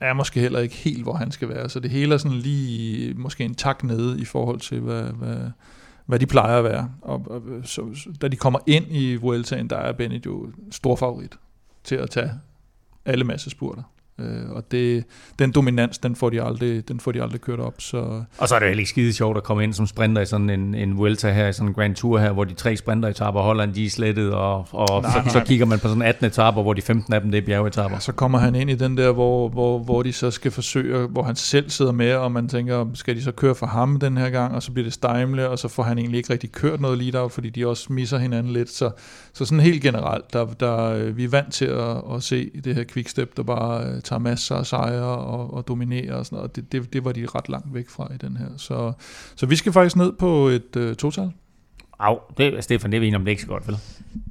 er 0.00 0.12
måske 0.12 0.40
heller 0.40 0.60
ikke 0.60 0.74
helt, 0.74 1.02
hvor 1.02 1.14
han 1.14 1.30
skal 1.30 1.48
være, 1.48 1.68
så 1.68 1.80
det 1.80 1.90
hele 1.90 2.14
er 2.14 2.18
sådan 2.18 2.38
lige 2.38 3.14
måske 3.14 3.44
en 3.44 3.54
tak 3.54 3.84
nede 3.84 4.20
i 4.20 4.24
forhold 4.24 4.60
til, 4.60 4.80
hvad, 4.80 5.02
hvad, 5.02 5.36
hvad 6.06 6.18
de 6.18 6.26
plejer 6.26 6.58
at 6.58 6.64
være. 6.64 6.90
Og, 7.02 7.26
og 7.30 7.42
så, 7.64 8.10
da 8.22 8.28
de 8.28 8.36
kommer 8.36 8.58
ind 8.66 8.84
i 8.90 9.16
Vueltaen, 9.16 9.70
der 9.70 9.76
er 9.76 9.92
Bennett 9.92 10.26
jo 10.26 10.48
stor 10.70 10.96
favorit 10.96 11.32
til 11.84 11.94
at 11.94 12.10
tage 12.10 12.30
alle 13.04 13.24
massespurter. 13.24 13.84
Øh, 14.18 14.50
og 14.50 14.70
det, 14.70 15.04
den 15.38 15.52
dominans, 15.52 15.98
den 15.98 16.16
får, 16.16 16.30
de 16.30 16.42
aldrig, 16.42 16.88
den 16.88 17.00
får 17.00 17.12
de 17.12 17.22
aldrig 17.22 17.40
kørt 17.40 17.60
op. 17.60 17.74
Så. 17.78 18.22
Og 18.38 18.48
så 18.48 18.54
er 18.54 18.58
det 18.58 18.68
heller 18.68 18.80
ikke 18.80 18.90
skide 18.90 19.12
sjovt 19.12 19.36
at 19.36 19.42
komme 19.42 19.64
ind 19.64 19.72
som 19.72 19.86
sprinter 19.86 20.22
i 20.22 20.26
sådan 20.26 20.50
en, 20.50 20.74
en 20.74 20.98
Vuelta 20.98 21.32
her, 21.32 21.48
i 21.48 21.52
sådan 21.52 21.68
en 21.68 21.74
Grand 21.74 21.94
Tour 21.94 22.18
her, 22.18 22.32
hvor 22.32 22.44
de 22.44 22.54
tre 22.54 22.76
sprinter 22.76 23.08
etaper 23.08 23.60
en 23.60 23.74
de 23.74 23.86
er 23.86 23.90
slettet, 23.90 24.32
og, 24.32 24.66
og 24.72 25.02
nej, 25.02 25.10
så, 25.10 25.18
nej. 25.18 25.28
så, 25.28 25.40
kigger 25.40 25.66
man 25.66 25.78
på 25.78 25.88
sådan 25.88 26.02
18 26.02 26.26
etaper, 26.26 26.62
hvor 26.62 26.72
de 26.72 26.82
15 26.82 27.14
af 27.14 27.20
dem 27.20 27.30
det 27.30 27.38
er 27.38 27.42
bjergetapper. 27.42 27.96
Ja, 27.96 28.00
så 28.00 28.12
kommer 28.12 28.38
han 28.38 28.54
ind 28.54 28.70
i 28.70 28.74
den 28.74 28.96
der, 28.96 29.12
hvor, 29.12 29.48
hvor, 29.48 29.78
hvor 29.78 30.02
de 30.02 30.12
så 30.12 30.30
skal 30.30 30.50
forsøge, 30.50 31.06
hvor 31.06 31.22
han 31.22 31.36
selv 31.36 31.70
sidder 31.70 31.92
med, 31.92 32.14
og 32.14 32.32
man 32.32 32.48
tænker, 32.48 32.86
skal 32.94 33.16
de 33.16 33.22
så 33.22 33.32
køre 33.32 33.54
for 33.54 33.66
ham 33.66 33.98
den 33.98 34.16
her 34.16 34.30
gang, 34.30 34.54
og 34.54 34.62
så 34.62 34.72
bliver 34.72 34.84
det 34.84 34.92
Steimle, 34.92 35.48
og 35.48 35.58
så 35.58 35.68
får 35.68 35.82
han 35.82 35.98
egentlig 35.98 36.18
ikke 36.18 36.32
rigtig 36.32 36.52
kørt 36.52 36.80
noget 36.80 36.98
lead 36.98 37.30
fordi 37.30 37.50
de 37.50 37.66
også 37.66 37.92
misser 37.92 38.18
hinanden 38.18 38.52
lidt. 38.52 38.70
Så, 38.70 38.90
så 39.32 39.44
sådan 39.44 39.60
helt 39.60 39.82
generelt, 39.82 40.32
der, 40.32 40.46
der, 40.46 41.04
vi 41.12 41.24
er 41.24 41.28
vant 41.28 41.52
til 41.52 41.64
at, 41.64 41.96
at 42.14 42.22
se 42.22 42.50
det 42.64 42.74
her 42.74 42.84
quickstep, 42.84 43.36
der 43.36 43.42
bare 43.42 43.84
øh, 43.84 44.01
tager 44.04 44.20
masser 44.20 44.56
af 44.56 44.66
sejre 44.66 45.18
og, 45.18 45.54
og 45.54 45.68
dominere 45.68 46.14
og 46.14 46.26
sådan 46.26 46.36
noget. 46.36 46.56
Det, 46.56 46.72
det, 46.72 46.92
det 46.92 47.04
var 47.04 47.12
de 47.12 47.26
ret 47.26 47.48
langt 47.48 47.74
væk 47.74 47.88
fra 47.88 48.08
i 48.14 48.16
den 48.16 48.36
her. 48.36 48.46
Så, 48.56 48.92
så 49.36 49.46
vi 49.46 49.56
skal 49.56 49.72
faktisk 49.72 49.96
ned 49.96 50.12
på 50.12 50.48
et 50.48 50.76
uh, 50.76 50.94
total. 50.94 51.32
Au, 51.98 52.18
det, 52.38 52.64
Stefan, 52.64 52.92
det 52.92 52.96
er 52.96 53.00
vi 53.00 53.14
om 53.14 53.20
det 53.20 53.28
er 53.28 53.30
ikke 53.30 53.42
så 53.42 53.48
godt, 53.48 53.68
vel? 53.68 53.78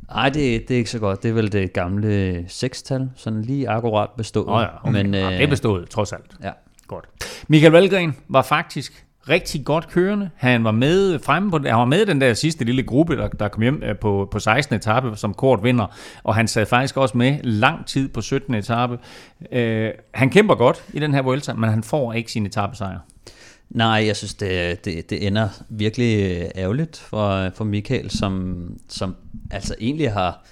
Nej, 0.10 0.30
det, 0.30 0.68
det 0.68 0.74
er 0.74 0.78
ikke 0.78 0.90
så 0.90 1.00
godt. 1.00 1.24
Det 1.24 1.30
er 1.30 1.34
vel 1.34 1.52
det 1.52 1.74
gamle 1.74 2.46
sekstal, 2.48 3.10
sådan 3.16 3.42
lige 3.42 3.70
akkurat 3.70 4.10
bestået. 4.18 4.48
Oh 4.50 4.62
ja, 4.62 4.88
okay. 4.88 5.04
Men, 5.04 5.14
ja, 5.14 5.32
det 5.32 5.44
er 5.44 5.48
bestået, 5.48 5.90
trods 5.90 6.14
alt. 6.14 6.36
Ja. 6.44 6.52
Godt. 6.88 7.06
Michael 7.48 7.72
Valgren 7.72 8.16
var 8.28 8.42
faktisk 8.42 9.06
rigtig 9.30 9.66
godt 9.66 9.90
kørende. 9.90 10.30
Han 10.36 10.64
var 10.64 10.72
med 10.72 11.20
fremme 11.20 11.52
på, 11.52 11.58
han 11.58 11.78
var 11.78 11.86
med 11.86 12.02
i 12.02 12.06
den 12.06 12.22
der 12.22 12.34
sidste 12.34 12.66
lille 12.66 12.84
gruppe, 12.84 13.18
der, 13.18 13.28
der 13.28 13.48
kom 13.48 13.62
hjem 13.62 13.84
øh, 13.84 13.98
på, 13.98 14.28
på 14.32 14.40
16. 14.40 14.76
etape, 14.76 15.16
som 15.16 15.34
kort 15.34 15.64
vinder, 15.64 15.96
og 16.24 16.36
han 16.36 16.48
sad 16.48 16.66
faktisk 16.66 16.98
også 16.98 17.18
med 17.18 17.38
lang 17.44 17.86
tid 17.86 18.10
på 18.10 18.22
17. 18.22 18.56
etape. 18.56 18.98
Uh, 19.56 19.90
han 20.14 20.30
kæmper 20.30 20.56
godt 20.56 20.84
i 20.94 21.00
den 21.00 21.14
her 21.14 21.22
Vuelta, 21.22 21.54
men 21.54 21.70
han 21.70 21.84
får 21.84 22.14
ikke 22.14 22.32
sin 22.32 22.46
etappesejr. 22.46 23.00
Nej, 23.70 24.04
jeg 24.06 24.16
synes, 24.16 24.34
det, 24.34 24.86
det, 24.86 25.10
det 25.10 25.28
ender 25.28 25.50
virkelig 25.70 26.42
øh, 26.42 26.50
ærgerligt 26.56 26.98
for, 26.98 27.50
for 27.56 27.64
Michael, 27.64 28.10
som, 28.10 28.66
som 28.90 29.16
altså 29.52 29.76
egentlig 29.80 30.12
har, 30.12 30.46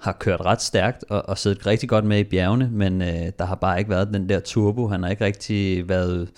har 0.00 0.12
kørt 0.12 0.40
ret 0.40 0.62
stærkt 0.62 1.04
og, 1.08 1.28
og 1.28 1.38
siddet 1.38 1.66
rigtig 1.66 1.88
godt 1.88 2.04
med 2.04 2.18
i 2.18 2.24
bjergene, 2.24 2.68
men 2.72 3.02
øh, 3.02 3.32
der 3.38 3.44
har 3.44 3.54
bare 3.54 3.78
ikke 3.78 3.90
været 3.90 4.08
den 4.08 4.28
der 4.28 4.40
turbo. 4.40 4.88
Han 4.88 5.02
har 5.02 5.10
ikke 5.10 5.24
rigtig 5.24 5.88
været 5.88 6.28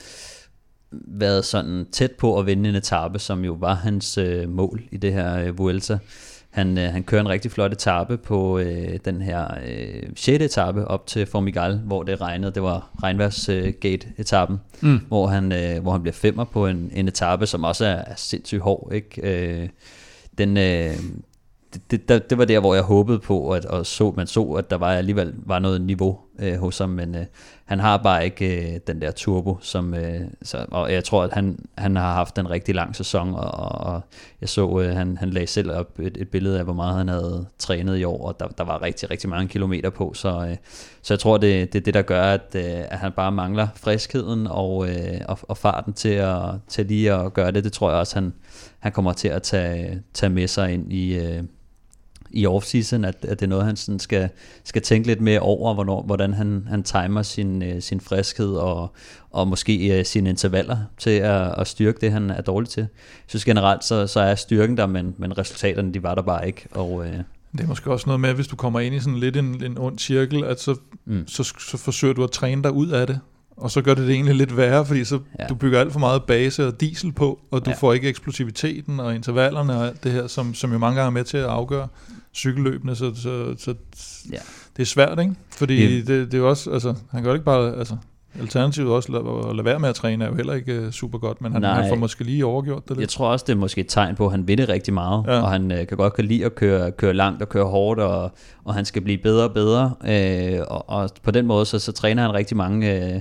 været 0.92 1.44
sådan 1.44 1.86
tæt 1.92 2.12
på 2.12 2.38
at 2.38 2.46
vinde 2.46 2.68
en 2.68 2.74
etape, 2.74 3.18
som 3.18 3.44
jo 3.44 3.52
var 3.52 3.74
hans 3.74 4.18
øh, 4.18 4.48
mål 4.48 4.82
i 4.90 4.96
det 4.96 5.12
her 5.12 5.38
øh, 5.38 5.58
Vuelta. 5.58 5.98
Han, 6.50 6.78
øh, 6.78 6.92
han 6.92 7.02
kører 7.02 7.20
en 7.20 7.28
rigtig 7.28 7.50
flot 7.50 7.72
etape 7.72 8.16
på 8.16 8.58
øh, 8.58 8.98
den 9.04 9.22
her 9.22 9.46
øh, 9.66 10.02
6. 10.16 10.28
etape 10.28 10.88
op 10.88 11.06
til 11.06 11.26
Formigal, 11.26 11.78
hvor 11.78 12.02
det 12.02 12.20
regnede. 12.20 12.52
Det 12.52 12.62
var 12.62 12.90
regnværsgate-etappen, 13.02 14.60
øh, 14.82 14.88
mm. 14.90 15.00
hvor, 15.08 15.26
han, 15.26 15.52
øh, 15.52 15.82
hvor 15.82 15.92
han 15.92 16.02
bliver 16.02 16.14
femmer 16.14 16.44
på 16.44 16.66
en, 16.66 16.90
en 16.94 17.08
etape, 17.08 17.46
som 17.46 17.64
også 17.64 17.84
er, 17.84 17.96
er 17.96 18.14
sindssygt 18.16 18.60
hård. 18.60 18.92
Ikke? 18.94 19.22
Øh, 19.22 19.68
den, 20.38 20.56
øh, 20.56 20.94
det, 21.90 22.08
det, 22.08 22.30
det 22.30 22.38
var 22.38 22.44
der, 22.44 22.60
hvor 22.60 22.74
jeg 22.74 22.82
håbede 22.82 23.18
på, 23.18 23.50
at 23.50 23.64
og 23.64 23.86
så, 23.86 24.12
man 24.16 24.26
så, 24.26 24.42
at 24.42 24.70
der 24.70 24.76
var 24.76 24.92
alligevel 24.92 25.34
var 25.36 25.58
noget 25.58 25.80
niveau 25.80 26.18
øh, 26.38 26.58
hos 26.58 26.78
ham, 26.78 26.88
men 26.88 27.14
øh, 27.14 27.24
han 27.64 27.80
har 27.80 27.96
bare 27.96 28.24
ikke 28.24 28.74
øh, 28.74 28.80
den 28.86 29.00
der 29.00 29.10
turbo, 29.10 29.58
som, 29.60 29.94
øh, 29.94 30.20
så, 30.42 30.66
og 30.70 30.92
jeg 30.92 31.04
tror, 31.04 31.22
at 31.22 31.32
han, 31.32 31.58
han 31.78 31.96
har 31.96 32.14
haft 32.14 32.38
en 32.38 32.50
rigtig 32.50 32.74
lang 32.74 32.96
sæson, 32.96 33.34
og, 33.34 33.50
og 33.86 34.00
jeg 34.40 34.48
så, 34.48 34.80
øh, 34.80 34.96
han, 34.96 35.16
han 35.16 35.30
lagde 35.30 35.46
selv 35.46 35.70
op 35.70 35.98
et, 35.98 36.16
et 36.20 36.28
billede 36.28 36.58
af, 36.58 36.64
hvor 36.64 36.72
meget 36.72 36.96
han 36.96 37.08
havde 37.08 37.46
trænet 37.58 37.98
i 37.98 38.04
år, 38.04 38.26
og 38.26 38.40
der, 38.40 38.48
der 38.48 38.64
var 38.64 38.82
rigtig, 38.82 39.10
rigtig 39.10 39.30
mange 39.30 39.48
kilometer 39.48 39.90
på, 39.90 40.14
så, 40.14 40.46
øh, 40.50 40.56
så 41.02 41.14
jeg 41.14 41.18
tror, 41.18 41.38
det, 41.38 41.72
det 41.72 41.78
er 41.78 41.84
det, 41.84 41.94
der 41.94 42.02
gør, 42.02 42.22
at, 42.22 42.54
øh, 42.54 42.62
at 42.64 42.98
han 42.98 43.12
bare 43.12 43.32
mangler 43.32 43.68
friskheden 43.76 44.46
og, 44.46 44.88
øh, 44.88 45.20
og, 45.28 45.38
og 45.42 45.58
farten 45.58 45.92
til, 45.92 46.08
at, 46.08 46.42
til 46.68 46.86
lige 46.86 47.12
at 47.12 47.34
gøre 47.34 47.50
det. 47.50 47.64
Det 47.64 47.72
tror 47.72 47.90
jeg 47.90 47.98
også, 47.98 48.16
han, 48.16 48.32
han 48.78 48.92
kommer 48.92 49.12
til 49.12 49.28
at 49.28 49.42
tage, 49.42 50.02
tage 50.14 50.30
med 50.30 50.48
sig 50.48 50.72
ind 50.72 50.92
i, 50.92 51.14
øh, 51.14 51.42
i 52.32 52.46
off-season, 52.46 53.04
at, 53.06 53.16
at 53.22 53.40
det 53.40 53.42
er 53.42 53.46
noget, 53.46 53.64
han 53.64 53.76
sådan 53.76 53.98
skal, 53.98 54.28
skal 54.64 54.82
tænke 54.82 55.06
lidt 55.06 55.20
mere 55.20 55.40
over, 55.40 55.74
hvornår, 55.74 56.02
hvordan 56.02 56.34
han, 56.34 56.66
han 56.68 56.82
timer 56.82 57.22
sin, 57.22 57.62
øh, 57.62 57.82
sin 57.82 58.00
friskhed 58.00 58.52
og, 58.54 58.92
og 59.30 59.48
måske 59.48 59.98
øh, 59.98 60.04
sine 60.04 60.30
intervaller 60.30 60.78
til 60.98 61.10
at, 61.10 61.54
at 61.58 61.66
styrke 61.66 61.98
det, 62.00 62.12
han 62.12 62.30
er 62.30 62.40
dårlig 62.40 62.68
til. 62.68 62.80
Jeg 62.80 62.88
synes 63.26 63.44
generelt, 63.44 63.84
så, 63.84 64.06
så 64.06 64.20
er 64.20 64.34
styrken 64.34 64.76
der, 64.76 64.86
men, 64.86 65.14
men 65.18 65.38
resultaterne, 65.38 65.94
de 65.94 66.02
var 66.02 66.14
der 66.14 66.22
bare 66.22 66.46
ikke. 66.46 66.66
Og, 66.70 67.06
øh, 67.06 67.12
Det 67.52 67.60
er 67.60 67.66
måske 67.66 67.90
også 67.90 68.06
noget 68.06 68.20
med, 68.20 68.28
at 68.28 68.34
hvis 68.34 68.46
du 68.46 68.56
kommer 68.56 68.80
ind 68.80 68.94
i 68.94 69.00
sådan 69.00 69.18
lidt 69.18 69.36
en, 69.36 69.64
en 69.64 69.78
ond 69.78 69.98
cirkel, 69.98 70.44
at 70.44 70.60
så, 70.60 70.76
mm. 71.04 71.28
så, 71.28 71.42
så 71.58 71.76
forsøger 71.76 72.14
du 72.14 72.24
at 72.24 72.30
træne 72.30 72.62
dig 72.62 72.72
ud 72.72 72.88
af 72.88 73.06
det. 73.06 73.20
Og 73.56 73.70
så 73.70 73.82
gør 73.82 73.94
det 73.94 74.06
det 74.06 74.14
egentlig 74.14 74.34
lidt 74.34 74.56
værre, 74.56 74.86
fordi 74.86 75.04
så 75.04 75.18
Ja. 75.38 75.46
du 75.46 75.54
bygger 75.54 75.80
alt 75.80 75.92
for 75.92 76.00
meget 76.00 76.22
base 76.22 76.66
og 76.66 76.80
diesel 76.80 77.12
på, 77.12 77.40
og 77.50 77.64
du 77.64 77.70
ja. 77.70 77.76
får 77.76 77.92
ikke 77.92 78.08
eksplosiviteten 78.08 79.00
og 79.00 79.14
intervallerne 79.14 79.76
og 79.76 79.86
alt 79.86 80.04
det 80.04 80.12
her, 80.12 80.26
som, 80.26 80.54
som 80.54 80.72
jo 80.72 80.78
mange 80.78 80.96
gange 80.96 81.06
er 81.06 81.10
med 81.10 81.24
til 81.24 81.36
at 81.36 81.44
afgøre 81.44 81.88
cykelløbene, 82.34 82.94
så, 82.96 83.12
så, 83.14 83.54
så 83.58 83.74
Ja. 84.32 84.36
det 84.76 84.82
er 84.82 84.86
svært, 84.86 85.18
ikke? 85.20 85.34
Fordi 85.50 85.84
Ja. 85.84 85.96
det, 85.96 86.06
det 86.06 86.34
er 86.34 86.38
jo 86.38 86.48
også, 86.48 86.70
altså, 86.70 86.94
han 87.10 87.22
gør 87.22 87.32
ikke 87.32 87.44
bare, 87.44 87.76
altså, 87.78 87.96
alternativet 88.40 88.90
også 88.90 89.12
at, 89.50 89.56
lade 89.56 89.64
være 89.64 89.78
med 89.78 89.88
at 89.88 89.94
træne 89.94 90.24
er 90.24 90.28
jo 90.28 90.34
heller 90.34 90.52
ikke 90.54 90.80
uh, 90.86 90.90
super 90.90 91.18
godt, 91.18 91.40
men 91.40 91.52
han, 91.52 91.62
Nej. 91.62 91.80
han 91.80 91.88
får 91.88 91.96
måske 91.96 92.24
lige 92.24 92.46
overgjort 92.46 92.82
det 92.84 92.90
Jeg 92.90 92.98
lidt. 92.98 93.10
tror 93.10 93.28
også, 93.28 93.44
det 93.48 93.52
er 93.52 93.56
måske 93.56 93.80
et 93.80 93.86
tegn 93.88 94.16
på, 94.16 94.24
at 94.24 94.30
han 94.30 94.48
vil 94.48 94.58
det 94.58 94.68
rigtig 94.68 94.94
meget, 94.94 95.24
ja. 95.26 95.32
Ja. 95.32 95.40
og 95.42 95.50
han 95.50 95.72
øh, 95.72 95.86
kan 95.86 95.96
godt 95.96 96.14
kan 96.14 96.24
lide 96.24 96.44
at 96.44 96.54
køre, 96.54 96.90
køre 96.92 97.12
langt 97.14 97.42
og 97.42 97.48
køre 97.48 97.64
hårdt, 97.64 98.00
og, 98.00 98.30
og 98.64 98.74
han 98.74 98.84
skal 98.84 99.02
blive 99.02 99.18
bedre 99.18 99.44
og 99.44 99.54
bedre. 99.54 99.94
Øh, 100.08 100.60
og, 100.68 100.88
og 100.90 101.10
på 101.22 101.30
den 101.30 101.46
måde, 101.46 101.66
så, 101.66 101.78
så 101.78 101.92
træner 101.92 102.22
han 102.22 102.34
rigtig 102.34 102.56
mange, 102.56 103.14
øh, 103.14 103.20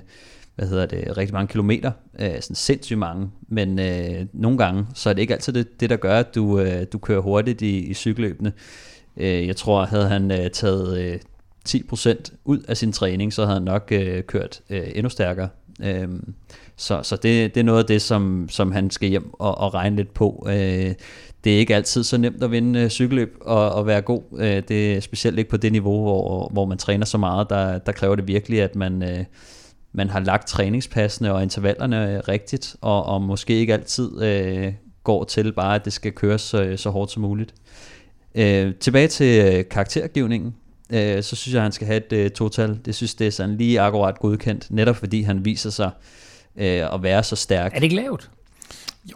hvad 0.55 0.67
hedder 0.67 0.85
det, 0.85 1.17
rigtig 1.17 1.33
mange 1.33 1.47
kilometer, 1.47 1.91
øh, 2.19 2.29
sådan 2.41 2.55
sindssygt 2.55 2.99
mange. 2.99 3.29
Men 3.47 3.79
øh, 3.79 4.25
nogle 4.33 4.57
gange, 4.57 4.85
så 4.93 5.09
er 5.09 5.13
det 5.13 5.21
ikke 5.21 5.33
altid 5.33 5.53
det, 5.53 5.79
det 5.81 5.89
der 5.89 5.95
gør, 5.97 6.17
at 6.19 6.35
du, 6.35 6.59
øh, 6.59 6.85
du 6.93 6.97
kører 6.97 7.21
hurtigt 7.21 7.61
i, 7.61 7.77
i 7.79 7.93
cykelløbene. 7.93 8.51
Øh, 9.17 9.47
jeg 9.47 9.55
tror, 9.55 9.85
havde 9.85 10.07
han 10.07 10.31
øh, 10.31 10.49
taget 10.49 10.97
øh, 10.97 11.19
10% 11.69 12.15
ud 12.45 12.59
af 12.59 12.77
sin 12.77 12.91
træning, 12.91 13.33
så 13.33 13.41
havde 13.45 13.53
han 13.53 13.63
nok 13.63 13.87
øh, 13.91 14.23
kørt 14.23 14.61
øh, 14.69 14.87
endnu 14.95 15.09
stærkere. 15.09 15.49
Øhm, 15.83 16.33
så 16.77 16.99
så 17.03 17.15
det, 17.15 17.55
det 17.55 17.59
er 17.59 17.63
noget 17.63 17.79
af 17.79 17.85
det, 17.85 18.01
som, 18.01 18.47
som 18.49 18.71
han 18.71 18.89
skal 18.89 19.09
hjem 19.09 19.33
og, 19.33 19.57
og 19.57 19.73
regne 19.73 19.95
lidt 19.95 20.13
på. 20.13 20.47
Øh, 20.49 20.93
det 21.43 21.55
er 21.55 21.57
ikke 21.57 21.75
altid 21.75 22.03
så 22.03 22.17
nemt 22.17 22.43
at 22.43 22.51
vinde 22.51 22.79
øh, 22.79 22.89
cykelløb 22.89 23.37
og, 23.41 23.71
og 23.71 23.87
være 23.87 24.01
god. 24.01 24.21
Øh, 24.37 24.63
det 24.67 24.95
er 24.95 24.99
specielt 24.99 25.39
ikke 25.39 25.49
på 25.49 25.57
det 25.57 25.71
niveau, 25.71 26.01
hvor, 26.01 26.49
hvor 26.53 26.65
man 26.65 26.77
træner 26.77 27.05
så 27.05 27.17
meget. 27.17 27.49
Der, 27.49 27.77
der 27.77 27.91
kræver 27.91 28.15
det 28.15 28.27
virkelig, 28.27 28.61
at 28.61 28.75
man, 28.75 29.03
øh, 29.03 29.25
man 29.91 30.09
har 30.09 30.19
lagt 30.19 30.47
træningspassene 30.47 31.33
og 31.33 31.43
intervallerne 31.43 32.15
øh, 32.15 32.19
rigtigt, 32.27 32.75
og, 32.81 33.05
og 33.05 33.21
måske 33.21 33.53
ikke 33.53 33.73
altid 33.73 34.21
øh, 34.21 34.73
går 35.03 35.23
til 35.23 35.53
bare, 35.53 35.75
at 35.75 35.85
det 35.85 35.93
skal 35.93 36.11
køres 36.11 36.41
så, 36.41 36.73
så 36.77 36.89
hårdt 36.89 37.11
som 37.11 37.21
muligt. 37.21 37.53
Øh, 38.35 38.73
tilbage 38.75 39.07
til 39.07 39.53
øh, 39.55 39.63
karaktergivningen, 39.71 40.55
øh, 40.93 41.23
så 41.23 41.35
synes 41.35 41.53
jeg, 41.53 41.59
at 41.59 41.63
han 41.63 41.71
skal 41.71 41.87
have 41.87 41.97
et 41.97 42.13
øh, 42.13 42.29
total. 42.29 42.79
Det 42.85 42.95
synes 42.95 43.13
det 43.15 43.27
er 43.27 43.31
sådan 43.31 43.57
lige 43.57 43.81
akkurat 43.81 44.19
godkendt, 44.19 44.67
netop 44.71 44.95
fordi 44.95 45.21
han 45.21 45.45
viser 45.45 45.69
sig 45.69 45.91
øh, 46.57 46.93
at 46.93 47.03
være 47.03 47.23
så 47.23 47.35
stærk. 47.35 47.71
Er 47.71 47.75
det 47.75 47.83
ikke 47.83 47.95
lavt? 47.95 48.29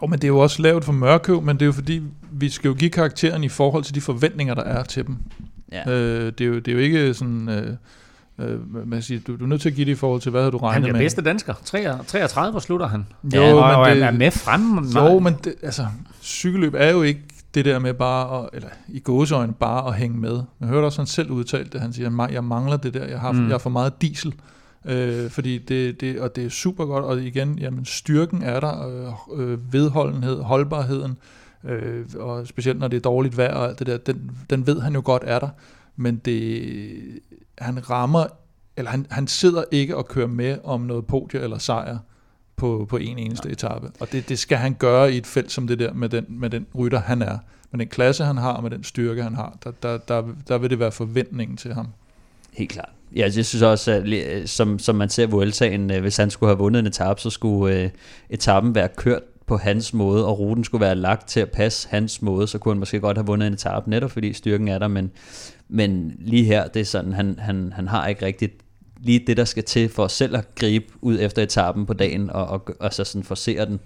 Jo, 0.02 0.06
men 0.06 0.18
det 0.18 0.24
er 0.24 0.28
jo 0.28 0.38
også 0.38 0.62
lavet 0.62 0.84
for 0.84 0.92
Mørkøv, 0.92 1.42
men 1.42 1.56
det 1.56 1.62
er 1.62 1.66
jo 1.66 1.72
fordi, 1.72 2.02
vi 2.32 2.48
skal 2.48 2.68
jo 2.68 2.74
give 2.74 2.90
karakteren 2.90 3.44
i 3.44 3.48
forhold 3.48 3.84
til 3.84 3.94
de 3.94 4.00
forventninger, 4.00 4.54
der 4.54 4.62
er 4.64 4.82
til 4.84 5.06
dem. 5.06 5.16
Ja. 5.72 5.90
Øh, 5.90 6.32
det, 6.38 6.40
er 6.40 6.48
jo, 6.48 6.58
det 6.58 6.68
er 6.68 6.72
jo 6.72 6.78
ikke 6.78 7.14
sådan... 7.14 7.48
Øh, 7.48 7.72
øh, 8.38 8.88
man 8.88 9.02
siger, 9.02 9.20
du, 9.26 9.36
du 9.36 9.44
er 9.44 9.48
nødt 9.48 9.60
til 9.60 9.68
at 9.68 9.74
give 9.74 9.84
det 9.84 9.92
i 9.92 9.94
forhold 9.94 10.20
til, 10.20 10.30
hvad 10.30 10.40
havde 10.40 10.52
du 10.52 10.56
regnet 10.58 10.72
Han 10.72 10.82
bliver 10.82 10.92
med. 10.92 11.00
bedste 11.00 11.22
dansker. 11.22 11.54
33 11.64 12.50
hvor 12.50 12.60
slutter 12.60 12.86
han. 12.88 13.06
Jo, 13.34 13.42
og, 13.42 13.54
men 13.68 13.76
og 13.76 13.90
det- 13.90 14.02
er 14.02 14.10
med 14.10 14.30
fremme. 14.30 14.82
Jo, 15.00 15.18
men 15.18 15.34
det, 15.44 15.54
altså, 15.62 15.86
cykelløb 16.22 16.74
er 16.76 16.90
jo 16.90 17.02
ikke 17.02 17.20
det 17.56 17.64
der 17.64 17.78
med 17.78 17.94
bare, 17.94 18.42
at, 18.42 18.48
eller 18.52 18.68
i 18.88 19.00
gåseøjne 19.00 19.52
bare 19.52 19.88
at 19.88 19.94
hænge 19.94 20.18
med. 20.18 20.42
Jeg 20.60 20.68
hørte 20.68 20.84
også 20.84 21.00
han 21.00 21.06
selv 21.06 21.30
udtalt 21.30 21.72
det, 21.72 21.80
han 21.80 21.92
siger, 21.92 22.10
"Ma- 22.10 22.32
jeg 22.32 22.44
mangler 22.44 22.76
det 22.76 22.94
der, 22.94 23.04
jeg 23.06 23.20
har, 23.20 23.32
Mm. 23.32 23.38
mm. 23.38 23.44
jeg 23.44 23.52
har 23.52 23.58
for 23.58 23.70
meget 23.70 24.02
diesel. 24.02 24.34
Øh, 24.84 25.30
fordi 25.30 25.58
det, 25.58 26.00
det, 26.00 26.20
og 26.20 26.36
det 26.36 26.44
er 26.44 26.48
super 26.48 26.84
godt, 26.84 27.04
og 27.04 27.22
igen, 27.22 27.58
jamen 27.58 27.84
styrken 27.84 28.42
er 28.42 28.60
der, 28.60 28.88
øh, 28.88 29.40
øh, 29.40 29.72
vedholdenhed, 29.72 30.42
holdbarheden, 30.42 31.18
øh, 31.64 32.04
og 32.18 32.46
specielt 32.46 32.78
når 32.78 32.88
det 32.88 32.96
er 32.96 33.00
dårligt 33.00 33.36
vejr 33.36 33.54
og 33.54 33.68
alt 33.68 33.78
det 33.78 33.86
der, 33.86 33.96
den, 33.96 34.30
den 34.50 34.66
ved 34.66 34.80
han 34.80 34.94
jo 34.94 35.02
godt 35.04 35.22
er 35.26 35.38
der, 35.38 35.48
men 35.96 36.16
det, 36.16 36.62
han 37.58 37.90
rammer, 37.90 38.24
eller 38.76 38.90
han, 38.90 39.06
han 39.10 39.26
sidder 39.26 39.64
ikke 39.70 39.96
og 39.96 40.08
kører 40.08 40.26
med 40.28 40.58
om 40.64 40.80
noget 40.80 41.06
podie 41.06 41.40
eller 41.40 41.58
sejr 41.58 41.98
på, 42.56 42.86
på 42.88 42.96
en 42.96 43.18
eneste 43.18 43.50
etape. 43.50 43.90
Og 44.00 44.12
det, 44.12 44.28
det 44.28 44.38
skal 44.38 44.58
han 44.58 44.74
gøre 44.74 45.12
i 45.12 45.16
et 45.16 45.26
felt 45.26 45.52
som 45.52 45.66
det 45.66 45.78
der, 45.78 45.92
med 45.92 46.08
den, 46.08 46.24
med 46.28 46.50
den 46.50 46.66
rytter 46.74 47.00
han 47.00 47.22
er. 47.22 47.38
Med 47.70 47.78
den 47.78 47.88
klasse 47.88 48.24
han 48.24 48.36
har, 48.36 48.52
og 48.52 48.62
med 48.62 48.70
den 48.70 48.84
styrke 48.84 49.22
han 49.22 49.34
har, 49.34 49.58
der, 49.64 49.70
der, 49.82 49.98
der, 49.98 50.22
der 50.48 50.58
vil 50.58 50.70
det 50.70 50.78
være 50.78 50.92
forventningen 50.92 51.56
til 51.56 51.74
ham. 51.74 51.86
Helt 52.52 52.70
klart. 52.70 52.88
Ja, 53.16 53.22
altså, 53.22 53.38
jeg 53.38 53.46
synes 53.46 53.62
også, 53.62 53.92
at 53.92 54.08
øh, 54.08 54.46
som, 54.46 54.78
som 54.78 54.96
man 54.96 55.08
ser 55.08 55.26
Vueltaen, 55.26 55.90
øh, 55.90 56.00
hvis 56.00 56.16
han 56.16 56.30
skulle 56.30 56.50
have 56.50 56.58
vundet 56.58 56.80
en 56.80 56.86
etape, 56.86 57.20
så 57.20 57.30
skulle 57.30 57.80
øh, 57.80 57.90
etappen 58.30 58.74
være 58.74 58.88
kørt 58.96 59.22
på 59.46 59.56
hans 59.56 59.94
måde, 59.94 60.26
og 60.26 60.38
ruten 60.38 60.64
skulle 60.64 60.80
være 60.80 60.94
lagt 60.94 61.28
til 61.28 61.40
at 61.40 61.50
passe 61.50 61.88
hans 61.90 62.22
måde, 62.22 62.46
så 62.46 62.58
kunne 62.58 62.74
han 62.74 62.78
måske 62.78 63.00
godt 63.00 63.16
have 63.16 63.26
vundet 63.26 63.46
en 63.46 63.52
etape, 63.52 63.90
netop 63.90 64.10
fordi 64.10 64.32
styrken 64.32 64.68
er 64.68 64.78
der, 64.78 64.88
men, 64.88 65.10
men 65.68 66.16
lige 66.18 66.44
her, 66.44 66.68
det 66.68 66.80
er 66.80 66.84
sådan, 66.84 67.12
han, 67.12 67.38
han, 67.38 67.72
han 67.72 67.88
har 67.88 68.06
ikke 68.06 68.26
rigtigt 68.26 68.65
lige 69.00 69.18
det, 69.26 69.36
der 69.36 69.44
skal 69.44 69.64
til 69.64 69.88
for 69.88 70.08
selv 70.08 70.36
at 70.36 70.54
gribe 70.54 70.86
ud 71.00 71.18
efter 71.20 71.42
etappen 71.42 71.86
på 71.86 71.92
dagen, 71.92 72.30
og, 72.30 72.46
og, 72.46 72.68
og 72.80 72.94
så 72.94 73.04
sådan 73.04 73.24
forsere 73.24 73.66
den. 73.66 73.80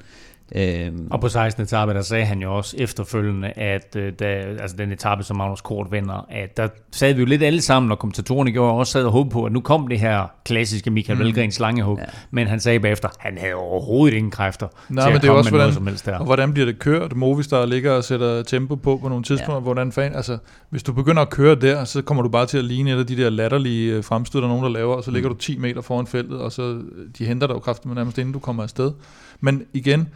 Øhm, 0.54 1.06
Og 1.10 1.20
på 1.20 1.28
16. 1.28 1.62
etape, 1.62 1.94
der 1.94 2.02
sagde 2.02 2.24
han 2.24 2.42
jo 2.42 2.56
også 2.56 2.76
efterfølgende, 2.78 3.48
at 3.50 3.96
øh, 3.96 4.12
da, 4.12 4.24
altså 4.60 4.76
den 4.76 4.92
etape, 4.92 5.22
som 5.22 5.36
Magnus 5.36 5.60
Kort 5.60 5.86
vinder, 5.92 6.26
at 6.30 6.56
der 6.56 6.68
sad 6.92 7.14
vi 7.14 7.20
jo 7.20 7.26
lidt 7.26 7.42
alle 7.42 7.60
sammen, 7.62 7.92
og 7.92 7.98
kommentatorerne 7.98 8.50
gjorde 8.52 8.72
også 8.72 8.92
sad 8.92 9.04
og 9.04 9.12
håbede 9.12 9.32
på, 9.32 9.44
at 9.44 9.52
nu 9.52 9.60
kom 9.60 9.88
det 9.88 10.00
her 10.00 10.26
klassiske 10.44 10.90
Michael 10.90 11.18
mm. 11.18 11.24
Velgrens 11.24 11.54
slangehug. 11.54 11.98
Ja. 11.98 12.04
Men 12.30 12.46
han 12.46 12.60
sagde 12.60 12.80
bagefter, 12.80 13.08
at 13.08 13.16
han 13.18 13.38
havde 13.38 13.54
overhovedet 13.54 14.16
ingen 14.16 14.30
kræfter 14.30 14.66
Nej, 14.88 15.04
til 15.04 15.08
men 15.10 15.16
at 15.16 15.22
det 15.22 15.28
er 15.28 15.32
komme 15.32 15.38
også, 15.40 15.50
med 15.50 15.58
noget 15.58 15.72
hvordan- 15.72 15.74
som 15.74 15.86
helst 15.86 16.06
der. 16.06 16.18
Og 16.18 16.24
hvordan 16.24 16.52
bliver 16.52 16.66
det 16.66 16.78
kørt? 16.78 17.16
Movistar 17.16 17.66
ligger 17.66 17.92
og 17.92 18.04
sætter 18.04 18.42
tempo 18.42 18.74
på 18.74 18.96
på 19.02 19.08
nogle 19.08 19.24
tidspunkter, 19.24 19.54
ja. 19.54 19.60
hvordan 19.60 19.92
fan, 19.92 20.14
altså 20.14 20.38
hvis 20.70 20.82
du 20.82 20.92
begynder 20.92 21.22
at 21.22 21.30
køre 21.30 21.54
der, 21.54 21.84
så 21.84 22.02
kommer 22.02 22.22
du 22.22 22.28
bare 22.28 22.46
til 22.46 22.58
at 22.58 22.64
ligne 22.64 22.92
et 22.92 22.98
af 22.98 23.06
de 23.06 23.16
der 23.16 23.30
latterlige 23.30 23.92
øh, 23.94 24.04
fremstød, 24.04 24.40
der 24.40 24.46
er 24.46 24.50
nogen, 24.50 24.64
der 24.64 24.70
laver, 24.70 24.94
og 24.94 25.04
så 25.04 25.10
ligger 25.10 25.28
du 25.28 25.34
10 25.34 25.58
meter 25.58 25.80
foran 25.80 26.06
feltet, 26.06 26.38
og 26.40 26.52
så 26.52 26.62
øh, 26.62 26.80
de 27.18 27.24
henter 27.24 27.46
dig 27.46 27.54
jo 27.54 27.58
kraftigt 27.58 27.94
nærmest 27.94 28.18
inden 28.18 28.32
du 28.32 28.38
kommer 28.38 28.62
afsted. 28.62 28.92
Men 29.40 29.62
igen, 29.72 30.08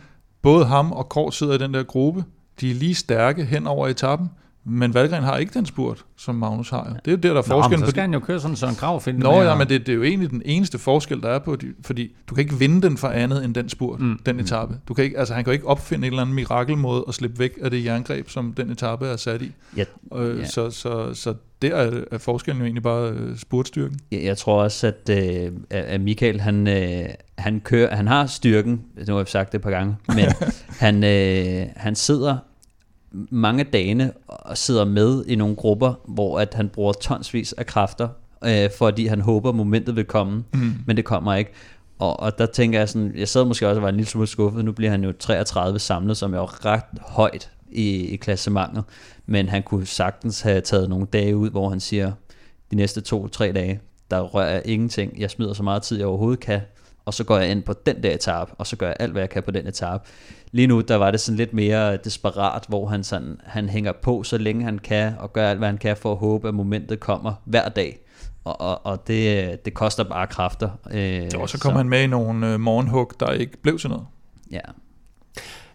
både 0.44 0.64
ham 0.64 0.92
og 0.92 1.08
Kort 1.08 1.34
sidder 1.34 1.54
i 1.54 1.58
den 1.58 1.74
der 1.74 1.82
gruppe, 1.82 2.24
de 2.60 2.70
er 2.70 2.74
lige 2.74 2.94
stærke 2.94 3.44
hen 3.44 3.66
over 3.66 3.88
etappen, 3.88 4.30
men 4.66 4.94
Valgren 4.94 5.22
har 5.22 5.36
ikke 5.36 5.54
den 5.54 5.66
spurt, 5.66 6.04
som 6.16 6.34
Magnus 6.34 6.70
har. 6.70 6.86
jo. 6.88 6.94
Det 7.04 7.10
er 7.10 7.12
jo 7.12 7.16
der, 7.16 7.28
der 7.28 7.28
er 7.28 7.48
Nå, 7.48 7.54
men 7.56 7.62
forskellen 7.62 7.78
så 7.78 7.84
på 7.84 7.90
skal 7.90 8.00
han 8.00 8.12
jo 8.12 8.20
køre 8.20 8.40
sådan 8.40 8.56
Søren 8.56 8.74
Krav 8.74 9.00
finde 9.00 9.20
Nå 9.20 9.42
ja, 9.42 9.54
men 9.54 9.68
det, 9.68 9.86
det 9.86 9.92
er 9.92 9.96
jo 9.96 10.02
egentlig 10.02 10.30
den 10.30 10.42
eneste 10.44 10.78
forskel, 10.78 11.22
der 11.22 11.28
er 11.28 11.38
på, 11.38 11.56
de, 11.56 11.66
fordi 11.84 12.14
du 12.28 12.34
kan 12.34 12.42
ikke 12.42 12.54
vinde 12.54 12.82
den 12.82 12.96
for 12.96 13.08
andet 13.08 13.44
end 13.44 13.54
den 13.54 13.68
spurt, 13.68 14.00
mm. 14.00 14.18
den 14.26 14.40
etape. 14.40 14.78
Du 14.88 14.94
kan 14.94 15.04
ikke, 15.04 15.18
altså, 15.18 15.34
han 15.34 15.44
kan 15.44 15.50
jo 15.50 15.52
ikke 15.52 15.66
opfinde 15.66 16.06
en 16.06 16.12
eller 16.12 16.22
anden 16.22 16.36
mirakelmåde 16.36 17.04
at 17.08 17.14
slippe 17.14 17.38
væk 17.38 17.58
af 17.62 17.70
det 17.70 17.84
jerngreb, 17.84 18.30
som 18.30 18.52
den 18.52 18.70
etape 18.70 19.06
er 19.06 19.16
sat 19.16 19.42
i. 19.42 19.52
Ja, 19.76 19.84
Øh, 20.14 20.38
ja. 20.38 20.46
så, 20.46 20.70
så, 20.70 21.14
så 21.14 21.34
der 21.62 21.74
er, 21.74 22.00
er 22.10 22.18
forskellen 22.18 22.60
jo 22.60 22.64
egentlig 22.64 22.82
bare 22.82 23.10
øh, 23.10 23.36
spurtstyrken. 23.38 23.98
Jeg, 24.12 24.24
jeg 24.24 24.38
tror 24.38 24.62
også, 24.62 24.86
at, 24.86 25.10
øh, 25.10 25.52
at 25.70 26.00
Michael, 26.00 26.40
han, 26.40 26.68
øh, 26.68 27.04
han, 27.38 27.60
kører, 27.60 27.96
han 27.96 28.06
har 28.06 28.26
styrken, 28.26 28.82
nu 29.06 29.12
har 29.12 29.20
jeg 29.20 29.28
sagt 29.28 29.52
det 29.52 29.58
et 29.58 29.62
par 29.62 29.70
gange, 29.70 29.96
men 30.08 30.26
han, 30.84 31.04
øh, 31.04 31.66
han 31.76 31.94
sidder 31.94 32.38
mange 33.30 33.60
af 33.60 33.66
dagene 33.66 34.12
og 34.26 34.58
sidder 34.58 34.84
med 34.84 35.24
i 35.26 35.34
nogle 35.34 35.56
grupper, 35.56 35.94
hvor 36.08 36.40
at 36.40 36.54
han 36.54 36.68
bruger 36.68 36.92
tonsvis 36.92 37.52
af 37.52 37.66
kræfter, 37.66 38.08
øh, 38.44 38.70
fordi 38.78 39.06
han 39.06 39.20
håber, 39.20 39.48
at 39.48 39.54
momentet 39.54 39.96
vil 39.96 40.04
komme, 40.04 40.44
mm. 40.54 40.72
men 40.86 40.96
det 40.96 41.04
kommer 41.04 41.34
ikke. 41.34 41.52
Og, 41.98 42.20
og 42.20 42.38
der 42.38 42.46
tænker 42.46 42.78
jeg 42.78 42.88
sådan, 42.88 43.12
jeg 43.16 43.28
sad 43.28 43.44
måske 43.44 43.68
også 43.68 43.78
og 43.78 43.82
var 43.82 43.88
en 43.88 43.94
lille 43.94 44.10
smule 44.10 44.26
skuffet, 44.26 44.64
nu 44.64 44.72
bliver 44.72 44.90
han 44.90 45.04
jo 45.04 45.12
33 45.12 45.78
samlet, 45.78 46.16
som 46.16 46.34
er 46.34 46.38
jo 46.38 46.44
ret 46.44 46.82
højt 47.00 47.50
i, 47.68 48.06
i 48.06 48.16
klassementet, 48.16 48.84
men 49.26 49.48
han 49.48 49.62
kunne 49.62 49.86
sagtens 49.86 50.40
have 50.40 50.60
taget 50.60 50.88
nogle 50.88 51.06
dage 51.06 51.36
ud, 51.36 51.50
hvor 51.50 51.68
han 51.68 51.80
siger, 51.80 52.12
de 52.70 52.76
næste 52.76 53.00
to-tre 53.00 53.52
dage, 53.52 53.80
der 54.14 54.20
rører 54.20 54.52
jeg 54.52 54.62
ingenting, 54.64 55.20
jeg 55.20 55.30
smider 55.30 55.52
så 55.52 55.62
meget 55.62 55.82
tid, 55.82 55.98
jeg 55.98 56.06
overhovedet 56.06 56.40
kan, 56.40 56.60
og 57.04 57.14
så 57.14 57.24
går 57.24 57.38
jeg 57.38 57.50
ind 57.50 57.62
på 57.62 57.72
den 57.86 58.02
der 58.02 58.14
etape, 58.14 58.52
og 58.58 58.66
så 58.66 58.76
gør 58.76 58.86
jeg 58.86 58.96
alt, 59.00 59.12
hvad 59.12 59.22
jeg 59.22 59.30
kan 59.30 59.42
på 59.42 59.50
den 59.50 59.66
etape. 59.66 60.04
Lige 60.52 60.66
nu, 60.66 60.80
der 60.80 60.96
var 60.96 61.10
det 61.10 61.20
sådan 61.20 61.36
lidt 61.36 61.52
mere 61.52 61.96
desperat, 61.96 62.64
hvor 62.68 62.86
han, 62.86 63.04
sådan, 63.04 63.40
han 63.44 63.68
hænger 63.68 63.92
på, 63.92 64.22
så 64.22 64.38
længe 64.38 64.64
han 64.64 64.78
kan, 64.78 65.12
og 65.18 65.32
gør 65.32 65.48
alt, 65.48 65.58
hvad 65.58 65.68
han 65.68 65.78
kan 65.78 65.96
for 65.96 66.12
at 66.12 66.18
håbe, 66.18 66.48
at 66.48 66.54
momentet 66.54 67.00
kommer 67.00 67.32
hver 67.44 67.68
dag. 67.68 67.98
Og, 68.44 68.60
og, 68.60 68.86
og 68.86 69.08
det, 69.08 69.64
det 69.64 69.74
koster 69.74 70.04
bare 70.04 70.26
kræfter. 70.26 70.70
Øh, 70.90 71.30
og 71.38 71.48
så 71.48 71.58
kom 71.58 71.72
så. 71.72 71.76
han 71.76 71.88
med 71.88 72.02
i 72.02 72.06
nogle 72.06 72.52
øh, 72.52 72.60
morgenhug, 72.60 73.12
der 73.20 73.32
ikke 73.32 73.56
blev 73.56 73.78
til 73.78 73.90
noget. 73.90 74.06
Ja. 74.52 74.60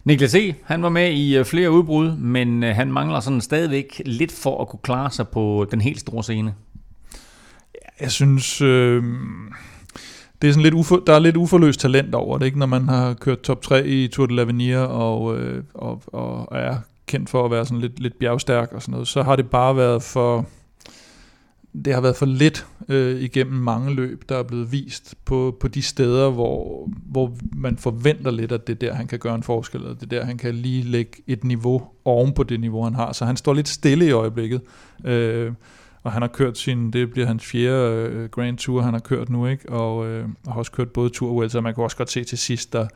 Niklas 0.04 0.34
E., 0.34 0.54
han 0.64 0.82
var 0.82 0.88
med 0.88 1.12
i 1.12 1.36
øh, 1.36 1.44
flere 1.44 1.70
udbrud, 1.70 2.16
men 2.16 2.62
øh, 2.62 2.76
han 2.76 2.92
mangler 2.92 3.20
sådan 3.20 3.40
stadigvæk 3.40 4.02
lidt 4.06 4.32
for 4.32 4.62
at 4.62 4.68
kunne 4.68 4.80
klare 4.82 5.10
sig 5.10 5.28
på 5.28 5.66
den 5.70 5.80
helt 5.80 6.00
store 6.00 6.22
scene. 6.22 6.54
Jeg 8.00 8.10
synes, 8.10 8.60
øh, 8.60 9.04
det 10.42 10.48
er 10.48 10.52
sådan 10.52 10.62
lidt 10.62 10.74
ufor, 10.74 11.02
der 11.06 11.14
er 11.14 11.18
lidt 11.18 11.36
uforløst 11.36 11.80
talent 11.80 12.14
over 12.14 12.38
det, 12.38 12.46
ikke? 12.46 12.58
når 12.58 12.66
man 12.66 12.88
har 12.88 13.14
kørt 13.14 13.40
top 13.40 13.62
3 13.62 13.86
i 13.86 14.08
Tour 14.08 14.26
de 14.26 14.42
l'Avenir 14.42 14.78
og, 14.78 15.38
øh, 15.38 15.64
og, 15.74 16.02
og 16.06 16.58
er 16.58 16.76
kendt 17.06 17.30
for 17.30 17.44
at 17.44 17.50
være 17.50 17.64
sådan 17.64 17.80
lidt, 17.80 18.00
lidt 18.00 18.18
bjergstærk 18.18 18.72
og 18.72 18.82
sådan 18.82 18.92
noget, 18.92 19.08
så 19.08 19.22
har 19.22 19.36
det 19.36 19.50
bare 19.50 19.76
været 19.76 20.02
for 20.02 20.46
det 21.84 21.94
har 21.94 22.00
været 22.00 22.16
for 22.16 22.26
lidt 22.26 22.66
øh, 22.88 23.20
igennem 23.20 23.62
mange 23.62 23.94
løb, 23.94 24.28
der 24.28 24.36
er 24.36 24.42
blevet 24.42 24.72
vist 24.72 25.14
på, 25.24 25.56
på 25.60 25.68
de 25.68 25.82
steder, 25.82 26.30
hvor, 26.30 26.88
hvor 27.06 27.36
man 27.56 27.76
forventer 27.76 28.30
lidt, 28.30 28.52
at 28.52 28.66
det 28.66 28.72
er 28.72 28.88
der, 28.88 28.94
han 28.94 29.06
kan 29.06 29.18
gøre 29.18 29.34
en 29.34 29.42
forskel, 29.42 29.86
og 29.86 29.94
det 29.94 30.02
er 30.02 30.18
der, 30.18 30.24
han 30.24 30.38
kan 30.38 30.54
lige 30.54 30.82
lægge 30.82 31.22
et 31.26 31.44
niveau 31.44 31.82
oven 32.04 32.32
på 32.32 32.42
det 32.42 32.60
niveau, 32.60 32.84
han 32.84 32.94
har. 32.94 33.12
Så 33.12 33.24
han 33.24 33.36
står 33.36 33.54
lidt 33.54 33.68
stille 33.68 34.06
i 34.06 34.10
øjeblikket. 34.10 34.60
Øh, 35.04 35.52
og 36.02 36.12
han 36.12 36.22
har 36.22 36.28
kørt 36.28 36.58
sin, 36.58 36.90
det 36.90 37.10
bliver 37.10 37.26
hans 37.26 37.46
fjerde 37.46 38.08
øh, 38.10 38.28
Grand 38.28 38.58
Tour, 38.58 38.82
han 38.82 38.94
har 38.94 39.00
kørt 39.00 39.30
nu, 39.30 39.46
ikke? 39.46 39.68
Og, 39.68 40.06
øh, 40.06 40.28
har 40.46 40.54
også 40.54 40.72
kørt 40.72 40.90
både 40.90 41.10
Tour 41.10 41.44
og 41.44 41.50
så 41.50 41.60
man 41.60 41.74
kan 41.74 41.84
også 41.84 41.96
godt 41.96 42.10
se 42.10 42.24
til 42.24 42.38
sidst, 42.38 42.72
der, 42.72 42.88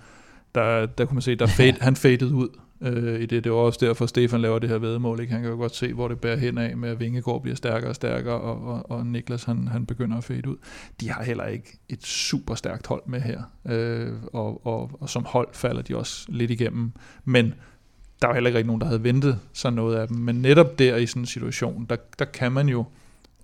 der, 0.55 0.87
der 0.87 1.05
kunne 1.05 1.15
man 1.15 1.23
se, 1.23 1.35
der 1.35 1.47
fade, 1.59 1.77
han 1.81 1.97
faded 1.97 2.33
ud 2.33 2.49
øh, 2.81 3.21
i 3.21 3.27
det. 3.27 3.45
Det 3.45 3.53
var 3.53 3.59
også 3.59 3.87
derfor, 3.87 4.07
Stefan 4.07 4.41
laver 4.41 4.59
det 4.59 4.69
her 4.69 4.79
vedmål. 4.79 5.21
Ikke? 5.21 5.33
Han 5.33 5.43
kan 5.43 5.51
jo 5.51 5.57
godt 5.57 5.75
se, 5.75 5.93
hvor 5.93 6.09
det 6.09 6.21
bærer 6.21 6.37
hen 6.37 6.59
af 6.59 6.77
med, 6.77 6.89
at 6.89 7.01
Vingegaard 7.01 7.43
bliver 7.43 7.57
stærkere 7.57 7.91
og 7.91 7.95
stærkere, 7.95 8.41
og, 8.41 8.67
og, 8.67 8.91
og 8.91 9.07
Niklas 9.07 9.45
han, 9.45 9.69
han 9.69 9.87
begynder 9.87 10.17
at 10.17 10.25
fade 10.25 10.49
ud. 10.49 10.57
De 11.01 11.11
har 11.11 11.23
heller 11.23 11.45
ikke 11.45 11.79
et 11.89 12.03
super 12.03 12.55
stærkt 12.55 12.87
hold 12.87 13.03
med 13.07 13.21
her, 13.21 13.43
øh, 13.69 14.13
og, 14.33 14.67
og, 14.67 14.91
og 15.01 15.09
som 15.09 15.25
hold 15.25 15.49
falder 15.53 15.83
de 15.83 15.97
også 15.97 16.27
lidt 16.29 16.51
igennem. 16.51 16.93
Men 17.25 17.55
der 18.23 18.27
var 18.27 18.35
heller 18.35 18.57
ikke 18.57 18.67
nogen, 18.67 18.81
der 18.81 18.87
havde 18.87 19.05
ventet 19.05 19.39
sig 19.53 19.73
noget 19.73 19.97
af 19.97 20.09
dem. 20.09 20.17
Men 20.17 20.35
netop 20.35 20.79
der 20.79 20.97
i 20.97 21.07
sådan 21.07 21.23
en 21.23 21.27
situation, 21.27 21.87
der, 21.91 21.97
der 22.19 22.25
kan 22.25 22.53
man 22.53 22.69
jo 22.69 22.85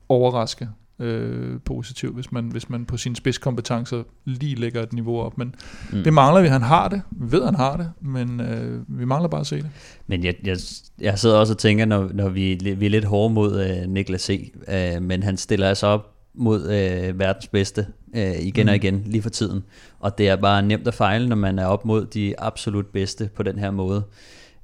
overraske 0.09 0.69
øh, 1.01 1.61
positivt, 1.65 2.15
hvis 2.15 2.33
man, 2.33 2.45
hvis 2.45 2.71
man 2.71 2.85
på 2.85 2.97
sine 2.97 3.17
spidskompetencer 3.17 4.03
lige 4.25 4.55
lægger 4.55 4.83
et 4.83 4.93
niveau 4.93 5.21
op. 5.21 5.39
Men 5.39 5.55
mm. 5.93 6.05
det 6.05 6.13
mangler 6.13 6.43
vi. 6.43 6.49
Han 6.49 6.63
har 6.63 6.89
det. 6.89 7.03
Vi 7.11 7.33
ved, 7.33 7.45
han 7.45 7.55
har 7.55 7.77
det, 7.77 7.91
men 8.01 8.41
øh, 8.41 8.99
vi 8.99 9.05
mangler 9.05 9.29
bare 9.29 9.41
at 9.41 9.47
se 9.47 9.57
det. 9.57 9.71
Men 10.07 10.25
jeg, 10.25 10.35
jeg, 10.45 10.57
jeg 11.01 11.19
sidder 11.19 11.37
også 11.37 11.53
og 11.53 11.59
tænker, 11.59 11.85
når, 11.85 12.11
når 12.15 12.29
vi, 12.29 12.75
vi 12.77 12.87
er 12.87 12.91
lidt 12.91 13.05
hårde 13.05 13.35
mod 13.35 13.61
øh, 13.61 13.89
Niklas 13.89 14.23
C., 14.23 14.53
øh, 14.69 15.03
men 15.03 15.23
han 15.23 15.37
stiller 15.37 15.69
altså 15.69 15.87
op 15.87 16.07
mod 16.35 16.63
øh, 16.63 17.19
verdens 17.19 17.47
bedste 17.47 17.87
øh, 18.17 18.41
igen 18.41 18.67
mm. 18.67 18.69
og 18.69 18.77
igen 18.77 19.03
lige 19.07 19.23
for 19.23 19.31
tiden. 19.31 19.63
Og 20.01 20.19
det 20.19 20.29
er 20.29 20.37
bare 20.37 20.63
nemt 20.63 20.89
at 20.89 20.95
fejle, 20.95 21.29
når 21.29 21.37
man 21.37 21.59
er 21.59 21.67
op 21.67 21.85
mod 21.85 22.07
de 22.07 22.35
absolut 22.41 22.87
bedste 22.87 23.31
på 23.35 23.43
den 23.43 23.59
her 23.59 23.71
måde. 23.71 24.03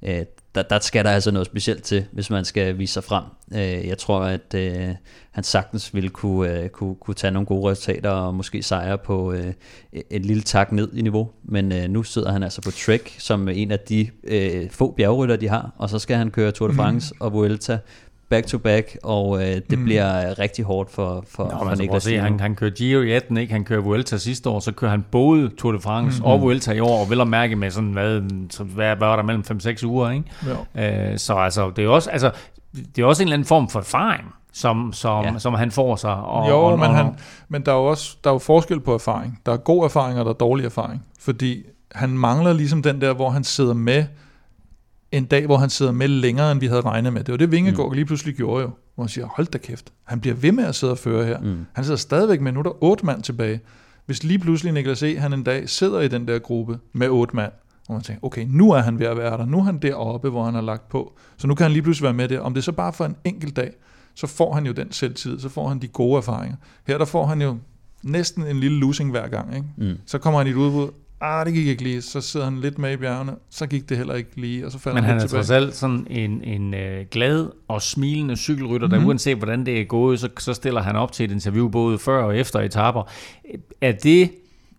Øh, 0.01 0.25
der, 0.55 0.63
der 0.63 0.79
skal 0.79 1.05
der 1.05 1.11
altså 1.11 1.31
noget 1.31 1.45
specielt 1.45 1.83
til, 1.83 2.05
hvis 2.11 2.29
man 2.29 2.45
skal 2.45 2.77
vise 2.77 2.93
sig 2.93 3.03
frem. 3.03 3.23
Øh, 3.53 3.87
jeg 3.87 3.97
tror, 3.97 4.19
at 4.19 4.53
øh, 4.55 4.95
han 5.31 5.43
sagtens 5.43 5.93
ville 5.93 6.09
kunne, 6.09 6.61
øh, 6.61 6.69
kunne, 6.69 6.95
kunne 6.95 7.15
tage 7.15 7.31
nogle 7.31 7.45
gode 7.45 7.71
resultater 7.71 8.09
og 8.09 8.35
måske 8.35 8.63
sejre 8.63 8.97
på 8.97 9.33
øh, 9.33 9.53
et 10.09 10.25
lille 10.25 10.43
tak 10.43 10.71
ned 10.71 10.93
i 10.93 11.01
niveau. 11.01 11.29
Men 11.43 11.71
øh, 11.71 11.89
nu 11.89 12.03
sidder 12.03 12.31
han 12.31 12.43
altså 12.43 12.61
på 12.61 12.71
Trek 12.71 13.15
som 13.19 13.49
en 13.49 13.71
af 13.71 13.79
de 13.79 14.09
øh, 14.23 14.69
få 14.69 14.91
bjergrytter, 14.91 15.35
de 15.35 15.49
har, 15.49 15.71
og 15.77 15.89
så 15.89 15.99
skal 15.99 16.17
han 16.17 16.31
køre 16.31 16.51
Tour 16.51 16.67
de 16.67 16.73
mhm. 16.73 16.81
France 16.81 17.13
mm. 17.13 17.21
og 17.21 17.33
Vuelta 17.33 17.79
back 18.29 18.47
to 18.47 18.57
back, 18.57 18.97
og 19.03 19.41
øh, 19.41 19.55
det 19.69 19.79
mm. 19.79 19.83
bliver 19.83 20.39
rigtig 20.39 20.65
hårdt 20.65 20.91
for, 20.91 21.23
for, 21.29 21.43
Nå, 21.43 21.69
for 21.69 21.75
Niklas 21.75 22.03
se, 22.03 22.17
han, 22.17 22.39
han 22.39 22.55
kører 22.55 22.71
Giro 22.71 23.01
i 23.01 23.11
18, 23.11 23.37
ikke? 23.37 23.53
han 23.53 23.63
kører 23.63 23.81
Vuelta 23.81 24.17
sidste 24.17 24.49
år, 24.49 24.59
så 24.59 24.71
kører 24.71 24.91
han 24.91 25.05
både 25.11 25.49
Tour 25.49 25.71
de 25.71 25.79
France 25.79 26.19
mm. 26.19 26.25
og 26.25 26.41
Vuelta 26.41 26.71
i 26.71 26.79
år, 26.79 27.01
og 27.01 27.09
vil 27.09 27.21
at 27.21 27.27
mærke 27.27 27.55
med 27.55 27.71
sådan, 27.71 27.91
hvad, 27.91 28.19
hvad, 28.63 28.95
hvad 28.95 28.95
var 28.95 29.15
der 29.15 29.23
mellem 29.23 29.43
5-6 29.51 29.85
uger, 29.85 30.11
ikke? 30.11 30.25
Ja. 30.75 31.11
Øh, 31.11 31.17
så 31.17 31.33
altså, 31.33 31.71
det 31.75 31.85
er 31.85 31.89
også, 31.89 32.09
altså, 32.09 32.31
det 32.95 33.01
er 33.01 33.05
også 33.05 33.23
en 33.23 33.27
eller 33.27 33.33
anden 33.33 33.47
form 33.47 33.69
for 33.69 33.79
erfaring, 33.79 34.33
som, 34.53 34.93
som, 34.93 35.25
ja. 35.25 35.39
som 35.39 35.53
han 35.53 35.71
får 35.71 35.95
sig. 35.95 36.15
Og, 36.15 36.49
jo, 36.49 36.59
og, 36.59 36.79
men, 36.79 36.89
han, 36.91 37.15
men 37.49 37.65
der 37.65 37.71
er 37.71 37.75
jo 37.75 37.85
også 37.85 38.17
der 38.23 38.29
er 38.29 38.33
jo 38.33 38.39
forskel 38.39 38.79
på 38.79 38.93
erfaring. 38.93 39.39
Der 39.45 39.53
er 39.53 39.57
god 39.57 39.83
erfaring, 39.83 40.19
og 40.19 40.25
der 40.25 40.31
er 40.31 40.35
dårlig 40.35 40.65
erfaring. 40.65 41.05
Fordi 41.19 41.63
han 41.91 42.09
mangler 42.09 42.53
ligesom 42.53 42.81
den 42.81 43.01
der, 43.01 43.13
hvor 43.13 43.29
han 43.29 43.43
sidder 43.43 43.73
med 43.73 44.05
en 45.11 45.25
dag, 45.25 45.45
hvor 45.45 45.57
han 45.57 45.69
sidder 45.69 45.91
med 45.91 46.07
længere, 46.07 46.51
end 46.51 46.59
vi 46.59 46.67
havde 46.67 46.81
regnet 46.81 47.13
med. 47.13 47.23
Det 47.23 47.31
var 47.31 47.37
det, 47.37 47.51
Vingegaard 47.51 47.89
mm. 47.89 47.93
lige 47.93 48.05
pludselig 48.05 48.35
gjorde 48.35 48.61
jo. 48.61 48.69
Hvor 48.95 49.03
han 49.03 49.09
siger, 49.09 49.27
hold 49.27 49.47
da 49.47 49.57
kæft, 49.57 49.93
han 50.03 50.19
bliver 50.19 50.35
ved 50.35 50.51
med 50.51 50.63
at 50.63 50.75
sidde 50.75 50.93
og 50.93 50.97
føre 50.97 51.25
her. 51.25 51.39
Mm. 51.39 51.65
Han 51.73 51.83
sidder 51.83 51.97
stadigvæk 51.97 52.41
med, 52.41 52.51
nu 52.51 52.59
er 52.59 52.63
der 52.63 52.83
otte 52.83 53.05
mand 53.05 53.23
tilbage. 53.23 53.59
Hvis 54.05 54.23
lige 54.23 54.39
pludselig 54.39 54.73
Niklas 54.73 55.03
E., 55.03 55.17
han 55.17 55.33
en 55.33 55.43
dag 55.43 55.69
sidder 55.69 56.01
i 56.01 56.07
den 56.07 56.27
der 56.27 56.39
gruppe 56.39 56.79
med 56.93 57.09
otte 57.09 57.35
mand, 57.35 57.51
og 57.87 57.93
man 57.93 58.03
tænker, 58.03 58.25
okay, 58.25 58.45
nu 58.49 58.71
er 58.71 58.79
han 58.79 58.99
ved 58.99 59.05
at 59.05 59.17
være 59.17 59.37
der. 59.37 59.45
Nu 59.45 59.59
er 59.59 59.63
han 59.63 59.77
deroppe, 59.77 60.29
hvor 60.29 60.43
han 60.43 60.53
har 60.53 60.61
lagt 60.61 60.89
på. 60.89 61.13
Så 61.37 61.47
nu 61.47 61.55
kan 61.55 61.63
han 61.63 61.71
lige 61.71 61.83
pludselig 61.83 62.03
være 62.03 62.13
med 62.13 62.27
der. 62.27 62.39
Om 62.39 62.53
det 62.53 62.61
er 62.61 62.63
så 62.63 62.71
bare 62.71 62.93
for 62.93 63.05
en 63.05 63.15
enkelt 63.23 63.55
dag, 63.55 63.71
så 64.15 64.27
får 64.27 64.53
han 64.53 64.65
jo 64.65 64.71
den 64.71 64.91
selvtid, 64.91 65.39
så 65.39 65.49
får 65.49 65.67
han 65.67 65.79
de 65.79 65.87
gode 65.87 66.17
erfaringer. 66.17 66.57
Her 66.87 66.97
der 66.97 67.05
får 67.05 67.25
han 67.25 67.41
jo 67.41 67.57
næsten 68.03 68.47
en 68.47 68.59
lille 68.59 68.79
losing 68.79 69.11
hver 69.11 69.27
gang. 69.27 69.55
Ikke? 69.55 69.67
Mm. 69.77 69.97
Så 70.05 70.17
kommer 70.17 70.39
han 70.39 70.47
i 70.47 70.49
et 70.49 70.55
udbud, 70.55 70.89
ah, 71.21 71.45
det 71.45 71.53
gik 71.53 71.67
ikke 71.67 71.83
lige, 71.83 72.01
så 72.01 72.21
sidder 72.21 72.45
han 72.45 72.59
lidt 72.59 72.77
med 72.77 72.93
i 72.93 72.97
bjergene, 72.97 73.35
så 73.49 73.67
gik 73.67 73.89
det 73.89 73.97
heller 73.97 74.13
ikke 74.13 74.29
lige, 74.35 74.65
og 74.65 74.71
så 74.71 74.79
falder 74.79 74.95
Men 74.95 75.03
han, 75.03 75.13
han 75.13 75.23
er 75.23 75.27
trods 75.27 75.51
alt 75.51 75.75
sådan 75.75 76.07
en, 76.09 76.43
en 76.43 76.73
uh, 76.73 77.07
glad 77.11 77.49
og 77.67 77.81
smilende 77.81 78.35
cykelrytter, 78.35 78.87
mm-hmm. 78.87 79.01
der 79.01 79.07
uanset 79.07 79.37
hvordan 79.37 79.65
det 79.65 79.81
er 79.81 79.85
gået, 79.85 80.19
så, 80.19 80.29
så 80.39 80.53
stiller 80.53 80.81
han 80.81 80.95
op 80.95 81.11
til 81.11 81.23
et 81.23 81.31
interview 81.31 81.69
både 81.69 81.99
før 81.99 82.23
og 82.23 82.37
efter 82.37 82.59
etaper. 82.59 83.09
Er 83.81 83.91
det 83.91 84.31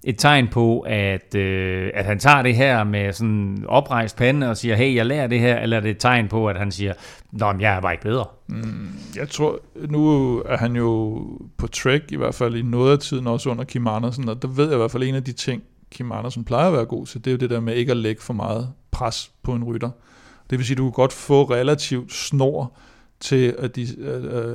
et 0.04 0.18
tegn 0.18 0.48
på, 0.48 0.80
at, 0.80 1.34
øh, 1.34 1.90
at 1.94 2.04
han 2.04 2.18
tager 2.18 2.42
det 2.42 2.56
her 2.56 2.84
med 2.84 3.12
sådan 3.12 3.64
oprejst 3.68 4.16
pande 4.16 4.50
og 4.50 4.56
siger, 4.56 4.76
hey, 4.76 4.94
jeg 4.94 5.06
lærer 5.06 5.26
det 5.26 5.40
her, 5.40 5.58
eller 5.58 5.76
er 5.76 5.80
det 5.80 5.90
et 5.90 5.98
tegn 5.98 6.28
på, 6.28 6.48
at 6.48 6.58
han 6.58 6.70
siger, 6.72 6.92
nå, 7.32 7.52
men 7.52 7.60
jeg 7.60 7.76
er 7.76 7.80
bare 7.80 7.92
ikke 7.92 8.02
bedre? 8.02 8.24
Mm, 8.48 8.88
jeg 9.16 9.28
tror, 9.28 9.60
nu 9.88 10.36
er 10.38 10.56
han 10.56 10.76
jo 10.76 11.22
på 11.56 11.66
track, 11.66 12.04
i 12.12 12.16
hvert 12.16 12.34
fald 12.34 12.56
i 12.56 12.62
noget 12.62 12.92
af 12.92 12.98
tiden, 12.98 13.26
også 13.26 13.50
under 13.50 13.64
Kim 13.64 13.86
Andersen, 13.86 14.28
og 14.28 14.42
der 14.42 14.48
ved 14.48 14.64
jeg 14.64 14.74
i 14.74 14.76
hvert 14.76 14.90
fald 14.90 15.02
en 15.02 15.14
af 15.14 15.24
de 15.24 15.32
ting, 15.32 15.62
Kim 15.90 16.12
Andersen 16.12 16.44
plejer 16.44 16.66
at 16.66 16.72
være 16.72 16.84
god 16.84 17.06
til, 17.06 17.24
det 17.24 17.30
er 17.30 17.32
jo 17.32 17.38
det 17.38 17.50
der 17.50 17.60
med 17.60 17.74
ikke 17.74 17.90
at 17.90 17.96
lægge 17.96 18.22
for 18.22 18.34
meget 18.34 18.72
pres 18.90 19.32
på 19.42 19.52
en 19.54 19.64
rytter. 19.64 19.90
Det 20.50 20.58
vil 20.58 20.66
sige, 20.66 20.74
at 20.74 20.78
du 20.78 20.84
kan 20.84 20.92
godt 20.92 21.12
få 21.12 21.42
relativt 21.42 22.12
snor 22.12 22.72
til, 23.20 23.54
at, 23.58 23.76
de, 23.76 23.86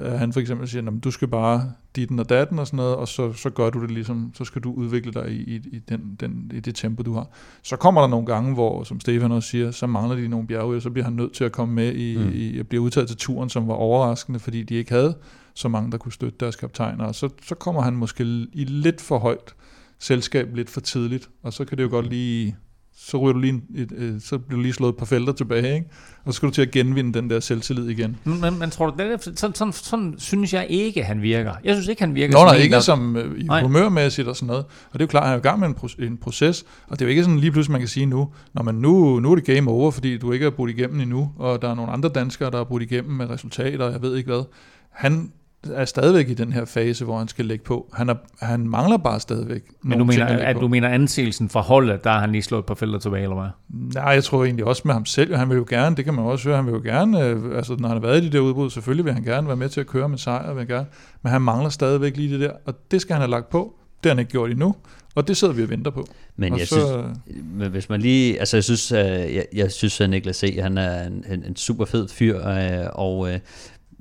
at 0.03 0.19
han 0.19 0.33
for 0.33 0.39
eksempel 0.39 0.67
siger, 0.67 0.91
du 1.03 1.11
skal 1.11 1.27
bare 1.27 1.71
ditten 1.95 2.19
og 2.19 2.29
datten 2.29 2.59
og 2.59 2.67
sådan 2.67 2.77
noget, 2.77 2.95
og 2.95 3.07
så, 3.07 3.33
så 3.33 3.49
gør 3.49 3.69
du 3.69 3.81
det 3.81 3.91
ligesom, 3.91 4.31
så 4.33 4.45
skal 4.45 4.61
du 4.61 4.73
udvikle 4.73 5.11
dig 5.11 5.29
i, 5.31 5.55
i, 5.55 5.55
i, 5.55 5.79
den, 5.89 6.17
den, 6.19 6.51
i 6.53 6.59
det 6.59 6.75
tempo, 6.75 7.03
du 7.03 7.13
har. 7.13 7.27
Så 7.61 7.75
kommer 7.75 8.01
der 8.01 8.07
nogle 8.07 8.25
gange, 8.25 8.53
hvor, 8.53 8.83
som 8.83 8.99
Stefan 8.99 9.31
også 9.31 9.49
siger, 9.49 9.71
så 9.71 9.87
mangler 9.87 10.15
de 10.15 10.27
nogle 10.27 10.47
bjerge, 10.47 10.75
og 10.75 10.81
så 10.81 10.89
bliver 10.89 11.03
han 11.03 11.13
nødt 11.13 11.33
til 11.33 11.43
at 11.43 11.51
komme 11.51 11.75
med 11.75 11.93
i, 11.93 12.17
mm. 12.17 12.31
i 12.33 12.59
at 12.59 12.67
blive 12.67 12.81
udtaget 12.81 13.07
til 13.07 13.17
turen, 13.17 13.49
som 13.49 13.67
var 13.67 13.73
overraskende, 13.73 14.39
fordi 14.39 14.63
de 14.63 14.75
ikke 14.75 14.91
havde 14.91 15.15
så 15.53 15.67
mange, 15.67 15.91
der 15.91 15.97
kunne 15.97 16.11
støtte 16.11 16.37
deres 16.39 16.55
kaptajner, 16.55 17.05
og 17.05 17.15
så, 17.15 17.29
så 17.43 17.55
kommer 17.55 17.81
han 17.81 17.95
måske 17.95 18.23
i 18.53 18.65
lidt 18.65 19.01
for 19.01 19.19
højt 19.19 19.55
selskab 19.99 20.55
lidt 20.55 20.69
for 20.69 20.81
tidligt, 20.81 21.29
og 21.43 21.53
så 21.53 21.65
kan 21.65 21.77
det 21.77 21.83
jo 21.83 21.89
godt 21.89 22.09
lige, 22.09 22.55
så 22.97 23.17
ryger 23.17 23.33
du 23.33 23.39
lige, 23.39 23.61
et, 23.75 23.91
et, 23.91 24.23
så 24.23 24.37
bliver 24.37 24.57
du 24.57 24.61
lige 24.61 24.73
slået 24.73 24.91
et 24.91 24.97
par 24.97 25.05
felter 25.05 25.33
tilbage, 25.33 25.75
ikke? 25.75 25.87
og 26.25 26.33
så 26.33 26.37
skal 26.37 26.49
du 26.49 26.53
til 26.53 26.61
at 26.61 26.71
genvinde 26.71 27.13
den 27.13 27.29
der 27.29 27.39
selvtillid 27.39 27.89
igen. 27.89 28.17
Men, 28.23 28.59
men 28.59 28.69
tror 28.69 28.89
du, 28.89 29.03
det 29.03 29.11
er, 29.11 29.17
sådan, 29.35 29.55
sådan, 29.55 29.73
sådan 29.73 30.15
synes 30.17 30.53
jeg 30.53 30.67
ikke, 30.69 31.03
han 31.03 31.21
virker. 31.21 31.53
Jeg 31.63 31.75
synes 31.75 31.87
ikke, 31.87 32.01
han 32.01 32.15
virker 32.15 32.33
Nå, 32.33 32.43
nej, 32.43 32.55
ikke 32.55 32.75
der... 32.75 32.79
som 32.79 33.15
uh, 33.15 33.37
i 33.37 33.47
humørmæssigt 33.61 34.27
og 34.27 34.35
sådan 34.35 34.47
noget. 34.47 34.65
Og 34.65 34.93
det 34.93 34.99
er 34.99 35.03
jo 35.03 35.07
klart, 35.07 35.23
at 35.23 35.29
han 35.29 35.35
er 35.35 35.39
i 35.39 35.41
gang 35.41 35.59
med 35.59 35.67
en, 35.67 36.05
en 36.07 36.17
proces, 36.17 36.65
og 36.87 36.99
det 36.99 37.01
er 37.01 37.05
jo 37.05 37.09
ikke 37.09 37.23
sådan 37.23 37.39
lige 37.39 37.51
pludselig, 37.51 37.71
man 37.71 37.81
kan 37.81 37.87
sige 37.87 38.05
nu, 38.05 38.29
når 38.53 38.63
man 38.63 38.75
nu, 38.75 39.19
nu 39.19 39.31
er 39.31 39.35
det 39.35 39.45
game 39.45 39.71
over, 39.71 39.91
fordi 39.91 40.17
du 40.17 40.31
ikke 40.31 40.45
er 40.45 40.49
brudt 40.49 40.71
igennem 40.71 40.99
endnu, 40.99 41.31
og 41.37 41.61
der 41.61 41.69
er 41.69 41.75
nogle 41.75 41.91
andre 41.91 42.09
danskere, 42.09 42.51
der 42.51 42.59
er 42.59 42.63
brudt 42.63 42.83
igennem 42.83 43.11
med 43.11 43.29
resultater, 43.29 43.91
jeg 43.91 44.01
ved 44.01 44.15
ikke 44.15 44.31
hvad. 44.31 44.43
Han 44.91 45.31
er 45.71 45.85
stadigvæk 45.85 46.29
i 46.29 46.33
den 46.33 46.53
her 46.53 46.65
fase, 46.65 47.05
hvor 47.05 47.17
han 47.17 47.27
skal 47.27 47.45
lægge 47.45 47.63
på. 47.63 47.89
Han, 47.93 48.09
er, 48.09 48.15
han 48.39 48.67
mangler 48.67 48.97
bare 48.97 49.19
stadigvæk 49.19 49.63
Men 49.81 49.99
du 49.99 50.05
mener, 50.05 50.25
at, 50.25 50.39
at 50.39 50.55
du 50.55 50.67
mener 50.67 50.89
anseelsen 50.89 51.49
for 51.49 51.61
holdet, 51.61 52.03
der 52.03 52.09
har 52.09 52.19
han 52.19 52.31
lige 52.31 52.41
slået 52.41 52.65
på 52.65 52.75
felter 52.75 52.99
tilbage, 52.99 53.23
eller 53.23 53.35
hvad? 53.35 53.49
Nej, 53.93 54.13
jeg 54.13 54.23
tror 54.23 54.43
egentlig 54.43 54.65
også 54.65 54.81
med 54.85 54.93
ham 54.93 55.05
selv. 55.05 55.35
Han 55.35 55.49
vil 55.49 55.55
jo 55.55 55.65
gerne, 55.69 55.95
det 55.95 56.05
kan 56.05 56.13
man 56.13 56.25
også 56.25 56.49
høre, 56.49 56.55
han 56.55 56.65
vil 56.65 56.73
jo 56.73 56.81
gerne, 56.83 57.25
øh, 57.25 57.57
altså 57.57 57.75
når 57.79 57.87
han 57.87 57.97
har 57.97 58.01
været 58.07 58.23
i 58.23 58.25
de 58.25 58.31
der 58.31 58.39
udbrud, 58.39 58.69
selvfølgelig 58.69 59.05
vil 59.05 59.13
han 59.13 59.23
gerne 59.23 59.47
være 59.47 59.55
med 59.55 59.69
til 59.69 59.79
at 59.79 59.87
køre 59.87 60.09
med 60.09 60.17
sejr, 60.17 60.53
vil 60.53 60.67
gerne, 60.67 60.87
men 61.23 61.31
han 61.31 61.41
mangler 61.41 61.69
stadigvæk 61.69 62.17
lige 62.17 62.33
det 62.33 62.39
der, 62.39 62.51
og 62.65 62.73
det 62.91 63.01
skal 63.01 63.13
han 63.13 63.21
have 63.21 63.31
lagt 63.31 63.49
på. 63.49 63.75
Det 64.03 64.09
har 64.09 64.15
han 64.15 64.19
ikke 64.19 64.31
gjort 64.31 64.51
endnu, 64.51 64.75
og 65.15 65.27
det 65.27 65.37
sidder 65.37 65.53
vi 65.53 65.63
og 65.63 65.69
venter 65.69 65.91
på. 65.91 66.07
Men 66.35 66.53
og 66.53 66.59
jeg 66.59 66.67
så, 66.67 66.75
synes, 66.75 67.43
men 67.43 67.71
hvis 67.71 67.89
man 67.89 68.01
lige, 68.01 68.39
altså 68.39 68.57
jeg 68.57 68.63
synes, 68.63 68.91
jeg, 68.91 69.45
jeg 69.53 69.71
synes 69.71 70.01
at 70.01 70.09
Niklas 70.09 70.35
C., 70.35 70.59
han 70.61 70.77
er 70.77 71.07
en, 71.07 71.25
en, 71.29 71.43
en 71.43 71.55
super 71.55 71.85
fed 71.85 72.07
fyr, 72.07 72.47
øh, 72.47 72.87
og 72.93 73.29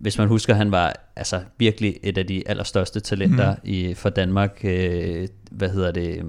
hvis 0.02 0.18
man 0.18 0.28
husker, 0.28 0.54
han 0.54 0.72
var 0.72 0.96
altså 1.16 1.40
virkelig 1.58 1.96
et 2.02 2.18
af 2.18 2.26
de 2.26 2.42
allerstørste 2.46 3.00
talenter 3.00 3.52
mm. 3.52 3.60
i, 3.64 3.94
for 3.94 4.08
Danmark, 4.10 4.60
øh, 4.64 5.28
hvad 5.50 5.68
hedder 5.68 5.90
det, 5.90 6.16
øh, 6.16 6.24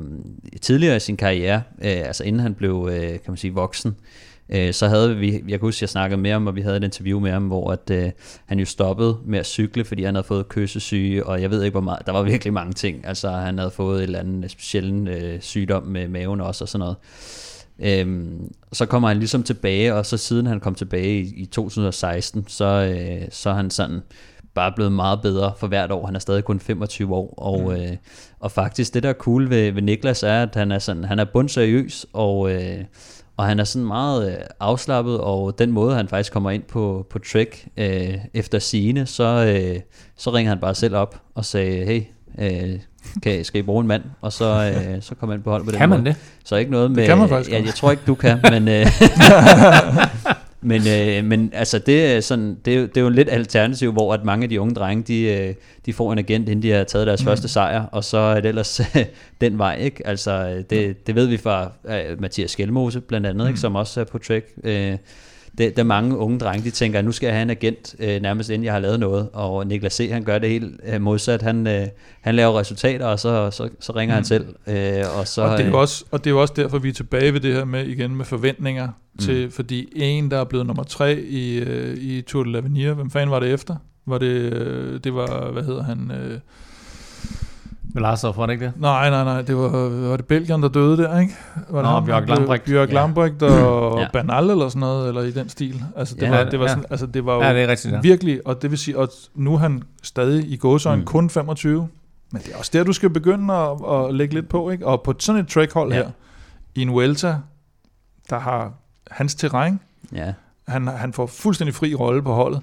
tidligere 0.61 0.95
i 0.95 0.99
sin 0.99 1.17
karriere, 1.17 1.61
øh, 1.82 2.01
altså 2.05 2.24
inden 2.24 2.39
han 2.39 2.53
blev, 2.53 2.89
øh, 2.91 3.09
kan 3.09 3.21
man 3.28 3.38
sige, 3.38 3.53
voksen, 3.53 3.95
øh, 4.49 4.74
så 4.74 4.88
havde 4.88 5.15
vi, 5.15 5.32
jeg 5.34 5.59
kan 5.59 5.59
huske, 5.59 5.84
jeg 5.84 5.89
snakkede 5.89 6.21
med 6.21 6.32
ham, 6.32 6.47
og 6.47 6.55
vi 6.55 6.61
havde 6.61 6.78
et 6.78 6.84
interview 6.84 7.19
med 7.19 7.32
ham, 7.32 7.47
hvor 7.47 7.71
at, 7.71 7.89
øh, 7.91 8.11
han 8.45 8.59
jo 8.59 8.65
stoppede 8.65 9.17
med 9.26 9.39
at 9.39 9.45
cykle, 9.45 9.86
fordi 9.86 10.03
han 10.03 10.15
havde 10.15 10.28
fået 10.28 10.49
kyssesyge, 10.49 11.26
og 11.26 11.41
jeg 11.41 11.51
ved 11.51 11.63
ikke 11.63 11.74
hvor 11.74 11.82
meget, 11.82 12.05
der 12.05 12.11
var 12.11 12.24
virkelig 12.24 12.53
mange 12.53 12.74
ting, 12.74 13.05
altså 13.05 13.30
han 13.30 13.57
havde 13.57 13.71
fået 13.71 13.97
et 13.97 14.03
eller 14.03 14.19
andet 14.19 14.51
specielt 14.51 15.09
øh, 15.09 15.41
sygdom 15.41 15.84
med 15.84 16.07
maven 16.07 16.41
også 16.41 16.63
og 16.63 16.69
sådan 16.69 16.80
noget. 16.80 16.95
Øhm, 17.80 18.51
så 18.71 18.86
kommer 18.86 19.07
han 19.07 19.17
ligesom 19.17 19.43
tilbage, 19.43 19.93
og 19.93 20.05
så 20.05 20.17
siden 20.17 20.45
han 20.45 20.59
kom 20.59 20.76
tilbage 20.76 21.21
i, 21.21 21.34
i 21.36 21.45
2016, 21.45 22.45
så, 22.47 22.65
øh, 22.65 23.28
så 23.32 23.49
er 23.49 23.53
han 23.53 23.69
sådan 23.69 24.01
bare 24.53 24.71
blevet 24.76 24.91
meget 24.91 25.21
bedre 25.21 25.53
for 25.57 25.67
hvert 25.67 25.91
år. 25.91 26.05
Han 26.05 26.15
er 26.15 26.19
stadig 26.19 26.43
kun 26.43 26.59
25 26.59 27.15
år, 27.15 27.34
og, 27.38 27.61
mm. 27.61 27.76
øh, 27.76 27.97
og 28.39 28.51
faktisk 28.51 28.93
det 28.93 29.03
der 29.03 29.09
er 29.09 29.13
cool 29.13 29.49
ved, 29.49 29.71
ved 29.71 29.82
Niklas 29.82 30.24
er, 30.24 30.41
at 30.41 30.55
han 30.55 30.71
er, 30.71 30.80
sådan, 30.80 31.03
han 31.03 31.19
er 31.19 31.26
bundseriøs, 31.26 32.05
og, 32.13 32.51
øh, 32.51 32.84
og 33.38 33.45
han 33.45 33.59
er 33.59 33.63
sådan 33.63 33.88
meget 33.88 34.32
øh, 34.32 34.38
afslappet, 34.59 35.19
og 35.19 35.59
den 35.59 35.71
måde 35.71 35.95
han 35.95 36.07
faktisk 36.07 36.34
kommer 36.34 36.51
ind 36.51 36.63
på, 36.63 37.07
på 37.09 37.19
Trek 37.19 37.67
øh, 37.78 38.17
efter 38.34 38.59
sine, 38.59 39.05
så, 39.05 39.24
øh, 39.24 39.80
så 40.17 40.30
ringer 40.30 40.51
han 40.51 40.59
bare 40.59 40.76
selv 40.76 40.95
op 40.95 41.21
og 41.36 41.45
sagde, 41.45 41.86
hey, 41.86 42.01
øh, 42.39 42.80
kan, 43.24 43.45
skal 43.45 43.60
I 43.60 43.64
bruge 43.64 43.82
en 43.82 43.88
mand, 43.88 44.04
og 44.22 44.34
så, 44.34 44.45
øh, 44.95 45.01
så 45.01 45.16
kommer 45.16 45.36
man 45.36 45.43
på 45.43 45.49
hold 45.51 45.66
på 45.66 45.72
den 45.72 45.80
Kan 45.80 45.89
man 45.89 45.99
måde. 45.99 46.10
det? 46.10 46.16
Så 46.45 46.56
ikke 46.56 46.72
noget 46.72 46.91
med... 46.91 46.97
Det 46.97 47.08
kan 47.08 47.18
man 47.18 47.30
faktisk 47.30 47.51
ja, 47.51 47.64
jeg 47.66 47.74
tror 47.74 47.91
ikke, 47.91 48.04
du 48.08 48.16
kan, 48.16 48.39
men... 48.54 48.68
Øh, 48.68 48.86
men, 50.62 50.82
øh, 50.88 51.26
men 51.26 51.49
altså, 51.54 51.80
det 51.80 52.06
er, 52.16 52.22
sådan, 52.22 52.58
det, 52.66 52.74
er, 52.74 52.78
jo- 52.80 52.86
det 52.86 52.97
er 52.97 53.01
jo 53.01 53.08
en 53.08 53.14
lidt 53.14 53.30
alternativ, 53.32 53.91
hvor 53.91 54.14
at 54.14 54.26
mange 54.26 54.43
af 54.43 54.49
de 54.49 54.62
unge 54.62 54.76
drenge, 54.76 55.04
de, 55.04 55.22
øh, 55.24 55.54
de 55.86 55.93
får 55.93 56.14
en 56.14 56.20
agent, 56.20 56.49
inden 56.49 56.64
de 56.64 56.70
har 56.70 56.84
taget 56.84 57.08
deres 57.08 57.22
mm. 57.22 57.28
første 57.28 57.47
sejr, 57.47 57.86
og 57.86 58.04
så 58.04 58.18
er 58.18 58.39
det 58.41 58.49
ellers 58.49 58.82
den 59.41 59.58
vej, 59.58 59.76
ikke? 59.76 60.08
Altså, 60.08 60.32
øh, 60.32 60.64
det, 60.70 61.08
det 61.08 61.16
ved 61.16 61.26
vi 61.26 61.38
fra 61.38 61.72
øh, 61.86 62.22
Mathias 62.22 62.51
Skelmose, 62.51 63.01
blandt 63.01 63.28
andet, 63.28 63.47
ikke? 63.47 63.60
som 63.60 63.76
også 63.76 63.99
er 63.99 64.04
på 64.06 64.18
Trek. 64.18 64.45
Øh, 64.64 64.97
det, 65.58 65.76
der 65.76 65.82
er 65.82 65.88
mange 65.88 66.18
unge 66.18 66.39
drenge, 66.39 66.64
de 66.64 66.72
tænker, 66.72 66.99
at 66.99 67.06
nu 67.06 67.12
skal 67.12 67.28
jeg 67.28 67.36
have 67.36 67.41
en 67.41 67.49
agent, 67.49 67.95
øh, 67.99 68.22
nærmest 68.22 68.49
inden 68.49 68.66
jeg 68.66 68.74
har 68.74 68.80
lavet 68.80 68.99
noget. 68.99 69.30
Og 69.34 69.68
Niklas 69.68 69.93
C., 69.93 70.10
han 70.12 70.24
gør 70.24 70.39
det 70.39 70.49
helt 70.49 70.82
øh, 70.86 71.01
modsat. 71.01 71.41
Han, 71.41 71.68
øh, 71.68 71.88
han 72.22 72.36
laver 72.36 72.60
resultater, 72.60 73.06
og 73.06 73.20
så, 73.20 73.51
så, 73.51 73.70
så 73.80 73.95
ringer 73.95 74.16
mm. 74.16 74.18
han 74.18 74.26
selv. 74.26 74.45
Øh, 74.68 75.04
og, 75.20 75.28
så, 75.28 75.41
Og 75.41 75.58
det, 75.58 75.66
er 75.66 75.70
øh, 75.70 75.74
også, 75.74 76.06
og 76.12 76.24
det 76.24 76.30
er 76.30 76.34
jo 76.34 76.41
også 76.41 76.54
derfor, 76.58 76.78
vi 76.80 76.89
er 76.89 76.93
tilbage 76.93 77.34
ved 77.34 77.39
det 77.39 77.54
her 77.54 77.66
med 77.66 77.86
igen 77.86 78.16
med 78.16 78.26
forventninger 78.26 78.88
Mm. 79.14 79.20
til, 79.20 79.51
fordi 79.51 79.88
en, 79.95 80.32
der 80.32 80.38
er 80.38 80.43
blevet 80.43 80.66
nummer 80.68 80.84
tre 80.84 81.22
i, 81.22 81.58
øh, 81.58 81.97
i 81.97 82.22
Tour 82.22 82.43
de 82.43 82.60
l'Avenir, 82.60 82.93
hvem 82.93 83.12
fanden 83.12 83.32
var 83.32 83.39
det 83.39 83.54
efter? 83.54 83.76
Var 84.06 84.18
det, 84.18 84.26
øh, 84.28 84.99
det 85.04 85.16
var, 85.16 85.51
hvad 85.51 85.64
hedder 85.64 85.84
han? 85.84 86.12
Øh, 86.12 86.39
Velasov, 87.95 88.38
var 88.38 88.45
det 88.45 88.53
ikke 88.53 88.65
det? 88.65 88.73
nej, 88.77 89.09
nej, 89.09 89.23
nej, 89.23 89.41
det 89.41 89.57
var, 89.57 89.69
var 90.09 90.17
det 90.17 90.25
Belgien, 90.25 90.63
der 90.63 90.69
døde 90.69 90.97
der, 90.97 91.19
ikke? 91.19 91.34
Var 91.69 91.79
det 91.79 91.84
Nå, 91.84 91.89
ham, 91.89 92.05
Bjørk 92.05 92.29
Lambrecht. 92.29 92.63
Bjørk 92.65 92.89
Ja. 92.89 92.93
Lambrecht 92.93 93.43
og 93.43 93.95
Ja. 93.97 94.01
ja. 94.01 94.07
Bernal 94.13 94.49
eller 94.49 94.69
sådan 94.69 94.79
noget, 94.79 95.07
eller 95.07 95.21
i 95.21 95.31
den 95.31 95.49
stil. 95.49 95.84
Altså, 95.97 96.15
det, 96.15 96.21
Ja, 96.21 96.29
var, 96.29 96.43
det 96.49 96.59
var 96.59 96.65
ja. 96.65 96.69
sådan, 96.69 96.86
altså, 96.89 97.05
det 97.05 97.25
var 97.25 97.36
jo 97.36 97.41
Ja, 97.41 97.53
det 97.53 97.63
er 97.63 97.67
rigtigt, 97.67 97.93
ja. 97.93 97.99
virkelig, 98.01 98.47
og 98.47 98.61
det 98.61 98.71
vil 98.71 98.79
sige, 98.79 98.99
at 98.99 99.09
nu 99.36 99.53
er 99.53 99.57
han 99.57 99.84
stadig 100.03 100.51
i 100.51 100.57
gåsøjne 100.57 100.99
Mm. 100.99 101.05
kun 101.05 101.29
25, 101.29 101.88
men 102.31 102.41
det 102.41 102.53
er 102.53 102.57
også 102.57 102.71
der, 102.73 102.84
du 102.84 102.93
skal 102.93 103.09
begynde 103.09 103.53
at, 103.53 103.77
at 103.93 104.13
lægge 104.15 104.34
lidt 104.34 104.49
på, 104.49 104.69
ikke? 104.69 104.88
Og 104.88 105.01
på 105.01 105.13
sådan 105.19 105.41
et 105.41 105.47
trackhold 105.47 105.91
Ja. 105.91 105.97
ja. 105.97 106.03
her, 106.03 106.11
i 106.75 106.81
en 106.81 106.91
Vuelta, 106.91 107.36
der 108.29 108.39
har 108.39 108.71
hans 109.11 109.36
terræn, 109.36 109.79
ja. 110.15 110.34
han, 110.67 110.88
han 110.88 111.13
får 111.13 111.25
fuldstændig 111.25 111.75
fri 111.75 111.95
rolle 111.95 112.21
på 112.23 112.34
holdet, 112.34 112.61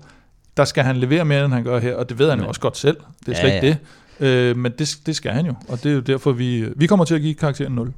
der 0.57 0.65
skal 0.65 0.85
han 0.85 0.97
levere 0.97 1.25
mere, 1.25 1.45
end 1.45 1.53
han 1.53 1.65
gør 1.65 1.79
her, 1.79 1.97
og 1.97 2.09
det 2.09 2.19
ved 2.19 2.31
han 2.31 2.39
jo 2.39 2.45
Ja. 2.45 2.49
også 2.49 2.61
godt 2.61 2.77
selv. 2.77 2.97
Det 3.21 3.29
er 3.29 3.33
Ja, 3.33 3.41
slet 3.41 3.55
ikke 3.55 3.67
ja. 3.67 3.73
det. 3.73 3.79
Øh, 4.21 4.57
men 4.57 4.73
det, 4.79 4.97
det 5.07 5.17
skal 5.17 5.33
han 5.33 5.47
jo, 5.47 5.55
og 5.69 5.83
det 5.83 5.91
er 5.91 5.95
jo 5.95 6.01
derfor, 6.01 6.33
vi, 6.33 6.65
vi 6.77 6.87
kommer 6.87 7.05
til 7.05 7.15
at 7.15 7.21
give 7.21 7.35
karakteren 7.35 7.73
0. 7.73 7.93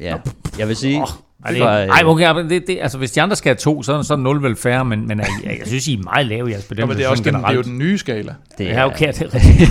ja. 0.00 0.16
Jeg 0.58 0.68
vil 0.68 0.76
sige... 0.76 1.04
Ej, 1.44 1.50
det, 1.50 1.58
fra, 1.60 1.82
øh, 1.82 1.88
ej, 1.88 2.02
okay, 2.04 2.34
det, 2.48 2.66
det, 2.66 2.78
altså, 2.82 2.98
hvis 2.98 3.12
de 3.12 3.22
andre 3.22 3.36
skal 3.36 3.50
have 3.50 3.56
to, 3.56 3.82
så, 3.82 3.92
er- 3.92 4.02
så 4.02 4.12
er 4.14 4.18
0 4.18 4.42
vel 4.42 4.56
færre, 4.56 4.84
men, 4.84 5.08
men 5.08 5.18
jeg, 5.18 5.26
jeg, 5.44 5.56
jeg 5.58 5.66
synes, 5.66 5.88
I 5.88 5.94
er 5.94 5.98
meget 6.02 6.26
lave 6.26 6.48
i 6.48 6.52
jeres 6.52 6.64
Ja, 6.64 6.68
bedømmelse. 6.68 6.88
men 6.94 6.98
det 6.98 7.04
er, 7.06 7.08
også 7.10 7.22
den, 7.22 7.34
det 7.34 7.44
er 7.44 7.52
jo 7.52 7.62
den 7.62 7.78
nye 7.78 7.98
skala. 7.98 8.34
det 8.58 8.64
Ja, 8.66 8.86
okay, 8.86 9.12
det 9.12 9.22
er 9.22 9.34
rigtigt. 9.34 9.70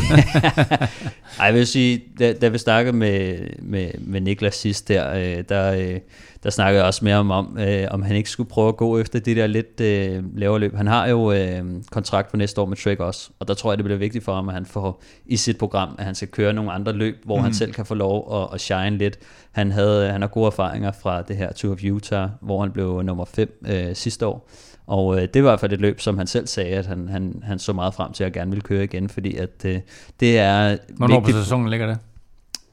Ej, 1.40 1.46
jeg 1.46 1.54
vil 1.54 1.68
sige, 1.68 2.04
da, 2.20 2.34
da 2.34 2.48
vi 2.48 2.58
snakkede 2.58 2.96
med, 2.98 3.38
med, 3.60 3.90
med 4.00 4.22
Niklas 4.22 4.56
sidst 4.56 4.88
der, 4.88 5.14
øh, 5.38 5.44
der, 5.50 5.74
øh, 5.74 6.00
der 6.44 6.50
snakkede 6.50 6.80
jeg 6.80 6.88
også 6.88 7.06
med 7.06 7.12
ham 7.12 7.32
om, 7.32 7.58
øh, 7.60 7.88
om 7.92 8.02
han 8.02 8.16
ikke 8.16 8.30
skulle 8.30 8.50
prøve 8.50 8.68
at 8.68 8.78
gå 8.78 9.00
efter 9.00 9.20
det 9.20 9.38
der 9.38 9.48
lidt 9.48 9.82
øh, 9.82 10.38
lavere 10.38 10.60
løb. 10.60 10.76
Han 10.76 10.88
har 10.88 11.08
jo 11.08 11.32
øh, 11.32 11.64
kontrakt 11.92 12.30
for 12.30 12.38
næste 12.38 12.62
år 12.62 12.66
med 12.66 12.78
Trek 12.78 13.00
også, 13.00 13.30
og 13.40 13.48
der 13.48 13.54
tror 13.54 13.72
jeg, 13.72 13.78
det 13.78 13.86
bliver 13.86 13.98
vigtigt 13.98 14.24
for 14.24 14.36
ham, 14.36 14.50
at 14.50 14.54
han 14.54 14.66
får 14.66 15.04
i 15.26 15.38
sit 15.38 15.58
program, 15.58 15.96
at 15.98 16.06
han 16.06 16.16
skal 16.16 16.28
køre 16.28 16.54
nogle 16.54 16.72
andre 16.72 16.94
løb, 16.94 17.26
hvor 17.26 17.38
mm. 17.38 17.44
han 17.44 17.54
selv 17.54 17.74
kan 17.74 17.86
få 17.86 17.94
lov 17.94 18.42
at, 18.42 18.54
at 18.54 18.62
shine 18.62 18.98
lidt. 18.98 19.20
Han, 19.52 19.72
havde, 19.72 20.12
han 20.12 20.22
har 20.22 20.28
gode 20.28 20.48
erfaringer 20.48 20.92
fra 20.92 21.22
det 21.22 21.38
her 21.38 21.54
Tour 21.54 21.74
of 21.74 21.84
Utah, 21.84 22.30
hvor 22.42 22.62
han 22.62 22.72
blev 22.72 23.02
nummer 23.02 23.26
5 23.26 23.66
øh, 23.68 23.96
sidste 23.96 24.28
år. 24.28 24.50
Og 24.88 25.22
øh, 25.22 25.28
det 25.34 25.44
var 25.44 25.50
i 25.50 25.52
hvert 25.52 25.60
fald 25.60 25.74
et 25.74 25.82
løb, 25.82 26.00
som 26.00 26.18
han 26.18 26.28
selv 26.28 26.48
sagde, 26.48 26.76
at 26.76 26.86
han, 26.86 27.08
han, 27.08 27.44
han 27.44 27.60
så 27.60 27.74
meget 27.74 27.94
frem 27.94 28.14
til 28.14 28.24
at 28.24 28.34
gerne 28.34 28.52
ville 28.52 28.62
køre 28.62 28.84
igen, 28.84 29.10
fordi 29.10 29.36
at 29.36 29.66
øh, 29.66 29.80
det 30.20 30.40
er 30.40 30.78
Hvornår 30.98 31.20
på 31.20 31.26
vigtigt. 31.26 31.44
sæsonen 31.44 31.70
ligger 31.70 31.88
det? 31.88 31.98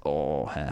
Åh, 0.05 0.49
ja. 0.57 0.67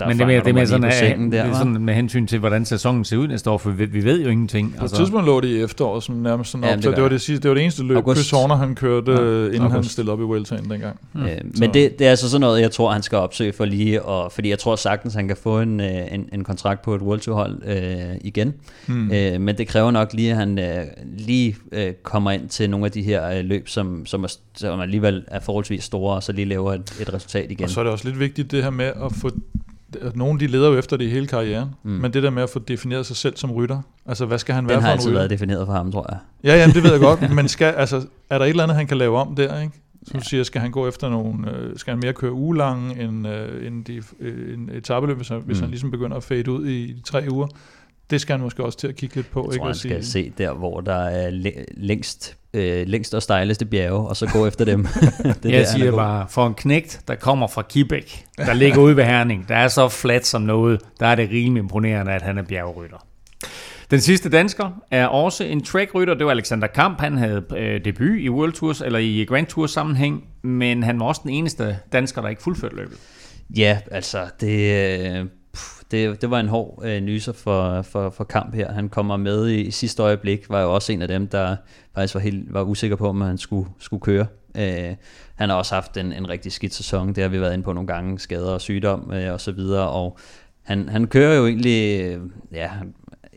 Der 0.00 0.06
Men 0.08 0.16
det 0.16 0.22
er 0.22 0.26
mere, 0.26 0.40
det 0.40 0.48
er 0.48 0.52
mere 0.52 0.66
sådan, 0.66 0.82
det 1.24 1.32
der, 1.32 1.42
er 1.42 1.50
hva'? 1.52 1.58
sådan 1.58 1.72
med 1.84 1.94
hensyn 1.94 2.26
til, 2.26 2.38
hvordan 2.38 2.64
sæsonen 2.64 3.04
ser 3.04 3.16
ud 3.16 3.28
næste 3.28 3.50
år, 3.50 3.58
for 3.58 3.70
vi, 3.70 3.84
vi 3.84 4.04
ved 4.04 4.22
jo 4.22 4.28
ingenting. 4.28 4.74
På 4.78 4.84
et 4.84 4.90
tidspunkt 4.90 5.26
lå 5.26 5.40
det 5.40 5.48
i 5.48 5.62
efteråret, 5.62 6.02
som 6.02 6.14
nærmest 6.14 6.50
sådan 6.50 6.64
op 6.64 6.74
det 6.74 6.82
til. 6.82 6.88
gør 6.90 6.94
Det 6.94 7.02
var 7.02 7.08
det. 7.08 7.12
det, 7.14 7.20
sidste, 7.20 7.42
det 7.42 7.48
var 7.48 7.54
det 7.54 7.62
eneste 7.62 7.82
løb, 7.82 7.96
August. 7.96 8.16
Chris 8.20 8.30
Horner 8.30 8.54
han 8.56 8.74
kørte, 8.74 9.12
Ja, 9.12 9.18
ja, 9.20 9.46
inden 9.46 9.60
han 9.60 9.70
august. 9.72 9.90
stillede 9.90 10.12
op 10.12 10.20
i 10.20 10.22
Vueltaen 10.22 10.70
dengang. 10.70 10.98
Øh, 11.16 11.22
Så- 11.28 11.60
men 11.60 11.74
det, 11.74 11.98
det 11.98 12.06
er 12.06 12.10
altså 12.10 12.30
sådan 12.30 12.40
noget, 12.40 12.60
jeg 12.60 12.70
tror, 12.70 12.92
han 12.92 13.02
skal 13.02 13.18
opsøge 13.18 13.52
for 13.52 13.64
lige, 13.64 14.02
og, 14.02 14.32
fordi 14.32 14.48
jeg 14.50 14.58
tror 14.58 14.76
sagtens, 14.76 15.14
han 15.14 15.28
kan 15.28 15.36
få 15.36 15.60
en, 15.60 15.80
øh, 15.80 15.86
en, 16.12 16.28
en 16.32 16.44
kontrakt 16.44 16.82
på 16.82 16.94
et 16.94 17.00
World 17.02 17.20
Tour 17.20 17.36
hold 17.36 17.62
øh, 17.66 18.16
igen. 18.20 18.54
Hmm. 18.86 19.10
Øh, 19.12 19.40
men 19.40 19.58
det 19.58 19.68
kræver 19.68 19.90
nok 19.90 20.12
lige, 20.12 20.30
at 20.30 20.36
han 20.36 20.58
øh, 20.58 20.84
lige 21.18 21.56
øh, 21.72 21.92
kommer 22.02 22.30
ind 22.30 22.48
til 22.48 22.70
nogle 22.70 22.86
af 22.86 22.92
de 22.92 23.02
her 23.02 23.30
øh, 23.38 23.44
løb, 23.44 23.68
som, 23.68 24.06
som, 24.06 24.24
er, 24.24 24.34
som 24.56 24.80
alligevel 24.80 25.24
er 25.26 25.40
forholdsvis 25.40 25.84
store, 25.84 26.14
og 26.16 26.22
så 26.22 26.32
lige 26.32 26.44
laver 26.48 26.72
et, 26.74 26.96
et 27.00 27.14
resultat 27.14 27.50
igen. 27.50 27.64
Og 27.64 27.70
så 27.70 27.80
er 27.80 27.84
det 27.84 27.92
også 27.92 28.04
lidt 28.08 28.20
vigtigt 28.20 28.50
det 28.50 28.62
her 28.62 28.70
med 28.70 28.84
at 28.86 29.12
få 29.12 29.30
nogen 30.14 30.40
de 30.40 30.46
leder 30.46 30.68
jo 30.70 30.78
efter 30.78 30.96
det 30.96 31.04
i 31.04 31.08
hele 31.08 31.26
karrieren, 31.26 31.68
Mm. 31.82 31.90
men 31.90 32.12
det 32.12 32.22
der 32.22 32.30
med 32.30 32.42
at 32.42 32.50
få 32.50 32.58
defineret 32.58 33.06
sig 33.06 33.16
selv 33.16 33.36
som 33.36 33.52
rytter, 33.52 33.80
altså 34.06 34.26
hvad 34.26 34.38
skal 34.38 34.54
han 34.54 34.68
være 34.68 34.76
Den 34.76 34.82
har 34.82 34.88
for 34.88 34.92
en 34.92 34.96
altid 34.98 35.08
rytter? 35.08 35.18
været 35.20 35.30
defineret 35.30 35.66
for 35.66 35.72
ham, 35.72 35.92
tror 35.92 36.06
jeg. 36.10 36.18
Ja, 36.44 36.56
ja, 36.60 36.66
det 36.66 36.82
ved 36.82 36.90
jeg 36.92 37.00
godt, 37.00 37.30
men 37.36 37.48
skal, 37.48 37.74
altså, 37.74 38.06
er 38.30 38.38
der 38.38 38.44
et 38.44 38.48
eller 38.50 38.62
andet, 38.62 38.76
han 38.76 38.86
kan 38.86 38.96
lave 38.98 39.18
om 39.18 39.34
der, 39.36 39.60
ikke? 39.60 39.72
Som 40.06 40.20
du 40.20 40.26
siger, 40.28 40.42
skal 40.42 40.60
han 40.60 40.70
gå 40.70 40.88
efter 40.88 41.08
nogle, 41.10 41.50
øh, 41.50 41.76
skal 41.76 41.90
han 41.92 42.00
mere 42.02 42.12
køre 42.12 42.32
ugelange 42.32 43.02
end, 43.02 43.28
øh, 43.28 43.66
end 43.66 43.84
de, 43.84 44.02
øh, 44.20 44.54
en 44.54 44.70
etabeløb, 44.74 45.16
hvis, 45.16 45.28
han, 45.28 45.42
hvis 45.46 45.56
Mm. 45.56 45.62
han 45.62 45.70
ligesom 45.70 45.90
begynder 45.90 46.16
at 46.16 46.22
fade 46.22 46.50
ud 46.50 46.66
i 46.66 46.92
de 46.92 47.00
tre 47.02 47.24
uger? 47.30 47.46
Det 48.10 48.20
skal 48.20 48.32
han 48.32 48.40
måske 48.44 48.64
også 48.64 48.78
til 48.78 48.86
at 48.88 48.96
kigge 48.96 49.16
lidt 49.16 49.30
på, 49.30 49.40
Jeg 49.40 49.52
ikke? 49.54 49.58
tror, 49.60 49.66
han 49.66 49.74
skal 49.74 50.04
sige- 50.04 50.24
se 50.26 50.32
der, 50.38 50.52
hvor 50.52 50.80
der 50.80 50.94
er 51.04 51.30
læ- 51.30 51.64
længst, 51.76 52.36
øh, 52.54 52.86
længst 52.86 53.14
og 53.14 53.22
stejleste 53.22 53.64
bjerge, 53.66 54.08
og 54.08 54.16
så 54.16 54.26
gå 54.32 54.46
efter 54.50 54.64
dem. 54.64 54.82
det 54.86 55.26
er 55.26 55.32
der, 55.42 55.48
jeg 55.50 55.52
han 55.52 55.60
er 55.60 55.64
siger 55.64 55.90
bare, 55.92 56.26
for 56.28 56.46
en 56.46 56.54
knægt, 56.54 57.00
der 57.08 57.14
kommer 57.14 57.46
fra 57.46 57.62
Kibæk, 57.62 58.24
der 58.38 58.54
ligger 58.54 58.78
ude 58.78 58.96
ved 58.96 59.04
Herning, 59.04 59.48
der 59.48 59.56
er 59.56 59.68
så 59.68 59.88
flat 59.88 60.26
som 60.26 60.42
noget, 60.42 60.80
der 61.00 61.06
er 61.06 61.14
det 61.14 61.30
rimelig 61.30 61.60
imponerende, 61.62 62.12
at 62.12 62.22
han 62.22 62.38
er 62.38 62.42
bjergrytter. 62.42 63.06
Den 63.90 64.00
sidste 64.00 64.28
dansker 64.28 64.70
er 64.90 65.06
også 65.06 65.44
en 65.44 65.62
trackrytter, 65.64 66.14
det 66.14 66.26
var 66.26 66.32
Alexander 66.32 66.66
Kamp. 66.66 67.00
Han 67.00 67.16
havde 67.18 67.44
øh, 67.56 67.84
debut 67.84 68.18
i 68.18 68.28
World 68.30 68.52
Tours, 68.52 68.80
eller 68.80 68.98
i 68.98 69.24
Grand 69.28 69.46
Tour 69.46 69.66
sammenhæng, 69.66 70.24
men 70.42 70.82
han 70.82 71.00
var 71.00 71.06
også 71.06 71.20
den 71.24 71.30
eneste 71.30 71.78
dansker, 71.92 72.22
der 72.22 72.28
ikke 72.28 72.42
fuldførte 72.42 72.76
løbet. 72.76 72.96
Ja, 73.56 73.78
altså, 73.90 74.18
det, 74.40 75.28
det, 75.90 76.22
det 76.22 76.30
var 76.30 76.40
en 76.40 76.48
hård 76.48 76.82
øh, 76.84 77.00
nyser 77.00 77.32
for, 77.32 77.82
for, 77.82 78.10
for 78.10 78.24
kamp 78.24 78.54
her. 78.54 78.72
Han 78.72 78.88
kommer 78.88 79.16
med 79.16 79.48
i, 79.48 79.60
i 79.60 79.70
sidste 79.70 80.02
øjeblik, 80.02 80.50
var 80.50 80.60
jo 80.60 80.74
også 80.74 80.92
en 80.92 81.02
af 81.02 81.08
dem, 81.08 81.28
der 81.28 81.56
faktisk 81.94 82.14
var, 82.14 82.20
helt, 82.20 82.54
var 82.54 82.62
usikker 82.62 82.96
på, 82.96 83.08
om 83.08 83.20
han 83.20 83.38
skulle, 83.38 83.68
skulle 83.78 84.00
køre. 84.00 84.26
Øh, 84.56 84.94
han 85.34 85.48
har 85.48 85.56
også 85.56 85.74
haft 85.74 85.96
en, 85.96 86.12
en 86.12 86.28
rigtig 86.28 86.52
skidt 86.52 86.74
sæson, 86.74 87.08
det 87.08 87.22
har 87.22 87.28
vi 87.28 87.40
været 87.40 87.52
inde 87.52 87.64
på 87.64 87.72
nogle 87.72 87.86
gange, 87.86 88.18
skader 88.18 88.52
og 88.52 88.60
sygdom 88.60 89.12
øh, 89.12 89.32
og 89.32 89.40
så 89.40 89.52
videre, 89.52 89.88
og 89.88 90.18
han, 90.62 90.88
han 90.88 91.06
kører 91.06 91.34
jo 91.34 91.46
egentlig, 91.46 92.00
øh, 92.00 92.20
ja, 92.52 92.70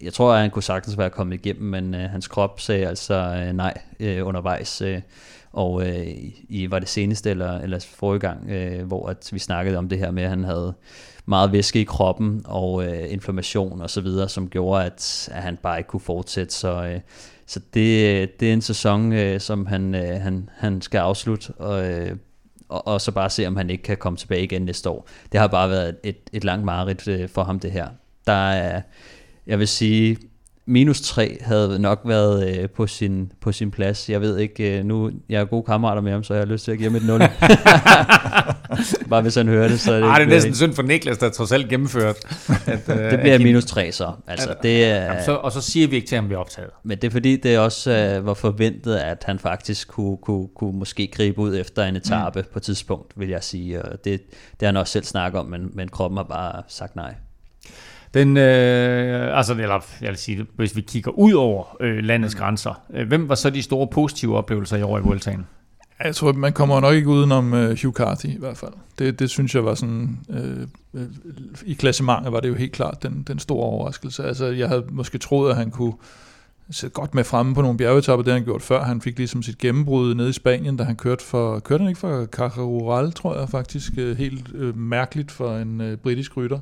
jeg 0.01 0.13
tror, 0.13 0.33
at 0.33 0.41
han 0.41 0.49
kunne 0.49 0.63
sagtens 0.63 0.97
være 0.97 1.09
kommet 1.09 1.35
igennem, 1.35 1.69
men 1.69 1.95
øh, 1.95 2.09
hans 2.09 2.27
krop 2.27 2.59
sagde 2.59 2.87
altså 2.87 3.43
øh, 3.47 3.53
nej 3.53 3.73
øh, 3.99 4.27
undervejs. 4.27 4.81
Øh, 4.81 5.01
og 5.51 5.87
øh, 5.87 6.07
i, 6.49 6.67
var 6.71 6.79
det 6.79 6.89
seneste 6.89 7.29
eller, 7.29 7.59
eller 7.59 7.85
forrige 7.95 8.19
gang, 8.19 8.49
øh, 8.49 8.87
hvor 8.87 9.09
at 9.09 9.29
vi 9.33 9.39
snakkede 9.39 9.77
om 9.77 9.89
det 9.89 9.97
her 9.97 10.11
med, 10.11 10.23
at 10.23 10.29
han 10.29 10.43
havde 10.43 10.73
meget 11.27 11.51
væske 11.51 11.81
i 11.81 11.83
kroppen 11.83 12.41
og 12.45 12.85
øh, 12.85 13.11
inflammation 13.11 13.81
og 13.81 13.89
så 13.89 14.01
videre, 14.01 14.29
som 14.29 14.49
gjorde, 14.49 14.85
at, 14.85 15.29
at 15.31 15.43
han 15.43 15.57
bare 15.57 15.77
ikke 15.77 15.87
kunne 15.87 15.99
fortsætte. 15.99 16.53
Så, 16.53 16.83
øh, 16.83 16.99
så 17.45 17.59
det, 17.73 18.39
det 18.39 18.49
er 18.49 18.53
en 18.53 18.61
sæson, 18.61 19.13
øh, 19.13 19.39
som 19.39 19.65
han, 19.65 19.95
øh, 19.95 20.21
han, 20.21 20.49
han 20.57 20.81
skal 20.81 20.97
afslutte, 20.97 21.53
og, 21.53 21.91
øh, 21.91 22.15
og, 22.69 22.87
og 22.87 23.01
så 23.01 23.11
bare 23.11 23.29
se, 23.29 23.47
om 23.47 23.55
han 23.55 23.69
ikke 23.69 23.83
kan 23.83 23.97
komme 23.97 24.17
tilbage 24.17 24.43
igen 24.43 24.61
næste 24.61 24.89
år. 24.89 25.07
Det 25.31 25.39
har 25.39 25.47
bare 25.47 25.69
været 25.69 25.97
et, 26.03 26.17
et 26.33 26.43
langt 26.43 26.65
mareridt 26.65 27.07
øh, 27.07 27.29
for 27.29 27.43
ham, 27.43 27.59
det 27.59 27.71
her. 27.71 27.87
Der 28.27 28.49
er, 28.51 28.81
jeg 29.47 29.59
vil 29.59 29.67
sige, 29.67 30.17
minus 30.67 31.01
3 31.01 31.37
havde 31.41 31.79
nok 31.79 32.01
været 32.05 32.57
øh, 32.59 32.69
på, 32.69 32.87
sin, 32.87 33.31
på 33.41 33.51
sin 33.51 33.71
plads. 33.71 34.09
Jeg 34.09 34.21
ved 34.21 34.37
ikke, 34.37 34.77
øh, 34.79 34.85
nu 34.85 35.11
jeg 35.29 35.41
er 35.41 35.45
gode 35.45 35.63
kammerater 35.63 36.01
med 36.01 36.11
ham, 36.11 36.23
så 36.23 36.33
jeg 36.33 36.41
har 36.41 36.45
lyst 36.45 36.63
til 36.65 36.71
at 36.71 36.77
give 36.77 36.89
ham 36.89 36.95
et 36.95 37.05
0. 37.05 37.19
Bare 39.09 39.21
hvis 39.21 39.35
han 39.35 39.47
hører 39.47 39.67
det, 39.67 39.79
så 39.79 39.91
er 39.93 39.99
det, 39.99 40.03
Ej, 40.05 40.09
det 40.09 40.15
er 40.17 40.21
ikke- 40.21 40.33
næsten 40.33 40.55
synd 40.55 40.73
for 40.73 40.83
Niklas, 40.83 41.17
der 41.17 41.29
trods 41.29 41.51
alt 41.51 41.69
gennemført. 41.69 42.15
At, 42.65 42.89
øh, 42.89 43.11
det 43.11 43.19
bliver 43.19 43.35
at- 43.35 43.41
minus 43.41 43.65
3 43.65 43.91
så. 43.91 44.11
Altså, 44.27 44.55
det 44.63 44.85
er, 44.85 45.03
Jamen, 45.05 45.23
så, 45.25 45.31
og 45.35 45.51
så 45.51 45.61
siger 45.61 45.87
vi 45.87 45.95
ikke 45.95 46.07
til 46.07 46.15
ham, 46.15 46.25
at 46.25 46.29
vi 46.29 46.35
er 46.35 46.39
optaget. 46.39 46.69
Men 46.83 46.97
det 46.97 47.07
er 47.07 47.11
fordi, 47.11 47.35
det 47.35 47.59
også 47.59 47.91
øh, 47.91 48.25
var 48.25 48.33
forventet, 48.33 48.95
at 48.95 49.23
han 49.25 49.39
faktisk 49.39 49.87
kunne, 49.87 50.17
kunne, 50.17 50.47
kunne 50.55 50.79
måske 50.79 51.07
gribe 51.13 51.39
ud 51.41 51.57
efter 51.57 51.83
en 51.83 51.95
etape 51.95 52.39
mm. 52.39 52.45
på 52.53 52.59
et 52.59 52.63
tidspunkt, 52.63 53.13
vil 53.19 53.29
jeg 53.29 53.43
sige. 53.43 53.81
Og 53.81 53.91
det, 54.05 54.21
det 54.21 54.21
har 54.61 54.67
han 54.67 54.77
også 54.77 54.91
selv 54.93 55.03
snakket 55.03 55.39
om, 55.39 55.45
men, 55.45 55.69
men 55.73 55.87
kroppen 55.89 56.17
har 56.17 56.23
bare 56.23 56.61
sagt 56.67 56.95
nej. 56.95 57.13
Den, 58.13 58.37
øh, 58.37 59.37
altså, 59.37 59.53
eller 59.53 59.85
jeg 60.01 60.09
vil 60.09 60.17
sige, 60.17 60.45
hvis 60.55 60.75
vi 60.75 60.81
kigger 60.81 61.11
ud 61.11 61.33
over 61.33 61.77
øh, 61.79 62.03
landets 62.03 62.35
grænser, 62.35 62.81
øh, 62.93 63.07
hvem 63.07 63.29
var 63.29 63.35
så 63.35 63.49
de 63.49 63.61
store 63.61 63.87
positive 63.87 64.37
oplevelser 64.37 64.77
i 64.77 64.81
år 64.81 64.97
i 64.97 65.01
Vueltaen? 65.01 65.45
Jeg 66.03 66.15
tror, 66.15 66.31
man 66.31 66.53
kommer 66.53 66.79
nok 66.79 66.93
ikke 66.93 67.09
udenom 67.09 67.53
uh, 67.53 67.59
Hugh 67.59 67.93
Carthy 67.93 68.25
i 68.25 68.37
hvert 68.39 68.57
fald. 68.57 68.71
Det, 68.99 69.19
det 69.19 69.29
synes 69.29 69.55
jeg 69.55 69.65
var 69.65 69.75
sådan... 69.75 70.19
Øh, 70.29 70.67
øh, 70.93 71.07
I 71.65 71.73
klassementet 71.73 72.31
var 72.31 72.39
det 72.39 72.49
jo 72.49 72.53
helt 72.53 72.71
klart 72.71 73.03
den, 73.03 73.23
den 73.27 73.39
store 73.39 73.63
overraskelse. 73.63 74.23
Altså, 74.23 74.45
jeg 74.45 74.67
havde 74.67 74.85
måske 74.89 75.17
troet, 75.17 75.49
at 75.49 75.57
han 75.57 75.71
kunne 75.71 75.93
sidde 76.71 76.93
godt 76.93 77.15
med 77.15 77.23
fremme 77.23 77.55
på 77.55 77.61
nogle 77.61 77.77
bjergetapper, 77.77 78.23
det 78.23 78.33
han 78.33 78.43
gjort 78.43 78.61
før. 78.61 78.83
Han 78.83 79.01
fik 79.01 79.17
ligesom 79.17 79.43
sit 79.43 79.57
gennembrud 79.57 80.15
nede 80.15 80.29
i 80.29 80.33
Spanien, 80.33 80.77
da 80.77 80.83
han 80.83 80.95
kørte 80.95 81.23
for... 81.23 81.59
Kørte 81.59 81.81
han 81.81 81.89
ikke 81.89 81.99
for 81.99 82.25
Cajarural, 82.25 83.11
tror 83.11 83.39
jeg 83.39 83.49
faktisk. 83.49 83.93
Øh, 83.97 84.17
helt 84.17 84.53
øh, 84.53 84.77
mærkeligt 84.77 85.31
for 85.31 85.57
en 85.57 85.81
øh, 85.81 85.97
britisk 85.97 86.37
rytter. 86.37 86.59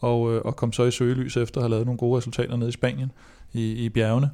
Og, 0.00 0.32
øh, 0.32 0.40
og 0.44 0.56
kom 0.56 0.72
så 0.72 0.84
i 0.84 0.90
søgelys 0.90 1.36
efter 1.36 1.60
at 1.60 1.62
have 1.62 1.70
lavet 1.70 1.86
nogle 1.86 1.98
gode 1.98 2.18
resultater 2.18 2.56
nede 2.56 2.68
i 2.68 2.72
Spanien 2.72 3.12
i, 3.52 3.72
i 3.72 3.88
bjergene. 3.88 4.30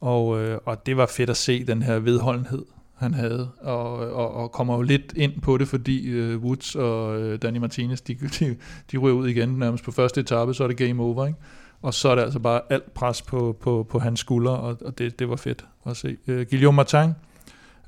Og, 0.00 0.40
øh, 0.40 0.58
og 0.64 0.86
det 0.86 0.96
var 0.96 1.06
fedt 1.06 1.30
at 1.30 1.36
se 1.36 1.64
den 1.64 1.82
her 1.82 1.98
vedholdenhed, 1.98 2.64
han 2.94 3.14
havde, 3.14 3.50
og, 3.60 3.92
og, 3.92 4.34
og 4.34 4.52
kommer 4.52 4.76
jo 4.76 4.82
lidt 4.82 5.12
ind 5.16 5.40
på 5.40 5.58
det, 5.58 5.68
fordi 5.68 6.08
øh, 6.08 6.38
Woods 6.38 6.74
og 6.74 7.20
øh, 7.20 7.42
Danny 7.42 7.58
Martinez, 7.58 8.00
de, 8.00 8.14
de, 8.14 8.56
de 8.92 8.98
ryger 8.98 9.16
ud 9.16 9.28
igen 9.28 9.48
nærmest 9.48 9.84
på 9.84 9.90
første 9.92 10.20
etape, 10.20 10.54
så 10.54 10.64
er 10.64 10.68
det 10.68 10.76
game 10.76 11.02
over, 11.02 11.26
ikke? 11.26 11.38
Og 11.82 11.94
så 11.94 12.08
er 12.08 12.14
det 12.14 12.22
altså 12.22 12.38
bare 12.38 12.60
alt 12.70 12.94
pres 12.94 13.22
på, 13.22 13.56
på, 13.60 13.86
på 13.90 13.98
hans 13.98 14.20
skuldre, 14.20 14.52
og, 14.52 14.76
og 14.84 14.98
det, 14.98 15.18
det 15.18 15.28
var 15.28 15.36
fedt 15.36 15.66
at 15.86 15.96
se. 15.96 16.16
Øh, 16.26 16.46
Guillaume 16.50 16.76
Martin 16.76 17.12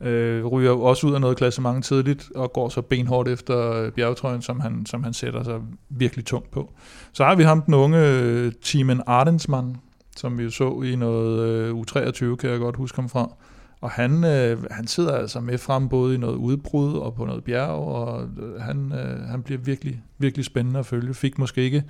øh, 0.03 0.47
ryger 0.47 0.71
også 0.71 1.07
ud 1.07 1.15
af 1.15 1.21
noget 1.21 1.37
klassement 1.37 1.85
tidligt, 1.85 2.31
og 2.35 2.53
går 2.53 2.69
så 2.69 2.83
benhårdt 2.83 3.29
efter 3.29 3.73
øh, 3.73 3.93
bjergetrøjen, 3.93 4.43
som 4.43 4.61
han, 4.61 4.87
som 4.87 5.05
han 5.05 5.13
sætter 5.13 5.43
sig 5.43 5.61
virkelig 5.89 6.25
tungt 6.25 6.51
på. 6.51 6.73
Så 7.13 7.25
har 7.25 7.35
vi 7.35 7.43
ham, 7.43 7.63
den 7.63 7.75
unge 7.75 8.09
øh, 8.09 8.53
Timen 8.63 9.03
Ardensmann, 9.07 9.77
som 10.17 10.39
vi 10.39 10.43
jo 10.43 10.51
så 10.51 10.83
i 10.83 10.97
noget 10.97 11.49
øh, 11.49 11.75
U23, 11.75 12.37
kan 12.37 12.51
jeg 12.51 12.59
godt 12.59 12.77
huske 12.77 12.97
ham 12.97 13.09
fra. 13.09 13.35
Og 13.81 13.91
han, 13.91 14.25
øh, 14.25 14.65
han 14.71 14.87
sidder 14.87 15.17
altså 15.17 15.41
med 15.41 15.59
frem 15.59 15.89
både 15.89 16.15
i 16.15 16.19
noget 16.19 16.37
udbrud 16.37 16.95
og 16.95 17.15
på 17.15 17.25
noget 17.25 17.45
bjerg, 17.45 17.71
og 17.71 18.29
øh, 18.43 18.61
han, 18.61 18.93
øh, 18.93 19.21
han 19.29 19.43
bliver 19.43 19.61
virkelig, 19.61 20.03
virkelig 20.19 20.45
spændende 20.45 20.81
at 20.81 20.87
følge. 20.87 21.15
Fik 21.15 21.39
måske 21.39 21.63
ikke 21.63 21.85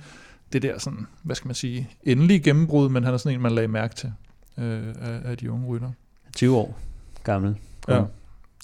det 0.53 0.61
der 0.61 0.79
sådan, 0.79 1.07
hvad 1.23 1.35
skal 1.35 1.47
man 1.47 1.55
sige, 1.55 1.89
endelige 2.03 2.39
gennembrud, 2.39 2.89
men 2.89 3.03
han 3.03 3.13
er 3.13 3.17
sådan 3.17 3.37
en, 3.37 3.41
man 3.41 3.51
lagde 3.51 3.67
mærke 3.67 3.95
til 3.95 4.11
øh, 4.57 4.87
af, 5.01 5.19
af 5.23 5.37
de 5.37 5.51
unge 5.51 5.67
rytter. 5.67 5.91
20 6.35 6.57
år 6.57 6.79
gammel. 7.23 7.55
Ja, 7.87 8.03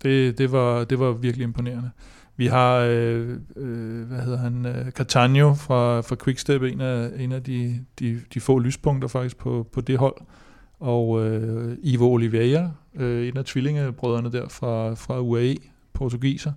det, 0.04 0.38
det, 0.38 0.52
var, 0.52 0.84
det 0.84 1.00
var 1.00 1.12
virkelig 1.12 1.44
imponerende. 1.44 1.90
Vi 2.38 2.48
har, 2.48 2.76
øh, 2.76 3.38
øh, 3.56 4.08
hvad 4.08 4.20
hedder 4.22 4.38
han, 4.38 4.66
øh, 4.66 4.92
Catania 4.92 5.52
fra, 5.52 6.02
fra 6.02 6.16
Quickstep, 6.24 6.62
en 6.62 6.82
af, 6.82 7.10
en 7.18 7.32
af 7.32 7.44
de, 7.44 7.86
de, 8.00 8.20
de 8.34 8.40
få 8.40 8.60
lyspunkter 8.60 9.08
faktisk 9.08 9.38
på, 9.38 9.68
på 9.74 9.82
det 9.82 9.98
hold. 9.98 10.16
Og 10.80 11.26
øh, 11.26 11.78
Ivo 11.84 12.12
Oliveira, 12.14 12.72
øh, 12.96 13.28
en 13.28 13.38
af 13.38 13.46
tvillingebrødrene 13.46 14.32
der 14.32 14.48
fra, 14.50 14.94
fra 14.94 15.20
UAE, 15.22 15.56
portugiser, 15.94 16.52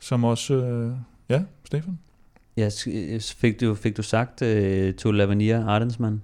som 0.00 0.24
også, 0.24 0.54
øh, 0.54 0.92
ja, 1.28 1.42
Stefan? 1.64 1.98
Ja, 2.56 2.68
s- 2.70 3.32
fik 3.34 3.60
du, 3.60 3.74
fik 3.74 3.96
du 3.96 4.02
sagt 4.02 4.42
uh, 4.42 4.94
to 4.94 5.10
Lavinia 5.10 5.64
Ardensman? 5.66 6.22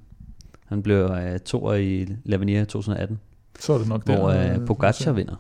Han 0.67 0.83
blev 0.83 1.05
uh, 1.11 1.37
toer 1.45 1.75
i 1.75 2.07
Lavinia 2.25 2.65
2018, 2.65 3.21
Så 3.61 3.73
er 3.73 3.79
det 3.79 3.89
nok 3.89 4.07
der. 4.07 4.17
hvor 4.19 4.29
øh, 4.29 4.59
uh, 4.61 4.67
Pogacar 4.67 5.13
vinder. 5.13 5.37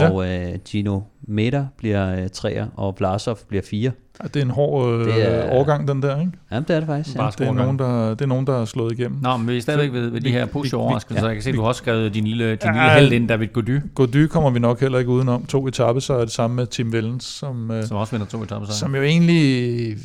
Ja. 0.00 0.10
Og 0.10 0.28
øh, 0.28 0.58
Gino 0.68 1.00
Meta 1.22 1.66
bliver 1.76 2.22
uh, 2.22 2.28
treer, 2.28 2.66
og 2.76 2.94
Vlasov 2.98 3.38
bliver 3.48 3.62
fire. 3.62 3.92
Ja, 4.22 4.28
det 4.28 4.36
er 4.36 4.44
en 4.44 4.50
hård 4.50 4.92
øh, 4.94 5.04
Det 5.06 5.28
er- 5.34 5.50
overgang, 5.50 5.88
den 5.88 6.02
der, 6.02 6.20
ikke? 6.20 6.32
Jamen, 6.52 6.64
det 6.68 6.76
er 6.76 6.80
det 6.80 6.86
faktisk. 6.86 7.16
Ja. 7.16 7.28
Det 7.38 7.46
er, 7.48 7.52
nogen, 7.52 7.78
der, 7.78 8.10
det 8.10 8.20
er 8.20 8.26
nogen, 8.26 8.46
der 8.46 8.60
er 8.60 8.64
slået 8.64 8.92
igennem. 8.98 9.18
Nå, 9.22 9.36
men 9.36 9.48
vi 9.48 9.56
er 9.56 9.60
stadigvæk 9.60 9.92
ved, 9.92 10.08
ved 10.10 10.20
de 10.20 10.30
her 10.30 10.46
positive 10.46 10.78
vi- 10.80 10.82
overraskelser. 10.82 11.22
ja, 11.22 11.26
Jeg 11.26 11.36
kan 11.36 11.42
se, 11.42 11.50
vi- 11.50 11.56
du 11.56 11.62
har 11.62 11.68
også 11.68 11.78
skrevet 11.78 12.14
din 12.14 12.24
lille, 12.26 12.50
din 12.50 12.58
Ja, 12.64 12.72
lille 12.72 12.90
held 13.00 13.12
ind, 13.12 13.28
David 13.28 13.48
Gody, 13.48 13.80
Gody 13.94 14.26
kommer 14.26 14.50
vi 14.50 14.58
nok 14.58 14.80
heller 14.80 14.98
ikke 14.98 15.10
udenom. 15.10 15.46
To 15.46 15.66
etape, 15.68 16.00
så 16.00 16.14
er 16.14 16.20
det 16.20 16.30
samme 16.32 16.56
med 16.56 16.66
Tim 16.66 16.90
Wellens, 16.90 17.24
som, 17.24 17.70
øh, 17.70 17.84
som 17.84 17.96
også 17.96 18.10
vinder 18.12 18.26
to 18.26 18.42
etaper 18.42 18.66
sig. 18.66 18.74
som 18.74 18.94
jo 18.94 19.02
egentlig... 19.02 19.96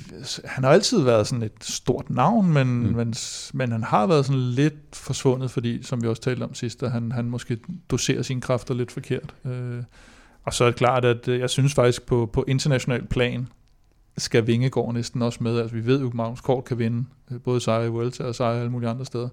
Han 0.45 0.63
har 0.63 0.71
altid 0.71 1.01
været 1.03 1.27
sådan 1.27 1.43
et 1.43 1.51
stort 1.61 2.09
navn, 2.09 2.53
men, 2.53 2.67
Mm. 2.67 2.73
mm. 2.89 2.95
men, 2.95 3.13
men 3.53 3.71
han 3.71 3.83
har 3.83 4.07
været 4.07 4.25
sådan 4.25 4.41
lidt 4.41 4.73
forsvundet, 4.93 5.51
fordi, 5.51 5.83
som 5.83 6.03
vi 6.03 6.07
også 6.07 6.21
talte 6.21 6.43
om 6.43 6.53
sidst, 6.53 6.83
at 6.83 6.91
han, 6.91 7.11
han 7.11 7.25
måske 7.25 7.57
doserer 7.91 8.21
sine 8.21 8.41
kræfter 8.41 8.73
lidt 8.73 8.91
forkert. 8.91 9.33
Øh, 9.45 9.51
og 10.45 10.53
så 10.53 10.63
er 10.63 10.67
det 10.67 10.75
klart, 10.75 11.05
at 11.05 11.27
øh, 11.27 11.39
jeg 11.39 11.49
synes 11.49 11.73
faktisk 11.73 12.05
på, 12.05 12.29
på 12.33 12.45
international 12.47 13.07
plan, 13.07 13.47
skal 14.17 14.47
Vingegaard 14.47 14.93
næsten 14.93 15.21
også 15.21 15.39
med. 15.41 15.59
Altså 15.59 15.75
vi 15.75 15.85
ved 15.85 15.99
jo, 16.01 16.07
at 16.07 16.13
Magnus 16.13 16.41
Kort 16.41 16.63
kan 16.65 16.79
vinde 16.79 17.05
øh, 17.31 17.41
både 17.41 17.61
sejre 17.61 17.85
i 17.85 17.89
Vuelta 17.89 18.23
og 18.23 18.35
sejre 18.35 18.59
alle 18.59 18.71
mulige 18.71 18.89
andre 18.89 19.05
steder. 19.05 19.29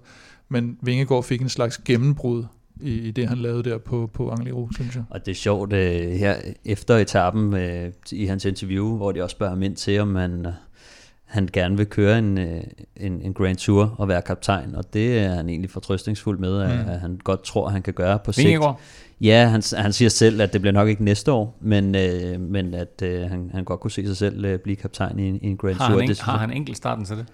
Men 0.49 0.77
Vingegaard 0.81 1.23
fik 1.23 1.41
en 1.41 1.49
slags 1.49 1.77
gennembrud 1.77 2.43
i, 2.81 2.91
i 2.91 3.11
det, 3.11 3.27
han 3.29 3.37
lavede 3.37 3.63
der 3.69 3.77
på, 3.77 4.09
på 4.13 4.29
Angliru, 4.29 4.67
synes 4.73 4.95
jeg. 4.95 5.03
Og 5.09 5.25
det 5.25 5.31
er 5.31 5.35
sjovt, 5.35 5.73
øh, 5.73 6.11
her 6.11 6.35
efter 6.65 6.97
etappen 6.97 7.53
øh, 7.53 7.91
i 8.11 8.25
hans 8.25 8.45
interview, 8.45 8.95
hvor 8.97 9.11
de 9.11 9.23
også 9.23 9.33
spørger 9.33 9.49
ham 9.53 9.63
ind 9.63 9.75
til, 9.75 9.99
om 9.99 10.15
han, 10.15 10.45
øh, 10.45 10.51
han 11.25 11.49
gerne 11.53 11.77
vil 11.77 11.85
køre 11.85 12.19
en, 12.19 12.37
øh, 12.37 12.61
en, 12.97 13.21
en 13.21 13.33
Grand 13.33 13.55
Tour 13.55 13.95
og 13.97 14.07
være 14.07 14.21
kaptajn, 14.21 14.75
og 14.75 14.93
det 14.93 15.19
er 15.19 15.29
han 15.29 15.49
egentlig 15.49 15.69
fortrøstningsfuld 15.69 16.39
med, 16.39 16.61
at, 16.61 16.85
Mm. 16.85 16.91
at 16.91 16.99
han 16.99 17.19
godt 17.23 17.43
tror, 17.43 17.69
han 17.69 17.81
kan 17.81 17.93
gøre 17.93 18.19
på 18.25 18.31
sigt. 18.31 18.47
Ja, 19.21 19.47
han, 19.47 19.63
han 19.77 19.93
siger 19.93 20.09
selv, 20.09 20.41
at 20.41 20.53
det 20.53 20.61
bliver 20.61 20.73
nok 20.73 20.87
ikke 20.87 21.03
næste 21.03 21.31
år, 21.31 21.57
men, 21.61 21.95
øh, 21.95 22.39
men 22.39 22.73
at 22.73 23.01
øh, 23.03 23.21
han, 23.29 23.49
han 23.53 23.63
godt 23.63 23.79
kunne 23.79 23.91
se 23.91 24.07
sig 24.07 24.17
selv 24.17 24.45
øh, 24.45 24.59
blive 24.59 24.75
kaptajn 24.75 25.19
i 25.19 25.27
en, 25.29 25.39
i 25.41 25.47
en 25.47 25.57
Grand 25.57 25.75
Har 25.75 25.87
Tour. 25.89 25.99
han, 25.99 26.09
Det 26.09 26.19
en, 26.19 26.23
har 26.25 26.37
han 26.37 26.51
enkelt 26.51 26.77
starten 26.77 27.05
til 27.05 27.17
det? 27.17 27.25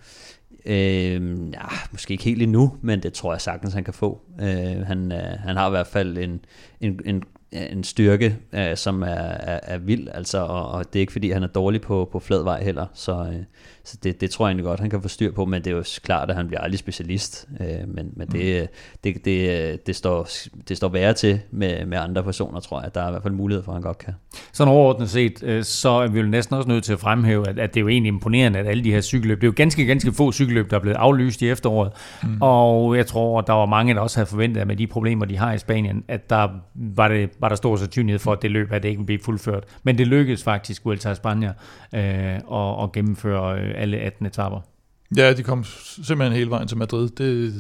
Øh, 0.66 1.52
ja, 1.54 1.66
måske 1.92 2.12
ikke 2.12 2.24
helt 2.24 2.42
endnu, 2.42 2.78
men 2.82 3.04
det 3.04 3.14
tror 3.14 3.34
jeg 3.34 3.42
sagtens, 3.42 3.74
han 3.74 3.84
kan 3.84 3.94
få. 3.94 4.22
Øh, 4.42 4.86
han, 4.88 5.12
øh, 5.12 5.40
han 5.40 5.58
har 5.58 5.68
i 5.68 5.70
hvert 5.70 5.88
fald 5.88 6.18
en, 6.18 6.46
en, 6.82 7.00
en, 7.06 7.24
en 7.52 7.84
styrke, 7.84 8.38
øh, 8.54 8.78
som 8.78 9.02
er, 9.02 9.06
er, 9.08 9.60
er 9.64 9.78
vild, 9.78 10.08
altså, 10.14 10.38
og, 10.38 10.72
og 10.72 10.94
det 10.94 11.00
er 11.00 11.02
ikke 11.02 11.12
fordi, 11.12 11.32
han 11.32 11.44
er 11.44 11.48
dårlig 11.48 11.82
på, 11.82 12.10
på 12.12 12.20
flad 12.20 12.44
vej 12.44 12.64
heller, 12.64 12.86
så, 12.94 13.12
øh, 13.34 13.44
så 13.84 13.98
det, 14.04 14.22
det 14.22 14.32
tror 14.32 14.46
jeg 14.46 14.50
egentlig 14.50 14.66
godt, 14.66 14.80
han 14.80 14.90
kan 14.90 15.02
få 15.02 15.08
styr 15.08 15.32
på, 15.32 15.46
men 15.46 15.64
det 15.64 15.72
er 15.72 15.76
jo 15.76 15.84
klart, 16.04 16.30
at 16.30 16.36
han 16.36 16.48
bliver 16.48 16.62
aldrig 16.62 16.80
specialist, 16.80 17.48
øh, 17.60 17.68
men, 17.88 18.12
men 18.16 18.28
det, 18.28 18.70
det, 19.04 19.26
det, 19.26 19.88
det, 19.88 19.96
står, 19.96 20.28
det 20.70 20.78
står 20.78 20.90
værre 20.90 21.14
til 21.14 21.40
med, 21.52 21.86
med 21.86 21.98
andre 21.98 22.24
personer, 22.24 22.60
tror 22.60 22.82
jeg. 22.82 22.96
Der 22.96 23.02
er 23.02 23.08
i 23.08 23.12
hvert 23.12 23.24
fald 23.24 23.34
mulighed 23.34 23.64
for, 23.64 23.72
at 23.72 23.76
han 23.76 23.82
godt 23.82 23.98
kan. 23.98 24.14
Sådan 24.54 24.74
overordnet 24.74 25.10
set, 25.10 25.44
øh, 25.44 25.64
så 25.64 25.90
er 25.90 26.08
vi 26.08 26.20
jo 26.20 26.26
næsten 26.26 26.56
også 26.56 26.70
nødt 26.70 26.84
til 26.84 26.94
at 26.94 27.00
fremhæve, 27.00 27.50
at, 27.50 27.60
at 27.60 27.74
det 27.74 27.80
er 27.80 27.82
jo 27.82 27.88
egentlig 27.88 28.08
imponerende, 28.08 28.60
at 28.60 28.68
alle 28.68 28.84
de 28.84 28.92
her 28.92 29.02
cykelløb, 29.02 29.42
det 29.42 29.44
er 29.44 29.48
jo 29.48 29.54
ganske, 29.56 29.86
ganske 29.86 30.12
få 30.12 30.32
cykelløb, 30.32 30.70
der 30.70 30.76
er 30.76 30.82
blevet 30.82 30.98
aflyst 30.98 31.42
i 31.42 31.50
efteråret. 31.50 31.92
Mm. 32.24 32.38
Og 32.42 32.98
jeg 32.98 33.08
tror, 33.08 33.42
der 33.42 33.54
var 33.54 33.66
mange, 33.66 33.94
der 33.94 34.00
også 34.00 34.18
havde 34.18 34.28
forventet, 34.30 34.62
at 34.62 34.68
med 34.68 34.76
de 34.76 34.88
problemer, 34.88 35.26
de 35.26 35.38
har 35.38 35.54
i 35.54 35.58
Spanien, 35.58 36.04
at 36.08 36.30
der 36.30 36.48
var, 36.76 37.08
det, 37.08 37.30
var 37.40 37.50
der 37.50 37.56
stor 37.56 37.76
sandsynlighed 37.76 38.20
for, 38.20 38.32
at 38.32 38.42
det 38.42 38.52
løb, 38.52 38.72
at 38.72 38.84
det 38.84 38.90
ikke 38.90 39.04
blev 39.04 39.20
fuldført. 39.20 39.64
Men 39.84 39.98
det 39.98 40.08
lykkedes 40.08 40.44
faktisk, 40.44 40.86
Vuelta 40.86 41.14
España, 41.14 41.52
øh, 41.98 42.36
at, 42.36 42.84
at 42.84 42.92
gennemføre 42.92 43.60
øh, 43.60 43.71
alle 43.76 43.98
18 43.98 44.26
etaper. 44.26 44.60
Ja, 45.18 45.34
de 45.34 45.44
kom 45.44 45.64
simpelthen 46.04 46.38
hele 46.38 46.50
vejen 46.50 46.68
til 46.68 46.78
Madrid. 46.78 47.10
Det, 47.10 47.54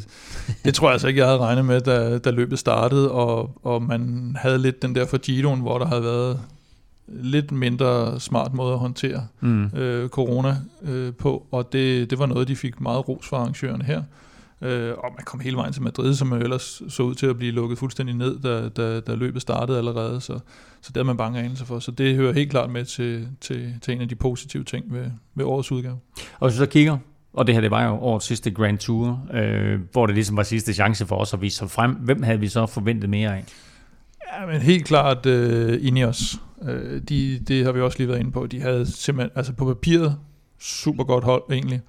det 0.65 0.73
tror 0.75 0.87
jeg 0.87 0.93
altså 0.93 1.07
ikke, 1.07 1.19
jeg 1.19 1.27
havde 1.27 1.39
regnet 1.39 1.65
med, 1.65 1.81
da, 1.81 2.17
da 2.17 2.29
løbet 2.31 2.59
startede, 2.59 3.11
og, 3.11 3.59
og 3.63 3.81
man 3.81 4.35
havde 4.39 4.57
lidt 4.57 4.81
den 4.81 4.95
der 4.95 5.05
for 5.05 5.17
Giroen, 5.17 5.59
hvor 5.61 5.77
der 5.77 5.85
havde 5.85 6.03
været 6.03 6.39
lidt 7.07 7.51
mindre 7.51 8.19
smart 8.19 8.53
måde 8.53 8.73
at 8.73 8.79
håndtere 8.79 9.27
Mm. 9.39 9.65
øh, 9.65 10.09
corona 10.09 10.57
øh, 10.83 11.13
på, 11.13 11.47
og 11.51 11.73
det, 11.73 12.09
det 12.09 12.19
var 12.19 12.25
noget, 12.25 12.47
de 12.47 12.55
fik 12.55 12.81
meget 12.81 13.09
ros 13.09 13.27
fra 13.27 13.37
arrangørerne 13.37 13.83
her. 13.83 14.03
Øh, 14.61 14.93
og 14.97 15.11
man 15.17 15.25
kom 15.25 15.39
hele 15.39 15.55
vejen 15.55 15.73
til 15.73 15.81
Madrid, 15.81 16.15
som 16.15 16.33
jo 16.33 16.39
ellers 16.39 16.81
så 16.89 17.03
ud 17.03 17.15
til 17.15 17.25
at 17.25 17.37
blive 17.37 17.51
lukket 17.51 17.77
fuldstændig 17.77 18.15
ned, 18.15 18.39
da, 18.39 18.69
da, 18.69 18.99
da 18.99 19.15
løbet 19.15 19.41
startede 19.41 19.77
allerede, 19.77 20.21
så, 20.21 20.39
så 20.81 20.87
det 20.87 20.95
havde 20.95 21.05
man 21.05 21.17
bange 21.17 21.39
anelse 21.39 21.65
for. 21.65 21.79
Så 21.79 21.91
det 21.91 22.15
hører 22.15 22.33
helt 22.33 22.51
klart 22.51 22.69
med 22.69 22.85
til, 22.85 23.27
til, 23.41 23.73
til 23.81 23.93
en 23.93 24.01
af 24.01 24.09
de 24.09 24.15
positive 24.15 24.63
ting 24.63 24.85
ved, 24.93 25.05
ved 25.35 25.45
årets 25.45 25.71
udgave. 25.71 25.99
Og 26.39 26.49
hvis 26.49 26.59
vi 26.59 26.65
så 26.65 26.69
kigger, 26.69 26.97
og 27.33 27.47
det 27.47 27.55
her 27.55 27.61
det 27.61 27.71
var 27.71 27.85
jo 27.85 27.91
årets 27.91 28.25
sidste 28.25 28.51
Grand 28.51 28.77
Tour, 28.77 29.27
øh, 29.33 29.79
hvor 29.91 30.05
det 30.05 30.15
ligesom 30.15 30.37
var 30.37 30.43
sidste 30.43 30.73
chance 30.73 31.05
for 31.05 31.15
os 31.15 31.33
at 31.33 31.41
vise 31.41 31.57
sig 31.57 31.69
frem. 31.69 31.91
Hvem 31.91 32.23
havde 32.23 32.39
vi 32.39 32.47
så 32.47 32.65
forventet 32.65 33.09
mere 33.09 33.37
af? 33.37 33.45
Ja, 34.33 34.45
men 34.45 34.61
helt 34.61 34.85
klart 34.85 35.25
uh, 35.25 35.87
Ineos. 35.87 36.39
Uh, 36.57 36.69
de, 37.09 37.39
det 37.47 37.65
har 37.65 37.71
vi 37.71 37.81
også 37.81 37.97
lige 37.97 38.07
været 38.07 38.19
inde 38.19 38.31
på. 38.31 38.47
De 38.47 38.61
havde 38.61 38.85
simpelthen, 38.85 39.31
altså 39.35 39.53
på 39.53 39.65
papiret, 39.65 40.17
super 40.59 41.03
godt 41.03 41.23
hold 41.23 41.43
egentlig. 41.51 41.81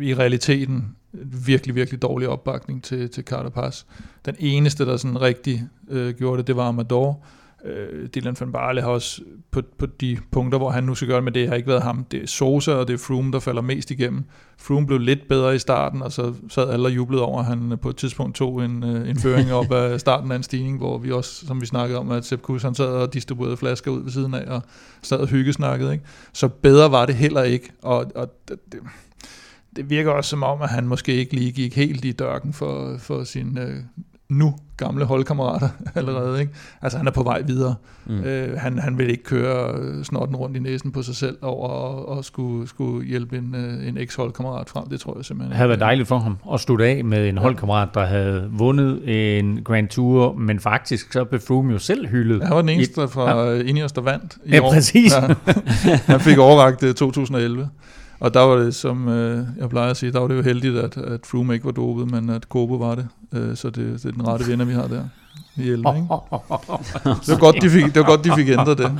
I 0.00 0.14
realiteten 0.14 0.96
virkelig, 1.46 1.74
virkelig 1.74 2.02
dårlig 2.02 2.28
opbakning 2.28 2.84
til, 2.84 3.10
til 3.10 3.24
Carapaz. 3.24 3.84
Den 4.24 4.34
eneste, 4.38 4.86
der 4.86 4.96
sådan 4.96 5.20
rigtig 5.20 5.68
øh, 5.88 6.14
gjorde 6.14 6.38
det, 6.38 6.46
det 6.46 6.56
var 6.56 6.68
Amador. 6.68 7.24
Øh, 7.64 8.08
Dylan 8.14 8.36
van 8.40 8.52
Barle 8.52 8.82
har 8.82 8.88
også 8.88 9.22
på, 9.50 9.62
på 9.78 9.86
de 9.86 10.18
punkter, 10.30 10.58
hvor 10.58 10.70
han 10.70 10.84
nu 10.84 10.94
skal 10.94 11.08
gøre 11.08 11.16
det, 11.16 11.24
men 11.24 11.34
det 11.34 11.48
har 11.48 11.54
ikke 11.54 11.68
været 11.68 11.82
ham. 11.82 12.04
Det 12.04 12.22
er 12.22 12.26
Sosa 12.26 12.72
og 12.72 12.88
det 12.88 12.94
er 12.94 12.98
Froome, 12.98 13.32
der 13.32 13.40
falder 13.40 13.62
mest 13.62 13.90
igennem. 13.90 14.24
Froome 14.58 14.86
blev 14.86 14.98
lidt 14.98 15.28
bedre 15.28 15.54
i 15.54 15.58
starten, 15.58 16.02
og 16.02 16.12
så 16.12 16.34
sad 16.48 16.70
alle 16.70 16.88
og 16.88 16.96
jublede 16.96 17.22
over, 17.22 17.40
at 17.40 17.44
han 17.44 17.78
på 17.82 17.88
et 17.88 17.96
tidspunkt 17.96 18.36
tog 18.36 18.64
en, 18.64 18.84
øh, 18.84 19.08
en 19.08 19.16
føring 19.16 19.52
op 19.52 19.72
af 19.72 20.00
starten 20.06 20.32
af 20.32 20.36
en 20.36 20.42
stigning, 20.42 20.78
hvor 20.78 20.98
vi 20.98 21.12
også, 21.12 21.46
som 21.46 21.60
vi 21.60 21.66
snakkede 21.66 21.98
om, 21.98 22.10
at 22.10 22.24
Sepp 22.24 22.42
Kuss, 22.42 22.64
han 22.64 22.74
sad 22.74 22.86
og 22.86 23.14
distribuerede 23.14 23.56
flasker 23.56 23.90
ud 23.90 24.02
ved 24.02 24.10
siden 24.10 24.34
af, 24.34 24.44
og 24.46 24.62
sad 25.02 25.18
og 25.18 25.26
hyggesnakkede. 25.26 25.92
Ikke? 25.92 26.04
Så 26.32 26.48
bedre 26.48 26.90
var 26.90 27.06
det 27.06 27.14
heller 27.14 27.42
ikke, 27.42 27.72
og, 27.82 28.06
og 28.14 28.28
det, 28.48 28.58
det 29.76 29.90
virker 29.90 30.10
også 30.10 30.30
som 30.30 30.42
om, 30.42 30.62
at 30.62 30.68
han 30.68 30.86
måske 30.86 31.14
ikke 31.14 31.34
lige 31.34 31.52
gik 31.52 31.76
helt 31.76 32.04
i 32.04 32.12
dørken 32.12 32.52
for, 32.52 32.96
for 32.98 33.24
sin 33.24 33.58
øh, 33.58 33.76
nu 34.28 34.54
gamle 34.76 35.04
holdkammerater 35.04 35.68
allerede. 35.94 36.40
Ikke? 36.40 36.52
Altså 36.82 36.98
han 36.98 37.06
er 37.06 37.10
på 37.10 37.22
vej 37.22 37.42
videre. 37.42 37.74
Mm. 38.06 38.20
Øh, 38.20 38.58
han, 38.58 38.78
han 38.78 38.98
vil 38.98 39.10
ikke 39.10 39.24
køre 39.24 39.74
øh, 39.80 40.04
snorten 40.04 40.36
rundt 40.36 40.56
i 40.56 40.60
næsen 40.60 40.92
på 40.92 41.02
sig 41.02 41.16
selv 41.16 41.36
over 41.42 41.68
og, 41.68 42.08
og 42.08 42.24
skulle, 42.24 42.68
skulle 42.68 43.06
hjælpe 43.08 43.36
en, 43.38 43.54
øh, 43.54 43.88
en 43.88 43.98
eks-holdkammerat 43.98 44.68
frem. 44.68 44.88
Det 44.88 45.00
tror 45.00 45.16
jeg 45.16 45.24
simpelthen 45.24 45.50
Det 45.50 45.56
havde 45.56 45.68
været 45.68 45.80
dejligt 45.80 46.08
for 46.08 46.18
ham 46.18 46.36
at 46.52 46.60
slutte 46.60 46.86
af 46.86 47.04
med 47.04 47.28
en 47.28 47.38
holdkammerat, 47.38 47.88
der 47.94 48.04
havde 48.06 48.48
vundet 48.52 49.02
en 49.38 49.64
Grand 49.64 49.88
Tour, 49.88 50.32
men 50.32 50.60
faktisk 50.60 51.12
så 51.12 51.24
blev 51.24 51.40
Froome 51.40 51.72
jo 51.72 51.78
selv 51.78 52.06
hyldet. 52.08 52.42
Han 52.42 52.50
var 52.54 52.60
den 52.60 52.68
eneste 52.68 53.08
fra 53.08 53.46
ja. 53.48 53.62
Ineos, 53.62 53.92
der 53.92 54.00
vandt 54.00 54.36
i 54.44 54.50
Ja, 54.50 54.60
år. 54.62 54.72
præcis. 54.72 55.12
Ja. 55.14 55.34
Han 56.06 56.20
fik 56.20 56.38
overragt 56.38 56.82
øh, 56.82 56.94
2011. 56.94 57.68
Og 58.22 58.34
der 58.34 58.40
var 58.40 58.56
det, 58.56 58.74
som 58.74 59.08
øh, 59.08 59.46
jeg 59.58 59.68
plejer 59.70 59.90
at 59.90 59.96
sige, 59.96 60.12
der 60.12 60.18
var 60.18 60.28
det 60.28 60.36
jo 60.36 60.42
heldigt, 60.42 60.76
at, 60.76 60.96
at 60.96 61.26
Froome 61.26 61.54
ikke 61.54 61.66
var 61.66 61.72
dopet, 61.72 62.10
men 62.10 62.30
at 62.30 62.48
Kobo 62.48 62.74
var 62.74 62.94
det. 62.94 63.08
Øh, 63.34 63.56
så 63.56 63.70
det, 63.70 64.02
det 64.02 64.04
er 64.04 64.12
den 64.12 64.28
rette 64.28 64.44
vinder, 64.46 64.64
vi 64.64 64.72
har 64.72 64.86
der 64.86 65.04
i 65.56 65.70
11. 65.70 65.96
Ikke? 65.96 66.08
Det 67.26 67.28
var 67.28 67.38
godt, 67.38 67.56
de 67.62 67.70
fik, 67.70 67.84
det 67.84 67.96
var 67.96 68.02
godt, 68.02 68.24
de 68.24 68.32
fik 68.36 68.48
ændret 68.48 68.78
det. 68.78 68.92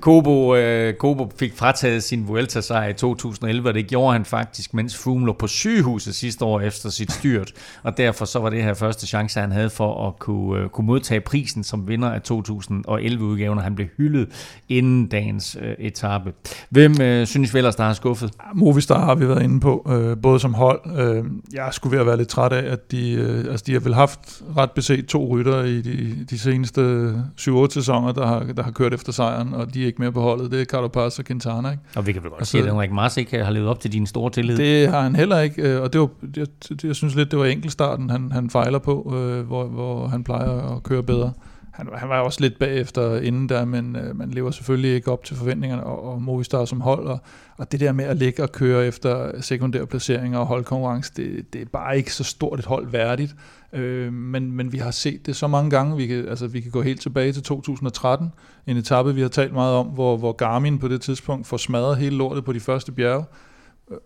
Kobo, 0.00 0.54
øh, 0.54 0.94
Kobo 0.94 1.32
fik 1.38 1.56
frataget 1.56 2.02
sin 2.02 2.28
Vuelta-sejr 2.28 2.88
i 2.88 2.92
2011, 2.92 3.68
og 3.68 3.74
det 3.74 3.86
gjorde 3.86 4.12
han 4.12 4.24
faktisk, 4.24 4.74
mens 4.74 4.96
Froome 4.96 5.26
lå 5.26 5.32
på 5.32 5.46
sygehuset 5.46 6.14
sidste 6.14 6.44
år 6.44 6.60
efter 6.60 6.90
sit 6.90 7.12
styrt. 7.12 7.52
Og 7.82 7.96
derfor 7.96 8.24
så 8.24 8.38
var 8.38 8.50
det 8.50 8.62
her 8.62 8.74
første 8.74 9.06
chance, 9.06 9.40
han 9.40 9.52
havde 9.52 9.70
for 9.70 10.08
at 10.08 10.18
kunne, 10.18 10.62
øh, 10.62 10.68
kunne 10.68 10.86
modtage 10.86 11.20
prisen 11.20 11.64
som 11.64 11.88
vinder 11.88 12.10
af 12.10 12.20
2011-udgaven, 12.30 13.58
og 13.58 13.64
han 13.64 13.74
blev 13.74 13.86
hyldet 13.96 14.28
inden 14.68 15.06
dagens 15.06 15.56
øh, 15.60 15.74
etape. 15.78 16.32
Hvem 16.70 17.00
øh, 17.00 17.26
synes 17.26 17.54
vi 17.54 17.58
ellers, 17.58 17.76
der 17.76 17.84
har 17.84 17.92
skuffet? 17.92 18.30
Movistar 18.54 19.04
har 19.04 19.14
vi 19.14 19.28
været 19.28 19.42
inde 19.42 19.60
på, 19.60 19.86
øh, 19.90 20.16
både 20.22 20.40
som 20.40 20.54
hold. 20.54 20.80
Øh, 20.98 21.24
jeg 21.52 21.68
skulle 21.72 21.92
ved 21.92 22.00
at 22.00 22.06
være 22.06 22.16
lidt 22.16 22.28
træt 22.28 22.52
af, 22.52 22.72
at 22.72 22.90
de, 22.90 23.12
øh, 23.12 23.50
altså 23.50 23.64
de 23.66 23.72
har 23.72 23.80
vel 23.80 23.94
haft 23.94 24.42
ret 24.56 24.70
beset 24.70 25.06
to 25.06 25.28
rytter 25.28 25.62
i 25.62 25.77
de, 25.82 26.24
de 26.30 26.38
seneste 26.38 27.10
7-8 27.40 27.68
sæsoner, 27.70 28.12
der 28.12 28.26
har, 28.26 28.40
der 28.56 28.62
har 28.62 28.70
kørt 28.70 28.94
efter 28.94 29.12
sejren, 29.12 29.54
og 29.54 29.74
de 29.74 29.82
er 29.82 29.86
ikke 29.86 30.02
mere 30.02 30.12
på 30.12 30.20
holdet. 30.20 30.50
Det 30.50 30.60
er 30.60 30.64
Carapaz 30.64 31.18
og 31.18 31.24
Quintana. 31.24 31.70
Ikke? 31.70 31.82
Og 31.96 32.06
vi 32.06 32.12
kan 32.12 32.22
vel 32.22 32.30
godt 32.30 32.40
Altså- 32.40 32.50
sige, 32.50 32.62
at 32.62 32.70
Henrik 32.70 32.92
Mars 32.92 33.16
ikke 33.16 33.44
har 33.44 33.50
levet 33.52 33.68
op 33.68 33.80
til 33.80 33.92
din 33.92 34.06
store 34.06 34.30
tillid. 34.30 34.56
Det 34.56 34.88
har 34.88 35.00
han 35.02 35.16
heller 35.16 35.40
ikke, 35.40 35.62
øh, 35.62 35.82
og 35.82 35.92
det 35.92 36.00
var, 36.00 36.08
det, 36.34 36.84
jeg 36.84 36.96
synes 36.96 37.14
lidt, 37.14 37.30
det 37.30 37.38
var 37.38 37.44
enkeltstarten, 37.44 38.10
han, 38.10 38.32
han 38.32 38.50
fejler 38.50 38.78
på, 38.78 39.14
øh, 39.16 39.46
hvor, 39.46 39.64
hvor 39.64 40.06
han 40.06 40.24
plejer 40.24 40.76
at 40.76 40.82
køre 40.82 41.02
bedre. 41.02 41.32
Han, 41.78 41.88
han 41.94 42.08
var 42.08 42.20
også 42.20 42.40
lidt 42.40 42.58
bagefter 42.58 43.20
inden 43.20 43.48
der, 43.48 43.64
men 43.64 43.96
øh, 43.96 44.16
man 44.16 44.30
lever 44.30 44.50
selvfølgelig 44.50 44.94
ikke 44.94 45.12
op 45.12 45.24
til 45.24 45.36
forventningerne, 45.36 45.84
og, 45.84 46.12
og 46.12 46.22
Movistar 46.22 46.64
som 46.64 46.80
hold, 46.80 47.06
og, 47.06 47.18
og 47.56 47.72
det 47.72 47.80
der 47.80 47.92
med 47.92 48.04
at 48.04 48.16
ligge 48.16 48.42
og 48.42 48.52
køre 48.52 48.86
efter 48.86 49.40
sekundære 49.40 49.86
placeringer 49.86 50.38
og 50.38 50.46
holdkonkurrence, 50.46 51.12
det, 51.16 51.52
det 51.52 51.62
er 51.62 51.66
bare 51.72 51.96
ikke 51.96 52.14
så 52.14 52.24
stort 52.24 52.58
et 52.58 52.64
hold 52.64 52.86
værdigt. 52.86 53.36
Øh, 53.72 54.12
men, 54.12 54.52
men 54.52 54.72
vi 54.72 54.78
har 54.78 54.90
set 54.90 55.26
det 55.26 55.36
så 55.36 55.46
mange 55.46 55.70
gange, 55.70 55.96
vi 55.96 56.06
kan, 56.06 56.28
altså, 56.28 56.46
vi 56.46 56.60
kan 56.60 56.70
gå 56.70 56.82
helt 56.82 57.00
tilbage 57.00 57.32
til 57.32 57.42
2013, 57.42 58.32
en 58.66 58.76
etape, 58.76 59.14
vi 59.14 59.20
har 59.20 59.28
talt 59.28 59.52
meget 59.52 59.74
om, 59.74 59.86
hvor, 59.86 60.16
hvor 60.16 60.32
Garmin 60.32 60.78
på 60.78 60.88
det 60.88 61.00
tidspunkt 61.00 61.46
får 61.46 61.56
smadret 61.56 61.96
hele 61.96 62.16
lortet 62.16 62.44
på 62.44 62.52
de 62.52 62.60
første 62.60 62.92
bjerge, 62.92 63.24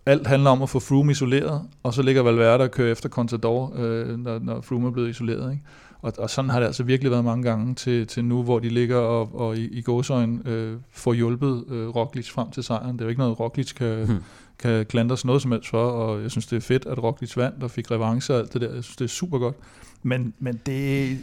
alt 0.05 0.27
handler 0.27 0.49
om 0.49 0.61
at 0.61 0.69
få 0.69 0.79
Froome 0.79 1.11
isoleret, 1.11 1.61
og 1.83 1.93
så 1.93 2.01
ligger 2.01 2.23
Valverde 2.23 2.63
og 2.63 2.71
kører 2.71 2.91
efter 2.91 3.09
Contador, 3.09 3.73
øh, 3.75 4.19
når, 4.19 4.39
når 4.39 4.61
Froome 4.61 4.87
er 4.87 4.91
blevet 4.91 5.09
isoleret. 5.09 5.51
Ikke? 5.51 5.63
Og, 6.03 6.13
og 6.17 6.29
sådan 6.29 6.49
har 6.49 6.59
det 6.59 6.67
altså 6.67 6.83
virkelig 6.83 7.11
været 7.11 7.25
mange 7.25 7.43
gange 7.43 7.75
til, 7.75 8.07
til 8.07 8.25
nu, 8.25 8.43
hvor 8.43 8.59
de 8.59 8.69
ligger 8.69 8.97
og, 8.97 9.39
og 9.39 9.57
i, 9.57 9.67
i 9.67 9.81
gåsøjen 9.81 10.41
øh, 10.47 10.77
får 10.91 11.13
hjulpet 11.13 11.63
øh, 11.69 11.87
Roglic 11.87 12.29
frem 12.29 12.51
til 12.51 12.63
sejren. 12.63 12.93
Det 12.93 13.01
er 13.01 13.05
jo 13.05 13.09
ikke 13.09 13.21
noget, 13.21 13.39
Roglic 13.39 13.73
kan, 13.73 14.05
hmm. 14.05 14.17
kan 14.59 14.85
klandres 14.85 15.25
noget 15.25 15.41
som 15.41 15.51
helst 15.51 15.69
for, 15.69 15.83
og 15.83 16.21
jeg 16.21 16.31
synes, 16.31 16.47
det 16.47 16.55
er 16.55 16.61
fedt, 16.61 16.85
at 16.85 17.03
Roglic 17.03 17.37
vandt 17.37 17.63
og 17.63 17.71
fik 17.71 17.91
revanche 17.91 18.33
og 18.33 18.39
alt 18.39 18.53
det 18.53 18.61
der. 18.61 18.73
Jeg 18.73 18.83
synes, 18.83 18.95
det 18.95 19.05
er 19.05 19.09
super 19.09 19.37
godt. 19.37 19.55
Men, 20.03 20.33
men 20.39 20.61
det, 20.65 21.17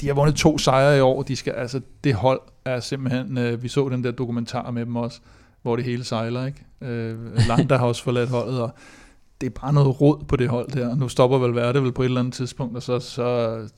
de 0.00 0.06
har 0.06 0.14
vundet 0.14 0.34
to 0.34 0.58
sejre 0.58 0.98
i 0.98 1.00
år. 1.00 1.22
De 1.22 1.36
skal, 1.36 1.52
altså, 1.52 1.80
det 2.04 2.14
hold 2.14 2.40
er 2.64 2.80
simpelthen... 2.80 3.38
Øh, 3.38 3.62
vi 3.62 3.68
så 3.68 3.88
den 3.88 4.04
der 4.04 4.10
dokumentar 4.10 4.70
med 4.70 4.86
dem 4.86 4.96
også, 4.96 5.20
hvor 5.62 5.76
det 5.76 5.84
hele 5.84 6.04
sejler, 6.04 6.46
ikke? 6.46 6.64
Øh, 6.80 7.16
Landa 7.48 7.76
har 7.76 7.86
også 7.86 8.02
forladt 8.02 8.30
holdet, 8.30 8.60
og 8.60 8.70
det 9.40 9.46
er 9.46 9.60
bare 9.60 9.72
noget 9.72 10.00
rod 10.00 10.24
på 10.28 10.36
det 10.36 10.48
hold 10.48 10.68
der. 10.68 10.96
Nu 10.96 11.08
stopper 11.08 11.38
vel 11.38 11.50
Valverde 11.50 11.82
vel 11.82 11.92
på 11.92 12.02
et 12.02 12.06
eller 12.06 12.20
andet 12.20 12.34
tidspunkt, 12.34 12.76
og 12.76 12.82
så... 12.82 12.98
så 12.98 13.68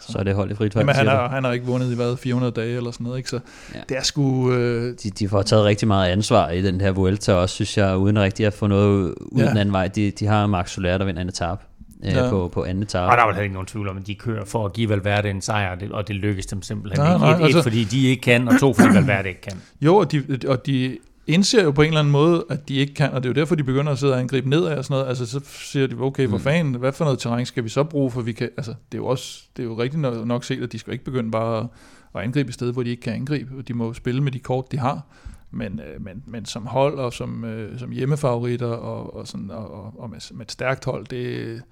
Så 0.00 0.18
er 0.18 0.22
det 0.22 0.34
hold 0.34 0.50
i 0.50 0.54
frit. 0.54 0.74
Jamen, 0.76 0.94
han, 0.94 1.06
har, 1.06 1.28
han 1.28 1.44
har 1.44 1.52
ikke 1.52 1.66
vundet 1.66 1.92
i 1.92 1.94
hvad, 1.94 2.16
400 2.16 2.52
dage 2.52 2.76
eller 2.76 2.90
sådan 2.90 3.04
noget, 3.04 3.18
ikke? 3.18 3.30
Så 3.30 3.38
Ja. 3.74 3.80
det 3.88 3.96
er 3.96 4.02
sgu... 4.02 4.52
Øh, 4.52 4.94
de, 5.02 5.10
de 5.10 5.28
får 5.28 5.42
taget 5.42 5.64
rigtig 5.64 5.88
meget 5.88 6.08
ansvar 6.10 6.50
i 6.50 6.62
den 6.62 6.80
her 6.80 6.90
Vuelta 6.90 7.32
også, 7.34 7.54
synes 7.54 7.78
jeg, 7.78 7.96
uden 7.96 8.18
rigtig 8.18 8.46
at 8.46 8.52
få 8.52 8.66
noget 8.66 9.14
ud 9.18 9.40
Ja. 9.42 9.48
den 9.48 9.56
anden 9.56 9.72
vej. 9.72 9.88
De, 9.88 10.10
de 10.10 10.26
har 10.26 10.46
Max 10.46 10.70
Soler, 10.70 10.98
der 10.98 11.04
vinder 11.04 11.22
en 11.22 11.28
etape 11.28 11.60
øh, 12.04 12.12
Ja. 12.12 12.30
på, 12.30 12.50
på 12.54 12.64
anden 12.64 12.82
etape. 12.82 13.06
Og 13.10 13.16
der 13.16 13.22
er 13.22 13.26
vel 13.26 13.34
heller 13.34 13.42
ikke 13.42 13.52
nogen 13.54 13.66
tvivl 13.66 13.88
om, 13.88 13.96
at 13.96 14.06
de 14.06 14.14
kører 14.14 14.44
for 14.44 14.64
at 14.66 14.72
give 14.72 14.88
Valverde 14.88 15.30
en 15.30 15.40
sejr, 15.42 15.70
og 15.74 15.80
det, 15.80 15.92
og 15.92 16.08
det 16.08 16.16
lykkes 16.16 16.46
dem 16.46 16.62
simpelthen 16.62 17.00
Nej, 17.04 17.14
ikke. 17.14 17.24
nej, 17.24 17.32
et, 17.34 17.40
et, 17.40 17.44
altså- 17.44 17.62
fordi 17.62 17.84
de 17.84 18.06
ikke 18.06 18.22
kan, 18.22 18.48
og 18.48 18.60
to, 18.60 18.74
fordi 18.74 18.94
Valverde 18.94 19.28
ikke 19.28 19.40
kan. 19.40 19.52
Jo, 19.80 19.96
og 19.96 20.12
de, 20.12 20.22
og 20.48 20.66
de 20.66 20.96
indser 21.28 21.64
jo 21.64 21.70
på 21.70 21.82
en 21.82 21.88
eller 21.88 22.00
anden 22.00 22.12
måde, 22.12 22.44
at 22.50 22.68
de 22.68 22.74
ikke 22.74 22.94
kan, 22.94 23.10
og 23.10 23.22
det 23.22 23.28
er 23.28 23.30
jo 23.30 23.40
derfor, 23.40 23.54
de 23.54 23.64
begynder 23.64 23.92
at 23.92 23.98
sidde 23.98 24.12
og 24.12 24.20
angribe 24.20 24.48
nedad 24.48 24.78
og 24.78 24.84
sådan 24.84 24.94
noget. 24.94 25.08
Altså, 25.08 25.26
så 25.26 25.40
siger 25.44 25.86
de, 25.86 25.94
okay, 26.00 26.28
for 26.28 26.36
Mm. 26.36 26.42
fanden, 26.42 26.74
hvad 26.74 26.92
for 26.92 27.04
noget 27.04 27.18
terræn 27.18 27.46
skal 27.46 27.64
vi 27.64 27.68
så 27.68 27.84
bruge, 27.84 28.10
for 28.10 28.20
vi 28.22 28.32
kan, 28.32 28.50
altså, 28.56 28.70
det 28.92 28.98
er 28.98 29.02
jo 29.02 29.06
også, 29.06 29.42
det 29.56 29.62
er 29.62 29.66
jo 29.66 29.78
rigtigt 29.78 30.00
nok, 30.00 30.26
nok 30.26 30.44
set, 30.44 30.62
at 30.62 30.72
de 30.72 30.78
skal 30.78 30.92
ikke 30.92 31.04
begynde 31.04 31.30
bare 31.30 31.58
at, 31.60 31.66
at 32.14 32.20
angribe 32.22 32.48
et 32.48 32.54
sted, 32.54 32.72
hvor 32.72 32.82
de 32.82 32.90
ikke 32.90 33.02
kan 33.02 33.12
angribe, 33.12 33.58
og 33.58 33.68
de 33.68 33.74
må 33.74 33.92
spille 33.94 34.22
med 34.22 34.32
de 34.32 34.38
kort, 34.38 34.72
de 34.72 34.78
har. 34.78 35.02
Men, 35.50 35.80
øh, 35.80 36.04
men, 36.04 36.22
men 36.26 36.44
som 36.44 36.66
hold 36.66 36.98
og 36.98 37.12
som, 37.12 37.44
øh, 37.44 37.78
som 37.78 37.90
hjemmefavoritter 37.90 38.66
og, 38.66 39.16
og, 39.16 39.26
sådan, 39.26 39.50
og, 39.50 39.84
og, 39.84 39.94
og 39.98 40.10
med, 40.10 40.34
med 40.34 40.46
et 40.46 40.52
stærkt 40.52 40.84
hold, 40.84 41.06
det, 41.06 41.62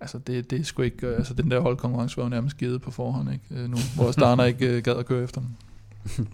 altså 0.00 0.18
det, 0.18 0.50
det 0.50 0.60
er 0.60 0.64
sgu 0.64 0.82
ikke, 0.82 1.06
øh, 1.06 1.16
altså 1.16 1.34
den 1.34 1.50
der 1.50 1.60
holdkonkurrence 1.60 2.16
var 2.16 2.22
jo 2.22 2.28
nærmest 2.28 2.56
givet 2.58 2.82
på 2.82 2.90
forhånd, 2.90 3.28
ikke? 3.32 3.68
Nu, 3.68 3.76
hvor 3.96 4.10
Starner 4.12 4.44
ikke 4.44 4.80
gad 4.82 4.96
at 4.96 5.06
køre 5.06 5.24
efter 5.24 5.40
dem. 5.40 5.48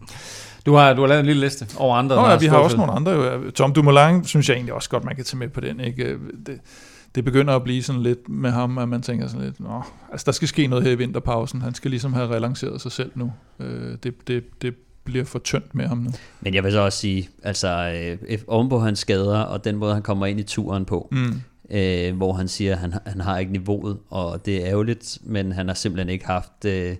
Du 0.67 0.75
har, 0.75 0.93
du 0.95 1.01
har 1.01 1.09
lavet 1.09 1.21
en 1.21 1.27
lille 1.27 1.41
liste 1.41 1.67
over 1.79 1.97
andre, 1.97 2.17
Nå, 2.17 2.23
ja, 2.23 2.29
har 2.29 2.39
vi 2.39 2.47
har 2.47 2.57
også 2.59 2.77
nogle 2.77 2.93
andre. 2.93 3.13
Jo. 3.13 3.51
Tom 3.51 3.73
Dumoulin 3.73 4.25
synes 4.25 4.49
jeg 4.49 4.55
egentlig 4.55 4.75
også 4.75 4.91
godt, 4.91 5.05
man 5.05 5.17
kan 5.17 5.25
tage 5.25 5.39
med 5.39 5.49
på 5.49 5.61
den. 5.61 5.81
Ikke? 5.81 6.17
Det, 6.47 6.61
det 7.15 7.25
begynder 7.25 7.57
at 7.57 7.65
blive 7.65 7.83
sådan 7.83 8.03
lidt 8.03 8.29
med 8.29 8.51
ham, 8.51 8.79
at 8.79 8.89
man 8.89 9.03
tænker 9.03 9.29
sådan 9.29 9.45
lidt, 9.45 9.61
Nå, 9.61 9.83
altså 10.13 10.25
der 10.25 10.33
skal 10.33 10.49
ske 10.49 10.67
noget 10.67 10.85
her 10.85 10.91
i 10.93 10.95
vinterpausen. 10.95 11.63
Han 11.63 11.75
skal 11.75 11.91
ligesom 11.91 12.13
have 12.13 12.29
relanceret 12.29 12.81
sig 12.81 12.93
selv 12.93 13.11
nu. 13.15 13.33
Øh, 13.61 13.97
Det, 14.03 14.29
det, 14.29 14.45
det 14.63 14.75
bliver 15.05 15.25
for 15.25 15.39
tyndt 15.39 15.75
med 15.75 15.87
ham 15.87 15.99
nu. 15.99 16.11
Men 16.41 16.55
jeg 16.55 16.65
vil 16.65 16.73
så 16.73 16.81
også 16.81 16.99
sige, 16.99 17.29
altså 17.43 17.93
øh, 18.31 18.39
ovenpå 18.49 18.79
hans 18.79 18.99
skader, 18.99 19.39
og 19.41 19.65
den 19.65 19.77
måde, 19.77 19.93
han 19.95 20.03
kommer 20.03 20.27
ind 20.27 20.41
i 20.41 20.43
turen 20.43 20.85
på, 20.85 21.09
Mm. 21.13 21.41
øh, 21.71 22.17
hvor 22.17 22.33
han 22.33 22.49
siger, 22.49 22.73
at 22.73 22.79
han, 22.79 22.95
han 23.07 23.21
har 23.21 23.39
ikke 23.39 23.53
niveauet, 23.53 23.99
og 24.11 24.47
det 24.47 24.57
er 24.63 24.67
ærgerligt, 24.71 25.19
men 25.25 25.53
han 25.53 25.69
har 25.69 25.75
simpelthen 25.75 26.09
ikke 26.09 26.27
haft 26.27 26.65
øh, 26.67 26.97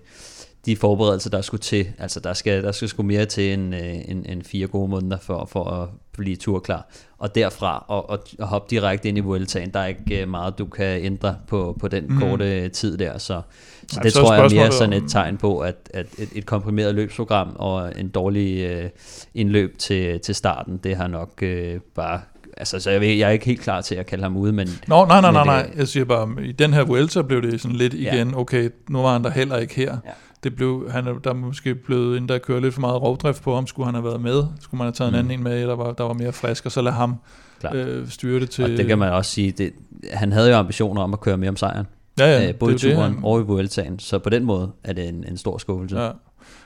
de 0.67 0.75
forberedelser, 0.75 1.29
der 1.29 1.41
skulle 1.41 1.61
til. 1.61 1.87
Altså, 1.99 2.19
der 2.19 2.33
skal, 2.33 2.63
der 2.63 2.71
skal 2.71 2.87
sgu 2.87 3.03
mere 3.03 3.25
til 3.25 3.53
end, 3.53 3.75
øh, 3.75 3.81
end, 4.11 4.25
end 4.29 4.43
fire 4.43 4.67
gode 4.67 4.89
måneder 4.89 5.17
for, 5.17 5.45
for 5.51 5.63
at 5.63 5.89
blive 6.17 6.35
turklar. 6.35 6.87
Og 7.17 7.35
derfra, 7.35 7.85
og, 7.87 8.09
og, 8.09 8.19
og 8.39 8.47
hoppe 8.47 8.67
direkte 8.75 9.09
ind 9.09 9.17
i 9.17 9.21
Vueltaen, 9.21 9.69
der 9.73 9.79
er 9.79 9.85
ikke 9.87 10.21
øh, 10.21 10.29
meget, 10.29 10.57
du 10.57 10.65
kan 10.65 10.85
ændre 11.05 11.35
på, 11.47 11.77
på 11.79 11.87
den 11.87 12.05
Mm. 12.09 12.19
korte 12.19 12.69
tid 12.69 12.97
der. 12.97 13.17
Så, 13.17 13.41
så 13.87 13.97
Ej, 13.97 14.03
det 14.03 14.13
så 14.13 14.19
tror 14.21 14.33
jeg 14.33 14.45
er 14.45 14.49
mere 14.55 14.71
sådan 14.71 14.93
et 14.93 15.03
tegn 15.09 15.37
på, 15.37 15.59
at, 15.59 15.75
at 15.93 16.05
et, 16.17 16.29
et 16.35 16.45
komprimeret 16.45 16.95
løbsprogram 16.95 17.55
og 17.55 17.91
en 17.99 18.09
dårlig 18.09 18.59
øh, 18.63 18.89
indløb 19.33 19.77
til, 19.77 20.19
til 20.19 20.35
starten, 20.35 20.77
det 20.77 20.95
har 20.95 21.07
nok 21.07 21.43
øh, 21.43 21.79
bare... 21.95 22.21
Altså, 22.57 22.79
så 22.79 22.91
jeg, 22.91 23.01
ved, 23.01 23.07
jeg 23.07 23.27
er 23.27 23.31
ikke 23.31 23.45
helt 23.45 23.61
klar 23.61 23.81
til 23.81 23.95
at 23.95 24.05
kalde 24.05 24.23
ham 24.23 24.37
ude, 24.37 24.53
men 24.53 24.67
Nå, 24.87 25.05
nej, 25.05 25.21
nej, 25.21 25.31
nej, 25.31 25.45
nej. 25.45 25.71
Jeg 25.77 25.87
siger 25.87 26.05
bare, 26.05 26.29
i 26.43 26.51
den 26.51 26.73
her 26.73 26.83
Vuelta 26.83 27.21
blev 27.21 27.41
det 27.41 27.61
sådan 27.61 27.77
lidt 27.77 27.93
Ja. 27.93 28.13
igen, 28.15 28.35
okay, 28.35 28.69
nu 28.89 29.01
var 29.01 29.13
han 29.13 29.23
der 29.23 29.29
heller 29.29 29.57
ikke 29.57 29.75
her. 29.75 29.97
Ja. 30.05 30.11
Det 30.47 30.55
blev, 30.55 30.91
han, 30.91 31.07
er- 31.07 31.19
der 31.19 31.29
er 31.29 31.33
måske 31.33 31.75
blevet, 31.75 32.15
inden 32.15 32.29
der 32.29 32.37
kører 32.37 32.59
lidt 32.59 32.73
for 32.73 32.81
meget 32.81 33.01
rovdrift 33.01 33.43
på 33.43 33.55
ham, 33.55 33.67
skulle 33.67 33.85
han 33.85 33.93
have 33.95 34.03
været 34.03 34.21
med. 34.21 34.43
Skulle 34.61 34.77
man 34.77 34.85
have 34.85 34.91
taget 34.93 35.11
mm. 35.13 35.15
en 35.15 35.19
anden 35.19 35.39
en 35.39 35.43
med, 35.43 35.61
der 35.67 35.75
var, 35.75 35.91
der 35.93 36.03
var 36.03 36.13
mere 36.13 36.31
frisk, 36.33 36.65
og 36.65 36.71
så 36.71 36.81
lade 36.81 36.95
ham 36.95 37.15
Klart. 37.59 37.75
øh, 37.75 38.09
styre 38.09 38.39
det 38.39 38.49
til... 38.49 38.63
Og 38.63 38.69
det 38.69 38.87
kan 38.87 38.97
man 38.97 39.11
også 39.13 39.31
sige, 39.31 39.51
det, 39.51 39.71
han 40.13 40.31
havde 40.31 40.49
jo 40.49 40.55
ambitioner 40.55 41.01
om 41.01 41.13
at 41.13 41.19
køre 41.19 41.37
mere 41.37 41.49
om 41.49 41.55
sejren, 41.55 41.85
ja, 42.19 42.25
ja, 42.41 42.47
øh, 42.49 42.55
både 42.55 42.71
i 42.71 42.77
det 42.77 42.81
turen 42.81 43.13
han- 43.13 43.19
og 43.23 43.39
i 43.39 43.43
Vueltaen, 43.43 43.99
så 43.99 44.19
på 44.19 44.29
den 44.29 44.43
måde 44.43 44.71
er 44.83 44.93
det 44.93 45.09
en, 45.09 45.23
en 45.27 45.37
stor 45.37 45.57
skuffelse. 45.57 45.99
Ja. 45.99 46.11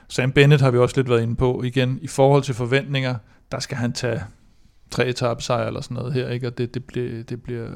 Sam 0.08 0.32
Bennett 0.32 0.62
har 0.62 0.70
vi 0.70 0.78
også 0.78 0.96
lidt 0.96 1.10
været 1.10 1.22
inde 1.22 1.36
på. 1.36 1.62
Igen, 1.64 1.98
i 2.02 2.06
forhold 2.06 2.42
til 2.42 2.54
forventninger, 2.54 3.14
der 3.52 3.58
skal 3.58 3.76
han 3.76 3.92
tage 3.92 4.22
tre 4.90 5.06
etappesejre 5.08 5.66
eller 5.66 5.80
sådan 5.80 5.94
noget 5.94 6.12
her, 6.12 6.28
ikke? 6.28 6.46
og 6.46 6.58
det, 6.58 6.74
det, 6.74 6.84
bliver, 6.84 7.22
det 7.22 7.42
bliver 7.42 7.66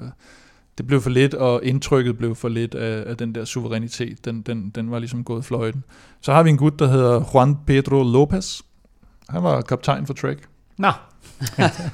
det 0.78 0.86
blev 0.86 1.00
for 1.00 1.10
lidt, 1.10 1.34
og 1.34 1.60
indtrykket 1.64 2.18
blev 2.18 2.34
for 2.34 2.48
lidt 2.48 2.74
af, 2.74 3.10
af 3.10 3.16
den 3.16 3.34
der 3.34 3.44
suverænitet. 3.44 4.24
Den, 4.24 4.42
den, 4.42 4.70
den 4.70 4.90
var 4.90 4.98
ligesom 4.98 5.24
gået 5.24 5.44
fløjten. 5.44 5.84
Så 6.20 6.32
har 6.32 6.42
vi 6.42 6.50
en 6.50 6.56
gut, 6.56 6.78
der 6.78 6.86
hedder 6.86 7.24
Juan 7.34 7.56
Pedro 7.66 8.02
Lopez. 8.02 8.60
Han 9.28 9.42
var 9.42 9.60
kaptajn 9.60 10.06
for 10.06 10.14
Trek. 10.14 10.38
Nå, 10.78 10.88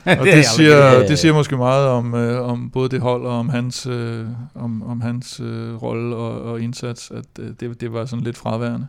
Og 0.04 0.26
det, 0.26 0.34
det, 0.34 0.46
siger, 0.46 1.06
det 1.06 1.18
siger 1.18 1.34
måske 1.34 1.56
meget 1.56 1.88
om, 1.88 2.14
øh, 2.14 2.48
om 2.48 2.70
både 2.70 2.88
det 2.88 3.00
hold 3.00 3.26
og 3.26 3.38
om 3.38 3.48
hans, 3.48 3.86
øh, 3.86 4.26
om, 4.54 4.82
om 4.82 5.00
hans 5.00 5.40
øh, 5.40 5.82
rolle 5.82 6.16
og, 6.16 6.42
og 6.42 6.60
indsats, 6.60 7.10
at 7.10 7.24
øh, 7.38 7.50
det, 7.60 7.80
det 7.80 7.92
var 7.92 8.04
sådan 8.04 8.24
lidt 8.24 8.36
fraværende. 8.36 8.86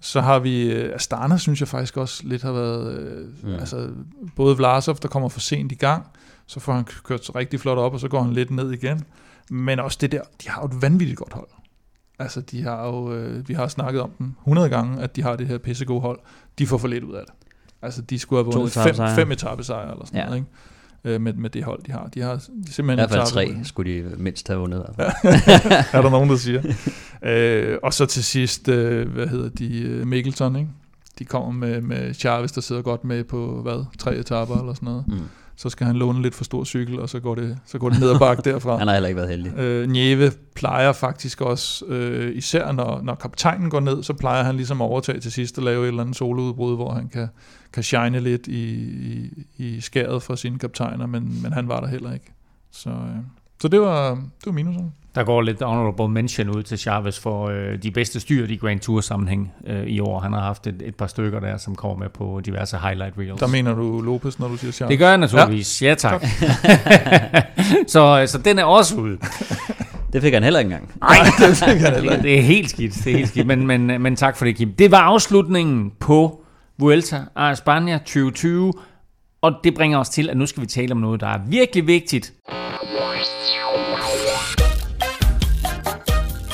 Så 0.00 0.20
har 0.20 0.38
vi 0.38 0.72
øh, 0.72 0.94
Astana, 0.94 1.36
synes 1.36 1.60
jeg 1.60 1.68
faktisk 1.68 1.96
også 1.96 2.22
lidt 2.24 2.42
har 2.42 2.52
været, 2.52 2.98
øh, 2.98 3.26
mm. 3.42 3.54
altså 3.54 3.88
både 4.36 4.56
Vlasov, 4.56 4.96
der 5.02 5.08
kommer 5.08 5.28
for 5.28 5.40
sent 5.40 5.72
i 5.72 5.74
gang, 5.74 6.06
så 6.46 6.60
får 6.60 6.72
han 6.72 6.84
kørt 7.04 7.24
sig 7.24 7.34
rigtig 7.34 7.60
flot 7.60 7.78
op, 7.78 7.94
og 7.94 8.00
så 8.00 8.08
går 8.08 8.22
han 8.22 8.32
lidt 8.32 8.50
ned 8.50 8.72
igen. 8.72 9.04
Men 9.50 9.78
også 9.80 9.98
det 10.00 10.12
der, 10.12 10.20
de 10.42 10.48
har 10.50 10.60
jo 10.62 10.66
et 10.66 10.82
vanvittigt 10.82 11.18
godt 11.18 11.32
hold. 11.32 11.48
Altså, 12.18 12.40
de 12.40 12.62
har 12.62 12.86
jo, 12.86 13.12
øh, 13.14 13.48
vi 13.48 13.54
har 13.54 13.68
snakket 13.68 14.02
om 14.02 14.10
dem 14.18 14.32
100 14.40 14.68
gange, 14.68 15.02
at 15.02 15.16
de 15.16 15.22
har 15.22 15.36
det 15.36 15.46
her 15.48 15.58
pissegode 15.58 16.00
hold. 16.00 16.18
De 16.58 16.66
får 16.66 16.78
for 16.78 16.88
lidt 16.88 17.04
ud 17.04 17.14
af 17.14 17.22
det. 17.26 17.34
Altså, 17.82 18.02
de 18.02 18.18
skulle 18.18 18.44
have 18.44 18.52
vundet 18.54 18.72
fem, 18.72 18.94
fem 19.16 19.32
etappesejre 19.32 19.92
eller 19.92 20.06
sådan 20.06 20.18
Ja. 20.20 20.24
noget, 20.24 20.36
ikke? 20.36 21.14
Øh, 21.14 21.20
med, 21.20 21.32
med 21.32 21.50
det 21.50 21.64
hold, 21.64 21.82
de 21.82 21.92
har. 21.92 22.06
De 22.14 22.20
har 22.20 22.34
I 22.36 22.40
simpelthen 22.70 22.86
hvert 23.08 23.10
fald 23.10 23.26
tre 23.26 23.58
skulle 23.64 23.94
de 24.02 24.16
mindst 24.16 24.48
have 24.48 24.60
vundet. 24.60 24.80
Er 25.92 26.02
der 26.02 26.10
nogen, 26.10 26.30
der 26.30 26.36
siger. 26.36 26.62
øh, 27.22 27.78
og 27.82 27.94
så 27.94 28.06
til 28.06 28.24
sidst, 28.24 28.68
øh, 28.68 29.08
hvad 29.12 29.26
hedder 29.26 29.48
de, 29.48 29.80
øh, 29.82 30.06
Mikkelton, 30.06 30.56
ikke? 30.56 30.70
De 31.18 31.24
kommer 31.24 31.50
med, 31.52 31.80
med 31.80 32.14
Chavez, 32.14 32.52
der 32.52 32.60
sidder 32.60 32.82
godt 32.82 33.04
med 33.04 33.24
på, 33.24 33.62
hvad, 33.62 33.84
tre 33.98 34.16
etaper 34.16 34.58
eller 34.60 34.74
sådan 34.74 34.86
noget. 34.86 35.04
Mm. 35.08 35.18
Så 35.56 35.70
skal 35.70 35.86
han 35.86 35.96
låne 35.96 36.22
lidt 36.22 36.34
for 36.34 36.44
stor 36.44 36.64
cykel, 36.64 37.00
og 37.00 37.08
så 37.08 37.20
går 37.20 37.34
det, 37.34 37.58
så 37.66 37.78
går 37.78 37.90
det 37.90 38.00
ned 38.00 38.10
ad 38.10 38.18
bakke 38.18 38.42
derfra. 38.50 38.76
Han 38.76 38.86
har 38.86 38.94
heller 38.94 39.08
ikke 39.08 39.16
været 39.16 39.30
heldig. 39.30 39.58
Øh, 39.58 39.88
Nieve 39.88 40.32
plejer 40.54 40.92
faktisk 40.92 41.40
også, 41.40 41.84
øh, 41.86 42.36
især 42.36 42.72
når, 42.72 43.00
når 43.02 43.14
kaptajnen 43.14 43.70
går 43.70 43.80
ned, 43.80 44.02
så 44.02 44.12
plejer 44.12 44.42
han 44.42 44.56
ligesom 44.56 44.80
at 44.80 44.84
overtage 44.84 45.20
til 45.20 45.32
sidst 45.32 45.58
og 45.58 45.64
lave 45.64 45.82
et 45.82 45.88
eller 45.88 46.02
andet 46.02 46.16
soloudbrud, 46.16 46.76
hvor 46.76 46.92
han 46.92 47.08
kan, 47.08 47.28
kan 47.72 47.82
shine 47.82 48.20
lidt 48.20 48.46
i, 48.46 48.74
i, 49.14 49.30
i 49.56 49.80
skæret 49.80 50.22
for 50.22 50.34
sine 50.34 50.58
kaptajner, 50.58 51.06
men, 51.06 51.42
men 51.42 51.52
han 51.52 51.68
var 51.68 51.80
der 51.80 51.88
heller 51.88 52.12
ikke. 52.12 52.32
Så, 52.70 52.90
øh, 52.90 53.16
så 53.64 53.68
det 53.68 53.80
var, 53.80 54.10
det 54.10 54.46
var 54.46 54.52
minuserne. 54.52 54.90
der 55.14 55.24
går 55.24 55.42
lidt 55.42 55.62
honorable 55.62 56.08
mention 56.08 56.48
ud 56.48 56.62
til 56.62 56.78
Chavez 56.78 57.20
for 57.20 57.48
øh, 57.48 57.82
de 57.82 57.90
bedste 57.90 58.20
styr 58.20 58.46
i 58.46 58.56
Grand 58.56 58.80
Tour 58.80 59.00
sammenhæng 59.00 59.52
øh, 59.66 59.86
i 59.86 60.00
år. 60.00 60.20
Han 60.20 60.32
har 60.32 60.40
haft 60.40 60.66
et, 60.66 60.82
et 60.84 60.94
par 60.94 61.06
stykker 61.06 61.40
der, 61.40 61.56
som 61.56 61.74
kommer 61.74 61.96
med 61.96 62.08
på 62.08 62.40
diverse 62.44 62.76
highlight 62.76 63.14
reels. 63.18 63.40
Der 63.40 63.46
mener 63.46 63.74
du 63.74 64.00
Lopez, 64.00 64.38
når 64.38 64.48
du 64.48 64.56
siger 64.56 64.72
Charles? 64.72 64.90
Det 64.90 64.98
gør 64.98 65.08
jeg 65.08 65.18
naturligvis. 65.18 65.82
Ja, 65.82 65.88
ja 65.88 65.94
tak. 65.94 66.24
så, 67.94 68.20
øh, 68.20 68.28
så 68.28 68.38
den 68.38 68.58
er 68.58 68.64
også 68.64 68.96
ude. 68.96 69.18
Det 70.12 70.22
fik 70.22 70.34
han 70.34 70.42
heller 70.42 70.60
ikke 70.60 70.68
engang. 70.72 70.90
Nej, 71.00 71.16
det, 72.12 72.22
det 72.22 72.38
er 72.38 72.42
helt 72.42 72.70
skidt. 72.70 72.94
Det 73.04 73.12
er 73.12 73.16
helt 73.16 73.28
skidt. 73.28 73.46
Men, 73.46 73.66
men, 73.66 74.02
men 74.02 74.16
tak 74.16 74.36
for 74.36 74.44
det, 74.44 74.56
Kim. 74.56 74.72
Det 74.72 74.90
var 74.90 74.98
afslutningen 74.98 75.92
på 76.00 76.44
Vuelta 76.78 77.22
a 77.36 77.52
España 77.52 77.98
2020. 77.98 78.72
Og 79.42 79.52
det 79.64 79.74
bringer 79.74 79.98
os 79.98 80.08
til, 80.08 80.30
at 80.30 80.36
nu 80.36 80.46
skal 80.46 80.60
vi 80.60 80.66
tale 80.66 80.92
om 80.92 80.98
noget, 80.98 81.20
der 81.20 81.26
er 81.26 81.38
virkelig 81.48 81.86
vigtigt. 81.86 82.32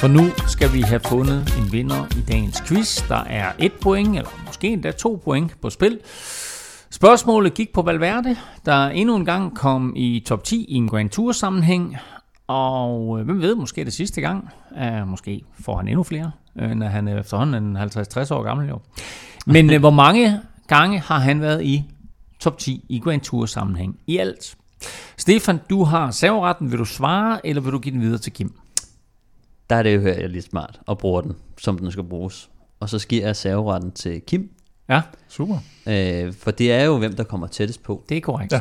For 0.00 0.08
nu 0.08 0.30
skal 0.46 0.72
vi 0.72 0.80
have 0.80 1.00
fundet 1.00 1.54
en 1.58 1.72
vinder 1.72 2.06
i 2.16 2.20
dagens 2.28 2.62
quiz. 2.66 3.08
Der 3.08 3.24
er 3.24 3.52
et 3.58 3.72
point, 3.72 4.16
eller 4.16 4.30
måske 4.46 4.68
endda 4.68 4.90
to 4.90 5.20
point 5.24 5.60
på 5.60 5.70
spil. 5.70 5.98
Spørgsmålet 6.90 7.54
gik 7.54 7.72
på 7.72 7.82
Valverde, 7.82 8.36
der 8.66 8.88
endnu 8.88 9.16
en 9.16 9.24
gang 9.24 9.56
kom 9.56 9.92
i 9.96 10.22
top 10.26 10.44
10 10.44 10.64
i 10.68 10.74
en 10.74 10.88
Grand 10.88 11.10
Tour 11.10 11.32
sammenhæng. 11.32 11.96
Og 12.46 13.18
øh, 13.18 13.24
hvem 13.24 13.40
ved, 13.40 13.54
måske 13.54 13.84
det 13.84 13.92
sidste 13.92 14.20
gang. 14.20 14.48
Uh, 14.70 15.08
måske 15.08 15.42
får 15.60 15.76
han 15.76 15.88
endnu 15.88 16.02
flere, 16.02 16.30
øh, 16.58 16.70
når 16.70 16.86
han 16.86 17.08
er 17.08 17.20
efterhånden 17.20 17.66
en 17.66 17.76
50-60 17.76 18.34
år 18.34 18.42
gammel. 18.42 18.68
Jo. 18.68 18.78
Men 19.46 19.72
øh, 19.72 19.80
hvor 19.80 19.90
mange 19.90 20.40
gange 20.66 21.00
har 21.00 21.18
han 21.18 21.40
været 21.40 21.64
i 21.64 21.84
top 22.38 22.58
10 22.58 22.84
i 22.88 22.98
Grand 22.98 23.20
Tour 23.20 23.46
sammenhæng 23.46 23.98
i 24.06 24.18
alt? 24.18 24.56
Stefan, 25.16 25.60
du 25.70 25.84
har 25.84 26.10
serveretten. 26.10 26.70
Vil 26.70 26.78
du 26.78 26.84
svare, 26.84 27.46
eller 27.46 27.62
vil 27.62 27.72
du 27.72 27.78
give 27.78 27.92
den 27.92 28.00
videre 28.00 28.18
til 28.18 28.32
Kim? 28.32 28.52
Der 29.70 29.76
er 29.76 29.82
det 29.82 29.94
jo 29.94 30.00
her 30.00 30.26
lidt 30.26 30.44
smart 30.44 30.80
og 30.86 30.98
bruger 30.98 31.20
den, 31.20 31.36
som 31.58 31.78
den 31.78 31.92
skal 31.92 32.04
bruges. 32.04 32.50
Og 32.80 32.88
så 32.88 33.06
giver 33.08 33.26
jeg 33.26 33.36
serveretten 33.36 33.92
til 33.92 34.20
Kim, 34.20 34.50
Ja, 34.88 35.02
Super. 35.28 35.58
øh, 35.86 36.32
for 36.32 36.50
det 36.50 36.72
er 36.72 36.84
jo 36.84 36.98
hvem, 36.98 37.16
der 37.16 37.24
kommer 37.24 37.46
tættest 37.46 37.82
på. 37.82 38.04
det 38.08 38.16
er 38.16 38.20
korrekt. 38.20 38.52
Ja. 38.52 38.60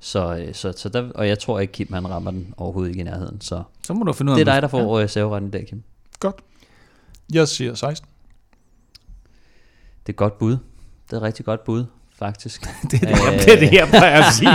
Så, 0.00 0.36
øh, 0.36 0.54
så, 0.54 0.72
så 0.76 0.88
der, 0.88 1.10
og 1.12 1.28
jeg 1.28 1.38
tror 1.38 1.60
ikke, 1.60 1.72
Kim 1.72 1.92
han 1.92 2.10
rammer 2.10 2.30
den 2.30 2.54
overhovedet 2.56 2.90
ikke 2.90 3.00
i 3.00 3.04
nærheden. 3.04 3.40
Så 3.40 3.62
Så 3.86 3.94
må 3.94 4.04
du 4.04 4.12
finde 4.12 4.32
ud 4.32 4.38
af, 4.38 4.44
det 4.44 4.50
er 4.50 4.54
dig, 4.54 4.62
der 4.62 4.68
får 4.68 5.00
ja. 5.00 5.06
serveretten 5.06 5.52
der, 5.52 5.62
Kim. 5.64 5.82
Godt. 6.20 6.36
Jeg 7.32 7.48
siger 7.48 7.74
16. 7.74 8.08
Det 10.06 10.08
er 10.08 10.12
et 10.12 10.16
godt 10.16 10.38
bud. 10.38 10.50
Det 11.06 11.12
er 11.12 11.16
et 11.16 11.22
rigtig 11.22 11.44
godt 11.44 11.64
bud, 11.64 11.84
faktisk. 12.18 12.66
Det 12.90 13.02
er 13.02 13.06
det, 13.06 13.46
det, 13.46 13.52
er 13.54 13.60
det 13.60 13.72
jeg 13.72 13.88
plejer 13.88 14.22
at 14.22 14.32
sige. 14.34 14.50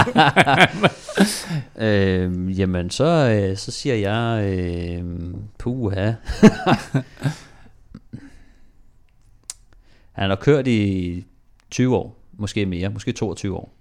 øh, 1.88 2.60
jamen, 2.60 2.90
så, 2.90 3.06
øh, 3.06 3.58
så 3.58 3.72
siger 3.72 3.96
jeg, 3.96 4.46
øh, 4.46 5.04
puha. 5.60 6.14
han 10.12 10.30
har 10.30 10.36
kørt 10.36 10.68
i 10.68 11.26
20 11.72 11.98
år, 11.98 12.18
måske 12.34 12.66
mere, 12.66 12.90
måske 12.90 13.12
22 13.12 13.58
år. 13.58 13.74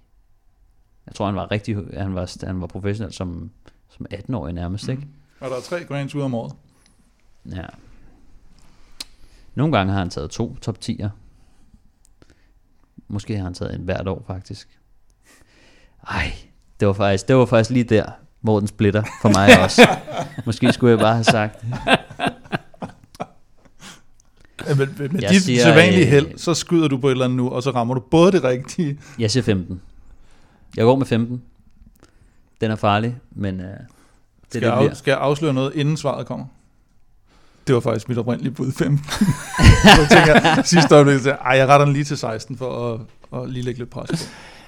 Jeg 1.07 1.15
tror, 1.15 1.25
han 1.25 1.35
var 1.35 1.51
rigtig, 1.51 1.77
han 1.93 2.15
var, 2.15 2.45
han 2.45 2.61
var 2.61 2.67
professionel 2.67 3.13
som, 3.13 3.51
som 3.89 4.05
18-årig 4.13 4.53
nærmest, 4.53 4.89
ikke? 4.89 5.07
Og 5.39 5.49
der 5.49 5.55
er 5.55 5.61
tre 5.61 5.83
Grand 5.83 6.09
Tour 6.09 6.23
om 6.23 6.33
året. 6.33 6.53
Ja. 7.55 7.65
Nogle 9.55 9.77
gange 9.77 9.93
har 9.93 9.99
han 9.99 10.09
taget 10.09 10.29
to 10.29 10.55
top 10.55 10.77
10'er. 10.85 11.09
Måske 13.11 13.37
har 13.37 13.43
han 13.43 13.53
taget 13.53 13.75
en 13.75 13.81
hvert 13.81 14.07
år, 14.07 14.23
faktisk. 14.27 14.67
Ej, 16.07 16.33
det 16.79 16.87
var 16.87 16.93
faktisk, 16.93 17.27
det 17.27 17.35
var 17.35 17.45
faktisk 17.45 17.69
lige 17.69 17.83
der, 17.83 18.05
hvor 18.41 18.59
den 18.59 18.67
splitter 18.67 19.03
for 19.21 19.29
mig 19.29 19.49
også. 19.63 19.87
Måske 20.45 20.73
skulle 20.73 20.91
jeg 20.91 20.99
bare 20.99 21.13
have 21.13 21.23
sagt. 21.23 21.63
Ja, 24.67 24.75
Men 24.75 24.77
med, 24.97 25.09
med 25.09 25.21
dit 25.21 25.43
siger, 25.43 25.63
sædvanlige 25.63 26.05
øh, 26.05 26.11
held, 26.11 26.37
så 26.37 26.53
skyder 26.53 26.87
du 26.87 26.97
på 26.97 27.07
et 27.07 27.11
eller 27.11 27.25
andet 27.25 27.37
nu, 27.37 27.49
og 27.49 27.63
så 27.63 27.71
rammer 27.71 27.93
du 27.93 27.99
både 27.99 28.31
det 28.31 28.43
rigtige. 28.43 28.99
Jeg 29.19 29.31
siger 29.31 29.43
15. 29.43 29.81
Jeg 30.77 30.85
går 30.85 30.95
med 30.95 31.05
15. 31.05 31.41
Den 32.61 32.71
er 32.71 32.75
farlig, 32.75 33.17
men 33.31 33.59
uh, 33.59 33.65
det 33.65 33.73
er 33.73 33.77
Skal, 34.49 34.61
det, 34.61 34.67
jeg, 34.67 34.89
af, 34.89 34.97
skal 34.97 35.11
jeg 35.11 35.19
afsløre 35.19 35.53
noget, 35.53 35.75
inden 35.75 35.97
svaret 35.97 36.25
kommer? 36.25 36.45
Det 37.67 37.75
var 37.75 37.81
faktisk 37.81 38.09
mit 38.09 38.17
oprindelige 38.17 38.53
bud 38.53 38.71
15. 38.71 38.97
så 39.97 40.07
tænker 40.09 40.33
jeg 40.33 40.61
sidste 40.65 40.95
øjeblik, 40.95 41.15
at 41.15 41.57
jeg 41.57 41.67
retter 41.67 41.85
den 41.85 41.93
lige 41.93 42.03
til 42.03 42.17
16, 42.17 42.57
for 42.57 42.93
at, 42.93 42.99
at 43.41 43.49
lige 43.49 43.63
lægge 43.63 43.79
lidt 43.79 43.89
pres 43.89 44.09
på. 44.09 44.17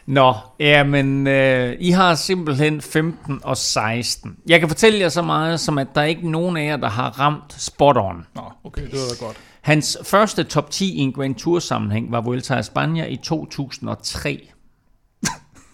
Nå, 0.05 0.33
jamen, 0.59 1.27
øh, 1.27 1.77
I 1.79 1.91
har 1.91 2.15
simpelthen 2.15 2.81
15 2.81 3.39
og 3.43 3.57
16. 3.57 4.35
Jeg 4.47 4.59
kan 4.59 4.69
fortælle 4.69 4.99
jer 4.99 5.09
så 5.09 5.21
meget, 5.21 5.59
som 5.59 5.77
at 5.77 5.87
der 5.95 6.01
er 6.01 6.05
ikke 6.05 6.29
nogen 6.31 6.57
af 6.57 6.65
jer, 6.65 6.77
der 6.77 6.89
har 6.89 7.19
ramt 7.19 7.55
spot 7.57 7.97
on. 7.97 8.25
Nå, 8.35 8.41
okay, 8.63 8.81
det 8.81 8.93
var 8.93 9.15
da 9.19 9.25
godt. 9.25 9.37
Hans 9.61 9.97
første 10.03 10.43
top 10.43 10.69
10 10.71 10.95
i 10.95 10.99
en 10.99 11.13
Grand 11.13 11.35
Tour 11.35 11.59
sammenhæng 11.59 12.11
var 12.11 12.21
Vuelta 12.21 12.55
a 12.55 12.61
España 12.61 13.05
i 13.05 13.19
2003. 13.23 14.49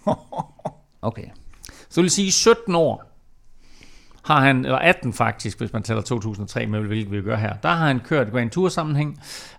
Okay. 1.02 1.26
Så 1.90 1.96
det 1.96 2.02
vil 2.02 2.12
sige 2.12 2.32
17 2.32 2.76
år 2.76 3.09
har 4.30 4.42
han, 4.42 4.58
eller 4.66 4.78
18 4.78 5.14
faktisk, 5.14 5.58
hvis 5.60 5.74
man 5.74 5.84
tæller 5.84 6.02
2003 6.04 6.66
med, 6.66 6.80
hvilket 6.80 7.12
vi 7.12 7.22
gør 7.22 7.36
her. 7.36 7.54
Der 7.64 7.70
har 7.70 7.88
han 7.88 8.00
kørt 8.00 8.32
Grand 8.32 8.50
Tour 8.50 8.70
sammenhæng. 8.70 9.10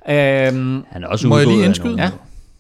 Øhm, 0.09 0.85
Han 0.91 1.05
er 1.05 1.07
også 1.07 1.29
Må 1.29 1.39
jeg 1.39 1.47
udgået 1.47 1.57
lige 1.57 1.63
af 1.65 1.69
indskyde? 1.69 1.97
Ja. 2.03 2.11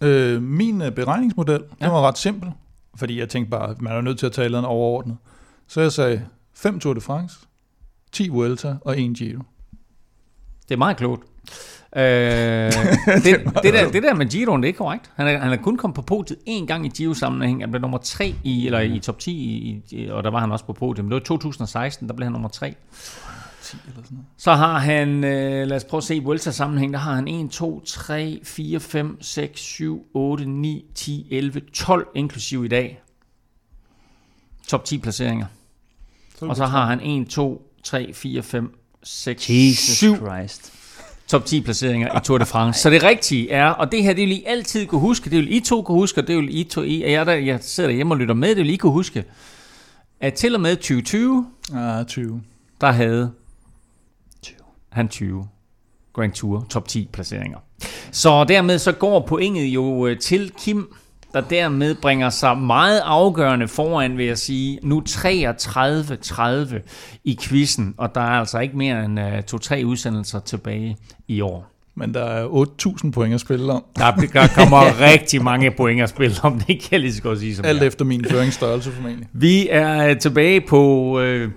Øh, 0.08 0.42
min 0.42 0.82
øh, 0.82 0.92
beregningsmodel, 0.92 1.62
Ja. 1.80 1.84
den 1.84 1.94
var 1.94 2.00
ret 2.08 2.18
simpel, 2.18 2.50
fordi 2.96 3.18
jeg 3.20 3.28
tænkte 3.28 3.50
bare, 3.50 3.74
man 3.80 3.92
er 3.92 4.00
nødt 4.00 4.18
til 4.18 4.26
at 4.26 4.32
tale 4.32 4.50
noget 4.52 4.66
overordnet. 4.66 5.16
Så 5.68 5.80
jeg 5.80 5.92
sagde 5.92 6.22
5 6.54 6.80
Tour 6.80 6.94
de 6.94 7.00
France, 7.00 7.38
10 8.12 8.28
Vuelta 8.28 8.74
og 8.80 9.00
1 9.00 9.16
Giro. 9.16 9.42
det 10.68 10.74
er 10.74 10.78
meget 10.78 10.96
klogt. 10.96 11.22
Øh, 11.96 12.02
det, 13.24 13.24
det, 13.62 13.74
der, 13.74 13.90
det 13.92 14.02
der 14.02 14.14
med 14.14 14.26
Giroen, 14.26 14.62
det 14.62 14.68
er 14.68 14.72
korrekt. 14.72 15.10
Han 15.14 15.26
er, 15.26 15.38
han 15.38 15.52
er 15.52 15.56
kun 15.56 15.76
kommet 15.76 15.94
på 15.94 16.02
podiet 16.02 16.38
én 16.48 16.66
gang 16.66 16.86
i 16.86 16.88
Giro-sammenhæng. 16.88 17.62
Han 17.62 17.70
blev 17.70 17.80
nummer 17.80 17.98
3 17.98 18.34
i, 18.44 18.66
eller 18.66 18.80
i 18.80 18.98
top 18.98 19.18
10, 19.18 19.32
i, 19.32 19.82
i, 19.90 20.08
og 20.08 20.24
der 20.24 20.30
var 20.30 20.40
han 20.40 20.52
også 20.52 20.64
på 20.64 20.72
podiet. 20.72 21.04
Men 21.04 21.10
det 21.10 21.14
var 21.14 21.36
2016, 21.36 22.08
der 22.08 22.14
blev 22.14 22.24
han 22.24 22.32
nummer 22.32 22.48
3. 22.48 22.74
10 23.62 23.76
eller 23.86 24.02
sådan 24.02 24.14
noget. 24.14 24.26
Så 24.36 24.52
har 24.52 24.78
han, 24.78 25.24
øh, 25.24 25.66
lad 25.66 25.76
os 25.76 25.84
prøve 25.84 25.98
at 25.98 26.04
se, 26.04 26.16
i 26.16 26.24
Vuelta-sammenhæng, 26.24 26.92
der 26.92 26.98
har 26.98 27.14
han 27.14 27.28
1, 27.28 27.50
2, 27.50 27.80
3, 27.80 28.40
4, 28.44 28.80
5, 28.80 29.22
6, 29.22 29.60
7, 29.60 30.06
8, 30.14 30.44
9, 30.44 30.84
10, 30.94 31.26
11, 31.30 31.60
12, 31.72 32.08
inklusiv 32.14 32.64
i 32.64 32.68
dag. 32.68 33.02
Top 34.68 34.84
10 34.84 34.98
placeringer. 34.98 35.46
Og 36.40 36.56
så 36.56 36.66
har 36.66 36.86
han 36.86 37.00
1, 37.00 37.28
2, 37.28 37.72
3, 37.84 38.12
4, 38.14 38.42
5, 38.42 38.78
6, 39.02 39.50
Jesus 39.50 39.96
7 39.96 40.16
Christ. 40.16 40.79
Top 41.30 41.44
10 41.44 41.60
placeringer 41.60 42.18
i 42.18 42.20
Tour 42.24 42.38
de 42.38 42.46
France. 42.46 42.80
Så 42.80 42.90
det 42.90 43.02
rigtige 43.02 43.50
er, 43.50 43.66
og 43.66 43.92
det 43.92 44.02
her, 44.02 44.12
det 44.12 44.20
vil 44.28 44.32
I 44.32 44.42
altid 44.46 44.86
kunne 44.86 45.00
huske, 45.00 45.30
det 45.30 45.38
vil 45.38 45.52
I 45.56 45.60
to 45.60 45.82
kunne 45.82 45.98
huske, 45.98 46.20
og 46.20 46.26
det 46.26 46.36
vil 46.36 46.58
I 46.58 46.64
to, 46.64 46.82
I, 46.82 47.02
og 47.02 47.10
jeg, 47.12 47.26
der, 47.26 47.32
jeg 47.32 47.58
sidder 47.62 47.88
derhjemme 47.88 48.14
og 48.14 48.18
lytter 48.18 48.34
med, 48.34 48.48
det 48.48 48.56
vil 48.56 48.70
I 48.70 48.76
kunne 48.76 48.92
huske, 48.92 49.24
at 50.20 50.34
til 50.34 50.54
og 50.54 50.60
med 50.60 50.76
2020, 50.76 51.46
Ah, 51.74 52.06
20. 52.06 52.42
der 52.80 52.90
havde 52.92 53.32
20. 54.42 54.56
han 54.88 55.08
20 55.08 55.48
Grand 56.12 56.32
Tour 56.32 56.66
top 56.70 56.88
10 56.88 57.08
placeringer. 57.12 57.58
Så 58.12 58.44
dermed 58.44 58.78
så 58.78 58.92
går 58.92 59.20
pointet 59.28 59.64
jo 59.64 60.06
øh, 60.06 60.18
til 60.18 60.52
Kim, 60.58 60.94
der 61.34 61.40
dermed 61.40 61.94
bringer 61.94 62.30
sig 62.30 62.58
meget 62.58 63.00
afgørende 63.04 63.68
foran, 63.68 64.18
vil 64.18 64.26
jeg 64.26 64.38
sige, 64.38 64.78
nu 64.82 65.02
33-30 65.08 66.74
i 67.24 67.38
quizzen, 67.42 67.94
og 67.98 68.14
der 68.14 68.20
er 68.20 68.40
altså 68.40 68.58
ikke 68.58 68.76
mere 68.76 69.04
end 69.04 69.20
uh, 69.20 69.40
to-tre 69.46 69.82
udsendelser 69.86 70.38
tilbage 70.38 70.96
i 71.28 71.40
år. 71.40 71.79
Men 72.00 72.14
der 72.14 72.24
er 72.24 72.46
8.000 72.46 73.10
point 73.10 73.34
at 73.34 73.40
spille 73.40 73.72
om. 73.72 73.84
Der, 73.96 74.10
der 74.32 74.46
kommer 74.46 74.80
rigtig 75.12 75.44
mange 75.44 75.70
point 75.70 76.02
at 76.02 76.08
spille 76.08 76.36
om, 76.42 76.60
det 76.60 76.66
kan 76.66 76.88
jeg 76.92 77.00
lige 77.00 77.14
så 77.14 77.22
godt 77.22 77.38
sige 77.38 77.56
som 77.56 77.64
Alt 77.64 77.80
jeg. 77.80 77.86
efter 77.86 78.04
min 78.04 78.24
føringsstørrelse 78.24 78.92
formentlig. 78.92 79.28
Vi 79.32 79.68
er 79.70 80.08
øh, 80.08 80.18
tilbage 80.18 80.60
på, 80.60 81.20
øh, 81.20 81.50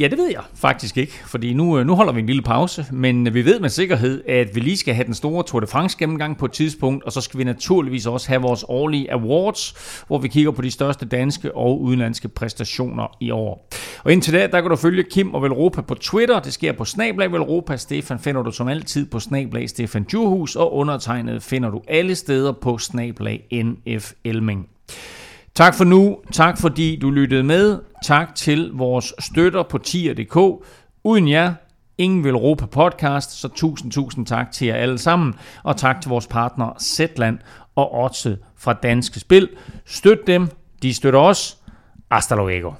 ja 0.00 0.08
det 0.08 0.18
ved 0.18 0.28
jeg 0.30 0.40
faktisk 0.54 0.96
ikke, 0.96 1.12
fordi 1.26 1.54
nu, 1.54 1.78
øh, 1.78 1.86
nu 1.86 1.94
holder 1.94 2.12
vi 2.12 2.20
en 2.20 2.26
lille 2.26 2.42
pause, 2.42 2.86
men 2.92 3.34
vi 3.34 3.44
ved 3.44 3.60
med 3.60 3.68
sikkerhed, 3.68 4.22
at 4.28 4.54
vi 4.54 4.60
lige 4.60 4.76
skal 4.76 4.94
have 4.94 5.04
den 5.06 5.14
store 5.14 5.44
Tour 5.44 5.60
de 5.60 5.66
France 5.66 5.98
gennemgang 5.98 6.38
på 6.38 6.44
et 6.44 6.52
tidspunkt, 6.52 7.04
og 7.04 7.12
så 7.12 7.20
skal 7.20 7.38
vi 7.38 7.44
naturligvis 7.44 8.06
også 8.06 8.28
have 8.28 8.42
vores 8.42 8.64
årlige 8.68 9.12
awards, 9.12 9.74
hvor 10.06 10.18
vi 10.18 10.28
kigger 10.28 10.50
på 10.50 10.62
de 10.62 10.70
største 10.70 11.06
danske 11.06 11.56
og 11.56 11.80
udenlandske 11.80 12.28
præstationer 12.28 13.16
i 13.20 13.30
år. 13.30 13.68
Og 14.04 14.12
indtil 14.12 14.32
da, 14.34 14.46
der 14.46 14.60
kan 14.60 14.70
du 14.70 14.76
følge 14.76 15.04
Kim 15.10 15.34
og 15.34 15.42
Velropa 15.42 15.80
på 15.80 15.94
Twitter, 15.94 16.40
det 16.40 16.52
sker 16.52 16.72
på 16.72 16.84
Snablag 16.84 17.32
Velropa, 17.32 17.76
Stefan 17.76 18.18
finder 18.18 18.42
du 18.42 18.50
som 18.50 18.68
altid 18.68 19.06
på 19.06 19.20
Snablag 19.20 19.68
Stefan 19.76 20.04
Djurhus, 20.04 20.56
og 20.56 20.74
undertegnet 20.74 21.42
finder 21.42 21.70
du 21.70 21.82
alle 21.88 22.14
steder 22.14 22.52
på 22.52 22.78
snablag 22.78 23.46
NF 23.52 24.12
Elming. 24.24 24.68
Tak 25.54 25.74
for 25.74 25.84
nu, 25.84 26.18
tak 26.32 26.58
fordi 26.58 26.98
du 27.02 27.10
lyttede 27.10 27.42
med, 27.42 27.78
tak 28.04 28.34
til 28.34 28.70
vores 28.74 29.14
støtter 29.18 29.62
på 29.62 29.78
tier.dk. 29.78 30.66
Uden 31.04 31.28
jer, 31.28 31.54
ingen 31.98 32.24
vil 32.24 32.36
råbe 32.36 32.66
podcast, 32.66 33.30
så 33.40 33.48
tusind, 33.48 33.92
tusind 33.92 34.26
tak 34.26 34.52
til 34.52 34.66
jer 34.66 34.74
alle 34.74 34.98
sammen, 34.98 35.34
og 35.62 35.76
tak 35.76 36.00
til 36.00 36.08
vores 36.08 36.26
partner 36.26 36.72
Zetland 36.80 37.38
og 37.74 37.94
Otse 38.04 38.38
fra 38.58 38.72
Danske 38.72 39.20
Spil. 39.20 39.48
Støt 39.86 40.18
dem, 40.26 40.48
de 40.82 40.94
støtter 40.94 41.20
os. 41.20 41.58
Hasta 42.10 42.34
luego. 42.34 42.70